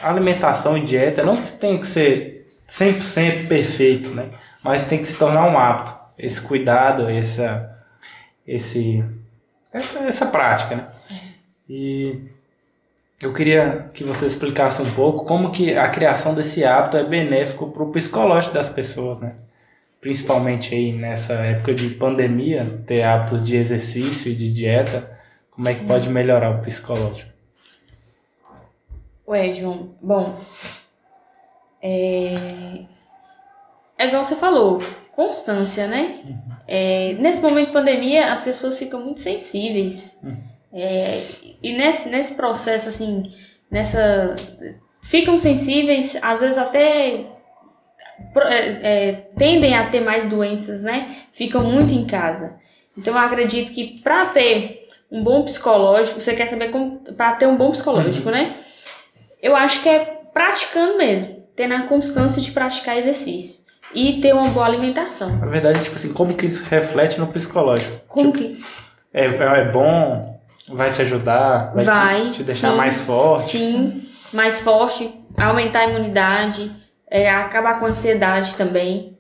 alimentação 0.01 0.79
e 0.79 0.83
dieta 0.83 1.25
não 1.25 1.37
tem 1.37 1.79
que 1.79 1.87
ser 1.87 2.47
100% 2.69 3.49
perfeito, 3.49 4.11
né? 4.11 4.29
Mas 4.63 4.87
tem 4.87 4.99
que 5.01 5.07
se 5.07 5.17
tornar 5.17 5.47
um 5.47 5.59
hábito. 5.59 5.93
Esse 6.17 6.41
cuidado, 6.41 7.09
essa, 7.09 7.77
esse, 8.47 9.05
essa, 9.73 9.99
essa 10.01 10.27
prática, 10.27 10.77
né? 10.77 10.87
E 11.69 12.34
eu 13.25 13.33
queria 13.33 13.91
que 13.95 14.05
você 14.05 14.27
explicasse 14.27 14.83
um 14.83 14.91
pouco 14.93 15.25
como 15.25 15.51
que 15.51 15.77
a 15.77 15.89
criação 15.89 16.35
desse 16.35 16.65
hábito 16.65 16.97
é 16.97 17.05
benéfico 17.05 17.71
para 17.71 17.83
o 17.83 17.91
psicológico 17.91 18.55
das 18.55 18.69
pessoas, 18.69 19.21
né? 19.21 19.35
Principalmente 20.01 20.75
aí 20.75 20.93
nessa 20.93 21.35
época 21.35 21.75
de 21.75 21.91
pandemia, 21.91 22.83
ter 22.87 23.03
hábitos 23.03 23.43
de 23.43 23.57
exercício 23.57 24.31
e 24.31 24.35
de 24.35 24.53
dieta, 24.53 25.11
como 25.51 25.69
é 25.69 25.75
que 25.75 25.85
pode 25.85 26.09
melhorar 26.11 26.51
o 26.51 26.63
psicológico? 26.63 27.31
Ué, 29.27 29.51
João, 29.51 29.95
bom. 30.03 30.39
É... 31.81 32.85
é 33.97 34.07
igual 34.07 34.23
você 34.25 34.37
falou, 34.37 34.81
constância, 35.13 35.87
né? 35.87 36.21
É, 36.67 37.15
nesse 37.15 37.41
momento 37.41 37.69
de 37.69 37.73
pandemia, 37.73 38.33
as 38.33 38.43
pessoas 38.43 38.79
ficam 38.79 39.01
muito 39.01 39.21
sensíveis. 39.21 40.19
É, 40.75 41.23
e 41.63 41.73
nesse, 41.73 42.09
nesse 42.09 42.35
processo, 42.35 42.89
assim, 42.89 43.33
nessa. 43.71 44.35
Ficam 45.03 45.39
sensíveis, 45.39 46.19
às 46.21 46.41
vezes 46.41 46.59
até 46.59 47.27
é, 48.37 48.69
é, 48.83 49.13
tendem 49.37 49.77
a 49.77 49.89
ter 49.89 50.01
mais 50.01 50.29
doenças, 50.29 50.83
né? 50.83 51.15
Ficam 51.33 51.63
muito 51.63 51.95
em 51.95 52.05
casa. 52.05 52.59
Então 52.97 53.15
eu 53.15 53.21
acredito 53.21 53.73
que 53.73 54.01
para 54.01 54.27
ter 54.27 54.89
um 55.11 55.23
bom 55.23 55.45
psicológico, 55.45 56.21
você 56.21 56.35
quer 56.35 56.49
saber 56.49 56.71
como 56.71 57.01
para 57.17 57.35
ter 57.35 57.47
um 57.47 57.57
bom 57.57 57.71
psicológico, 57.71 58.31
né? 58.31 58.53
Eu 59.43 59.55
acho 59.55 59.83
que 59.83 59.89
é 59.89 60.23
praticando 60.33 60.97
mesmo, 60.97 61.47
tendo 61.55 61.75
a 61.75 61.83
constância 61.83 62.41
de 62.43 62.51
praticar 62.51 62.97
exercício 62.97 63.65
e 63.95 64.21
ter 64.21 64.35
uma 64.35 64.49
boa 64.49 64.67
alimentação. 64.67 65.37
Na 65.37 65.47
verdade, 65.47 65.85
tipo 65.85 65.95
assim, 65.95 66.13
como 66.13 66.35
que 66.35 66.47
isso 66.47 66.65
reflete 66.65 67.21
no 67.21 67.27
psicológico? 67.29 68.01
Como 68.09 68.33
que 68.33 68.65
É, 69.13 69.27
é 69.27 69.65
bom? 69.71 70.34
Vai 70.69 70.93
te 70.93 71.03
ajudar? 71.03 71.73
Vai, 71.75 71.85
Vai, 71.85 72.25
te, 72.31 72.37
te 72.39 72.43
deixar 72.45 72.71
sim, 72.71 72.77
mais 72.77 73.01
forte? 73.01 73.59
Sim, 73.59 74.03
mais 74.33 74.61
forte, 74.63 75.15
aumentar 75.39 75.81
a 75.81 75.91
imunidade, 75.91 76.71
é, 77.11 77.31
acabar 77.31 77.79
com 77.79 77.87
a 77.87 77.89
ansiedade 77.89 78.57
também. 78.57 79.17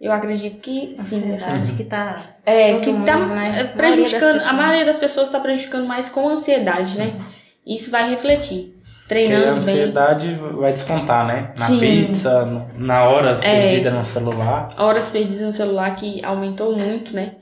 Eu 0.00 0.12
acredito 0.12 0.60
que 0.60 0.92
sim. 0.96 1.34
Ansiedade 1.34 1.72
que 1.72 1.84
tá. 1.84 2.22
É, 2.46 2.78
que 2.78 2.90
mundo, 2.92 3.04
tá 3.04 3.16
né? 3.18 3.60
é, 3.60 3.64
prejudicando, 3.64 4.34
das 4.34 4.46
a 4.46 4.52
maioria 4.52 4.84
das 4.86 4.98
pessoas 4.98 5.28
está 5.28 5.40
prejudicando 5.40 5.86
mais 5.86 6.08
com 6.08 6.28
a 6.28 6.32
ansiedade, 6.32 6.96
né? 6.96 7.14
Isso 7.66 7.90
vai 7.90 8.08
refletir. 8.08 8.74
Porque 9.08 9.22
a 9.22 9.26
Treinando 9.26 9.64
bem. 9.64 9.74
ansiedade 9.74 10.34
vai 10.52 10.70
descontar, 10.70 11.26
né? 11.26 11.50
Na 11.58 11.66
Sim. 11.66 11.80
pizza, 11.80 12.66
na 12.76 13.04
horas 13.04 13.42
É. 13.42 13.62
perdida 13.62 13.90
no 13.90 14.04
celular. 14.04 14.68
horas 14.78 15.08
perdidas 15.10 15.40
no 15.40 15.52
celular 15.52 15.96
que 15.96 16.22
aumentou 16.24 16.76
muito, 16.76 17.14
né? 17.14 17.32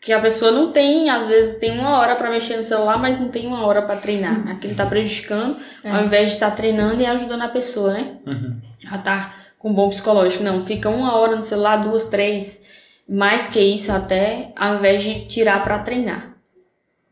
Que 0.00 0.12
a 0.14 0.20
pessoa 0.20 0.50
não 0.50 0.72
tem, 0.72 1.10
às 1.10 1.28
vezes 1.28 1.58
tem 1.58 1.70
uma 1.78 1.98
hora 1.98 2.16
pra 2.16 2.30
mexer 2.30 2.56
no 2.56 2.64
celular, 2.64 2.98
mas 2.98 3.20
não 3.20 3.28
tem 3.28 3.46
uma 3.46 3.66
hora 3.66 3.82
pra 3.82 3.96
treinar. 3.96 4.48
Aquilo 4.48 4.74
tá 4.74 4.86
prejudicando, 4.86 5.58
ao 5.84 6.04
invés 6.04 6.30
de 6.30 6.34
estar 6.36 6.50
treinando 6.52 7.02
e 7.02 7.06
ajudando 7.06 7.42
a 7.42 7.48
pessoa, 7.48 7.92
né? 7.92 8.16
Uhum. 8.26 8.56
A 8.90 8.96
tá 8.96 9.34
com 9.58 9.74
bom 9.74 9.90
psicológico. 9.90 10.42
Não, 10.42 10.64
fica 10.64 10.88
uma 10.88 11.16
hora 11.16 11.36
no 11.36 11.42
celular, 11.42 11.76
duas, 11.76 12.06
três, 12.06 12.70
mais 13.06 13.46
que 13.46 13.60
isso 13.60 13.92
até, 13.92 14.52
ao 14.56 14.76
invés 14.76 15.02
de 15.02 15.26
tirar 15.26 15.62
pra 15.62 15.80
treinar. 15.80 16.29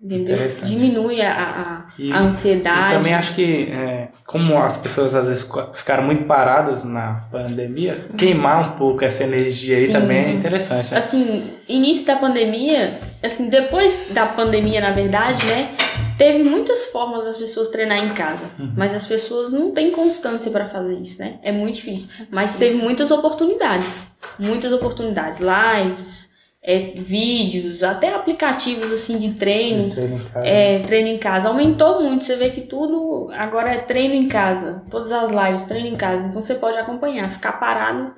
Entendeu? 0.00 0.36
Diminui 0.62 1.20
a, 1.20 1.32
a, 1.32 1.92
E- 1.98 2.12
a 2.12 2.20
ansiedade. 2.20 2.94
Também 2.94 3.14
acho 3.14 3.34
que, 3.34 3.68
é, 3.72 4.08
como 4.24 4.56
as 4.56 4.76
pessoas 4.76 5.12
às 5.12 5.26
vezes 5.26 5.50
ficaram 5.74 6.04
muito 6.04 6.22
paradas 6.24 6.84
na 6.84 7.24
pandemia, 7.32 7.98
queimar 8.16 8.60
um 8.60 8.78
pouco 8.78 9.04
essa 9.04 9.24
energia 9.24 9.76
aí 9.76 9.86
Sim. 9.88 9.92
também 9.94 10.18
é 10.18 10.30
interessante. 10.30 10.92
Né? 10.92 10.98
assim, 10.98 11.50
início 11.68 12.06
da 12.06 12.14
pandemia, 12.14 12.96
assim, 13.22 13.48
depois 13.48 14.06
da 14.10 14.24
pandemia, 14.26 14.80
na 14.80 14.92
verdade, 14.92 15.44
né, 15.46 15.70
teve 16.16 16.44
muitas 16.44 16.86
formas 16.86 17.24
das 17.24 17.36
pessoas 17.36 17.68
treinar 17.68 17.98
em 17.98 18.10
casa, 18.10 18.46
mas 18.76 18.94
as 18.94 19.04
pessoas 19.04 19.50
não 19.50 19.72
têm 19.72 19.90
constância 19.90 20.50
para 20.52 20.66
fazer 20.66 20.94
isso, 20.94 21.18
né? 21.20 21.34
É 21.42 21.50
muito 21.50 21.74
difícil. 21.74 22.08
Mas 22.30 22.54
teve 22.54 22.76
muitas 22.76 23.10
oportunidades, 23.10 24.06
muitas 24.38 24.72
oportunidades, 24.72 25.40
lives, 25.40 26.27
é, 26.62 26.92
vídeos, 26.96 27.82
até 27.82 28.12
aplicativos 28.14 28.90
assim 28.92 29.18
de 29.18 29.34
treino. 29.34 29.90
Treino 29.90 30.16
em 30.16 30.24
casa. 30.24 30.46
É, 30.46 30.78
treino 30.80 31.08
em 31.08 31.18
casa. 31.18 31.48
Aumentou 31.48 32.02
muito. 32.02 32.24
Você 32.24 32.36
vê 32.36 32.50
que 32.50 32.62
tudo 32.62 33.30
agora 33.32 33.70
é 33.70 33.78
treino 33.78 34.14
em 34.14 34.28
casa. 34.28 34.82
Todas 34.90 35.12
as 35.12 35.30
lives, 35.30 35.64
treino 35.64 35.88
em 35.88 35.96
casa. 35.96 36.26
Então 36.26 36.42
você 36.42 36.54
pode 36.54 36.76
acompanhar. 36.76 37.30
Ficar 37.30 37.52
parado 37.52 38.12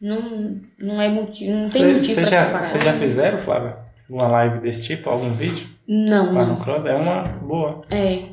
não, 0.00 0.60
não 0.80 1.00
é 1.00 1.08
motivo. 1.08 1.52
Não 1.52 1.68
tem 1.68 1.82
Cê- 1.82 1.92
motivo 1.94 2.24
ficar 2.24 2.46
parado. 2.46 2.64
Vocês 2.64 2.84
já 2.84 2.92
fizeram, 2.92 3.38
Flávia? 3.38 3.76
Uma 4.08 4.28
live 4.28 4.60
desse 4.60 4.82
tipo? 4.84 5.08
Algum 5.10 5.32
vídeo? 5.32 5.66
Não, 5.88 6.32
Lá 6.32 6.44
no. 6.46 6.62
Club? 6.62 6.86
É 6.86 6.94
uma 6.94 7.22
boa. 7.22 7.82
É. 7.90 8.24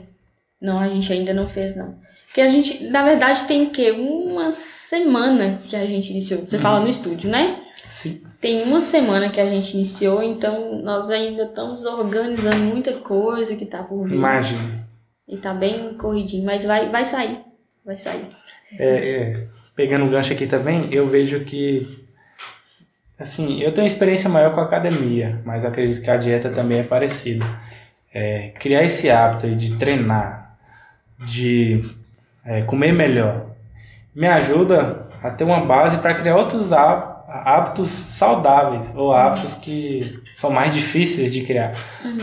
Não, 0.62 0.80
a 0.80 0.88
gente 0.88 1.12
ainda 1.12 1.34
não 1.34 1.48
fez, 1.48 1.76
não. 1.76 1.96
Porque 2.28 2.42
a 2.42 2.48
gente, 2.50 2.84
na 2.86 3.04
verdade, 3.04 3.44
tem 3.46 3.64
o 3.64 3.70
quê? 3.72 3.92
Uma 3.92 4.52
semana 4.52 5.60
que 5.66 5.76
a 5.76 5.86
gente 5.86 6.12
iniciou. 6.12 6.46
Você 6.46 6.58
fala 6.60 6.80
no 6.80 6.88
estúdio, 6.88 7.30
né? 7.30 7.58
Sim. 7.90 8.22
Tem 8.42 8.64
uma 8.64 8.82
semana 8.82 9.30
que 9.30 9.40
a 9.40 9.46
gente 9.46 9.76
iniciou, 9.76 10.24
então 10.24 10.82
nós 10.82 11.12
ainda 11.12 11.44
estamos 11.44 11.86
organizando 11.86 12.58
muita 12.58 12.94
coisa 12.94 13.56
que 13.56 13.66
tá 13.68 13.84
por 13.84 14.08
vir. 14.08 14.16
Imagina. 14.16 14.82
E 15.28 15.38
tá 15.38 15.54
bem 15.54 15.94
corridinho, 15.94 16.44
mas 16.46 16.66
vai, 16.66 16.90
vai 16.90 17.06
sair. 17.06 17.40
Vai 17.86 17.98
sair. 17.98 18.26
É, 18.80 18.86
é, 18.86 19.48
pegando 19.76 20.06
um 20.06 20.10
gancho 20.10 20.34
aqui 20.34 20.48
também, 20.48 20.88
eu 20.92 21.08
vejo 21.08 21.42
que. 21.46 22.04
Assim, 23.20 23.62
eu 23.62 23.72
tenho 23.72 23.86
experiência 23.86 24.28
maior 24.28 24.56
com 24.56 24.62
a 24.62 24.64
academia, 24.64 25.40
mas 25.46 25.64
acredito 25.64 26.02
que 26.04 26.10
a 26.10 26.18
dieta 26.18 26.50
também 26.50 26.80
é 26.80 26.84
parecida. 26.84 27.46
É, 28.12 28.50
criar 28.60 28.84
esse 28.84 29.10
hábito 29.12 29.56
de 29.56 29.78
treinar, 29.78 30.58
de 31.20 31.86
é, 32.44 32.64
comer 32.64 32.92
melhor, 32.92 33.52
me 34.16 34.28
ajuda 34.28 35.08
a 35.22 35.30
ter 35.30 35.44
uma 35.44 35.64
base 35.64 36.00
para 36.00 36.16
criar 36.16 36.36
outros 36.36 36.74
há- 36.74 37.11
hábitos 37.32 37.90
saudáveis 37.90 38.94
ou 38.96 39.14
hábitos 39.14 39.56
que 39.56 40.20
são 40.36 40.52
mais 40.52 40.74
difíceis 40.74 41.32
de 41.32 41.42
criar. 41.44 41.74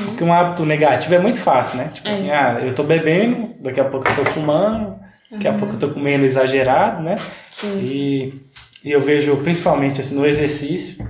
Porque 0.04 0.22
um 0.22 0.32
hábito 0.32 0.64
negativo 0.64 1.14
é 1.14 1.18
muito 1.18 1.38
fácil, 1.38 1.78
né? 1.78 1.90
Tipo 1.92 2.08
É. 2.08 2.12
assim, 2.12 2.30
ah, 2.30 2.58
eu 2.62 2.74
tô 2.74 2.82
bebendo, 2.82 3.54
daqui 3.60 3.80
a 3.80 3.84
pouco 3.84 4.06
eu 4.08 4.14
tô 4.14 4.24
fumando, 4.24 4.96
daqui 5.30 5.48
a 5.48 5.52
pouco 5.54 5.74
eu 5.74 5.78
tô 5.78 5.88
comendo 5.88 6.24
exagerado, 6.24 7.02
né? 7.02 7.16
Sim. 7.50 7.78
E, 7.82 8.34
e 8.84 8.90
eu 8.92 9.00
vejo 9.00 9.36
principalmente 9.38 10.00
assim, 10.00 10.14
no 10.14 10.26
exercício, 10.26 11.06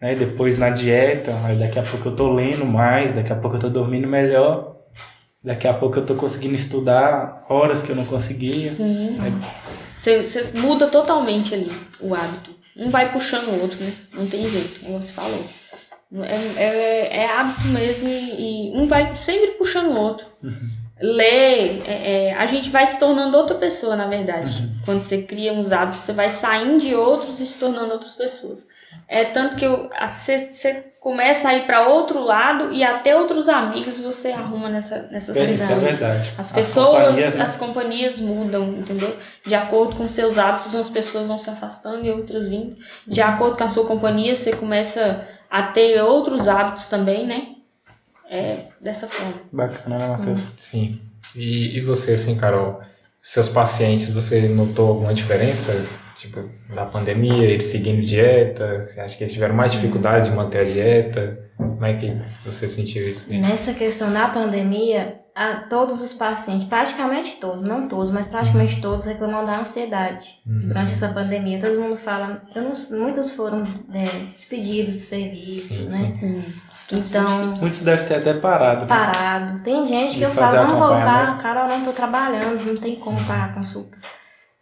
né? 0.00 0.14
Depois 0.14 0.58
na 0.58 0.70
dieta, 0.70 1.32
daqui 1.58 1.78
a 1.78 1.82
pouco 1.82 2.08
eu 2.08 2.16
tô 2.16 2.32
lendo 2.32 2.64
mais, 2.66 3.14
daqui 3.14 3.32
a 3.32 3.36
pouco 3.36 3.56
eu 3.56 3.60
tô 3.60 3.68
dormindo 3.68 4.08
melhor, 4.08 4.74
daqui 5.42 5.68
a 5.68 5.72
pouco 5.74 5.98
eu 5.98 6.04
tô 6.04 6.14
conseguindo 6.16 6.54
estudar 6.56 7.44
horas 7.48 7.82
que 7.82 7.90
eu 7.90 7.96
não 7.96 8.04
conseguia. 8.04 8.60
Sim. 8.60 9.16
Você, 9.94 10.22
você 10.22 10.50
muda 10.56 10.88
totalmente 10.88 11.54
ali 11.54 11.70
o 12.00 12.14
hábito. 12.14 12.55
Um 12.78 12.90
vai 12.90 13.10
puxando 13.10 13.48
o 13.48 13.62
outro, 13.62 13.82
né? 13.82 13.92
Não 14.12 14.26
tem 14.26 14.48
jeito, 14.48 14.80
como 14.80 15.02
você 15.02 15.12
falou. 15.12 15.46
É, 16.22 16.62
é, 16.62 17.16
é 17.16 17.30
hábito 17.30 17.66
mesmo 17.68 18.08
e, 18.08 18.70
e 18.70 18.76
um 18.76 18.86
vai 18.86 19.16
sempre 19.16 19.52
puxando 19.52 19.88
o 19.88 19.96
outro. 19.96 20.26
Ler, 21.00 21.82
é, 21.86 22.28
é, 22.28 22.34
a 22.34 22.46
gente 22.46 22.70
vai 22.70 22.86
se 22.86 22.98
tornando 22.98 23.36
outra 23.36 23.56
pessoa, 23.56 23.96
na 23.96 24.06
verdade. 24.06 24.62
Uhum. 24.62 24.70
Quando 24.84 25.02
você 25.02 25.22
cria 25.22 25.52
uns 25.52 25.70
hábitos, 25.70 26.00
você 26.00 26.12
vai 26.12 26.28
saindo 26.28 26.78
de 26.78 26.94
outros 26.94 27.38
e 27.38 27.46
se 27.46 27.58
tornando 27.58 27.92
outras 27.92 28.14
pessoas. 28.14 28.66
É 29.08 29.24
tanto 29.24 29.56
que 29.56 29.66
você, 29.68 30.90
começa 31.00 31.48
a 31.48 31.54
ir 31.54 31.64
para 31.66 31.86
outro 31.86 32.24
lado 32.24 32.72
e 32.72 32.82
até 32.82 33.14
outros 33.14 33.48
amigos 33.48 34.00
você 34.00 34.32
arruma 34.32 34.68
nessa, 34.68 35.02
nessas 35.10 35.36
Isso 35.36 35.44
é 35.44 35.48
questões. 35.48 36.00
verdade. 36.00 36.32
As 36.36 36.50
pessoas, 36.50 37.04
companhias, 37.04 37.34
né? 37.34 37.44
as 37.44 37.56
companhias 37.56 38.18
mudam, 38.18 38.64
entendeu? 38.64 39.14
De 39.44 39.54
acordo 39.54 39.96
com 39.96 40.08
seus 40.08 40.38
hábitos, 40.38 40.72
umas 40.72 40.88
pessoas 40.88 41.26
vão 41.26 41.38
se 41.38 41.50
afastando 41.50 42.04
e 42.04 42.10
outras 42.10 42.48
vindo. 42.48 42.76
De 43.06 43.20
acordo 43.20 43.56
com 43.56 43.64
a 43.64 43.68
sua 43.68 43.86
companhia, 43.86 44.34
você 44.34 44.52
começa 44.52 45.20
a 45.50 45.62
ter 45.62 46.02
outros 46.02 46.48
hábitos 46.48 46.88
também, 46.88 47.26
né? 47.26 47.55
É 48.30 48.58
dessa 48.80 49.06
forma. 49.06 49.34
Bacana, 49.52 49.98
né, 49.98 50.08
Matheus? 50.08 50.40
Sim. 50.58 51.00
E, 51.34 51.76
e 51.76 51.80
você, 51.80 52.12
assim, 52.12 52.34
Carol, 52.36 52.80
seus 53.22 53.48
pacientes, 53.48 54.08
você 54.12 54.48
notou 54.48 54.88
alguma 54.88 55.14
diferença? 55.14 55.72
Tipo, 56.16 56.42
na 56.70 56.86
pandemia, 56.86 57.44
eles 57.44 57.64
seguindo 57.66 58.00
dieta? 58.04 58.84
Você 58.84 59.00
acha 59.00 59.16
que 59.16 59.24
eles 59.24 59.32
tiveram 59.34 59.54
mais 59.54 59.72
dificuldade 59.72 60.30
de 60.30 60.34
manter 60.36 60.60
a 60.60 60.64
dieta? 60.64 61.44
Como 61.56 61.84
é 61.84 61.94
que 61.94 62.16
você 62.44 62.66
sentiu 62.68 63.06
isso? 63.08 63.26
Nessa 63.32 63.74
questão 63.74 64.10
da 64.12 64.26
pandemia, 64.28 65.20
a- 65.34 65.66
todos 65.68 66.00
os 66.00 66.14
pacientes, 66.14 66.66
praticamente 66.66 67.36
todos, 67.36 67.62
não 67.62 67.86
todos, 67.86 68.10
mas 68.10 68.28
praticamente 68.28 68.80
todos 68.80 69.04
reclamam 69.04 69.44
da 69.44 69.60
ansiedade. 69.60 70.40
Durante 70.46 70.92
essa 70.92 71.08
pandemia, 71.08 71.60
todo 71.60 71.78
mundo 71.78 71.96
fala, 71.98 72.42
eu 72.54 72.62
não- 72.62 72.98
muitos 72.98 73.32
foram 73.32 73.64
é, 73.92 74.06
despedidos 74.34 74.94
do 74.96 75.00
serviço, 75.02 75.74
Sim, 75.74 75.84
né? 75.84 76.16
sim. 76.18 76.44
Então, 76.92 77.46
Muitos 77.58 77.80
devem 77.82 78.06
ter 78.06 78.14
até 78.16 78.34
parado. 78.34 78.82
né? 78.82 78.86
parado. 78.86 79.58
Tem 79.60 79.84
gente 79.86 80.18
que 80.18 80.22
eu 80.24 80.30
falo, 80.30 80.56
vamos 80.56 80.78
voltar, 80.78 81.02
acompanhamento. 81.02 81.42
Carol, 81.42 81.68
não 81.68 81.84
tô 81.84 81.92
trabalhando, 81.92 82.64
não 82.64 82.76
tem 82.76 82.96
como 82.96 83.22
pagar 83.24 83.50
a 83.50 83.52
consulta. 83.54 83.98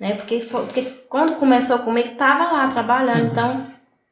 Né? 0.00 0.14
Porque, 0.14 0.40
foi- 0.40 0.64
porque 0.64 0.82
quando 1.08 1.36
começou 1.36 1.80
comigo, 1.80 2.14
tava 2.16 2.50
lá 2.50 2.68
trabalhando, 2.68 3.26
então 3.26 3.66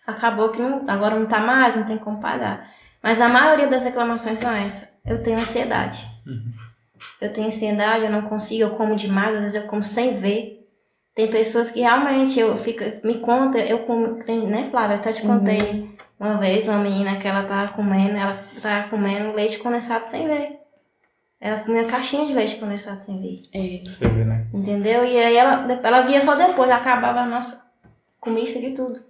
acabou 0.06 0.50
que 0.50 0.60
não, 0.60 0.84
agora 0.88 1.18
não 1.18 1.26
tá 1.26 1.40
mais, 1.40 1.74
não 1.76 1.84
tem 1.84 1.96
como 1.96 2.20
pagar. 2.20 2.68
Mas 3.02 3.20
a 3.20 3.28
maioria 3.28 3.66
das 3.66 3.82
reclamações 3.84 4.38
são 4.38 4.52
essas. 4.54 4.90
Eu 5.06 5.22
tenho 5.22 5.38
ansiedade. 5.38 6.06
Eu 7.20 7.32
tenho 7.32 7.46
ansiedade, 7.48 8.04
eu 8.04 8.10
não 8.12 8.22
consigo, 8.22 8.62
eu 8.62 8.70
como 8.70 8.94
demais, 8.94 9.36
às 9.36 9.42
vezes 9.44 9.62
eu 9.62 9.68
como 9.68 9.82
sem 9.82 10.14
ver. 10.16 10.58
Tem 11.14 11.28
pessoas 11.28 11.70
que 11.70 11.80
realmente 11.80 12.38
eu 12.38 12.56
fico, 12.56 12.82
me 13.04 13.18
conta, 13.18 13.58
eu 13.58 13.80
como, 13.80 14.22
tem, 14.24 14.46
né, 14.46 14.68
Flávia? 14.70 14.94
Eu 14.94 14.98
até 15.00 15.12
te 15.12 15.22
contei 15.22 15.94
uma 16.22 16.36
vez 16.36 16.68
uma 16.68 16.78
menina 16.78 17.16
que 17.16 17.26
ela 17.26 17.42
tava 17.42 17.72
comendo, 17.72 18.16
ela 18.16 18.38
tava 18.62 18.88
comendo 18.88 19.34
leite 19.34 19.58
condensado 19.58 20.06
sem 20.06 20.26
ver. 20.28 20.60
Ela 21.40 21.58
comia 21.60 21.84
caixinha 21.84 22.24
de 22.24 22.32
leite 22.32 22.54
condensado 22.56 23.02
sem 23.02 23.20
ver. 23.20 23.42
É. 23.52 23.84
Você 23.84 24.06
vê, 24.06 24.24
né? 24.24 24.46
Entendeu? 24.54 25.04
E 25.04 25.18
aí 25.18 25.36
ela, 25.36 25.66
ela 25.82 26.00
via 26.02 26.20
só 26.20 26.36
depois, 26.36 26.70
acabava, 26.70 27.26
nossa, 27.26 27.64
comi 28.20 28.44
isso 28.44 28.56
aqui 28.58 28.70
tudo. 28.70 29.00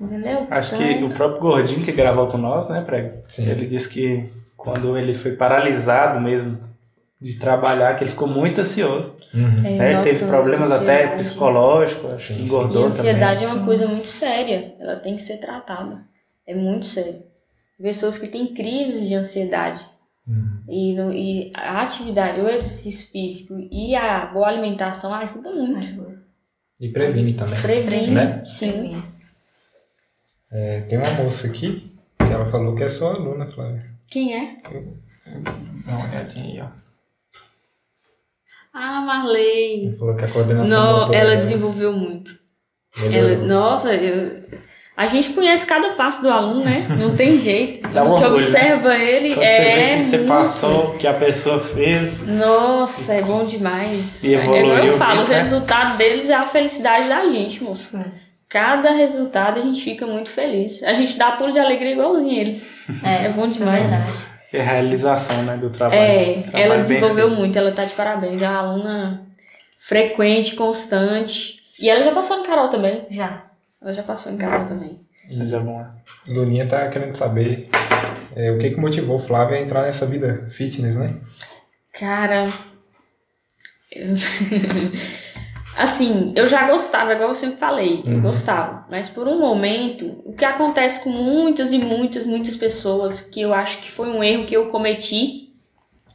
Entendeu? 0.00 0.46
Acho 0.48 0.76
Então, 0.76 0.86
que 0.98 1.04
o 1.04 1.10
próprio 1.10 1.40
Gordinho 1.40 1.82
que 1.84 1.90
gravou 1.90 2.28
com 2.28 2.38
nós, 2.38 2.68
né, 2.68 2.82
Prego? 2.82 3.20
Sim. 3.28 3.48
Ele 3.50 3.66
disse 3.66 3.88
que 3.88 4.30
quando 4.56 4.96
ele 4.96 5.14
foi 5.14 5.32
paralisado 5.32 6.20
mesmo 6.20 6.60
de 7.20 7.36
trabalhar, 7.40 7.96
que 7.96 8.04
ele 8.04 8.10
ficou 8.10 8.28
muito 8.28 8.60
ansioso. 8.60 9.16
Uhum. 9.34 9.64
É, 9.64 9.70
né? 9.70 9.92
Ele 9.94 10.02
teve 10.02 10.20
nossa, 10.20 10.26
problemas 10.26 10.70
até 10.70 10.96
ansiedade. 10.98 11.16
psicológicos, 11.24 12.12
acho 12.12 12.34
que 12.34 12.42
engordou 12.42 12.82
E 12.82 12.84
a 12.84 12.88
ansiedade 12.88 13.40
também. 13.40 13.56
é 13.56 13.58
uma 13.58 13.66
coisa 13.66 13.88
muito 13.88 14.06
séria. 14.06 14.76
Ela 14.78 14.96
tem 14.96 15.16
que 15.16 15.22
ser 15.22 15.38
tratada. 15.38 15.96
É 16.46 16.54
muito 16.54 16.86
sério. 16.86 17.22
Pessoas 17.80 18.18
que 18.18 18.28
têm 18.28 18.54
crises 18.54 19.08
de 19.08 19.14
ansiedade. 19.14 19.86
Uhum. 20.26 20.62
E, 20.68 20.94
no- 20.94 21.12
e 21.12 21.52
a 21.54 21.82
atividade, 21.82 22.40
o 22.40 22.48
exercício 22.48 23.10
físico 23.12 23.54
e 23.70 23.94
a 23.94 24.26
boa 24.26 24.48
alimentação 24.48 25.12
ajudam 25.14 25.54
muito. 25.54 25.78
ajuda. 25.78 26.22
E 26.80 26.88
previne 26.90 27.34
também. 27.34 27.60
Previne, 27.60 28.10
Né? 28.14 28.44
sim. 28.44 29.02
É, 30.52 30.80
tem 30.82 30.98
uma 30.98 31.10
moça 31.22 31.46
aqui 31.48 31.92
que 32.18 32.32
ela 32.32 32.46
falou 32.46 32.74
que 32.74 32.82
é 32.84 32.88
sua 32.88 33.14
aluna, 33.14 33.46
Flávia. 33.46 33.84
Quem 34.08 34.34
é? 34.34 34.56
Dá 34.62 35.92
uma 35.92 36.04
olhadinha 36.08 36.44
aí, 36.44 36.60
ó. 36.60 36.86
Ah, 38.72 39.00
Marley. 39.00 39.86
Ela 39.88 39.96
falou 39.96 40.16
que 40.16 40.24
a 40.24 40.30
coordenação 40.32 41.06
No, 41.06 41.14
ela 41.14 41.36
desenvolveu 41.36 41.92
muito. 41.92 42.38
melhorou. 42.98 43.30
Ela, 43.36 43.46
nossa, 43.46 43.94
eu- 43.94 44.44
a 44.96 45.06
gente 45.06 45.30
conhece 45.34 45.66
cada 45.66 45.90
passo 45.90 46.22
do 46.22 46.30
aluno, 46.30 46.64
né? 46.64 46.86
Não 46.98 47.14
tem 47.14 47.36
jeito. 47.38 47.86
Dá 47.88 48.00
a 48.00 48.04
gente 48.04 48.12
orgulho, 48.14 48.32
observa 48.32 48.96
ele. 48.96 49.34
Quando 49.34 49.44
é 49.44 49.56
você 49.56 49.64
vê 49.64 49.96
que 49.98 50.02
você 50.04 50.16
muito- 50.18 50.28
passou, 50.28 50.90
que 50.94 51.06
a 51.06 51.12
pessoa 51.14 51.58
fez, 51.60 52.26
Nossa, 52.26 53.12
é 53.12 53.20
bom 53.22 53.44
demais. 53.44 54.24
E 54.24 54.34
evoluiu 54.34 54.74
É 54.76 54.88
eu 54.88 54.96
falo, 54.96 55.16
isso, 55.16 55.26
o 55.26 55.28
né? 55.30 55.42
resultado 55.42 55.96
deles 55.98 56.30
é 56.30 56.34
a 56.34 56.46
felicidade 56.46 57.08
da 57.08 57.26
gente, 57.26 57.62
moço. 57.62 57.88
Sim. 57.96 58.04
Cada 58.48 58.92
resultado 58.92 59.58
a 59.58 59.62
gente 59.62 59.82
fica 59.82 60.06
muito 60.06 60.30
feliz. 60.30 60.82
A 60.84 60.92
gente 60.94 61.18
dá 61.18 61.32
pulo 61.32 61.52
de 61.52 61.58
alegria 61.58 61.92
igualzinho 61.92 62.40
eles. 62.40 62.70
É, 63.04 63.28
bom 63.28 63.46
isso 63.48 63.62
é 63.62 63.64
demais. 63.66 63.90
verdade. 63.90 64.18
é 64.52 64.60
a 64.60 64.64
realização 64.64 65.42
né, 65.42 65.56
do 65.56 65.68
trabalho. 65.68 66.00
É, 66.00 66.34
Trabalho 66.42 66.64
ela 66.64 66.76
desenvolveu 66.78 67.28
muito, 67.28 67.58
ela 67.58 67.72
tá 67.72 67.84
de 67.84 67.92
parabéns. 67.92 68.40
É 68.40 68.48
uma 68.48 68.58
aluna 68.60 69.26
frequente, 69.76 70.54
constante. 70.54 71.56
E 71.80 71.90
ela 71.90 72.02
já 72.02 72.12
passou 72.12 72.38
em 72.38 72.44
Carol 72.44 72.68
também. 72.68 73.04
Já. 73.10 73.42
Ela 73.86 73.92
já 73.94 74.02
passou 74.02 74.32
em 74.32 74.36
Carol 74.36 74.66
também. 74.66 74.98
Mas 75.30 75.52
é 75.52 75.60
bom. 75.60 75.78
né? 75.78 75.90
Luninha 76.26 76.66
tá 76.66 76.88
querendo 76.88 77.14
saber 77.14 77.68
é, 78.34 78.50
o 78.50 78.58
que 78.58 78.70
que 78.72 78.80
motivou 78.80 79.16
Flávia 79.16 79.58
a 79.58 79.60
entrar 79.60 79.82
nessa 79.82 80.04
vida 80.04 80.44
fitness, 80.50 80.96
né? 80.96 81.14
Cara. 81.92 82.50
eu- 83.92 84.08
assim, 85.76 86.32
eu 86.36 86.48
já 86.48 86.68
gostava, 86.68 87.12
igual 87.12 87.28
eu 87.28 87.34
sempre 87.36 87.58
falei, 87.58 88.02
eu 88.04 88.14
Uhum. 88.14 88.20
gostava. 88.22 88.84
Mas 88.90 89.08
por 89.08 89.28
um 89.28 89.38
momento, 89.38 90.20
o 90.24 90.32
que 90.32 90.44
acontece 90.44 91.04
com 91.04 91.10
muitas 91.10 91.70
e 91.72 91.78
muitas, 91.78 92.26
muitas 92.26 92.56
pessoas, 92.56 93.20
que 93.22 93.40
eu 93.40 93.54
acho 93.54 93.78
que 93.78 93.90
foi 93.92 94.08
um 94.08 94.22
erro 94.22 94.46
que 94.46 94.56
eu 94.56 94.66
cometi 94.68 95.50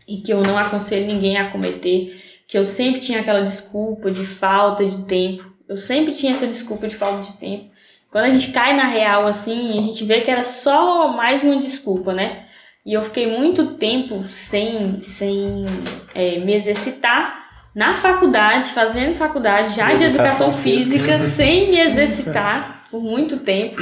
e 0.07 0.17
que 0.17 0.33
eu 0.33 0.41
não 0.43 0.57
aconselho 0.57 1.07
ninguém 1.07 1.37
a 1.37 1.49
cometer, 1.51 2.21
que 2.47 2.57
eu 2.57 2.65
sempre 2.65 2.99
tinha 2.99 3.21
aquela 3.21 3.41
desculpa 3.41 4.11
de 4.11 4.25
falta 4.25 4.83
de 4.85 5.05
tempo. 5.05 5.50
Eu 5.71 5.77
sempre 5.77 6.13
tinha 6.13 6.33
essa 6.33 6.45
desculpa 6.45 6.85
de 6.85 6.97
falta 6.97 7.21
de 7.21 7.31
tempo. 7.37 7.71
Quando 8.11 8.25
a 8.25 8.29
gente 8.29 8.51
cai 8.51 8.75
na 8.75 8.87
real 8.87 9.25
assim, 9.25 9.79
a 9.79 9.81
gente 9.81 10.03
vê 10.03 10.19
que 10.19 10.29
era 10.29 10.43
só 10.43 11.07
mais 11.13 11.41
uma 11.43 11.55
desculpa, 11.55 12.11
né? 12.11 12.43
E 12.85 12.91
eu 12.91 13.01
fiquei 13.01 13.37
muito 13.39 13.75
tempo 13.75 14.21
sem, 14.23 15.01
sem 15.01 15.65
é, 16.13 16.39
me 16.39 16.53
exercitar 16.53 17.41
na 17.73 17.93
faculdade, 17.93 18.73
fazendo 18.73 19.15
faculdade 19.15 19.73
já 19.73 19.93
de 19.93 20.03
Educação 20.03 20.49
educação 20.49 20.51
física, 20.51 21.13
física. 21.13 21.19
sem 21.19 21.71
me 21.71 21.79
exercitar 21.79 22.85
por 22.91 23.01
muito 23.01 23.37
tempo. 23.37 23.77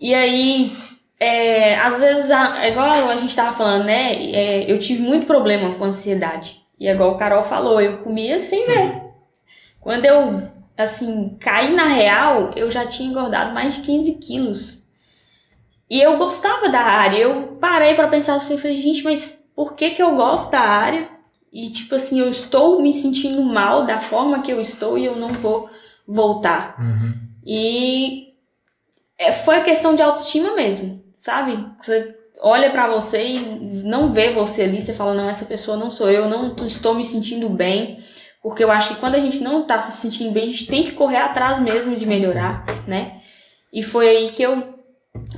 E 0.00 0.12
aí, 0.12 0.76
é, 1.20 1.78
às 1.78 2.00
vezes, 2.00 2.30
é 2.30 2.70
igual 2.70 2.90
a 3.10 3.16
gente 3.16 3.36
tava 3.36 3.56
falando, 3.56 3.84
né? 3.84 4.14
É, 4.32 4.64
eu 4.68 4.76
tive 4.76 5.00
muito 5.02 5.24
problema 5.24 5.76
com 5.76 5.84
ansiedade. 5.84 6.56
E 6.80 6.88
é 6.88 6.92
igual 6.92 7.12
o 7.12 7.16
Carol 7.16 7.44
falou, 7.44 7.80
eu 7.80 7.98
comia 7.98 8.40
sem 8.40 8.66
ver. 8.66 9.02
Quando 9.80 10.04
eu, 10.04 10.42
assim, 10.82 11.36
caí 11.40 11.74
na 11.74 11.86
real, 11.86 12.50
eu 12.56 12.70
já 12.70 12.86
tinha 12.86 13.08
engordado 13.08 13.52
mais 13.52 13.74
de 13.74 13.80
15 13.82 14.18
quilos. 14.18 14.82
E 15.88 16.00
eu 16.00 16.16
gostava 16.16 16.68
da 16.68 16.80
área. 16.80 17.18
Eu 17.18 17.58
parei 17.60 17.94
pra 17.94 18.08
pensar 18.08 18.34
assim, 18.34 18.56
falei, 18.56 18.80
gente, 18.80 19.04
mas 19.04 19.42
por 19.54 19.74
que 19.74 19.90
que 19.90 20.02
eu 20.02 20.16
gosto 20.16 20.50
da 20.50 20.60
área? 20.60 21.08
E 21.52 21.68
tipo 21.68 21.94
assim, 21.94 22.18
eu 22.18 22.30
estou 22.30 22.80
me 22.80 22.92
sentindo 22.92 23.42
mal 23.42 23.84
da 23.84 24.00
forma 24.00 24.40
que 24.40 24.50
eu 24.50 24.58
estou 24.58 24.96
e 24.96 25.04
eu 25.04 25.16
não 25.16 25.28
vou 25.28 25.68
voltar. 26.06 26.76
Uhum. 26.80 27.12
E 27.44 28.28
é, 29.18 29.32
foi 29.32 29.60
questão 29.60 29.94
de 29.94 30.02
autoestima 30.02 30.54
mesmo, 30.54 31.04
sabe? 31.14 31.62
Você 31.78 32.16
olha 32.40 32.70
pra 32.70 32.88
você 32.88 33.22
e 33.24 33.84
não 33.84 34.10
vê 34.10 34.30
você 34.30 34.62
ali, 34.62 34.80
você 34.80 34.94
fala, 34.94 35.14
não, 35.14 35.28
essa 35.28 35.44
pessoa 35.44 35.76
não 35.76 35.90
sou 35.90 36.10
eu, 36.10 36.28
não 36.28 36.56
estou 36.64 36.94
me 36.94 37.04
sentindo 37.04 37.48
bem. 37.48 37.98
Porque 38.42 38.64
eu 38.64 38.70
acho 38.70 38.94
que 38.94 39.00
quando 39.00 39.14
a 39.14 39.20
gente 39.20 39.40
não 39.42 39.64
tá 39.64 39.80
se 39.80 39.92
sentindo 39.92 40.32
bem, 40.32 40.44
a 40.48 40.50
gente 40.50 40.66
tem 40.66 40.82
que 40.82 40.92
correr 40.92 41.18
atrás 41.18 41.60
mesmo 41.60 41.94
de 41.94 42.04
melhorar, 42.06 42.64
né? 42.88 43.18
E 43.72 43.82
foi 43.82 44.08
aí 44.08 44.30
que 44.30 44.42
eu 44.42 44.74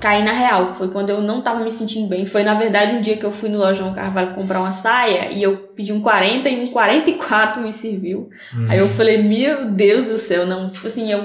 caí 0.01 0.23
na 0.25 0.33
real. 0.33 0.75
Foi 0.75 0.89
quando 0.89 1.11
eu 1.11 1.21
não 1.21 1.43
tava 1.43 1.61
me 1.63 1.71
sentindo 1.71 2.09
bem. 2.09 2.25
Foi, 2.25 2.43
na 2.43 2.55
verdade, 2.55 2.95
um 2.95 3.01
dia 3.01 3.17
que 3.17 3.25
eu 3.25 3.31
fui 3.33 3.49
no 3.49 3.59
Lojão 3.59 3.93
Carvalho 3.93 4.35
comprar 4.35 4.61
uma 4.61 4.73
saia 4.73 5.31
e 5.31 5.43
eu 5.43 5.57
pedi 5.77 5.93
um 5.93 6.01
40 6.01 6.49
e 6.49 6.63
um 6.63 6.67
44 6.67 7.61
me 7.63 7.71
serviu. 7.71 8.31
Aí 8.69 8.79
eu 8.79 8.89
falei, 8.89 9.19
meu 9.23 9.67
Deus 9.71 10.07
do 10.07 10.17
céu, 10.17 10.47
não. 10.47 10.71
Tipo 10.71 10.87
assim, 10.87 11.13
eu 11.13 11.23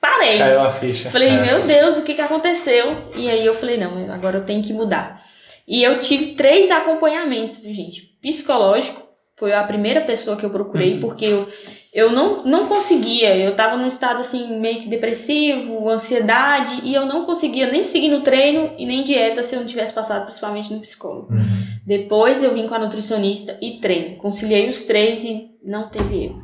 parei. 0.00 0.38
Caiu 0.38 0.60
a 0.62 0.70
ficha. 0.70 1.08
Falei, 1.08 1.28
É. 1.28 1.42
meu 1.42 1.62
Deus, 1.66 1.98
o 1.98 2.02
que 2.02 2.14
que 2.14 2.20
aconteceu? 2.20 2.96
E 3.14 3.30
aí 3.30 3.46
eu 3.46 3.54
falei, 3.54 3.76
não, 3.78 4.12
agora 4.12 4.38
eu 4.38 4.44
tenho 4.44 4.62
que 4.62 4.72
mudar. 4.72 5.22
E 5.68 5.82
eu 5.82 6.00
tive 6.00 6.32
três 6.34 6.70
acompanhamentos, 6.70 7.62
gente? 7.62 8.02
Psicológico, 8.20 9.11
foi 9.42 9.52
a 9.52 9.64
primeira 9.64 10.00
pessoa 10.02 10.36
que 10.36 10.46
eu 10.46 10.50
procurei, 10.50 10.94
Uhum. 10.94 11.00
porque 11.00 11.24
eu, 11.24 11.48
eu 11.92 12.12
não, 12.12 12.44
não 12.44 12.68
conseguia, 12.68 13.36
eu 13.36 13.56
tava 13.56 13.76
num 13.76 13.88
estado 13.88 14.20
assim, 14.20 14.60
meio 14.60 14.78
que 14.80 14.86
depressivo, 14.88 15.88
ansiedade, 15.88 16.80
e 16.84 16.94
eu 16.94 17.04
não 17.06 17.24
conseguia 17.24 17.66
nem 17.68 17.82
seguir 17.82 18.08
no 18.08 18.20
treino 18.22 18.70
e 18.78 18.86
nem 18.86 19.02
dieta 19.02 19.42
se 19.42 19.56
eu 19.56 19.58
não 19.60 19.66
tivesse 19.66 19.92
passado 19.92 20.22
principalmente 20.26 20.72
no 20.72 20.78
psicólogo. 20.78 21.32
Uhum. 21.32 21.62
Depois 21.84 22.40
eu 22.40 22.54
vim 22.54 22.68
com 22.68 22.74
a 22.76 22.78
nutricionista 22.78 23.58
e 23.60 23.78
treino. 23.80 24.16
Conciliei 24.18 24.68
os 24.68 24.82
três 24.84 25.24
e 25.24 25.50
não 25.64 25.88
teve 25.88 26.24
erro. 26.26 26.42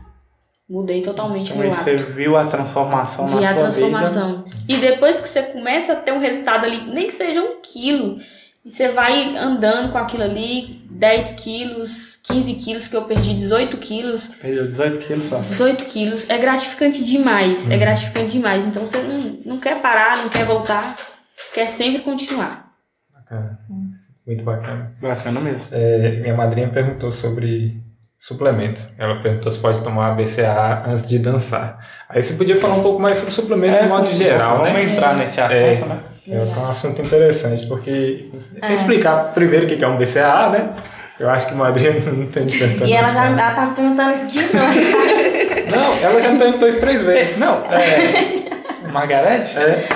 Mudei 0.69 1.01
totalmente 1.01 1.51
Então 1.53 1.59
meu 1.63 1.71
aí 1.71 1.75
você 1.77 1.91
hábito. 1.93 2.11
viu 2.11 2.37
a 2.37 2.45
transformação 2.47 3.27
Vi 3.29 3.35
na 3.37 3.41
a 3.41 3.53
sua 3.55 3.63
transformação. 3.63 4.45
E 4.69 4.77
depois 4.79 5.21
que 5.21 5.29
você 5.29 5.43
começa 5.45 5.93
a 5.93 5.97
ter 5.97 6.13
um 6.13 6.19
resultado 6.19 6.65
ali, 6.67 6.81
nem 6.93 7.07
que 7.07 7.15
seja 7.15 7.41
um 7.41 7.61
quilo, 7.63 8.19
e 8.69 8.71
você 8.71 8.89
vai 8.89 9.35
andando 9.37 9.91
com 9.91 9.97
aquilo 9.99 10.25
ali, 10.25 10.83
10 10.91 11.33
quilos, 11.33 12.17
15 12.23 12.55
quilos, 12.55 12.87
que 12.87 12.97
eu 12.97 13.03
perdi 13.05 13.33
18 13.35 13.77
quilos. 13.79 14.27
Perdeu 14.41 14.67
18 14.67 14.99
quilos 15.07 15.25
só. 15.25 15.39
18 15.41 15.85
quilos, 15.87 16.29
é 16.29 16.37
gratificante 16.37 17.03
demais, 17.03 17.71
é 17.71 17.77
gratificante 17.79 18.31
demais. 18.33 18.67
Então 18.67 18.85
você 18.85 18.99
não, 18.99 19.39
não 19.55 19.59
quer 19.59 19.81
parar, 19.81 20.19
não 20.19 20.29
quer 20.29 20.45
voltar, 20.45 20.97
quer 21.55 21.67
sempre 21.67 22.03
continuar. 22.03 22.69
Bacana. 23.15 23.59
Muito 24.27 24.45
bacana. 24.45 24.93
Bacana 25.01 25.41
mesmo. 25.41 25.69
É, 25.73 26.11
minha 26.21 26.35
madrinha 26.37 26.69
perguntou 26.69 27.11
sobre 27.11 27.83
suplementos. 28.19 28.89
Ela 28.99 29.21
perguntou 29.21 29.51
se 29.51 29.59
pode 29.59 29.81
tomar 29.83 30.15
BCA 30.17 30.85
antes 30.87 31.07
de 31.07 31.19
dançar. 31.19 31.79
Aí 32.09 32.23
você 32.23 32.35
podia 32.35 32.57
falar 32.61 32.75
um 32.75 32.83
pouco 32.83 33.01
mais 33.01 33.17
sobre 33.19 33.33
suplementos 33.33 33.79
de 33.81 33.87
modo 33.87 34.03
vamos- 34.05 34.19
geral, 34.19 34.59
vamos 34.59 34.73
né? 34.75 34.85
entrar 34.93 35.17
nesse 35.17 35.41
assunto, 35.41 35.55
É. 35.57 35.75
né? 35.87 36.01
É 36.31 36.61
um 36.61 36.69
assunto 36.69 37.01
interessante, 37.01 37.67
porque 37.67 38.27
explicar 38.71 39.33
primeiro 39.35 39.65
o 39.65 39.69
que 39.69 39.83
é 39.83 39.89
um 39.89 39.97
BCA, 39.97 40.51
né? 40.51 40.71
Eu 41.19 41.29
acho 41.29 41.49
que 41.49 41.55
a 41.55 41.57
madrinha 41.57 41.93
não 41.93 42.23
entende 42.23 42.59
tanto. 42.59 42.85
E 42.85 42.93
ela 42.93 43.13
já 43.13 43.27
ela 43.27 43.53
tá 43.53 43.67
me 43.67 43.75
perguntando 43.75 44.13
isso 44.13 44.27
de 44.27 44.41
novo. 44.41 45.29
Não, 45.69 45.95
ela 46.03 46.21
já 46.21 46.31
me 46.31 46.39
perguntou 46.39 46.67
isso 46.69 46.81
três 46.81 47.03
vezes. 47.03 47.37
Não, 47.37 47.63
é. 47.71 48.49
Margarete? 48.91 49.59
É, 49.59 49.87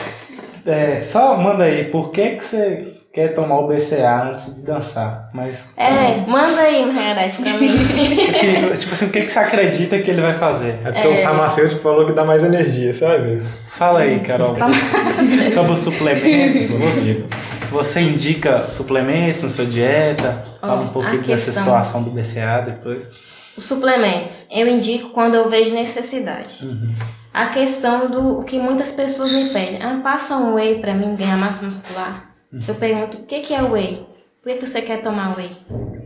É, 0.67 1.03
só 1.11 1.37
manda 1.37 1.65
aí, 1.65 1.85
por 1.85 2.11
que, 2.11 2.31
que 2.37 2.45
você 2.45 2.95
quer 3.13 3.35
tomar 3.35 3.61
o 3.61 3.69
BCA 3.69 4.33
antes 4.33 4.57
de 4.57 4.67
dançar? 4.67 5.31
Mas, 5.33 5.65
É, 5.77 6.25
manda 6.27 6.61
aí, 6.61 6.85
Margarete, 6.85 7.41
pra 7.41 7.53
mim. 7.55 7.69
tipo, 8.35 8.77
tipo 8.77 8.95
assim, 8.95 9.07
o 9.07 9.11
que, 9.11 9.23
que 9.23 9.31
você 9.31 9.39
acredita 9.39 9.99
que 10.01 10.11
ele 10.11 10.21
vai 10.21 10.35
fazer? 10.35 10.79
é 10.85 10.93
porque 10.93 11.09
o 11.09 11.23
farmacêutico 11.23 11.81
falou 11.81 12.05
que 12.05 12.13
dá 12.13 12.25
mais 12.25 12.43
energia, 12.43 12.93
sabe? 12.93 13.43
Fala 13.77 14.01
aí, 14.01 14.21
Carol. 14.21 14.55
Sobre 15.53 15.73
os 15.73 15.81
suplementos. 15.81 16.69
Você, 16.79 17.27
você 17.71 18.01
indica 18.01 18.63
suplementos 18.65 19.43
na 19.43 19.49
sua 19.49 19.65
dieta? 19.65 20.45
Fala 20.61 20.83
um 20.83 20.89
pouquinho 20.89 21.23
dessa 21.23 21.53
situação 21.53 22.03
do 22.03 22.11
BCA 22.11 22.63
depois. 22.67 23.11
Os 23.57 23.65
suplementos, 23.65 24.47
eu 24.51 24.69
indico 24.69 25.11
quando 25.11 25.37
eu 25.37 25.49
vejo 25.49 25.75
necessidade. 25.75 26.67
Uhum. 26.67 26.95
A 27.33 27.47
questão 27.47 28.11
do 28.11 28.41
o 28.41 28.45
que 28.45 28.59
muitas 28.59 28.93
pessoas 28.93 29.33
me 29.33 29.49
pedem. 29.49 29.83
Ah, 29.83 30.01
passa 30.03 30.37
um 30.37 30.55
whey 30.55 30.79
pra 30.79 30.95
mim 30.95 31.17
ganhar 31.17 31.39
massa 31.39 31.65
muscular. 31.65 32.29
Eu 32.69 32.75
pergunto, 32.75 33.19
o 33.19 33.25
que, 33.25 33.41
que 33.41 33.55
é 33.55 33.63
whey? 33.63 34.07
Por 34.43 34.53
que, 34.53 34.67
você 34.67 34.83
quer 34.83 35.01
tomar 35.01 35.35
whey? 35.37 35.51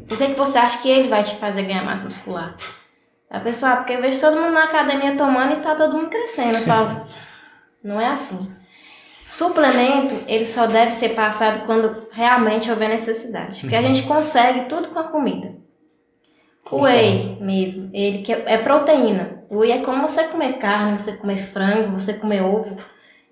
Por 0.08 0.16
que, 0.16 0.28
que 0.28 0.38
você 0.38 0.56
acha 0.58 0.80
que 0.80 0.88
ele 0.88 1.08
vai 1.08 1.24
te 1.24 1.34
fazer 1.34 1.62
ganhar 1.62 1.84
massa 1.84 2.04
muscular? 2.04 2.54
A 3.28 3.40
pessoa, 3.40 3.72
ah, 3.72 3.76
porque 3.78 3.94
eu 3.94 4.00
vejo 4.00 4.20
todo 4.20 4.40
mundo 4.40 4.52
na 4.52 4.64
academia 4.64 5.16
tomando 5.16 5.54
e 5.54 5.56
tá 5.56 5.74
todo 5.74 5.96
mundo 5.96 6.10
crescendo. 6.10 6.58
Eu 6.58 6.62
falo, 6.62 7.04
não 7.86 8.00
é 8.00 8.06
assim. 8.08 8.50
Suplemento, 9.24 10.14
ele 10.26 10.44
só 10.44 10.66
deve 10.66 10.90
ser 10.90 11.10
passado 11.10 11.64
quando 11.66 11.96
realmente 12.12 12.70
houver 12.70 12.88
necessidade. 12.88 13.60
Porque 13.60 13.76
a 13.76 13.82
gente 13.82 14.02
consegue 14.02 14.64
tudo 14.64 14.88
com 14.88 14.98
a 14.98 15.04
comida. 15.04 15.54
O 16.70 16.80
whey 16.82 17.38
mesmo, 17.40 17.88
ele 17.92 18.18
que 18.18 18.32
é 18.32 18.42
é 18.46 18.58
proteína. 18.58 19.44
O 19.48 19.58
whey 19.58 19.70
é 19.70 19.78
como 19.78 20.08
você 20.08 20.24
comer 20.24 20.54
carne, 20.54 20.98
você 20.98 21.16
comer 21.16 21.36
frango, 21.38 21.98
você 21.98 22.14
comer 22.14 22.42
ovo. 22.42 22.76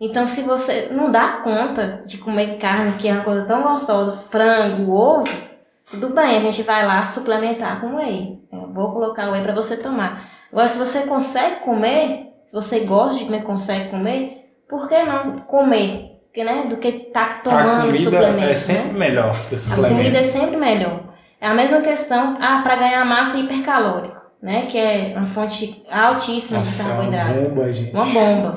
Então, 0.01 0.27
se 0.27 0.43
você 0.43 0.89
não 0.91 1.11
dá 1.11 1.41
conta 1.43 2.03
de 2.07 2.19
comer 2.19 2.59
carne, 2.59 2.97
que 2.97 3.09
é 3.09 3.13
uma 3.13 3.25
coisa 3.25 3.47
tão 3.47 3.63
gostosa, 3.63 4.17
frango, 4.17 4.93
ovo, 4.93 5.33
tudo 5.91 6.11
bem, 6.11 6.37
a 6.37 6.41
gente 6.41 6.63
vai 6.63 6.87
lá 6.87 7.05
suplementar 7.05 7.81
com 7.81 7.97
whey. 7.97 8.41
Eu 8.53 8.73
vou 8.73 8.93
colocar 8.93 9.31
whey 9.31 9.43
para 9.43 9.55
você 9.55 9.77
tomar. 9.77 10.31
Agora, 10.53 10.69
se 10.69 10.79
você 10.79 11.07
consegue 11.07 11.61
comer, 11.61 12.35
se 12.45 12.53
você 12.53 12.81
gosta 12.81 13.19
de 13.19 13.25
comer, 13.25 13.43
consegue 13.43 13.91
comer, 13.91 14.44
por 14.77 14.89
que 14.89 15.03
não 15.05 15.37
comer? 15.39 16.21
Porque, 16.27 16.43
né, 16.43 16.67
do 16.69 16.79
que 16.79 16.91
tá 16.91 17.27
A 17.27 17.35
tomando 17.35 17.87
comida 17.87 18.05
suplemento, 18.11 18.43
é 18.43 18.47
né? 18.49 18.55
sempre 18.57 18.99
melhor 18.99 19.33
que 19.47 19.55
o 19.55 19.59
A 19.59 19.61
comida 19.77 19.89
suplemento. 19.89 20.17
é 20.17 20.25
sempre 20.25 20.57
melhor. 20.57 21.01
É 21.41 21.47
a 21.47 21.55
mesma 21.55 21.81
questão, 21.81 22.37
ah, 22.41 22.61
para 22.65 22.75
ganhar 22.75 23.05
massa 23.05 23.39
hipercalórico, 23.39 24.21
né? 24.43 24.67
Que 24.69 24.77
é 24.79 25.15
uma 25.17 25.27
fonte 25.27 25.85
altíssima 25.89 26.61
de 26.61 26.67
Nossa, 26.67 26.83
é 26.83 26.87
uma 26.87 26.95
carboidrato. 26.97 27.35
bomba, 27.51 27.73
gente. 27.73 27.93
Uma 27.95 28.07
bomba. 28.07 28.55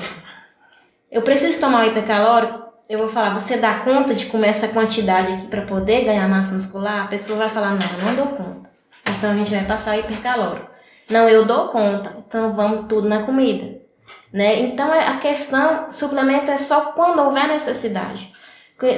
Eu 1.10 1.22
preciso 1.22 1.60
tomar 1.60 1.84
o 1.84 1.88
hipercalórico? 1.88 2.58
Eu 2.88 2.98
vou 3.00 3.08
falar, 3.10 3.34
você 3.34 3.58
dá 3.58 3.74
conta 3.74 4.12
de 4.14 4.26
comer 4.26 4.48
essa 4.48 4.68
quantidade 4.68 5.32
aqui 5.32 5.46
para 5.46 5.62
poder 5.62 6.04
ganhar 6.04 6.26
massa 6.28 6.54
muscular? 6.54 7.04
A 7.04 7.08
pessoa 7.08 7.38
vai 7.38 7.48
falar, 7.50 7.70
não, 7.70 7.78
eu 7.98 8.04
não 8.06 8.14
dou 8.16 8.26
conta. 8.36 8.70
Então 9.16 9.30
a 9.30 9.34
gente 9.34 9.54
vai 9.54 9.64
passar 9.64 9.96
o 9.96 10.00
hipercalórico. 10.00 10.68
Não, 11.10 11.28
eu 11.28 11.44
dou 11.44 11.68
conta. 11.68 12.16
Então 12.26 12.50
vamos 12.52 12.86
tudo 12.88 13.08
na 13.08 13.22
comida. 13.22 13.78
Né? 14.32 14.60
Então 14.60 14.92
é- 14.92 15.08
a 15.08 15.16
questão, 15.16 15.90
suplemento 15.90 16.50
é 16.50 16.56
só 16.56 16.92
quando 16.92 17.20
houver 17.20 17.48
necessidade. 17.48 18.32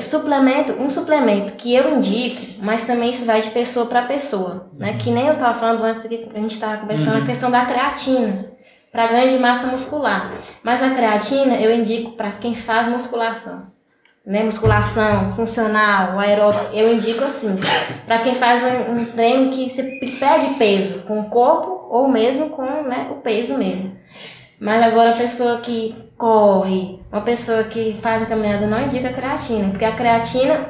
Suplemento, 0.02 0.74
um 0.74 0.90
suplemento 0.90 1.54
que 1.54 1.74
eu 1.74 1.96
indico, 1.96 2.62
mas 2.62 2.86
também 2.86 3.08
isso 3.08 3.24
vai 3.24 3.40
de 3.40 3.48
pessoa 3.48 3.86
para 3.86 4.02
pessoa, 4.02 4.68
né? 4.76 4.98
Que 4.98 5.10
nem 5.10 5.26
eu 5.26 5.32
estava 5.32 5.58
falando 5.58 5.82
antes 5.82 6.02
que 6.02 6.28
a 6.34 6.38
gente 6.38 6.52
estava 6.52 6.76
conversando 6.76 7.22
a 7.22 7.24
questão 7.24 7.50
da 7.50 7.64
creatina 7.64 8.36
para 8.92 9.06
ganho 9.06 9.30
de 9.30 9.38
massa 9.38 9.68
muscular. 9.68 10.34
Mas 10.62 10.82
a 10.82 10.90
creatina 10.90 11.54
eu 11.54 11.74
indico 11.74 12.12
para 12.12 12.30
quem 12.32 12.54
faz 12.54 12.88
musculação, 12.88 13.72
né? 14.26 14.42
Musculação 14.42 15.30
funcional, 15.30 16.18
aeróbico, 16.18 16.74
eu 16.74 16.92
indico 16.92 17.24
assim 17.24 17.58
para 18.04 18.18
quem 18.18 18.34
faz 18.34 18.62
um, 18.62 18.98
um 18.98 19.04
treino 19.06 19.50
que 19.50 19.66
você 19.70 19.82
perde 20.18 20.54
peso 20.58 21.04
com 21.06 21.20
o 21.20 21.30
corpo 21.30 21.86
ou 21.88 22.06
mesmo 22.06 22.50
com 22.50 22.62
né, 22.82 23.08
o 23.10 23.14
peso 23.22 23.56
mesmo. 23.56 23.98
Mas 24.60 24.82
agora 24.82 25.10
a 25.12 25.16
pessoa 25.16 25.58
que 25.58 25.94
corre, 26.18 27.00
uma 27.10 27.22
pessoa 27.22 27.64
que 27.64 27.98
faz 28.02 28.22
a 28.22 28.26
caminhada 28.26 28.66
não 28.66 28.82
indica 28.82 29.08
creatina, 29.10 29.70
porque 29.70 29.84
a 29.86 29.92
creatina 29.92 30.66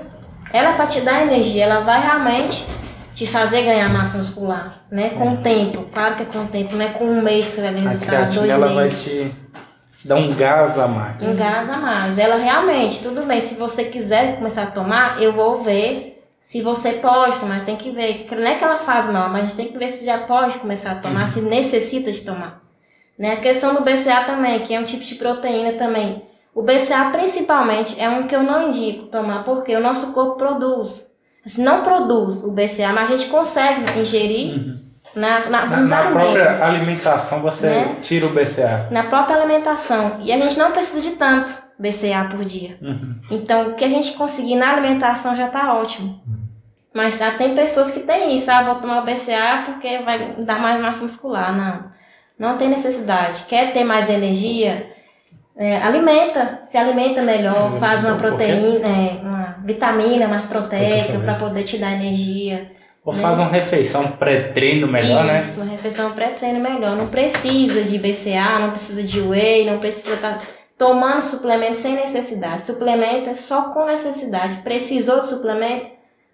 ela 0.52 0.70
é 0.70 0.72
para 0.74 0.86
te 0.86 1.00
dar 1.00 1.22
energia, 1.22 1.64
ela 1.64 1.80
vai 1.80 2.00
realmente 2.00 2.64
te 3.16 3.26
fazer 3.26 3.62
ganhar 3.62 3.88
massa 3.88 4.16
muscular, 4.18 4.84
né? 4.90 5.10
Com 5.10 5.30
o 5.32 5.36
tempo, 5.38 5.84
claro 5.92 6.14
que 6.14 6.22
é 6.22 6.26
com 6.26 6.38
o 6.38 6.46
tempo, 6.46 6.76
não 6.76 6.84
é 6.84 6.88
com 6.88 7.04
um 7.04 7.20
mês 7.20 7.48
que 7.48 7.56
você 7.56 7.62
vai 7.62 7.72
ver 7.72 7.78
A 7.78 7.82
resultado, 7.82 8.08
creatina 8.08 8.40
dois 8.40 8.50
ela 8.52 8.66
vai 8.68 8.84
meses. 8.84 9.02
te, 9.02 9.32
te 9.96 10.08
dar 10.08 10.14
um 10.14 10.34
gás 10.34 10.78
a 10.78 10.86
mais. 10.86 11.20
Engasa 11.20 11.76
mais. 11.76 12.16
Ela 12.18 12.36
realmente, 12.36 13.00
tudo 13.00 13.26
bem, 13.26 13.40
se 13.40 13.56
você 13.56 13.84
quiser 13.84 14.36
começar 14.36 14.62
a 14.62 14.66
tomar, 14.66 15.20
eu 15.20 15.32
vou 15.32 15.64
ver 15.64 16.24
se 16.40 16.62
você 16.62 16.92
pode 16.92 17.38
tomar, 17.40 17.64
tem 17.64 17.76
que 17.76 17.90
ver. 17.90 18.26
Não 18.30 18.46
é 18.46 18.54
que 18.54 18.62
ela 18.64 18.76
faz 18.76 19.10
mal, 19.10 19.28
mas 19.28 19.42
a 19.42 19.46
gente 19.48 19.56
tem 19.56 19.68
que 19.68 19.78
ver 19.78 19.88
se 19.88 20.06
já 20.06 20.18
pode 20.18 20.58
começar 20.58 20.92
a 20.92 20.94
tomar, 20.94 21.26
se 21.26 21.40
necessita 21.42 22.12
de 22.12 22.22
tomar. 22.22 22.69
Né? 23.20 23.34
A 23.34 23.36
questão 23.36 23.74
do 23.74 23.82
BCA 23.82 24.24
também, 24.24 24.60
que 24.60 24.74
é 24.74 24.80
um 24.80 24.84
tipo 24.84 25.04
de 25.04 25.14
proteína 25.16 25.74
também. 25.74 26.22
O 26.54 26.62
BCA 26.62 27.10
principalmente 27.12 28.00
é 28.00 28.08
um 28.08 28.26
que 28.26 28.34
eu 28.34 28.42
não 28.42 28.68
indico 28.70 29.08
tomar, 29.08 29.44
porque 29.44 29.76
o 29.76 29.80
nosso 29.80 30.14
corpo 30.14 30.36
produz. 30.36 31.10
Assim, 31.44 31.62
não 31.62 31.82
produz 31.82 32.42
o 32.44 32.52
BCA, 32.52 32.94
mas 32.94 33.10
a 33.10 33.16
gente 33.16 33.28
consegue 33.28 33.82
ingerir 34.00 34.78
na, 35.14 35.38
na, 35.50 35.66
Na, 35.66 35.76
nos 35.76 35.90
na 35.90 35.98
alimentos 35.98 36.32
própria 36.32 36.64
alimentação 36.66 37.40
você 37.42 37.66
Né? 37.66 37.96
tira 38.00 38.24
o 38.26 38.30
BCA. 38.30 38.88
na 38.90 39.02
própria 39.02 39.36
alimentação. 39.36 40.16
E 40.20 40.32
a 40.32 40.38
gente 40.38 40.58
não 40.58 40.72
precisa 40.72 41.02
de 41.02 41.10
tanto 41.16 41.52
BCA 41.78 42.26
por 42.30 42.42
dia. 42.42 42.78
Uhum. 42.80 43.16
Então, 43.30 43.68
o 43.68 43.74
que 43.74 43.84
a 43.84 43.88
gente 43.90 44.14
conseguir 44.14 44.56
na 44.56 44.72
alimentação 44.72 45.36
já 45.36 45.46
tá 45.46 45.74
ótimo. 45.74 46.22
Mas 46.94 47.20
ah, 47.20 47.32
tem 47.32 47.54
pessoas 47.54 47.90
que 47.90 48.00
têm 48.00 48.34
isso, 48.34 48.50
ah, 48.50 48.62
vou 48.62 48.76
tomar 48.76 49.02
o 49.02 49.04
BCA 49.04 49.62
porque 49.66 49.98
vai 49.98 50.34
dar 50.38 50.58
mais 50.58 50.80
massa 50.80 51.02
muscular. 51.04 51.54
Não. 51.54 51.99
Não 52.40 52.56
tem 52.56 52.70
necessidade. 52.70 53.44
Quer 53.46 53.74
ter 53.74 53.84
mais 53.84 54.08
energia? 54.08 54.90
É, 55.54 55.76
alimenta, 55.76 56.60
se 56.64 56.78
alimenta 56.78 57.20
melhor, 57.20 57.76
faz 57.78 58.00
uma 58.00 58.14
um 58.14 58.16
proteína, 58.16 58.88
é, 58.88 59.20
uma 59.22 59.56
vitamina 59.62 60.26
mais 60.26 60.46
proteica 60.46 61.18
para 61.18 61.34
poder 61.34 61.64
te 61.64 61.76
dar 61.76 61.92
energia. 61.92 62.72
Ou 63.04 63.12
faz 63.12 63.38
uma 63.38 63.48
refeição 63.48 64.12
pré-treino 64.12 64.86
melhor, 64.86 65.24
né? 65.24 65.40
Isso, 65.40 65.60
uma 65.60 65.70
refeição 65.70 66.12
pré-treino 66.12 66.60
melhor. 66.60 66.96
Não 66.96 67.08
precisa 67.08 67.82
de 67.82 67.98
BCA, 67.98 68.58
não 68.58 68.70
precisa 68.70 69.02
de 69.02 69.20
whey, 69.20 69.66
não 69.66 69.78
precisa 69.78 70.14
estar 70.14 70.42
tomando 70.78 71.20
suplemento 71.20 71.76
sem 71.76 71.94
necessidade. 71.94 72.62
Suplemento 72.62 73.28
é 73.28 73.34
só 73.34 73.64
com 73.64 73.84
necessidade. 73.84 74.62
Precisou 74.62 75.20
de 75.20 75.28
suplemento? 75.28 75.90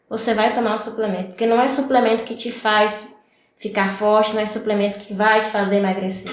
Você 0.08 0.34
vai 0.34 0.54
tomar 0.54 0.76
o 0.76 0.78
suplemento. 0.78 1.28
Porque 1.28 1.46
não 1.46 1.60
é 1.60 1.68
suplemento 1.68 2.22
que 2.22 2.36
te 2.36 2.52
faz 2.52 3.15
ficar 3.58 3.92
forte, 3.92 4.34
não 4.34 4.42
é 4.42 4.46
suplemento 4.46 4.98
que 4.98 5.14
vai 5.14 5.42
te 5.42 5.50
fazer 5.50 5.76
emagrecer. 5.76 6.32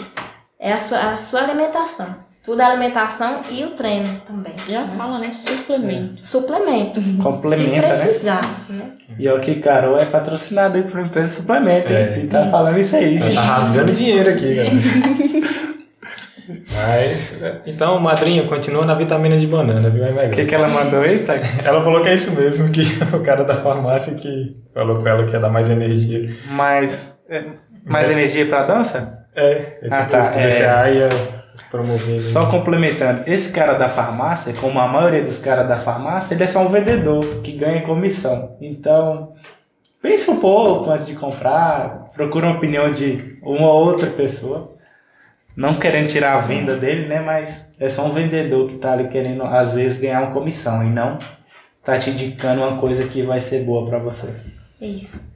É 0.59 0.73
a 0.73 0.79
sua, 0.79 1.13
a 1.13 1.17
sua 1.17 1.41
alimentação. 1.41 2.07
Tudo 2.43 2.61
é 2.61 2.65
alimentação 2.65 3.39
e 3.49 3.63
o 3.63 3.69
treino 3.69 4.21
também. 4.27 4.53
Já 4.67 4.85
fala, 4.85 5.17
né? 5.17 5.31
Suplemento. 5.31 6.27
Suplemento. 6.27 6.99
Complementa, 7.23 7.93
se 7.93 7.99
né? 7.99 8.05
precisar. 8.05 8.41
Né? 8.69 8.91
E 9.17 9.27
é 9.27 9.33
o 9.33 9.39
que 9.39 9.55
Carol 9.55 9.97
é 9.97 10.03
patrocinada 10.03 10.77
aí 10.77 10.83
por 10.83 10.99
uma 10.99 11.07
empresa 11.07 11.27
de 11.27 11.33
suplemento? 11.35 11.91
É. 11.91 12.19
E 12.19 12.27
tá 12.27 12.47
falando 12.47 12.77
isso 12.79 12.95
aí, 12.97 13.15
Ela 13.15 13.29
gente. 13.29 13.35
tá 13.35 13.41
rasgando 13.41 13.93
dinheiro 13.93 14.29
aqui, 14.29 14.55
cara. 14.55 15.63
Mas, 16.73 17.35
então, 17.65 17.99
madrinha, 17.99 18.43
continua 18.43 18.85
na 18.85 18.93
vitamina 18.95 19.37
de 19.37 19.47
banana, 19.47 19.89
viu? 19.89 20.03
É 20.03 20.27
O 20.27 20.31
que, 20.31 20.45
que 20.45 20.53
ela 20.53 20.67
mandou 20.67 21.01
aí, 21.01 21.19
Fred? 21.19 21.47
Ela 21.63 21.81
falou 21.81 22.01
que 22.01 22.09
é 22.09 22.13
isso 22.13 22.31
mesmo, 22.31 22.69
que 22.69 22.81
o 23.15 23.21
cara 23.21 23.43
da 23.45 23.55
farmácia 23.55 24.13
que 24.13 24.53
falou 24.73 25.01
com 25.01 25.07
ela 25.07 25.25
que 25.25 25.31
ia 25.31 25.39
dar 25.39 25.49
mais 25.49 25.69
energia. 25.69 26.35
Mais, 26.49 27.12
é, 27.33 27.45
mais 27.83 28.11
energia 28.11 28.45
pra 28.45 28.63
dança? 28.63 29.27
É, 29.35 29.51
é 29.51 29.89
tipo 29.89 29.95
Ah, 29.95 30.05
tá, 30.05 30.19
isso 30.19 30.31
que 30.31 30.37
o 30.37 30.41
é. 30.41 30.93
Ia 30.93 31.09
promover. 31.71 32.19
Só 32.19 32.45
complementando, 32.51 33.23
esse 33.25 33.51
cara 33.51 33.73
da 33.73 33.89
farmácia, 33.89 34.53
como 34.53 34.79
a 34.79 34.87
maioria 34.87 35.23
dos 35.23 35.39
caras 35.39 35.67
da 35.67 35.75
farmácia, 35.75 36.35
ele 36.35 36.43
é 36.43 36.47
só 36.47 36.61
um 36.61 36.69
vendedor 36.69 37.23
que 37.41 37.53
ganha 37.53 37.81
comissão. 37.81 38.55
Então, 38.61 39.33
pensa 40.01 40.31
um 40.31 40.39
pouco 40.39 40.91
antes 40.91 41.07
de 41.07 41.15
comprar, 41.15 42.11
procura 42.13 42.45
uma 42.47 42.57
opinião 42.57 42.89
de 42.89 43.39
uma 43.41 43.67
ou 43.67 43.87
outra 43.87 44.09
pessoa. 44.11 44.71
Não 45.55 45.73
querendo 45.75 46.07
tirar 46.07 46.35
a 46.35 46.39
venda 46.39 46.75
dele, 46.75 47.07
né? 47.07 47.19
Mas 47.19 47.75
é 47.79 47.89
só 47.89 48.05
um 48.05 48.11
vendedor 48.11 48.67
que 48.69 48.77
tá 48.77 48.93
ali 48.93 49.07
querendo, 49.07 49.43
às 49.43 49.73
vezes, 49.73 50.01
ganhar 50.01 50.21
uma 50.21 50.31
comissão 50.31 50.83
e 50.83 50.89
não 50.89 51.17
tá 51.83 51.97
te 51.97 52.09
indicando 52.11 52.61
uma 52.61 52.77
coisa 52.77 53.07
que 53.07 53.21
vai 53.21 53.39
ser 53.39 53.63
boa 53.63 53.87
pra 53.87 53.99
você. 53.99 54.33
Isso. 54.81 55.32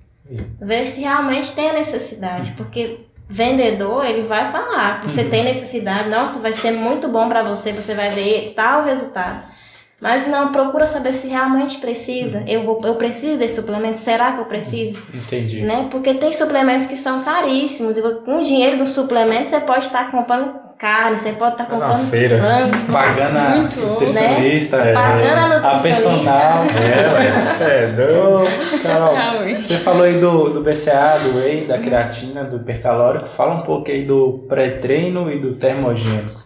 Ver 0.60 0.88
se 0.88 1.02
realmente 1.02 1.54
tem 1.54 1.70
a 1.70 1.74
necessidade, 1.74 2.54
porque 2.58 3.08
vendedor, 3.30 4.06
ele 4.06 4.24
vai 4.24 4.52
falar, 4.52 5.04
você 5.04 5.24
tem 5.24 5.44
necessidade, 5.44 6.10
nossa, 6.10 6.40
vai 6.40 6.54
ser 6.54 6.72
muito 6.72 7.08
bom 7.08 7.28
pra 7.28 7.44
você, 7.44 7.74
você 7.74 7.94
vai 7.94 8.10
ver 8.10 8.54
tal 8.56 8.86
resultado. 8.86 9.58
Mas 10.00 10.28
não, 10.28 10.52
procura 10.52 10.86
saber 10.86 11.12
se 11.12 11.28
realmente 11.28 11.80
precisa. 11.80 12.44
Eu 12.48 12.64
vou, 12.64 12.82
eu 12.84 12.96
preciso 12.96 13.38
desse 13.38 13.56
suplemento, 13.56 13.98
será 13.98 14.34
que 14.34 14.40
eu 14.40 14.46
preciso? 14.46 15.04
Entendi. 15.12 15.62
Né? 15.62 15.88
Porque 15.90 16.14
tem 16.14 16.32
suplementos 16.32 16.86
que 16.86 16.96
são 16.96 17.24
caríssimos. 17.24 17.98
E 17.98 18.02
com 18.24 18.40
o 18.40 18.44
dinheiro 18.44 18.78
do 18.78 18.86
suplemento, 18.86 19.48
você 19.48 19.60
pode 19.60 19.86
estar 19.86 20.12
comprando 20.12 20.67
carne, 20.78 21.18
você 21.18 21.32
pode 21.34 21.54
estar 21.54 21.64
na 21.64 21.70
comprando 21.70 22.10
feira. 22.10 22.38
frango, 22.38 22.92
Pagando 22.92 23.38
a 23.38 23.50
Muito, 23.50 23.80
nutricionista, 23.80 24.78
né? 24.78 24.92
é, 24.92 24.94
Pagando 24.94 25.66
a 25.66 25.72
a 25.72 25.80
personal. 25.80 26.64
É, 26.76 27.28
é 27.64 28.84
Carol, 28.84 29.26
você 29.56 29.78
falou 29.80 30.04
aí 30.04 30.20
do, 30.20 30.50
do 30.50 30.62
BCA, 30.62 31.20
do 31.24 31.38
whey, 31.38 31.66
da 31.66 31.80
creatina, 31.80 32.44
do 32.44 32.58
hipercalórico. 32.58 33.28
Fala 33.28 33.56
um 33.56 33.62
pouco 33.62 33.90
aí 33.90 34.06
do 34.06 34.46
pré-treino 34.48 35.32
e 35.32 35.40
do 35.40 35.54
termogênico. 35.54 36.44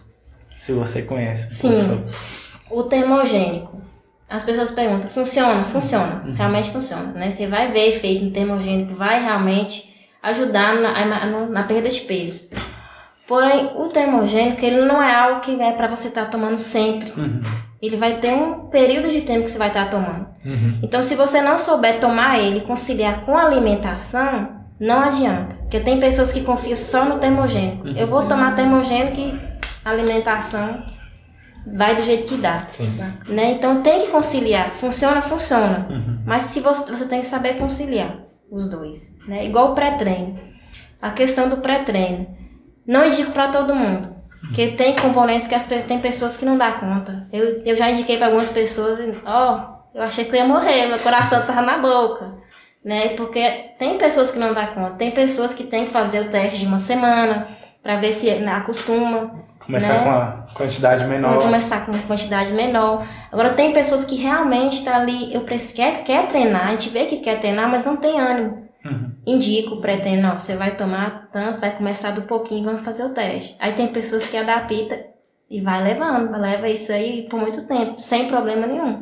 Se 0.56 0.72
você 0.72 1.02
conhece. 1.02 1.48
um 1.48 1.50
Sim. 1.50 1.80
sobre. 1.80 2.04
O 2.70 2.82
termogênico. 2.84 3.82
As 4.30 4.44
pessoas 4.44 4.70
perguntam, 4.70 5.10
funciona? 5.10 5.64
Funciona. 5.64 6.24
Realmente 6.34 6.70
funciona. 6.70 7.12
Né? 7.12 7.30
Você 7.30 7.46
vai 7.46 7.70
ver 7.70 7.88
efeito 7.90 8.24
no 8.24 8.30
termogênico, 8.30 8.94
vai 8.94 9.22
realmente 9.22 9.92
ajudar 10.22 10.76
na, 10.76 11.04
na, 11.04 11.46
na 11.46 11.62
perda 11.64 11.90
de 11.90 12.00
peso. 12.00 12.50
Porém, 13.32 13.70
o 13.76 13.88
termogênico, 13.88 14.62
ele 14.62 14.84
não 14.84 15.02
é 15.02 15.14
algo 15.14 15.40
que 15.40 15.58
é 15.58 15.72
para 15.72 15.88
você 15.88 16.08
estar 16.08 16.26
tomando 16.26 16.58
sempre. 16.58 17.18
Uhum. 17.18 17.40
Ele 17.80 17.96
vai 17.96 18.18
ter 18.18 18.34
um 18.34 18.66
período 18.66 19.08
de 19.08 19.22
tempo 19.22 19.44
que 19.46 19.50
você 19.50 19.56
vai 19.56 19.68
estar 19.68 19.88
tomando. 19.88 20.26
Uhum. 20.44 20.80
Então, 20.82 21.00
se 21.00 21.14
você 21.14 21.40
não 21.40 21.56
souber 21.56 21.98
tomar 21.98 22.38
ele 22.38 22.58
e 22.58 22.60
conciliar 22.60 23.22
com 23.22 23.34
a 23.34 23.46
alimentação, 23.46 24.50
não 24.78 25.00
adianta. 25.00 25.56
Porque 25.62 25.80
tem 25.80 25.98
pessoas 25.98 26.30
que 26.30 26.42
confiam 26.42 26.76
só 26.76 27.06
no 27.06 27.18
termogênico. 27.20 27.88
Eu 27.88 28.06
vou 28.06 28.28
tomar 28.28 28.54
termogênico 28.54 29.18
e 29.18 29.40
a 29.82 29.90
alimentação 29.90 30.84
vai 31.74 31.96
do 31.96 32.02
jeito 32.02 32.26
que 32.26 32.36
dá. 32.36 32.62
Sim. 32.68 32.82
Né? 33.28 33.52
Então 33.52 33.80
tem 33.80 34.02
que 34.02 34.08
conciliar. 34.08 34.72
Funciona, 34.74 35.22
funciona. 35.22 35.86
Uhum. 35.88 36.22
Mas 36.26 36.42
se 36.42 36.60
você, 36.60 36.94
você 36.94 37.08
tem 37.08 37.20
que 37.20 37.26
saber 37.26 37.54
conciliar 37.54 38.14
os 38.50 38.68
dois. 38.68 39.16
Né? 39.26 39.46
Igual 39.46 39.72
o 39.72 39.74
pré-treino. 39.74 40.38
A 41.00 41.12
questão 41.12 41.48
do 41.48 41.62
pré-treino. 41.62 42.41
Não 42.86 43.04
indico 43.06 43.32
para 43.32 43.48
todo 43.48 43.74
mundo. 43.74 44.12
Porque 44.40 44.68
tem 44.68 44.94
componentes 44.96 45.46
que 45.46 45.54
as 45.54 45.64
pessoas, 45.66 45.84
tem 45.84 45.98
pessoas 46.00 46.36
que 46.36 46.44
não 46.44 46.58
dá 46.58 46.72
conta. 46.72 47.26
Eu, 47.32 47.62
eu 47.64 47.76
já 47.76 47.90
indiquei 47.90 48.16
para 48.18 48.26
algumas 48.26 48.50
pessoas 48.50 48.98
e, 48.98 49.14
ó, 49.24 49.66
eu 49.94 50.02
achei 50.02 50.24
que 50.24 50.32
eu 50.32 50.36
ia 50.36 50.44
morrer, 50.46 50.86
meu 50.86 50.98
coração 50.98 51.46
tava 51.46 51.62
na 51.62 51.78
boca. 51.78 52.34
Né? 52.84 53.10
Porque 53.10 53.70
tem 53.78 53.96
pessoas 53.96 54.32
que 54.32 54.38
não 54.38 54.52
dá 54.52 54.66
conta. 54.66 54.96
Tem 54.96 55.12
pessoas 55.12 55.54
que 55.54 55.64
tem 55.64 55.84
que 55.84 55.92
fazer 55.92 56.20
o 56.20 56.28
teste 56.28 56.58
de 56.58 56.66
uma 56.66 56.78
semana 56.78 57.48
para 57.82 57.96
ver 57.96 58.12
se 58.12 58.28
né, 58.34 58.52
acostuma. 58.52 59.42
Começar 59.64 59.94
Né? 59.94 60.02
com 60.02 60.10
a 60.10 60.46
quantidade 60.54 61.04
menor. 61.04 61.38
Começar 61.40 61.86
com 61.86 61.92
uma 61.92 62.02
quantidade 62.02 62.52
menor. 62.52 63.06
Agora 63.30 63.50
tem 63.50 63.72
pessoas 63.72 64.04
que 64.04 64.16
realmente 64.16 64.84
tá 64.84 64.96
ali, 64.96 65.32
eu 65.32 65.42
preciso, 65.42 65.76
quer, 65.76 66.02
quer 66.02 66.26
treinar, 66.26 66.66
a 66.66 66.70
gente 66.72 66.90
vê 66.90 67.04
que 67.04 67.18
quer 67.18 67.38
treinar, 67.38 67.70
mas 67.70 67.84
não 67.84 67.96
tem 67.96 68.18
ânimo. 68.20 68.68
Uhum. 68.84 69.12
Indica 69.26 69.74
o 69.74 69.80
pré-treino, 69.80 70.28
ó, 70.28 70.38
você 70.38 70.56
vai 70.56 70.76
tomar 70.76 71.28
tanto, 71.32 71.60
vai 71.60 71.76
começar 71.76 72.10
do 72.10 72.22
pouquinho, 72.22 72.64
vamos 72.64 72.82
fazer 72.82 73.04
o 73.04 73.10
teste. 73.10 73.56
Aí 73.58 73.72
tem 73.74 73.88
pessoas 73.88 74.26
que 74.26 74.36
adaptam 74.36 74.98
e 75.48 75.60
vai 75.60 75.82
levando, 75.84 76.36
leva 76.38 76.68
isso 76.68 76.90
aí 76.90 77.26
por 77.28 77.38
muito 77.38 77.66
tempo, 77.66 78.00
sem 78.00 78.26
problema 78.26 78.66
nenhum. 78.66 79.00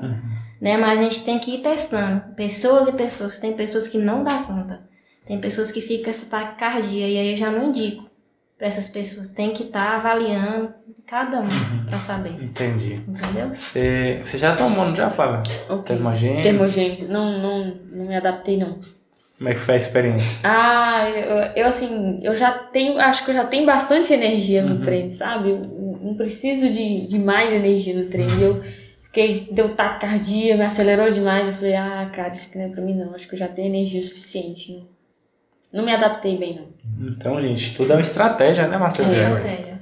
Né? 0.60 0.76
Mas 0.76 1.00
a 1.00 1.02
gente 1.02 1.24
tem 1.24 1.38
que 1.38 1.54
ir 1.54 1.62
testando. 1.62 2.34
Pessoas 2.34 2.88
e 2.88 2.92
pessoas, 2.92 3.38
tem 3.38 3.54
pessoas 3.54 3.88
que 3.88 3.96
não 3.96 4.22
dá 4.22 4.42
conta. 4.42 4.82
Tem 5.26 5.40
pessoas 5.40 5.72
que 5.72 5.80
ficam 5.80 6.10
essa 6.10 6.26
taquicardia 6.26 7.08
e 7.08 7.18
aí 7.18 7.32
eu 7.32 7.36
já 7.36 7.50
não 7.50 7.68
indico 7.68 8.10
para 8.58 8.66
essas 8.66 8.88
pessoas. 8.88 9.30
Tem 9.30 9.52
que 9.52 9.62
estar 9.62 9.96
avaliando 9.96 10.74
cada 11.06 11.40
um 11.40 11.48
para 11.88 11.98
saber. 11.98 12.42
Entendi. 12.42 12.94
Entendeu? 12.94 13.48
Você, 13.48 14.20
já 14.34 14.54
tomou, 14.54 14.86
não 14.86 14.94
já, 14.94 15.08
Flávia? 15.08 15.42
Ok. 15.68 15.96
Termogênico? 15.96 16.42
Termogênico. 16.42 17.04
Não, 17.04 17.38
não, 17.38 17.64
não 17.92 18.06
me 18.06 18.16
adaptei, 18.16 18.58
não. 18.58 18.78
Como 19.40 19.48
é 19.48 19.54
que 19.54 19.60
foi 19.60 19.72
a 19.72 19.76
experiência? 19.78 20.36
Ah, 20.44 21.08
eu, 21.08 21.62
eu, 21.62 21.66
assim, 21.66 22.20
eu 22.22 22.34
já 22.34 22.50
tenho, 22.52 22.98
acho 23.00 23.24
que 23.24 23.30
eu 23.30 23.34
já 23.34 23.44
tenho 23.44 23.64
bastante 23.64 24.12
energia 24.12 24.62
no 24.62 24.82
treino, 24.82 25.10
sabe? 25.10 25.48
Eu 25.48 25.62
não 26.02 26.14
preciso 26.14 26.68
de, 26.68 27.06
de 27.06 27.18
mais 27.18 27.50
energia 27.50 27.96
no 27.96 28.04
treino. 28.10 28.38
E 28.38 28.42
Eu 28.42 28.62
fiquei, 29.04 29.48
deu 29.50 29.70
taquicardia, 29.70 30.58
me 30.58 30.62
acelerou 30.62 31.10
demais. 31.10 31.46
Eu 31.46 31.54
falei, 31.54 31.74
ah, 31.74 32.10
cara, 32.14 32.28
isso 32.28 32.48
aqui 32.50 32.58
não 32.58 32.66
é 32.66 32.68
pra 32.68 32.82
mim 32.82 32.94
não. 32.94 33.14
Acho 33.14 33.26
que 33.26 33.34
eu 33.34 33.38
já 33.38 33.48
tenho 33.48 33.68
energia 33.68 34.02
suficiente. 34.02 34.72
Não, 34.74 34.86
não 35.72 35.84
me 35.86 35.94
adaptei 35.94 36.36
bem, 36.36 36.56
não. 36.56 37.08
Então, 37.08 37.40
gente, 37.40 37.74
tudo 37.74 37.94
é 37.94 37.96
uma 37.96 38.02
estratégia, 38.02 38.68
né, 38.68 38.76
Matheus? 38.76 39.08
É 39.16 39.20
É, 39.20 39.24
estratégia. 39.24 39.80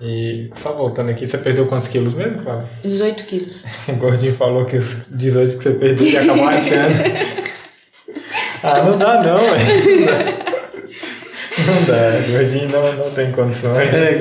E 0.00 0.50
só 0.54 0.72
voltando 0.72 1.10
aqui, 1.10 1.26
você 1.26 1.36
perdeu 1.36 1.66
quantos 1.66 1.86
quilos 1.86 2.14
mesmo, 2.14 2.38
Flávio? 2.38 2.66
18 2.82 3.24
quilos. 3.24 3.62
O 3.90 3.96
Gordinho 3.96 4.32
falou 4.32 4.64
que 4.64 4.78
os 4.78 5.04
18 5.10 5.58
que 5.58 5.62
você 5.64 5.72
perdeu 5.72 6.06
e 6.06 6.16
acabou 6.16 6.48
achando. 6.48 6.94
Ah, 8.62 8.82
não 8.82 8.98
dá 8.98 9.22
não, 9.22 9.38
velho. 9.38 10.06
Não 11.66 11.82
dá, 11.84 12.32
Gordinho 12.32 12.68
não, 12.70 12.92
não 12.92 13.10
tem 13.10 13.32
condições. 13.32 13.94
É. 13.94 14.20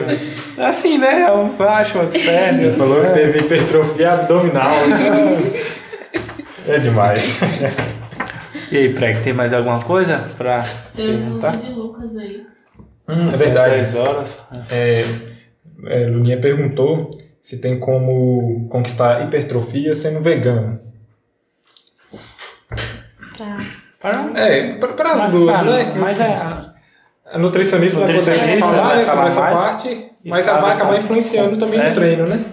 É 0.58 0.66
assim, 0.66 0.98
né? 0.98 1.32
Uns 1.32 1.60
acham, 1.62 2.02
outros 2.02 2.22
Ele 2.22 2.32
perdem. 2.32 2.74
falou 2.76 3.02
que 3.02 3.10
teve 3.12 3.40
hipertrofia 3.40 4.12
abdominal. 4.14 4.72
então 4.88 6.74
É 6.76 6.80
demais. 6.80 7.40
E 8.72 8.78
aí, 8.78 8.94
Preg, 8.94 9.22
tem 9.24 9.34
mais 9.34 9.54
alguma 9.54 9.80
coisa 9.82 10.20
pra 10.38 10.64
perguntar? 10.96 11.58
de 11.58 11.72
Lucas 11.72 12.16
aí. 12.18 12.46
Hum, 13.08 13.32
é 13.34 13.38
verdade. 13.38 13.76
10 13.76 13.96
horas. 13.96 14.40
É, 14.70 15.04
é, 15.88 16.06
Luninha 16.08 16.40
perguntou 16.40 17.10
se 17.42 17.58
tem 17.58 17.80
como 17.80 18.68
conquistar 18.70 19.24
hipertrofia 19.26 19.96
sendo 19.96 20.22
vegano. 20.22 20.80
Pra... 23.36 23.66
Para 24.00 24.30
É, 24.36 24.74
para 24.76 25.12
as 25.14 25.32
duas, 25.32 25.62
né? 25.62 25.94
Mas 25.96 26.20
é. 26.20 26.38
A 27.32 27.38
nutricionista, 27.38 28.00
vai 28.00 28.08
poder 28.08 28.20
Nutricionista 28.20 28.66
falar 28.68 28.82
vai 28.88 28.98
né, 28.98 29.06
sobre 29.06 29.28
essa 29.28 29.42
mais 29.42 29.54
parte, 29.54 30.12
mas 30.26 30.48
ela 30.48 30.62
vai 30.62 30.72
acabar 30.74 30.98
influenciando 30.98 31.58
também 31.58 31.80
É. 31.80 31.90
no 31.90 31.94
treino, 31.94 32.26
né? 32.28 32.44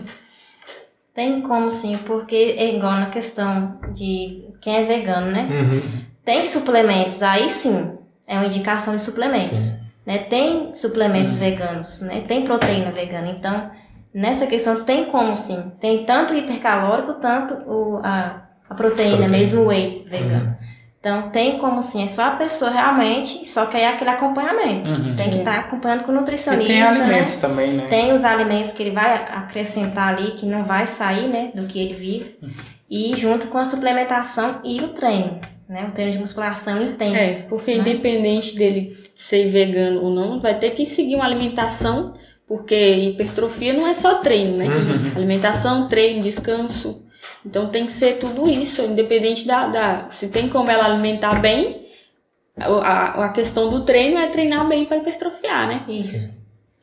Tem 1.15 1.41
como 1.41 1.71
sim, 1.71 1.99
porque 2.05 2.55
é 2.59 2.75
igual 2.75 2.93
na 2.93 3.07
questão 3.07 3.79
de 3.95 4.45
quem 4.61 4.77
é 4.77 4.85
vegano, 4.85 5.31
né? 5.31 5.49
Uhum. 5.51 5.83
Tem 6.23 6.45
suplementos, 6.45 7.23
aí 7.23 7.49
sim, 7.49 7.97
é 8.27 8.37
uma 8.37 8.47
indicação 8.47 8.95
de 8.95 9.01
suplementos. 9.03 9.59
Sim. 9.59 9.87
Né? 10.05 10.19
Tem 10.19 10.77
suplementos 10.77 11.35
veganos, 11.35 12.01
né? 12.03 12.23
Tem 12.29 12.45
proteína 12.45 12.91
vegana. 12.91 13.29
Então, 13.31 13.71
nessa 14.13 14.47
questão 14.47 14.85
tem 14.85 15.07
como 15.07 15.35
sim. 15.37 15.73
Tem 15.81 16.05
tanto 16.05 16.35
o 16.35 16.37
hipercalórico, 16.37 17.15
tanto 17.15 17.55
o, 17.67 17.99
a, 18.05 18.43
a 18.69 18.75
proteína, 18.75 19.17
Proteína. 19.17 19.29
mesmo 19.29 19.63
o 19.63 19.67
whey 19.69 20.05
vegano. 20.09 20.56
Então 21.07 21.31
tem 21.31 21.57
como 21.59 21.85
sim, 21.85 22.03
é 22.03 22.09
só 22.09 22.25
a 22.25 22.31
pessoa 22.33 22.69
realmente, 22.69 23.47
só 23.47 23.67
que 23.67 23.77
aí 23.77 23.85
é 23.85 23.91
aquele 23.91 24.11
acompanhamento. 24.11 24.91
Uhum. 24.91 25.15
Tem 25.15 25.31
que 25.31 25.37
estar 25.37 25.61
acompanhando 25.61 26.03
com 26.03 26.11
o 26.11 26.17
E 26.17 26.19
nutricionista, 26.19 26.67
tem 26.67 26.83
né? 26.83 26.89
alimentos 26.89 27.37
também, 27.37 27.73
né? 27.75 27.87
Tem 27.87 28.13
os 28.13 28.25
alimentos 28.25 28.73
que 28.73 28.83
ele 28.83 28.91
vai 28.91 29.15
acrescentar 29.15 30.15
ali, 30.15 30.33
que 30.33 30.45
não 30.45 30.65
vai 30.65 30.89
sair, 30.89 31.29
né, 31.29 31.53
do 31.55 31.65
que 31.69 31.79
ele 31.79 31.95
vive. 31.95 32.37
E 32.91 33.15
junto 33.15 33.47
com 33.47 33.57
a 33.57 33.65
suplementação 33.65 34.61
e 34.65 34.81
o 34.81 34.89
treino, 34.89 35.39
né? 35.69 35.87
O 35.89 35.93
treino 35.93 36.11
de 36.11 36.19
musculação 36.19 36.83
intenso. 36.83 37.45
É, 37.45 37.49
porque 37.49 37.73
né? 37.73 37.79
independente 37.79 38.57
dele 38.57 38.99
ser 39.15 39.49
vegano 39.49 40.03
ou 40.03 40.13
não, 40.13 40.41
vai 40.41 40.59
ter 40.59 40.71
que 40.71 40.85
seguir 40.85 41.15
uma 41.15 41.25
alimentação, 41.25 42.15
porque 42.49 42.75
hipertrofia 42.75 43.73
não 43.73 43.87
é 43.87 43.95
só 43.95 44.17
treino, 44.17 44.57
né? 44.57 44.67
Alimentação, 45.15 45.89
treino, 45.89 46.21
descanso. 46.21 47.06
Então 47.47 47.69
tem 47.69 47.87
que 47.87 47.93
ser 47.93 48.19
tudo 48.19 48.49
isso, 48.49 48.83
independente 48.83 49.47
da, 49.47 49.69
da- 49.69 50.07
se 50.11 50.29
tem 50.31 50.49
como 50.49 50.69
ela 50.71 50.85
alimentar 50.87 51.41
bem, 51.41 51.87
a, 52.59 53.25
a- 53.25 53.29
questão 53.29 53.71
do 53.71 53.81
treino 53.85 54.19
é 54.19 54.27
treinar 54.29 54.67
bem 54.67 54.85
para 54.85 54.97
hipertrofiar, 54.97 55.69
né? 55.69 55.83
Isso. 55.89 56.35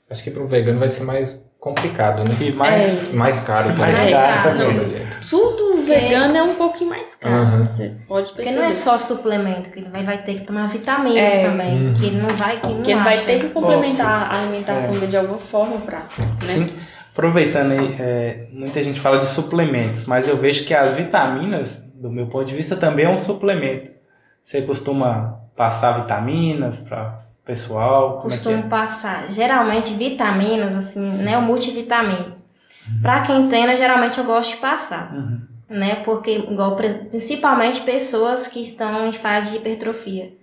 Acho 0.10 0.24
que 0.24 0.32
para 0.32 0.42
um 0.42 0.48
vegano 0.48 0.80
vai 0.80 0.88
ser 0.90 1.04
mais 1.04 1.52
complicado, 1.60 2.24
né? 2.28 2.36
E 2.40 2.52
mais. 2.52 3.12
Mais 3.14 3.40
caro 3.42 3.70
também. 3.76 3.94
Mais 3.94 4.10
caro 4.12 4.42
Pra 4.42 4.52
também. 4.52 4.90
gente. 4.90 5.30
Tudo 5.30 5.82
vegano 5.86 6.38
é 6.38 6.44
um 6.44 6.56
pouquinho 6.56 6.90
mais 6.92 7.16
caro. 7.16 7.36
Aham. 7.36 7.66
Você 7.72 7.92
pode 8.08 8.28
Porque 8.30 8.44
perceber. 8.44 8.62
não 8.62 8.70
é 8.70 8.74
só 8.74 9.00
suplemento, 9.00 9.70
que 9.72 9.80
ele 9.80 9.90
vai, 9.90 10.04
vai 10.04 10.18
ter 10.22 10.36
que 10.36 10.42
tomar 10.46 10.68
vitaminas 10.70 11.34
É. 11.34 11.44
também. 11.50 11.88
Uhum. 11.88 11.94
Que 11.94 12.06
ele 12.06 12.18
não 12.22 12.30
vai, 12.36 12.58
que 12.58 12.66
ele 12.68 12.74
não 12.74 12.76
Porque 12.78 12.92
ele 12.92 13.02
vai 13.04 13.18
ter 13.18 13.40
que 13.42 13.50
complementar 13.50 14.32
a 14.32 14.40
alimentação 14.44 14.94
dele 14.94 15.08
de 15.08 15.18
alguma 15.18 15.40
forma 15.40 15.78
pra. 15.78 16.00
Né? 16.00 16.06
Sim. 16.48 16.68
Aproveitando 17.14 17.72
aí, 17.72 17.96
é, 18.00 18.48
muita 18.52 18.82
gente 18.82 19.00
fala 19.00 19.20
de 19.20 19.28
suplementos, 19.28 20.06
mas 20.06 20.28
eu 20.28 20.36
vejo 20.36 20.66
que 20.66 20.74
as 20.74 20.96
vitaminas, 20.96 21.88
do 21.94 22.10
meu 22.10 22.26
ponto 22.26 22.46
de 22.46 22.56
vista, 22.56 22.76
também 22.76 23.06
é 23.06 23.10
um 23.10 23.18
suplemento. 23.18 23.92
Você 24.42 24.64
costuma 24.64 25.40
passar 25.56 26.02
vitaminas 26.02 26.82
para 26.82 27.22
pessoal? 27.46 28.18
É 28.18 28.22
Costumo 28.24 28.58
é? 28.58 28.62
passar, 28.64 29.32
geralmente, 29.32 29.94
vitaminas, 29.94 30.76
assim, 30.76 31.08
né? 31.08 31.38
O 31.38 31.44
multivitamina. 31.44 32.36
Pra 33.02 33.22
quem 33.22 33.48
treina, 33.48 33.76
geralmente 33.76 34.18
eu 34.18 34.26
gosto 34.26 34.56
de 34.56 34.58
passar. 34.58 35.14
Uhum. 35.14 35.42
né? 35.70 35.96
Porque, 36.04 36.32
igual, 36.32 36.76
principalmente 36.76 37.82
pessoas 37.82 38.48
que 38.48 38.62
estão 38.62 39.08
em 39.08 39.14
fase 39.14 39.52
de 39.52 39.58
hipertrofia. 39.58 40.34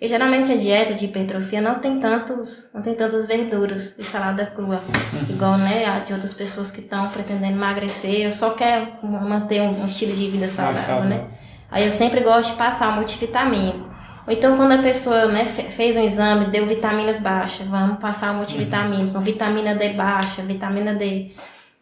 Porque 0.00 0.08
geralmente 0.08 0.50
a 0.50 0.56
dieta 0.56 0.94
de 0.94 1.04
hipertrofia 1.04 1.60
não 1.60 1.74
tem 1.74 2.00
tantos, 2.00 2.70
não 2.72 2.80
tem 2.80 2.94
tantas 2.94 3.26
verduras 3.28 3.98
e 3.98 4.02
salada 4.02 4.46
crua. 4.46 4.80
Igual, 5.28 5.58
né, 5.58 5.84
a 5.84 5.98
de 5.98 6.14
outras 6.14 6.32
pessoas 6.32 6.70
que 6.70 6.80
estão 6.80 7.06
pretendendo 7.10 7.52
emagrecer, 7.52 8.24
ou 8.26 8.32
só 8.32 8.48
quer 8.54 8.98
manter 9.02 9.60
um, 9.60 9.82
um 9.82 9.86
estilo 9.86 10.16
de 10.16 10.26
vida 10.30 10.48
saudável, 10.48 11.04
né? 11.04 11.24
Aí 11.70 11.84
eu 11.84 11.90
sempre 11.90 12.20
gosto 12.20 12.52
de 12.52 12.56
passar 12.56 12.88
o 12.88 12.92
multivitamínico. 12.96 13.90
Ou 14.26 14.32
então 14.32 14.56
quando 14.56 14.72
a 14.72 14.78
pessoa 14.78 15.26
né, 15.26 15.44
fe- 15.44 15.64
fez 15.70 15.94
um 15.98 16.02
exame, 16.02 16.46
deu 16.46 16.66
vitaminas 16.66 17.20
baixas, 17.20 17.66
vamos 17.66 17.98
passar 17.98 18.32
o 18.32 18.36
multivitamínico, 18.36 19.20
vitamina 19.20 19.74
D 19.74 19.90
baixa, 19.90 20.40
vitamina 20.40 20.94
D. 20.94 21.32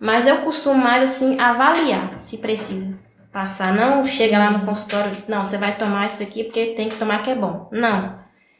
Mas 0.00 0.26
eu 0.26 0.38
costumo 0.38 0.74
mais 0.76 1.08
assim 1.08 1.38
avaliar 1.38 2.16
se 2.18 2.38
precisa 2.38 2.98
passar. 3.38 3.72
Não 3.72 4.04
chega 4.04 4.36
lá 4.36 4.50
no 4.50 4.66
consultório, 4.66 5.12
não, 5.28 5.44
você 5.44 5.56
vai 5.56 5.70
tomar 5.70 6.08
isso 6.08 6.20
aqui 6.20 6.42
porque 6.42 6.74
tem 6.76 6.88
que 6.88 6.96
tomar 6.96 7.22
que 7.22 7.30
é 7.30 7.36
bom. 7.36 7.68
Não. 7.70 8.18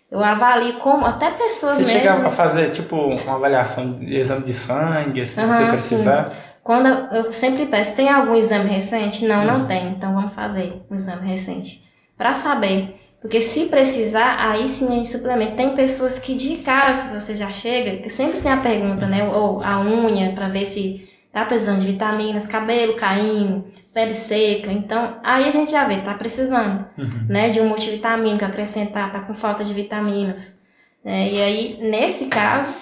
Eu 0.09 0.23
avalio 0.25 0.75
como 0.75 1.05
até 1.05 1.33
pessoas 1.33 1.79
Você 1.79 1.85
mesmo. 1.85 2.01
chega 2.01 2.13
a 2.15 2.31
fazer 2.31 2.71
tipo 2.71 2.97
uma 2.97 3.35
avaliação 3.35 3.93
de 3.95 4.15
exame 4.17 4.45
de 4.45 4.55
sangue, 4.55 5.21
assim, 5.21 5.35
se 5.35 5.41
Aham, 5.41 5.59
você 5.59 5.71
precisar? 5.71 6.33
Quando 6.63 6.87
eu 6.87 7.25
eu 7.25 7.33
sempre 7.33 7.67
peço, 7.67 7.97
tem 7.97 8.09
algum 8.09 8.37
exame 8.37 8.71
recente? 8.71 9.27
Não, 9.27 9.45
não 9.45 9.67
tem. 9.67 9.89
Então 9.89 10.15
vamos 10.15 10.33
fazer 10.33 10.81
um 10.89 10.95
exame 10.95 11.29
recente. 11.29 11.83
Pra 12.17 12.35
saber. 12.35 12.95
Porque 13.21 13.43
se 13.43 13.65
precisar, 13.67 14.37
aí 14.39 14.69
sim 14.69 14.87
a 14.87 14.91
gente 14.93 15.09
suplementa. 15.09 15.57
Tem 15.57 15.75
pessoas 15.75 16.21
que 16.21 16.37
de 16.37 16.59
cara, 16.59 16.95
se 16.95 17.13
você 17.13 17.35
já 17.35 17.51
chega, 17.51 18.01
que 18.01 18.09
sempre 18.09 18.41
tem 18.41 18.53
a 18.53 18.59
pergunta, 18.59 19.07
né? 19.07 19.25
Ou 19.25 19.61
a 19.63 19.81
unha, 19.81 20.33
pra 20.33 20.49
ver 20.49 20.65
se 20.65 21.09
tá 21.33 21.45
precisando 21.45 21.81
de 21.81 21.87
vitaminas, 21.87 22.47
cabelo 22.47 22.95
caindo, 22.95 23.65
pele 23.93 24.15
seca. 24.15 24.71
Então, 24.73 25.19
aí 25.25 25.45
a 25.47 25.51
gente 25.51 25.71
já 25.71 25.87
vê, 25.87 25.99
tá 25.99 26.15
precisando, 26.15 26.85
Uhum. 26.97 27.27
né? 27.29 27.49
De 27.51 27.61
um 27.61 27.69
multivitamínico 27.69 28.45
acrescentar, 28.45 29.11
tá 29.13 29.21
com 29.21 29.35
falta 29.35 29.65
de 29.65 29.73
vitaminas. 29.75 30.59
né? 31.05 31.31
E 31.33 31.41
aí, 31.41 31.79
nesse 31.81 32.27
caso, 32.27 32.75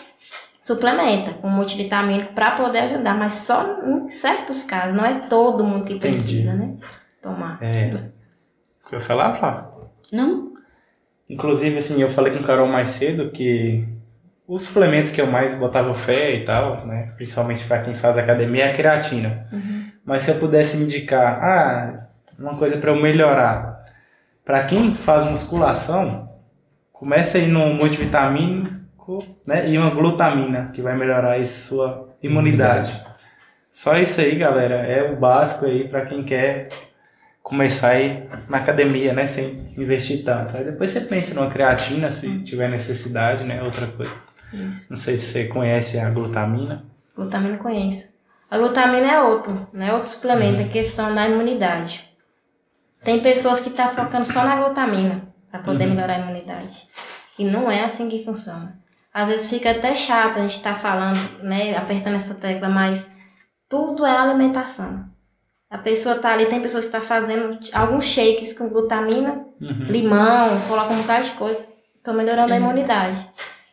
suplementa 0.60 1.32
com 1.32 1.48
multivitamínico 1.48 2.32
para 2.32 2.52
poder 2.52 2.80
ajudar, 2.80 3.14
mas 3.14 3.34
só 3.34 3.78
em 3.84 4.08
certos 4.08 4.64
casos, 4.64 4.96
não 4.96 5.04
é 5.04 5.14
todo 5.28 5.62
mundo 5.64 5.84
que 5.84 5.94
Entendi. 5.94 6.16
precisa, 6.16 6.54
né? 6.54 6.74
Tomar. 7.22 7.58
É. 7.62 7.90
O 8.84 8.88
que 8.88 8.96
eu 8.96 9.00
falar, 9.00 9.34
Flávio? 9.34 9.64
Não? 10.12 10.54
Inclusive, 11.28 11.78
assim, 11.78 12.00
eu 12.00 12.08
falei 12.08 12.32
com 12.32 12.40
o 12.40 12.44
Carol 12.44 12.66
mais 12.68 12.90
cedo 12.90 13.30
que 13.30 13.86
o 14.46 14.58
suplemento 14.58 15.12
que 15.12 15.20
eu 15.20 15.26
mais 15.26 15.56
botava 15.56 15.92
fé 15.92 16.34
e 16.36 16.44
tal, 16.44 16.86
né? 16.86 17.12
Principalmente 17.16 17.64
para 17.64 17.82
quem 17.82 17.94
faz 17.94 18.16
academia 18.16 18.64
é 18.66 18.70
a 18.72 18.74
creatina. 18.74 19.48
Mas 20.06 20.22
se 20.22 20.30
eu 20.30 20.38
pudesse 20.38 20.76
indicar, 20.76 21.42
ah, 21.42 22.06
uma 22.38 22.54
coisa 22.54 22.76
para 22.76 22.92
eu 22.92 23.02
melhorar. 23.02 23.84
Para 24.44 24.64
quem 24.64 24.94
faz 24.94 25.24
musculação, 25.24 26.30
comece 26.92 27.38
aí 27.38 27.48
no 27.48 27.74
multivitamínico, 27.74 29.26
né? 29.44 29.68
E 29.68 29.76
uma 29.76 29.90
glutamina, 29.90 30.70
que 30.72 30.80
vai 30.80 30.96
melhorar 30.96 31.32
aí 31.32 31.46
sua 31.46 32.14
imunidade. 32.22 33.04
Só 33.70 33.98
isso 33.98 34.20
aí, 34.20 34.36
galera, 34.36 34.76
é 34.76 35.10
o 35.10 35.16
básico 35.16 35.66
aí 35.66 35.88
para 35.88 36.06
quem 36.06 36.22
quer 36.22 36.68
começar 37.42 37.90
aí 37.90 38.28
na 38.48 38.58
academia, 38.58 39.12
né? 39.12 39.26
Sem 39.26 39.58
investir 39.76 40.24
tanto. 40.24 40.56
Aí 40.56 40.64
depois 40.64 40.92
você 40.92 41.00
pensa 41.00 41.34
numa 41.34 41.50
creatina, 41.50 42.12
se 42.12 42.38
tiver 42.44 42.70
necessidade, 42.70 43.42
né? 43.42 43.60
Outra 43.62 43.88
coisa. 43.88 44.12
Isso. 44.52 44.86
Não 44.88 44.96
sei 44.96 45.16
se 45.16 45.26
você 45.26 45.44
conhece 45.44 45.98
a 45.98 46.08
glutamina. 46.10 46.84
Glutamina 47.16 47.56
conheço. 47.58 48.15
A 48.56 48.58
glutamina 48.58 49.12
é 49.12 49.20
outro, 49.20 49.68
né? 49.70 49.92
Outro 49.92 50.08
suplemento, 50.08 50.62
é 50.62 50.64
questão 50.64 51.14
da 51.14 51.28
imunidade. 51.28 52.10
Tem 53.04 53.20
pessoas 53.20 53.60
que 53.60 53.68
estão 53.68 53.86
focando 53.90 54.24
só 54.24 54.44
na 54.44 54.56
glutamina 54.56 55.28
para 55.50 55.60
poder 55.60 55.84
melhorar 55.86 56.14
a 56.14 56.18
imunidade. 56.20 56.84
E 57.38 57.44
não 57.44 57.70
é 57.70 57.84
assim 57.84 58.08
que 58.08 58.24
funciona. 58.24 58.78
Às 59.12 59.28
vezes 59.28 59.50
fica 59.50 59.72
até 59.72 59.94
chato 59.94 60.38
a 60.38 60.40
gente 60.40 60.56
estar 60.56 60.74
falando, 60.74 61.18
né? 61.42 61.76
Apertando 61.76 62.14
essa 62.16 62.34
tecla, 62.34 62.70
mas 62.70 63.10
tudo 63.68 64.06
é 64.06 64.16
alimentação. 64.16 65.04
A 65.68 65.76
pessoa 65.76 66.14
tá 66.14 66.32
ali, 66.32 66.46
tem 66.46 66.62
pessoas 66.62 66.86
que 66.86 66.96
estão 66.96 67.06
fazendo 67.06 67.58
alguns 67.74 68.06
shakes 68.06 68.56
com 68.56 68.70
glutamina, 68.70 69.44
Uhum. 69.60 69.82
limão, 69.84 70.58
coloca 70.66 70.94
um 70.94 71.02
bocado 71.02 71.26
de 71.26 71.32
coisa, 71.32 71.60
estão 71.94 72.14
melhorando 72.14 72.54
a 72.54 72.56
imunidade. 72.56 73.16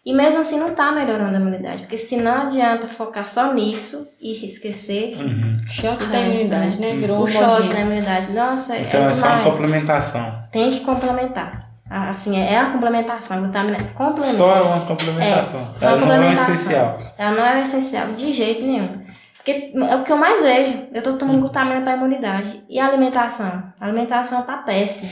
E 0.05 0.13
mesmo 0.13 0.41
assim 0.41 0.59
não 0.59 0.71
tá 0.71 0.91
melhorando 0.91 1.35
a 1.37 1.39
imunidade, 1.39 1.83
porque 1.83 1.97
se 1.97 2.17
não 2.17 2.41
adianta 2.41 2.89
focar 2.89 3.25
só 3.25 3.53
nisso 3.53 4.05
e 4.19 4.31
esquecer 4.45 5.15
Uhum. 5.17 5.53
Shot 5.67 6.05
da 6.07 6.19
imunidade, 6.19 6.79
né? 6.81 6.93
Virou 6.95 7.19
o 7.19 7.23
um 7.23 7.27
shot 7.27 7.69
na 7.69 7.79
imunidade. 7.81 8.31
Nossa, 8.33 8.77
Então 8.77 9.01
é 9.01 9.11
é 9.11 9.13
só 9.13 9.27
uma 9.27 9.43
complementação. 9.43 10.33
Tem 10.51 10.71
que 10.71 10.81
complementar. 10.81 11.69
Assim, 11.89 12.37
é 12.37 12.57
a 12.59 12.71
complementação. 12.71 13.37
A 13.37 13.39
glutamina 13.41 13.77
complementa. 13.93 14.37
Só 14.37 14.63
uma 14.63 14.85
complementação. 14.85 15.69
É, 15.71 15.75
só 15.75 15.87
Ela 15.87 15.95
não 15.97 16.05
é 16.11 16.15
complementação. 16.17 16.53
essencial. 16.53 17.01
Ela 17.17 17.31
não 17.31 17.45
é 17.45 17.61
essencial 17.61 18.07
de 18.07 18.33
jeito 18.33 18.61
nenhum. 18.63 19.03
Porque 19.37 19.71
é 19.75 19.95
o 19.95 20.03
que 20.03 20.11
eu 20.11 20.17
mais 20.17 20.41
vejo. 20.41 20.87
Eu 20.93 21.01
tô 21.03 21.13
tomando 21.13 21.39
glutamina 21.39 21.81
para 21.81 21.95
imunidade. 21.95 22.63
E 22.67 22.79
a 22.79 22.87
alimentação? 22.87 23.63
A 23.79 23.85
alimentação 23.85 24.41
tá 24.41 24.57
péssima. 24.57 25.11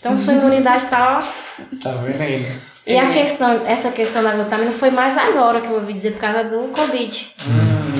Então 0.00 0.16
sua 0.16 0.34
imunidade 0.34 0.86
tá 0.86 1.20
ó, 1.22 1.76
Tá 1.82 1.90
vendo 1.92 2.20
aí, 2.20 2.40
né? 2.40 2.56
E 2.86 2.96
a 2.96 3.10
questão, 3.10 3.62
essa 3.66 3.90
questão 3.90 4.22
da 4.22 4.32
glutamina 4.32 4.70
foi 4.70 4.90
mais 4.90 5.16
agora 5.18 5.60
que 5.60 5.66
eu 5.66 5.74
ouvi 5.74 5.92
dizer 5.92 6.12
por 6.12 6.20
causa 6.20 6.44
do 6.44 6.68
Covid. 6.68 7.34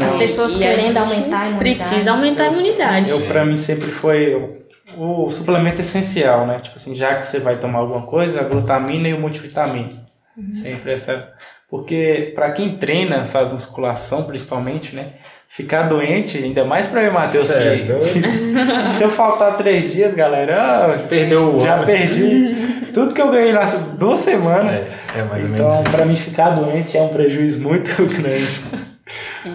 As 0.06 0.14
Hum, 0.14 0.18
pessoas 0.18 0.52
E 0.52 0.56
a 0.56 0.58
querendo 0.60 0.86
gente 0.86 0.98
aumentar 0.98 1.40
a 1.40 1.48
imunidade. 1.48 1.58
Precisa 1.58 2.10
aumentar 2.12 2.44
a 2.44 2.46
imunidade. 2.48 3.10
Eu, 3.10 3.20
pra 3.22 3.44
mim, 3.44 3.56
sempre 3.58 3.90
foi 3.90 4.48
o, 4.96 5.24
o 5.26 5.30
suplemento 5.30 5.80
essencial, 5.80 6.46
né? 6.46 6.60
Tipo 6.62 6.76
assim, 6.76 6.94
já 6.94 7.16
que 7.16 7.26
você 7.26 7.40
vai 7.40 7.56
tomar 7.56 7.80
alguma 7.80 8.02
coisa, 8.02 8.40
a 8.40 8.44
glutamina 8.44 9.08
e 9.08 9.14
o 9.14 9.20
multivitamina. 9.20 9.90
Uhum. 10.36 10.52
Sempre 10.52 10.92
essa. 10.92 11.32
Porque 11.68 12.30
pra 12.34 12.52
quem 12.52 12.76
treina, 12.76 13.24
faz 13.24 13.50
musculação 13.50 14.22
principalmente, 14.24 14.94
né? 14.94 15.06
Ficar 15.48 15.82
doente, 15.84 16.36
ainda 16.38 16.64
mais 16.64 16.86
pra 16.88 17.02
mim, 17.02 17.10
Matheus, 17.10 17.50
é 17.50 17.76
que 17.78 17.82
doido? 17.84 18.12
se 18.94 19.02
eu 19.02 19.10
faltar 19.10 19.56
três 19.56 19.92
dias, 19.92 20.14
galera, 20.14 20.92
ah, 20.94 20.98
Perdeu 21.08 21.56
o 21.56 21.60
já 21.60 21.74
ano. 21.76 21.86
perdi 21.86 22.54
tudo 22.96 23.12
que 23.12 23.20
eu 23.20 23.30
ganhei 23.30 23.52
nas 23.52 23.74
duas 23.98 24.20
semanas. 24.20 24.72
É, 24.72 25.18
é 25.18 25.22
mais 25.24 25.44
ou 25.44 25.50
menos 25.50 25.60
Então, 25.60 25.84
pra 25.84 26.06
mim, 26.06 26.16
ficar 26.16 26.50
doente 26.54 26.96
é 26.96 27.02
um 27.02 27.08
prejuízo 27.10 27.60
muito 27.60 27.90
grande. 28.16 28.58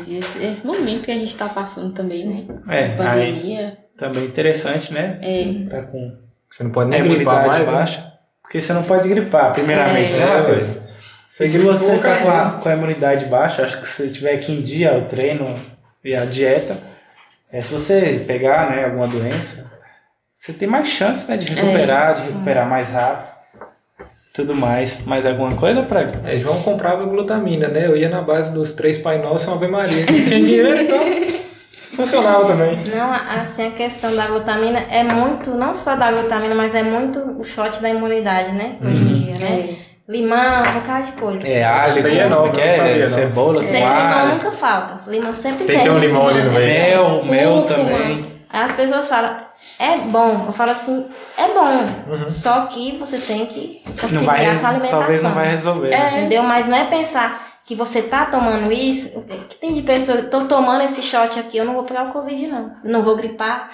Esse, 0.08 0.46
esse 0.46 0.66
momento 0.68 1.02
que 1.02 1.10
a 1.10 1.16
gente 1.16 1.36
tá 1.36 1.50
passando 1.50 1.92
também, 1.92 2.28
né? 2.28 2.46
É, 2.70 2.90
Pandemia. 2.90 3.78
Também 3.98 4.26
interessante, 4.26 4.94
né? 4.94 5.18
É. 5.24 5.68
Tá 5.68 5.82
com 5.82 6.16
Você 6.52 6.64
não 6.64 6.70
pode 6.70 6.92
nem 6.92 7.02
gripar 7.02 7.18
imunidade 7.20 7.48
mais, 7.48 7.68
né? 7.68 7.74
baixa. 7.74 8.14
Porque 8.44 8.62
você 8.62 8.74
não 8.74 8.84
pode 8.84 9.10
gripar, 9.10 9.54
primeiramente, 9.54 10.14
É. 10.14 10.18
né, 10.20 10.26
Matheus? 10.38 10.68
Você 11.28 11.48
se 11.48 11.58
gripou, 11.58 11.76
você 11.76 11.98
tá 11.98 12.16
com 12.18 12.30
a, 12.30 12.50
com 12.62 12.70
a 12.70 12.74
imunidade 12.74 13.26
baixa, 13.26 13.64
acho 13.64 13.80
que 13.80 13.88
se 13.88 14.10
tiver 14.12 14.38
que 14.38 14.52
em 14.52 14.62
dia 14.62 14.94
o 14.96 15.06
treino 15.06 15.56
e 16.06 16.16
a 16.16 16.26
dieta, 16.26 16.78
é, 17.52 17.60
se 17.60 17.74
você 17.74 18.24
pegar 18.28 18.70
né, 18.70 18.86
alguma 18.86 19.08
doença, 19.08 19.72
você 20.42 20.54
tem 20.54 20.68
mais 20.68 20.88
chance 20.88 21.30
né, 21.30 21.38
de 21.38 21.54
recuperar, 21.54 22.20
de 22.20 22.30
recuperar 22.30 22.68
mais 22.68 22.90
rápido. 22.90 23.30
Tudo 24.34 24.56
mais. 24.56 25.06
Mais 25.06 25.24
alguma 25.24 25.52
coisa 25.52 25.84
pra. 25.84 26.10
É, 26.26 26.36
João 26.38 26.64
comprava 26.64 27.06
glutamina, 27.06 27.68
né? 27.68 27.86
Eu 27.86 27.96
ia 27.96 28.10
na 28.10 28.24
base 28.24 28.52
dos 28.52 28.74
três 28.74 28.98
Pai 28.98 29.20
Nosso 29.20 29.46
e 29.46 29.48
uma 29.50 29.58
Ave 29.58 29.68
Maria. 29.68 30.04
Não 30.04 30.26
tinha 30.26 30.42
dinheiro, 30.42 30.82
então 30.82 30.98
funcionava 31.96 32.46
também. 32.46 32.76
Não, 32.88 33.40
assim, 33.40 33.68
a 33.68 33.72
questão 33.72 34.16
da 34.16 34.26
glutamina 34.26 34.80
é 34.90 35.04
muito, 35.04 35.52
não 35.52 35.76
só 35.76 35.96
da 35.96 36.12
glutamina, 36.12 36.56
mas 36.56 36.74
é 36.74 36.82
muito 36.82 37.20
o 37.40 37.44
shot 37.44 37.80
da 37.80 37.92
imunidade, 37.92 38.52
né? 38.54 38.78
Hoje 38.84 39.04
em 39.04 39.14
dia, 39.14 39.34
né? 39.48 39.76
É. 39.78 39.92
Limão, 40.12 40.64
um 40.64 40.74
bocado 40.80 41.06
de 41.06 41.12
coisa. 41.12 41.48
É, 41.48 41.64
alho, 41.64 42.00
Isso 42.00 42.08
aí 42.08 42.18
é 42.18 42.28
novo, 42.28 42.48
sabia, 42.48 42.64
é, 42.64 43.00
não. 43.04 43.12
cebola, 43.12 43.64
sei 43.64 43.82
limão 43.82 44.28
nunca 44.30 44.52
falta. 44.54 45.12
Limão 45.12 45.36
sempre 45.36 45.66
Tem 45.66 45.76
tem. 45.76 45.78
que 45.78 45.84
ter 45.84 45.92
um 45.92 46.00
limão 46.00 46.28
ali 46.28 46.42
no 46.42 46.52
meio. 46.52 46.68
mel, 46.68 47.26
mel 47.26 47.62
também. 47.62 48.26
Aí 48.50 48.64
as 48.64 48.74
pessoas 48.74 49.08
falam, 49.08 49.38
é 49.80 49.98
bom. 50.00 50.46
Eu 50.48 50.54
falo 50.54 50.72
assim, 50.72 51.06
é 51.38 51.48
bom. 51.48 52.12
Uhum. 52.14 52.30
Só 52.30 52.66
que 52.68 52.98
você 52.98 53.18
tem 53.18 53.46
que 53.46 53.84
conciliar 54.00 54.24
vai, 54.26 54.60
com 54.60 54.66
a 54.66 54.70
alimentação. 54.70 55.00
talvez 55.00 55.24
não 55.24 55.32
vai 55.34 55.46
resolver. 55.48 55.90
né? 55.90 55.96
É, 55.96 56.20
entendeu? 56.20 56.44
Mas 56.44 56.68
não 56.68 56.78
é 56.78 56.86
pensar 56.86 57.48
que 57.66 57.76
você 57.76 58.02
tá 58.02 58.26
tomando 58.26 58.72
isso, 58.72 59.24
que 59.50 59.56
tem 59.56 59.74
de 59.74 59.82
pessoa, 59.82 60.18
eu 60.18 60.30
tô 60.30 60.42
tomando 60.46 60.82
esse 60.84 61.02
shot 61.02 61.40
aqui, 61.40 61.58
eu 61.58 61.64
não 61.66 61.74
vou 61.74 61.84
pegar 61.84 62.06
o 62.06 62.12
Covid, 62.12 62.48
não. 62.48 62.74
Eu 62.84 62.92
não 62.92 63.02
vou 63.04 63.16
gripar. 63.16 63.70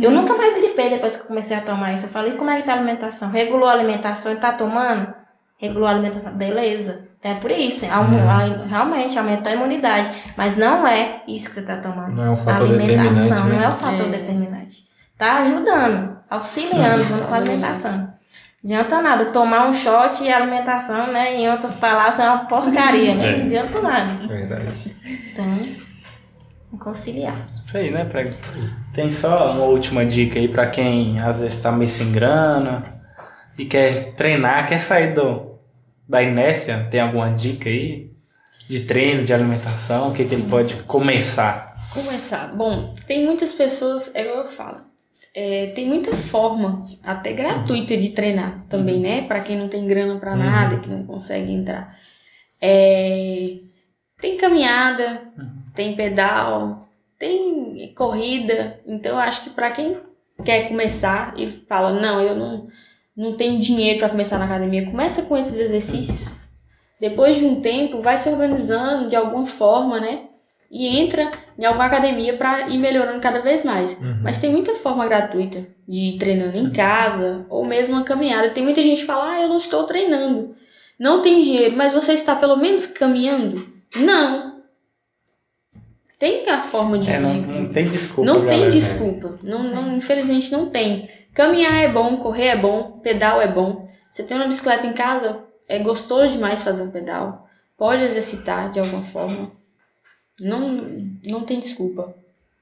Eu 0.00 0.10
nunca 0.12 0.34
mais 0.34 0.54
gripei 0.54 0.88
depois 0.90 1.16
que 1.16 1.22
eu 1.22 1.26
comecei 1.26 1.56
a 1.56 1.60
tomar 1.60 1.92
isso. 1.92 2.06
Eu 2.06 2.10
falei, 2.10 2.32
como 2.34 2.48
é 2.50 2.56
que 2.56 2.62
tá 2.62 2.72
a 2.72 2.76
alimentação? 2.76 3.30
Regulou 3.30 3.68
a 3.68 3.72
alimentação 3.72 4.32
e 4.32 4.36
tá 4.36 4.52
tomando? 4.52 5.12
Regulou 5.58 5.88
a 5.88 5.90
alimentação, 5.90 6.32
beleza. 6.34 7.06
Então 7.18 7.32
é 7.32 7.34
por 7.34 7.50
isso, 7.50 7.84
um- 7.84 7.88
a- 7.90 8.66
realmente 8.68 9.18
aumentou 9.18 9.50
a 9.50 9.54
imunidade. 9.56 10.08
Mas 10.36 10.56
não 10.56 10.86
é 10.86 11.22
isso 11.26 11.48
que 11.48 11.54
você 11.56 11.62
tá 11.62 11.76
tomando. 11.78 12.12
Não 12.14 12.24
é 12.26 12.30
um 12.30 12.34
A 12.34 12.36
fator 12.36 12.66
alimentação 12.68 13.02
determinante, 13.02 13.42
não 13.42 13.56
é 13.56 13.58
né? 13.60 13.68
o 13.68 13.72
fator 13.72 14.06
É. 14.06 14.08
determinante. 14.10 14.85
Tá 15.18 15.40
ajudando, 15.40 16.18
auxiliando 16.28 17.04
junto 17.04 17.24
com 17.26 17.34
a 17.34 17.38
alimentação. 17.38 18.08
Adianta 18.62 19.00
nada, 19.00 19.26
tomar 19.26 19.68
um 19.68 19.72
shot 19.72 20.22
e 20.22 20.30
a 20.30 20.36
alimentação, 20.36 21.12
né? 21.12 21.36
Em 21.36 21.48
outras 21.48 21.76
palavras, 21.76 22.18
é 22.18 22.28
uma 22.28 22.46
porcaria, 22.46 23.14
né? 23.14 23.28
É. 23.28 23.36
Não 23.36 23.44
adianta 23.44 23.80
nada. 23.80 24.26
Verdade. 24.26 24.96
Então, 25.32 25.76
conciliar. 26.78 27.36
Isso 27.64 27.76
aí, 27.78 27.90
né, 27.90 28.04
Prego? 28.04 28.30
Tem 28.92 29.12
só 29.12 29.52
uma 29.52 29.64
última 29.64 30.04
dica 30.04 30.38
aí 30.38 30.48
pra 30.48 30.66
quem 30.66 31.20
às 31.20 31.40
vezes 31.40 31.60
tá 31.60 31.72
meio 31.72 31.90
sem 31.90 32.12
grana 32.12 32.82
e 33.56 33.64
quer 33.64 34.12
treinar, 34.14 34.66
quer 34.66 34.80
sair 34.80 35.14
do, 35.14 35.58
da 36.08 36.22
inércia. 36.22 36.86
Tem 36.90 37.00
alguma 37.00 37.30
dica 37.30 37.68
aí 37.68 38.10
de 38.68 38.80
treino, 38.80 39.24
de 39.24 39.32
alimentação? 39.32 40.10
O 40.10 40.12
que, 40.12 40.24
que 40.24 40.34
ele 40.34 40.48
pode 40.48 40.74
começar? 40.82 41.76
Começar. 41.92 42.48
Bom, 42.54 42.92
tem 43.06 43.24
muitas 43.24 43.52
pessoas, 43.52 44.14
é 44.14 44.22
igual 44.22 44.38
eu 44.38 44.46
falo, 44.46 44.80
é, 45.38 45.66
tem 45.74 45.84
muita 45.84 46.16
forma, 46.16 46.82
até 47.02 47.34
gratuita, 47.34 47.94
de 47.94 48.08
treinar 48.12 48.64
também, 48.70 48.98
né? 48.98 49.20
Pra 49.20 49.42
quem 49.42 49.58
não 49.58 49.68
tem 49.68 49.86
grana 49.86 50.18
pra 50.18 50.34
nada, 50.34 50.78
que 50.78 50.88
não 50.88 51.04
consegue 51.04 51.52
entrar. 51.52 51.94
É, 52.58 53.58
tem 54.18 54.38
caminhada, 54.38 55.30
tem 55.74 55.94
pedal, 55.94 56.88
tem 57.18 57.92
corrida. 57.94 58.80
Então, 58.86 59.12
eu 59.12 59.18
acho 59.18 59.44
que 59.44 59.50
pra 59.50 59.70
quem 59.70 59.98
quer 60.42 60.68
começar 60.68 61.34
e 61.36 61.46
fala, 61.46 62.00
não, 62.00 62.18
eu 62.18 62.34
não, 62.34 62.68
não 63.14 63.36
tenho 63.36 63.60
dinheiro 63.60 63.98
pra 63.98 64.08
começar 64.08 64.38
na 64.38 64.46
academia, 64.46 64.90
começa 64.90 65.26
com 65.26 65.36
esses 65.36 65.58
exercícios. 65.60 66.40
Depois 66.98 67.36
de 67.36 67.44
um 67.44 67.60
tempo, 67.60 68.00
vai 68.00 68.16
se 68.16 68.30
organizando 68.30 69.06
de 69.06 69.14
alguma 69.14 69.44
forma, 69.44 70.00
né? 70.00 70.25
E 70.70 70.86
entra 70.98 71.30
em 71.58 71.64
alguma 71.64 71.84
academia 71.86 72.36
para 72.36 72.68
ir 72.68 72.78
melhorando 72.78 73.20
cada 73.20 73.40
vez 73.40 73.62
mais. 73.64 74.00
Mas 74.22 74.38
tem 74.38 74.50
muita 74.50 74.74
forma 74.74 75.06
gratuita 75.06 75.66
de 75.86 76.14
ir 76.14 76.18
treinando 76.18 76.56
em 76.58 76.70
casa 76.70 77.46
ou 77.48 77.64
mesmo 77.64 77.94
uma 77.94 78.04
caminhada. 78.04 78.50
Tem 78.50 78.64
muita 78.64 78.82
gente 78.82 79.00
que 79.00 79.06
fala: 79.06 79.32
"Ah, 79.32 79.42
eu 79.42 79.48
não 79.48 79.56
estou 79.58 79.84
treinando. 79.84 80.54
Não 80.98 81.22
tem 81.22 81.40
dinheiro, 81.40 81.76
mas 81.76 81.92
você 81.92 82.14
está 82.14 82.34
pelo 82.34 82.56
menos 82.56 82.86
caminhando?" 82.86 83.64
Não. 83.94 84.56
Tem 86.18 86.48
a 86.48 86.60
forma 86.62 86.98
de, 86.98 87.10
É, 87.12 87.18
não, 87.20 87.30
de- 87.42 87.58
não 87.60 87.68
tem 87.72 87.88
desculpa. 87.88 88.30
não 88.32 88.40
tem 88.40 88.48
galera. 88.50 88.70
desculpa. 88.70 89.38
Não, 89.42 89.62
não, 89.64 89.96
infelizmente 89.96 90.50
não 90.50 90.70
tem. 90.70 91.08
Caminhar 91.34 91.74
é 91.74 91.88
bom, 91.88 92.16
correr 92.16 92.46
é 92.46 92.56
bom, 92.56 92.98
pedal 93.02 93.40
é 93.40 93.46
bom. 93.48 93.86
Você 94.10 94.22
tem 94.22 94.36
uma 94.36 94.46
bicicleta 94.46 94.86
em 94.86 94.94
casa, 94.94 95.44
é 95.68 95.78
gostoso 95.78 96.32
demais 96.32 96.62
fazer 96.62 96.82
um 96.82 96.90
pedal. 96.90 97.46
Pode 97.76 98.02
exercitar 98.02 98.70
de 98.70 98.80
alguma 98.80 99.02
forma. 99.02 99.42
Não, 100.40 100.78
não 101.26 101.40
tem 101.42 101.60
desculpa. 101.60 102.14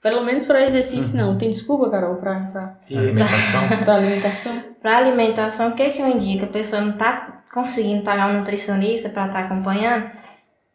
Pelo 0.03 0.23
menos 0.23 0.45
para 0.45 0.63
exercício, 0.67 1.17
não. 1.17 1.39
Tem 1.39 1.51
desculpa, 1.51 1.89
Carol, 1.91 2.17
para 2.17 2.51
E- 2.91 2.97
Alimentação. 2.97 3.61
alimentação? 3.95 4.53
Para 4.83 4.99
alimentação, 4.99 5.71
o 5.71 5.75
que, 5.75 5.91
que 5.91 6.01
eu 6.03 6.09
indico? 6.09 6.45
A 6.45 6.49
pessoa 6.49 6.83
não 6.83 6.93
tá 6.93 7.43
conseguindo 7.53 8.03
pagar 8.05 8.29
um 8.31 8.39
nutricionista 8.39 9.09
para 9.09 9.27
estar 9.27 9.45
acompanhando? 9.45 10.11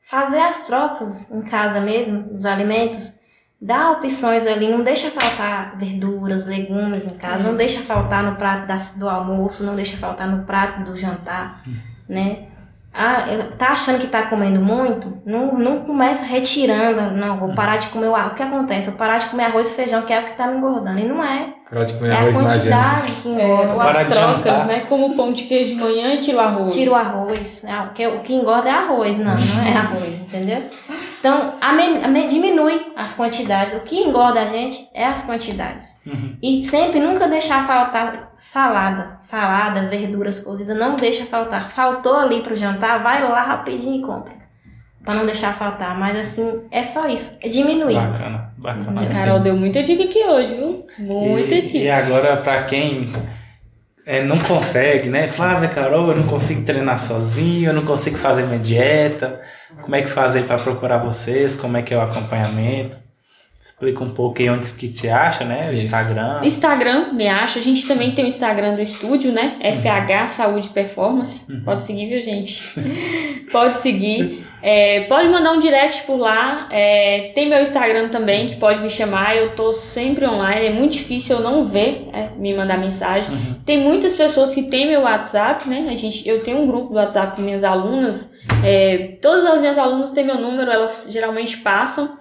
Fazer 0.02 0.40
as 0.40 0.66
trocas 0.66 1.30
em 1.32 1.42
casa 1.44 1.80
mesmo, 1.80 2.24
dos 2.24 2.46
alimentos. 2.46 3.20
Dá 3.62 3.92
opções 3.92 4.48
ali, 4.48 4.68
não 4.70 4.82
deixa 4.84 5.12
faltar 5.12 5.78
verduras, 5.78 6.48
legumes 6.48 7.06
em 7.08 7.18
casa, 7.18 7.50
não 7.50 7.58
deixa 7.58 7.82
faltar 7.82 8.24
no 8.24 8.36
prato 8.38 8.66
da- 8.68 8.78
do 8.96 9.08
almoço, 9.10 9.64
não 9.64 9.76
deixa 9.76 9.98
faltar 9.98 10.28
no 10.28 10.46
prato 10.46 10.84
do 10.90 10.96
jantar, 10.96 11.64
né? 12.08 12.48
Ah, 13.02 13.26
tá 13.58 13.68
achando 13.70 13.98
que 14.00 14.08
tá 14.08 14.24
comendo 14.24 14.60
muito? 14.60 15.22
Não, 15.26 15.58
não 15.58 15.80
começa 15.80 16.26
retirando, 16.26 17.12
não, 17.16 17.38
vou 17.38 17.54
parar 17.56 17.78
de 17.78 17.88
comer 17.88 18.08
o 18.10 18.16
arroz. 18.16 18.34
O 18.34 18.36
que 18.36 18.44
acontece? 18.44 18.90
Eu 18.90 18.96
parar 18.96 19.20
de 19.20 19.28
comer 19.28 19.46
arroz 19.46 19.70
e 19.70 19.74
feijão, 19.74 20.02
que 20.02 20.12
é 20.12 20.20
o 20.20 20.26
que 20.26 20.34
tá 20.34 20.48
me 20.48 20.58
engordando. 20.58 21.00
E 21.00 21.06
não 21.06 21.24
é. 21.24 21.54
Para 21.70 21.86
de 21.86 21.94
comer 21.94 22.12
É 22.12 22.16
a 22.16 22.20
arroz 22.20 22.38
na 22.38 22.48
janta. 22.50 22.58
quantidade 22.60 23.12
que 23.22 23.30
É, 23.30 23.32
engorda. 23.46 23.72
ou 23.72 23.78
Parar 23.78 24.02
as 24.02 24.08
de 24.08 24.14
trocas, 24.14 24.66
né? 24.66 24.86
Como 24.90 25.06
o 25.08 25.16
pão 25.16 25.32
de 25.32 25.44
queijo 25.44 25.76
de 25.76 25.82
manhã 25.82 26.14
e 26.14 26.18
tira 26.18 26.38
o 26.38 26.42
arroz. 26.42 26.74
Tira 26.74 26.92
o 26.92 26.96
arroz. 26.96 27.66
Ah, 27.70 27.88
o, 27.90 27.94
que, 27.94 28.06
o 28.06 28.20
que 28.20 28.34
engorda 28.34 28.68
é 28.68 28.72
arroz, 28.74 29.18
não, 29.18 29.34
não 29.34 29.64
é 29.66 29.78
arroz, 29.78 30.20
entendeu? 30.20 30.62
Então, 31.20 31.54
diminui 32.30 32.94
as 32.96 33.14
quantidades. 33.14 33.74
O 33.74 33.82
que 33.82 33.98
engorda 33.98 34.42
a 34.42 34.46
gente 34.46 34.88
é 34.94 35.06
as 35.06 35.24
quantidades. 35.24 36.00
Uhum. 36.06 36.38
E 36.42 36.64
sempre 36.64 37.00
nunca 37.00 37.28
deixar 37.28 37.68
faltar 37.68 38.34
salada. 38.38 39.18
Salada, 39.20 39.82
verduras 39.82 40.40
cozidas, 40.40 40.78
não 40.78 40.96
deixa 40.96 41.26
faltar. 41.26 41.70
Faltou 41.72 42.16
ali 42.16 42.42
pro 42.42 42.56
jantar, 42.56 43.04
vai 43.04 43.22
lá 43.22 43.42
rapidinho 43.42 43.98
e 43.98 44.02
compra. 44.02 44.40
Pra 45.04 45.14
não 45.14 45.26
deixar 45.26 45.54
faltar. 45.54 45.98
Mas 45.98 46.18
assim, 46.18 46.62
é 46.72 46.84
só 46.84 47.08
isso. 47.08 47.38
É 47.42 47.50
diminuir. 47.50 47.96
Bacana, 47.96 48.54
bacana. 48.58 49.02
A 49.02 49.06
Carol 49.08 49.40
deu 49.40 49.58
muita 49.58 49.84
dica 49.84 50.04
aqui 50.04 50.24
hoje, 50.24 50.56
viu? 50.56 50.86
Muita 51.00 51.56
e, 51.56 51.62
dica. 51.62 51.78
e 51.78 51.90
agora, 51.90 52.38
pra 52.38 52.64
quem 52.64 53.12
é, 54.10 54.24
não 54.24 54.40
consegue, 54.40 55.08
né? 55.08 55.28
Flávia, 55.28 55.70
Carol, 55.70 56.10
eu 56.10 56.16
não 56.18 56.26
consigo 56.26 56.66
treinar 56.66 57.00
sozinho, 57.00 57.70
eu 57.70 57.74
não 57.76 57.86
consigo 57.86 58.18
fazer 58.18 58.42
minha 58.42 58.58
dieta. 58.58 59.40
Como 59.84 59.96
é 59.96 60.02
que 60.02 60.10
faz 60.10 60.36
aí 60.36 60.42
pra 60.42 60.58
procurar 60.58 60.98
vocês? 60.98 61.56
Como 61.56 61.78
é 61.78 61.84
que 61.84 61.94
é 61.94 61.98
o 61.98 62.02
acompanhamento? 62.02 62.98
Explica 63.80 64.04
um 64.04 64.10
pouco 64.10 64.42
aí 64.42 64.50
onde 64.50 64.74
que 64.74 64.90
te 64.90 65.08
acha, 65.08 65.46
né? 65.46 65.70
O 65.70 65.74
Isso. 65.74 65.86
Instagram. 65.86 66.42
Instagram, 66.44 67.14
me 67.14 67.30
acha. 67.30 67.60
A 67.60 67.62
gente 67.62 67.88
também 67.88 68.12
tem 68.12 68.26
o 68.26 68.28
Instagram 68.28 68.76
do 68.76 68.82
estúdio, 68.82 69.32
né? 69.32 69.58
FH 69.62 70.28
Saúde 70.28 70.68
Performance. 70.68 71.46
Pode 71.64 71.86
seguir, 71.86 72.10
viu, 72.10 72.20
gente? 72.20 72.62
pode 73.50 73.80
seguir. 73.80 74.46
É, 74.62 75.06
pode 75.06 75.30
mandar 75.30 75.54
um 75.54 75.60
direct 75.60 76.04
por 76.04 76.18
lá. 76.18 76.68
É, 76.70 77.32
tem 77.34 77.48
meu 77.48 77.62
Instagram 77.62 78.10
também, 78.10 78.48
que 78.48 78.58
pode 78.58 78.82
me 78.82 78.90
chamar. 78.90 79.38
Eu 79.38 79.56
tô 79.56 79.72
sempre 79.72 80.26
online. 80.26 80.66
É 80.66 80.72
muito 80.72 80.96
difícil 80.96 81.38
eu 81.38 81.42
não 81.42 81.66
ver, 81.66 82.10
é, 82.12 82.32
me 82.36 82.54
mandar 82.54 82.78
mensagem. 82.78 83.34
Uhum. 83.34 83.56
Tem 83.66 83.80
muitas 83.80 84.14
pessoas 84.14 84.54
que 84.54 84.64
têm 84.64 84.90
meu 84.90 85.04
WhatsApp, 85.04 85.70
né? 85.70 85.88
A 85.90 85.96
gente, 85.96 86.28
eu 86.28 86.44
tenho 86.44 86.58
um 86.58 86.68
grupo 86.68 86.90
do 86.90 86.96
WhatsApp 86.96 87.38
com 87.38 87.42
minhas 87.42 87.64
alunas. 87.64 88.34
É, 88.62 89.18
todas 89.22 89.46
as 89.46 89.62
minhas 89.62 89.78
alunas 89.78 90.12
têm 90.12 90.26
meu 90.26 90.38
número, 90.38 90.70
elas 90.70 91.08
geralmente 91.10 91.56
passam. 91.60 92.19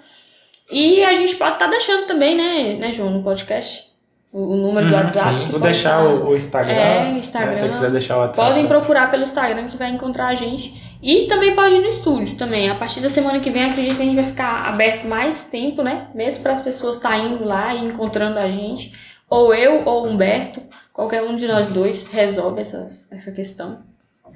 E 0.70 1.02
a 1.04 1.14
gente 1.14 1.34
pode 1.36 1.54
estar 1.54 1.66
deixando 1.66 2.06
também, 2.06 2.36
né, 2.36 2.76
né, 2.78 2.90
João, 2.92 3.10
no 3.10 3.22
podcast, 3.22 3.88
o, 4.32 4.54
o 4.54 4.56
número 4.58 4.88
do 4.88 4.94
Uhum, 4.94 5.00
WhatsApp. 5.00 5.36
sim. 5.38 5.48
Vou 5.48 5.60
deixar 5.60 6.02
estar- 6.04 6.24
o, 6.24 6.28
o 6.30 6.36
Instagram. 6.36 6.72
É, 6.72 7.02
né, 7.04 7.18
Instagram. 7.18 7.52
Se 7.52 7.60
você 7.60 7.68
quiser 7.68 7.90
deixar 7.90 8.16
o 8.16 8.20
WhatsApp. 8.20 8.48
Podem 8.48 8.66
procurar 8.66 9.10
pelo 9.10 9.22
Instagram 9.22 9.68
que 9.68 9.76
vai 9.76 9.90
encontrar 9.90 10.26
a 10.28 10.34
gente. 10.34 10.86
E 11.02 11.26
também 11.26 11.54
pode 11.54 11.76
ir 11.76 11.80
no 11.80 11.88
estúdio 11.88 12.36
também. 12.36 12.68
A 12.68 12.74
partir 12.74 13.00
da 13.00 13.08
semana 13.08 13.38
que 13.40 13.48
vem, 13.50 13.64
acredito 13.64 13.96
que 13.96 14.02
a 14.02 14.04
gente 14.04 14.16
vai 14.16 14.26
ficar 14.26 14.66
aberto 14.68 15.06
mais 15.06 15.44
tempo, 15.44 15.82
né? 15.82 16.08
Mesmo 16.14 16.42
para 16.42 16.52
as 16.52 16.60
pessoas 16.60 16.96
estarem 16.96 17.34
indo 17.34 17.44
lá 17.44 17.72
e 17.74 17.84
encontrando 17.86 18.38
a 18.38 18.48
gente. 18.48 18.92
Ou 19.30 19.54
eu 19.54 19.84
ou 19.86 20.04
o 20.06 20.08
Humberto. 20.10 20.60
Qualquer 20.92 21.22
um 21.22 21.36
de 21.36 21.46
nós 21.46 21.68
dois 21.68 22.08
resolve 22.08 22.60
essa, 22.60 22.86
essa 23.12 23.30
questão. 23.30 23.78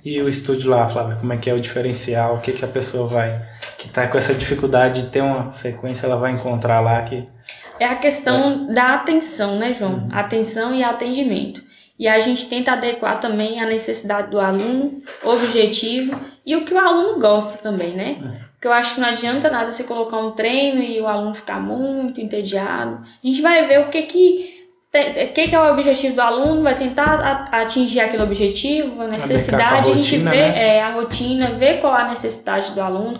E 0.04 0.20
o 0.22 0.28
estúdio 0.28 0.70
lá, 0.70 0.86
Flávia, 0.88 1.16
como 1.16 1.32
é 1.32 1.36
que 1.36 1.50
é 1.50 1.54
o 1.54 1.60
diferencial? 1.60 2.36
O 2.36 2.40
que, 2.40 2.52
que 2.52 2.64
a 2.64 2.68
pessoa 2.68 3.08
vai. 3.08 3.36
Que 3.82 3.88
tá 3.88 4.06
com 4.06 4.16
essa 4.16 4.32
dificuldade 4.32 5.02
de 5.02 5.08
ter 5.08 5.22
uma 5.22 5.50
sequência, 5.50 6.06
ela 6.06 6.14
vai 6.16 6.30
encontrar 6.30 6.78
lá 6.78 7.02
que. 7.02 7.28
É 7.80 7.84
a 7.84 7.96
questão 7.96 8.72
da 8.72 8.94
atenção, 8.94 9.56
né, 9.58 9.72
João? 9.72 10.08
Atenção 10.12 10.72
e 10.72 10.84
atendimento. 10.84 11.60
E 11.98 12.06
a 12.06 12.20
gente 12.20 12.46
tenta 12.46 12.74
adequar 12.74 13.18
também 13.18 13.60
a 13.60 13.66
necessidade 13.66 14.30
do 14.30 14.38
aluno, 14.38 15.02
objetivo 15.24 16.16
e 16.46 16.54
o 16.54 16.64
que 16.64 16.72
o 16.72 16.78
aluno 16.78 17.18
gosta 17.18 17.58
também, 17.58 17.90
né? 17.90 18.40
Porque 18.52 18.68
eu 18.68 18.72
acho 18.72 18.94
que 18.94 19.00
não 19.00 19.08
adianta 19.08 19.50
nada 19.50 19.72
você 19.72 19.82
colocar 19.82 20.18
um 20.18 20.30
treino 20.30 20.80
e 20.80 21.00
o 21.00 21.08
aluno 21.08 21.34
ficar 21.34 21.60
muito 21.60 22.20
entediado. 22.20 23.02
A 23.02 23.26
gente 23.26 23.42
vai 23.42 23.66
ver 23.66 23.80
o 23.80 23.88
que 23.88 24.02
que, 24.02 24.68
o 24.94 25.32
que, 25.32 25.48
que 25.48 25.54
é 25.56 25.60
o 25.60 25.72
objetivo 25.72 26.14
do 26.14 26.20
aluno, 26.22 26.62
vai 26.62 26.76
tentar 26.76 27.48
a- 27.50 27.62
atingir 27.62 27.98
aquele 27.98 28.22
objetivo, 28.22 29.02
a 29.02 29.08
necessidade, 29.08 29.90
a, 29.90 29.94
gente 29.94 29.96
rotina, 29.96 30.30
vê 30.30 30.36
né? 30.36 30.76
é, 30.76 30.82
a 30.82 30.92
rotina, 30.92 31.50
ver 31.50 31.80
qual 31.80 31.92
a 31.94 32.06
necessidade 32.08 32.70
do 32.70 32.80
aluno. 32.80 33.18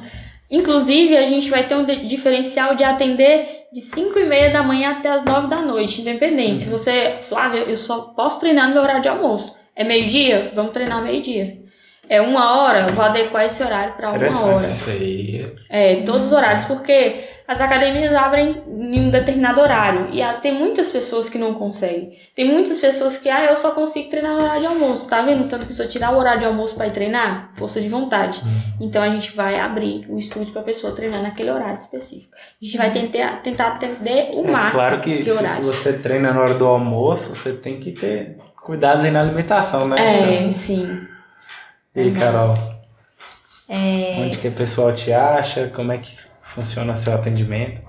Inclusive, 0.53 1.17
a 1.17 1.25
gente 1.25 1.49
vai 1.49 1.67
ter 1.67 1.75
um 1.75 1.85
diferencial 1.85 2.75
de 2.75 2.85
atender 2.85 3.69
de 3.73 3.81
5 3.81 4.19
e 4.19 4.27
meia 4.27 4.51
da 4.51 4.63
manhã 4.63 4.91
até 4.91 5.09
as 5.09 5.25
9 5.25 5.49
da 5.49 5.63
noite, 5.63 6.03
independente. 6.03 6.65
Se 6.65 6.69
você, 6.69 7.17
Flávia, 7.23 7.61
eu 7.61 7.77
só 7.79 8.13
posso 8.15 8.39
treinar 8.39 8.69
no 8.69 8.75
meu 8.75 8.83
horário 8.83 9.01
de 9.01 9.09
almoço. 9.09 9.57
É 9.75 9.83
meio-dia? 9.83 10.53
Vamos 10.55 10.73
treinar 10.73 11.03
meio-dia. 11.03 11.57
É 12.07 12.21
uma 12.21 12.61
hora? 12.61 12.81
Eu 12.81 12.93
vou 12.93 13.03
adequar 13.03 13.47
esse 13.47 13.63
horário 13.63 13.95
para 13.95 14.11
uma 14.11 14.45
hora. 14.45 14.67
Isso 14.67 14.91
aí. 14.91 15.51
É, 15.71 15.97
todos 16.03 16.27
os 16.27 16.33
horários, 16.35 16.65
porque 16.65 17.15
as 17.53 17.61
academias 17.61 18.15
abrem 18.15 18.63
em 18.67 19.01
um 19.01 19.11
determinado 19.11 19.61
horário 19.61 20.09
e 20.13 20.21
há- 20.23 20.35
tem 20.35 20.53
muitas 20.55 20.91
pessoas 20.91 21.29
que 21.29 21.39
não 21.39 21.55
conseguem. 21.55 22.17
Tem 22.35 22.45
muitas 22.45 22.79
pessoas 22.81 23.17
que, 23.17 23.29
ah, 23.29 23.45
eu 23.45 23.57
só 23.57 23.71
consigo 23.73 24.09
treinar 24.11 24.33
no 24.37 24.43
horário 24.43 24.61
de 24.63 24.67
almoço. 24.67 25.09
Tá 25.09 25.23
vendo? 25.23 25.47
Tanto 25.49 25.67
eu 25.81 25.89
tirar 25.89 26.13
o 26.13 26.19
horário 26.19 26.41
de 26.41 26.47
almoço 26.47 26.75
para 26.75 26.87
ir 26.87 26.93
treinar, 26.93 27.51
força 27.55 27.81
de 27.81 27.89
vontade. 27.89 28.41
Então 28.81 29.03
a 29.03 29.11
gente 29.11 29.37
vai 29.37 29.59
abrir 29.61 30.07
o 30.09 30.19
estúdio 30.19 30.53
para 30.53 30.63
a 30.63 30.65
pessoa 30.65 30.93
treinar 30.95 31.23
naquele 31.23 31.51
horário 31.51 31.75
específico. 31.75 32.33
A 32.35 32.65
gente 32.65 32.77
vai 32.79 32.91
tentar, 32.91 33.43
tentar 33.43 33.67
atender 33.69 34.31
o 34.35 34.45
É 34.47 34.51
máximo 34.51 34.73
claro 34.81 35.01
que 35.01 35.23
de 35.23 35.31
se, 35.31 35.61
você 35.63 35.93
treina 35.93 36.33
na 36.33 36.41
hora 36.41 36.55
do 36.55 36.67
almoço, 36.67 37.35
você 37.37 37.53
tem 37.53 37.79
que 37.79 37.93
ter 37.93 38.39
cuidados 38.57 39.05
aí 39.05 39.11
na 39.11 39.21
alimentação, 39.21 39.87
né? 39.87 40.47
É, 40.47 40.53
sim. 40.53 41.07
E 41.95 42.01
aí, 42.01 42.11
Carol, 42.13 42.57
É, 43.69 44.17
onde 44.25 44.39
que 44.39 44.49
o 44.49 44.53
pessoal 44.53 44.93
te 44.93 45.13
acha? 45.13 45.71
Como 45.75 45.93
é 45.93 45.99
que 45.99 46.32
funciona 46.53 46.97
seu 46.97 47.15
atendimento? 47.15 47.81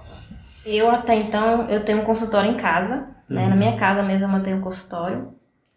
eu 0.66 0.90
até 0.90 1.16
então, 1.16 1.68
eu 1.70 1.84
tenho 1.84 2.00
um 2.00 2.06
consultório 2.06 2.50
em 2.50 2.56
casa, 2.56 3.08
né? 3.28 3.48
Na 3.48 3.56
minha 3.56 3.76
casa 3.76 4.02
mesmo 4.02 4.24
eu 4.24 4.30
mantenho 4.30 4.58
um 4.58 4.62
consultório. 4.62 5.34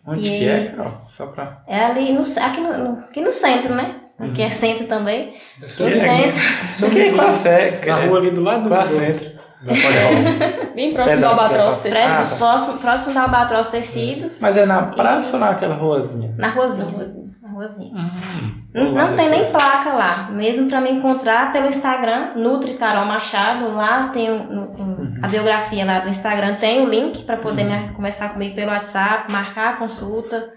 Onde 0.06 0.24
E 0.24 0.38
que 0.38 0.48
é, 0.48 0.66
Carol? 0.68 1.00
Só 1.08 1.26
pra... 1.26 1.62
É 1.66 1.84
ali 1.84 2.12
no, 2.12 2.20
aqui, 2.20 2.60
no, 2.60 2.98
aqui 3.00 3.20
no 3.20 3.32
centro, 3.32 3.74
né? 3.74 3.96
Aqui 4.18 4.42
é 4.42 4.50
centro 4.50 4.86
também. 4.86 5.34
No 5.60 5.68
centro. 5.68 6.40
Só 6.70 6.88
que 6.88 7.12
quase 7.12 7.48
é, 7.48 7.82
Na 7.84 7.96
rua 8.06 8.18
ali 8.18 8.30
do 8.30 8.40
lado 8.40 8.62
do 8.62 8.68
quase 8.68 9.35
do-. 9.62 9.72
Bem 10.74 10.92
próximo 10.94 11.20
do 11.20 11.26
Albatroz. 11.26 11.78
Tecidos. 11.78 11.98
Ah, 12.04 12.14
Prédio 12.16 12.36
próximo, 12.38 12.78
próximo 12.78 13.14
da 13.14 13.22
Albatroz 13.22 13.66
Tecidos. 13.68 14.40
Mas 14.40 14.56
é 14.56 14.66
na 14.66 14.82
praça 14.82 15.34
ou 15.36 15.40
naquela 15.40 15.74
ruazinha? 15.74 16.34
Na 16.36 16.48
ruazinha. 16.48 16.86
Na 16.86 16.92
ruazinha. 16.92 17.30
Na 17.42 17.48
ruazinha. 17.48 17.92
Hum, 17.94 18.52
Não, 18.74 18.92
não 18.92 19.16
tem 19.16 19.30
nem 19.30 19.50
placa 19.50 19.92
lá. 19.92 20.28
Mesmo 20.30 20.68
pra 20.68 20.80
me 20.80 20.90
encontrar 20.90 21.52
pelo 21.52 21.66
Instagram, 21.68 22.34
Nutri 22.36 22.74
Carol 22.74 23.06
Machado, 23.06 23.72
lá 23.72 24.08
tem 24.08 24.30
o- 24.30 24.44
no- 24.44 24.62
o- 24.64 25.08
a 25.22 25.28
biografia 25.28 25.84
lá 25.86 26.00
do 26.00 26.08
Instagram, 26.10 26.56
tem 26.56 26.84
o 26.84 26.88
link 26.90 27.24
pra 27.24 27.36
poder 27.38 27.64
me- 27.64 27.88
conversar 27.94 28.30
comigo 28.34 28.54
pelo 28.54 28.70
WhatsApp, 28.70 29.32
marcar 29.32 29.70
a 29.70 29.76
consulta, 29.78 30.50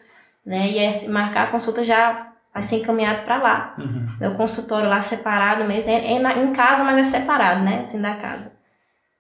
né? 0.46 0.68
E 0.68 0.80
esse, 0.80 1.08
marcar 1.10 1.44
a 1.44 1.48
consulta 1.48 1.84
já 1.86 2.28
vai 2.54 2.64
ser 2.64 2.78
encaminhado 2.78 3.22
pra 3.22 3.38
lá. 3.38 3.76
Uhum. 3.78 4.08
Meu 4.20 4.36
consultório 4.36 4.90
lá 4.90 5.00
separado 5.00 5.64
mesmo, 5.64 5.90
é, 5.92 6.16
é 6.16 6.20
na- 6.20 6.36
em 6.38 6.52
casa, 6.52 6.84
mas 6.84 6.98
é 6.98 7.04
separado, 7.20 7.62
né? 7.62 7.78
Assim 7.80 8.02
da 8.02 8.16
casa. 8.16 8.59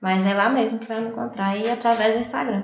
Mas 0.01 0.25
é 0.25 0.33
lá 0.33 0.49
mesmo 0.49 0.79
que 0.79 0.87
vai 0.87 1.01
me 1.01 1.09
encontrar 1.09 1.57
e 1.57 1.69
através 1.69 2.15
do 2.15 2.21
Instagram. 2.21 2.63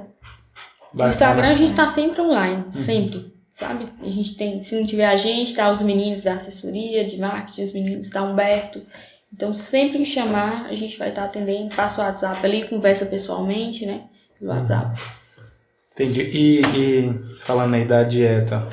No 0.93 1.07
Instagram 1.07 1.49
a 1.49 1.53
gente 1.53 1.73
tá 1.73 1.87
sempre 1.87 2.21
online, 2.21 2.65
sempre, 2.71 3.33
sabe? 3.51 3.87
A 4.01 4.09
gente 4.09 4.37
tem, 4.37 4.61
se 4.61 4.79
não 4.79 4.85
tiver 4.85 5.05
a 5.05 5.15
gente, 5.17 5.53
tá 5.53 5.69
os 5.69 5.81
meninos 5.81 6.21
da 6.21 6.35
assessoria, 6.35 7.03
de 7.03 7.19
marketing, 7.19 7.63
os 7.63 7.73
meninos 7.73 8.09
da 8.09 8.23
Humberto. 8.23 8.81
Então, 9.33 9.53
sempre 9.53 9.97
que 9.97 10.05
chamar, 10.05 10.67
a 10.67 10.73
gente 10.73 10.97
vai 10.97 11.09
estar 11.09 11.25
atendendo, 11.25 11.75
passa 11.75 12.01
o 12.01 12.05
WhatsApp 12.05 12.45
ali, 12.45 12.69
conversa 12.69 13.05
pessoalmente, 13.05 13.85
né? 13.85 14.03
Pelo 14.39 14.51
WhatsApp. 14.51 14.97
Entendi. 15.91 16.21
E, 16.21 16.61
e 16.61 17.35
falando 17.39 17.73
aí 17.73 17.85
da 17.85 18.03
dieta, 18.03 18.65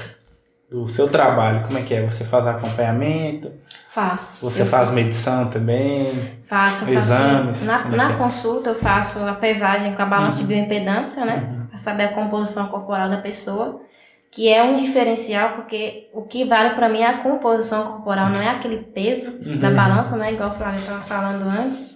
do 0.73 0.89
seu 0.89 1.07
trabalho, 1.09 1.65
como 1.67 1.79
é 1.79 1.83
que 1.83 1.93
é? 1.95 2.03
Você 2.09 2.25
faz 2.25 2.47
acompanhamento? 2.47 3.53
Faço. 3.89 4.41
Você 4.49 4.65
faz 4.65 4.91
medição 4.91 5.49
também? 5.51 6.15
Faço, 6.43 6.87
faço. 6.87 6.91
Exames, 6.93 7.63
Na, 7.63 7.81
é 7.83 7.89
na 7.97 8.11
é? 8.11 8.17
consulta 8.17 8.71
eu 8.71 8.75
faço 8.75 9.19
a 9.27 9.35
pesagem 9.35 9.93
com 9.95 10.01
a 10.01 10.07
balança 10.07 10.37
de 10.39 10.45
bioimpedância, 10.45 11.25
né? 11.27 11.47
Uhum. 11.61 11.67
Pra 11.67 11.77
saber 11.77 12.05
a 12.05 12.09
composição 12.09 12.69
corporal 12.69 13.11
da 13.11 13.19
pessoa, 13.19 13.83
que 14.31 14.49
é 14.51 14.63
um 14.63 14.77
diferencial, 14.77 15.51
porque 15.51 16.09
o 16.15 16.23
que 16.23 16.43
vale 16.47 16.71
pra 16.71 16.89
mim 16.89 17.01
é 17.01 17.07
a 17.07 17.19
composição 17.19 17.93
corporal, 17.93 18.31
não 18.31 18.41
é 18.41 18.49
aquele 18.49 18.79
peso 18.79 19.47
Uhum. 19.47 19.61
da 19.61 19.71
balança, 19.71 20.17
né? 20.17 20.33
Igual 20.33 20.51
o 20.51 20.55
Flávio 20.55 20.81
estava 20.81 21.03
falando 21.03 21.43
antes. 21.43 21.93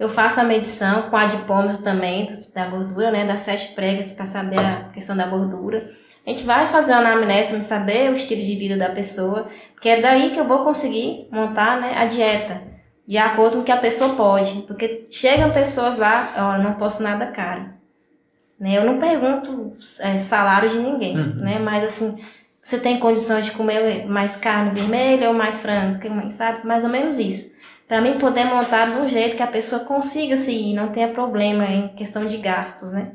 Eu 0.00 0.08
faço 0.08 0.40
a 0.40 0.44
medição 0.44 1.02
com 1.02 1.16
adipômetro 1.16 1.82
também, 1.84 2.26
do- 2.26 2.54
da 2.54 2.64
gordura, 2.66 3.12
né? 3.12 3.24
Das 3.24 3.42
sete 3.42 3.72
pregas 3.74 4.12
para 4.14 4.26
saber 4.26 4.58
a 4.58 4.88
questão 4.92 5.16
da 5.16 5.26
gordura. 5.26 5.84
A 6.26 6.30
gente 6.30 6.44
vai 6.44 6.66
fazer 6.66 6.92
uma 6.92 7.00
anamnese 7.00 7.50
para 7.52 7.60
saber 7.60 8.10
o 8.10 8.14
estilo 8.14 8.42
de 8.42 8.54
vida 8.56 8.76
da 8.76 8.90
pessoa, 8.94 9.48
porque 9.74 9.88
é 9.88 10.00
daí 10.00 10.30
que 10.30 10.38
eu 10.38 10.44
vou 10.46 10.58
conseguir 10.62 11.26
montar 11.30 11.80
né, 11.80 11.94
a 11.96 12.04
dieta, 12.04 12.62
de 13.06 13.16
acordo 13.18 13.56
com 13.56 13.62
o 13.62 13.64
que 13.64 13.72
a 13.72 13.76
pessoa 13.78 14.14
pode. 14.14 14.62
Porque 14.62 15.04
chegam 15.10 15.50
pessoas 15.50 15.98
lá, 15.98 16.32
ó, 16.36 16.62
não 16.62 16.74
posso 16.74 17.02
nada 17.02 17.26
caro. 17.26 17.70
Né? 18.58 18.76
Eu 18.76 18.84
não 18.84 18.98
pergunto 18.98 19.70
é, 20.00 20.18
salário 20.18 20.68
de 20.68 20.78
ninguém, 20.78 21.16
Uhum. 21.18 21.34
né? 21.36 21.58
Mas 21.58 21.84
assim, 21.84 22.22
você 22.60 22.78
tem 22.78 22.98
condição 23.00 23.40
de 23.40 23.52
comer 23.52 24.06
mais 24.06 24.36
carne 24.36 24.70
vermelha 24.78 25.28
ou 25.28 25.34
mais 25.34 25.58
frango, 25.60 25.98
sabe? 26.30 26.66
Mais 26.66 26.84
ou 26.84 26.90
menos 26.90 27.18
isso. 27.18 27.58
Para 27.88 28.02
mim 28.02 28.18
poder 28.18 28.44
montar 28.44 28.92
de 28.92 28.98
um 29.00 29.08
jeito 29.08 29.36
que 29.36 29.42
a 29.42 29.46
pessoa 29.48 29.84
consiga 29.84 30.36
seguir, 30.36 30.74
não 30.74 30.88
tenha 30.90 31.08
problema 31.08 31.64
em 31.64 31.88
questão 31.88 32.26
de 32.26 32.36
gastos, 32.36 32.92
né? 32.92 33.12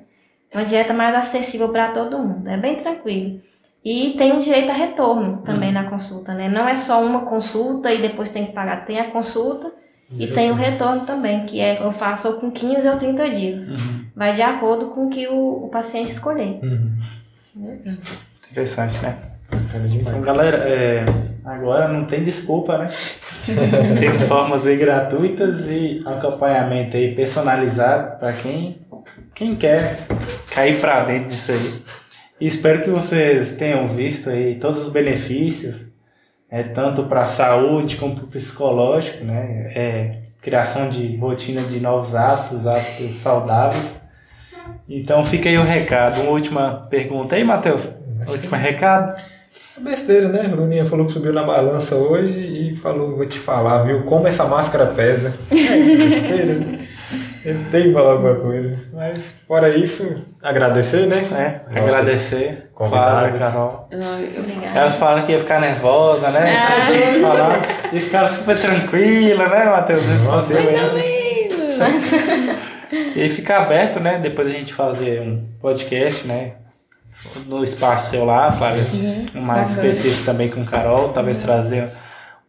Uma 0.55 0.63
dieta 0.63 0.93
mais 0.93 1.13
acessível 1.13 1.69
para 1.69 1.89
todo 1.89 2.17
mundo, 2.17 2.47
é 2.47 2.55
bem 2.55 2.75
tranquilo. 2.75 3.41
E 3.83 4.15
tem 4.17 4.31
um 4.31 4.39
direito 4.39 4.71
a 4.71 4.73
retorno 4.73 5.43
também 5.43 5.71
na 5.71 5.83
consulta, 5.83 6.33
né? 6.33 6.49
Não 6.49 6.67
é 6.67 6.77
só 6.77 7.03
uma 7.05 7.19
consulta 7.19 7.93
e 7.93 8.01
depois 8.01 8.29
tem 8.29 8.45
que 8.45 8.53
pagar, 8.53 8.85
tem 8.85 8.99
a 8.99 9.11
consulta 9.11 9.71
e 10.17 10.27
tem 10.27 10.49
o 10.49 10.55
retorno 10.55 11.05
também, 11.05 11.45
que 11.45 11.59
é 11.59 11.83
eu 11.83 11.91
faço 11.91 12.39
com 12.39 12.49
15 12.49 12.87
ou 12.87 12.97
30 12.97 13.29
dias. 13.29 13.69
Uhum. 13.69 14.05
Vai 14.15 14.33
de 14.33 14.41
acordo 14.41 14.87
com 14.91 15.07
o 15.07 15.09
que 15.09 15.27
o, 15.27 15.65
o 15.65 15.69
paciente 15.69 16.11
escolher. 16.11 16.59
Uhum. 16.63 16.97
Interessante, 18.49 18.97
né? 18.99 19.17
Então, 19.93 20.21
galera, 20.21 20.57
é, 20.57 21.05
agora 21.43 21.87
não 21.87 22.05
tem 22.05 22.23
desculpa, 22.23 22.77
né? 22.77 22.87
tem 23.99 24.17
formas 24.17 24.65
aí 24.65 24.77
gratuitas 24.77 25.67
e 25.67 26.01
acompanhamento 26.05 26.97
aí 26.97 27.13
personalizado 27.13 28.17
para 28.19 28.33
quem, 28.33 28.79
quem 29.35 29.53
quer 29.55 29.97
cair 30.49 30.79
para 30.79 31.03
dentro 31.03 31.29
disso 31.29 31.51
aí. 31.51 31.83
E 32.39 32.47
espero 32.47 32.81
que 32.81 32.89
vocês 32.89 33.57
tenham 33.57 33.87
visto 33.89 34.29
aí 34.29 34.55
todos 34.55 34.87
os 34.87 34.91
benefícios, 34.91 35.89
é, 36.49 36.63
tanto 36.63 37.03
para 37.03 37.23
a 37.23 37.25
saúde 37.25 37.97
como 37.97 38.15
para 38.15 38.23
o 38.23 38.27
psicológico, 38.27 39.25
né? 39.25 39.71
É, 39.75 40.17
criação 40.41 40.89
de 40.89 41.17
rotina 41.17 41.61
de 41.61 41.79
novos 41.79 42.15
hábitos, 42.15 42.65
hábitos 42.65 43.13
saudáveis. 43.13 43.95
Então 44.87 45.23
fica 45.23 45.49
aí 45.49 45.57
o 45.57 45.63
recado. 45.63 46.21
Uma 46.21 46.31
última 46.31 46.87
pergunta 46.89 47.35
aí, 47.35 47.43
Matheus. 47.43 47.89
Último 48.27 48.55
recado. 48.55 49.21
Besteira, 49.79 50.29
né? 50.29 50.49
A 50.51 50.55
Luninha 50.55 50.85
falou 50.85 51.05
que 51.05 51.11
subiu 51.11 51.33
na 51.33 51.43
balança 51.43 51.95
hoje 51.95 52.39
e 52.39 52.75
falou, 52.75 53.17
vou 53.17 53.25
te 53.25 53.37
falar, 53.37 53.83
viu? 53.83 54.03
Como 54.03 54.27
essa 54.27 54.45
máscara 54.45 54.87
pesa. 54.87 55.33
É, 55.51 55.95
besteira. 55.97 56.84
Eu 57.45 57.55
tenho 57.69 57.85
que 57.89 57.93
falar 57.93 58.13
alguma 58.13 58.35
coisa. 58.35 58.75
Mas, 58.91 59.33
fora 59.47 59.69
isso, 59.69 60.25
agradecer, 60.41 61.05
né? 61.05 61.17
É, 61.31 61.69
Nossas 61.79 61.93
agradecer. 61.95 62.69
convidadas. 62.73 63.39
Carol. 63.39 63.87
Obrigada. 63.93 64.79
Elas 64.79 64.95
falaram 64.95 65.21
que 65.23 65.31
ia 65.31 65.39
ficar 65.39 65.61
nervosa, 65.61 66.31
né? 66.31 66.57
Ah. 66.57 66.87
Tinha 66.87 67.13
que 67.13 67.19
falar. 67.21 67.59
E 67.93 67.99
ficaram 67.99 68.27
super 68.27 68.59
tranquila, 68.59 69.47
né, 69.47 69.65
Matheus? 69.65 70.01
Respondeu 70.05 70.63
Mais 71.77 72.11
ou. 72.13 72.55
E 73.15 73.29
fica 73.29 73.57
aberto, 73.57 73.99
né? 73.99 74.19
Depois 74.21 74.47
a 74.47 74.51
gente 74.51 74.73
fazer 74.73 75.21
um 75.21 75.43
podcast, 75.61 76.25
né? 76.27 76.53
No 77.47 77.63
espaço 77.63 78.11
seu 78.11 78.25
lá, 78.25 78.51
Flávia. 78.51 78.77
Sim, 78.81 79.25
Um 79.35 79.41
mais 79.41 79.69
bacana. 79.71 79.87
específico 79.89 80.25
também 80.25 80.49
com 80.49 80.63
Carol. 80.65 81.09
Talvez 81.09 81.37
trazer 81.37 81.87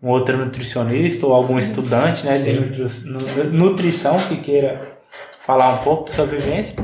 um 0.02 0.09
outro 0.10 0.36
nutricionista 0.36 1.27
ou 1.27 1.32
algum 1.32 1.59
estudante, 1.59 2.27
né? 2.27 2.35
De 2.35 2.52
nutri- 2.52 2.90
nu- 3.05 3.44
nutrição 3.68 4.16
que 4.18 4.36
queira 4.36 4.98
falar 5.40 5.74
um 5.74 5.78
pouco 5.78 6.05
de 6.05 6.10
sua 6.12 6.27
vivência. 6.27 6.77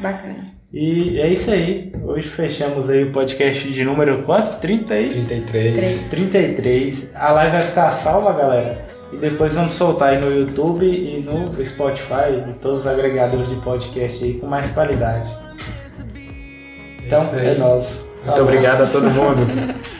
Bacana. 0.00 0.56
E 0.72 1.18
é 1.18 1.28
isso 1.28 1.50
aí. 1.50 1.92
Hoje 2.04 2.28
fechamos 2.28 2.90
aí 2.90 3.04
o 3.04 3.10
podcast 3.12 3.70
de 3.70 3.84
número 3.84 4.22
quanto? 4.24 4.60
30 4.60 4.94
aí? 4.94 5.08
33. 5.08 6.02
33. 6.10 7.10
A 7.14 7.30
live 7.32 7.52
vai 7.52 7.62
ficar 7.62 7.90
salva, 7.92 8.32
galera. 8.32 8.78
E 9.12 9.16
depois 9.16 9.54
vamos 9.54 9.74
soltar 9.74 10.10
aí 10.10 10.20
no 10.20 10.30
YouTube 10.30 10.84
e 10.84 11.22
no 11.24 11.64
Spotify 11.64 12.44
e 12.48 12.52
todos 12.54 12.80
os 12.80 12.86
agregadores 12.86 13.48
de 13.48 13.56
podcast 13.56 14.22
aí 14.22 14.34
com 14.34 14.46
mais 14.46 14.70
qualidade. 14.72 15.30
Então 17.06 17.22
Isso 17.22 17.34
aí. 17.36 17.46
é 17.46 17.54
nóis. 17.54 18.04
Muito 18.26 18.42
obrigado 18.42 18.82
a 18.82 18.86
todo 18.86 19.10
mundo. 19.10 19.40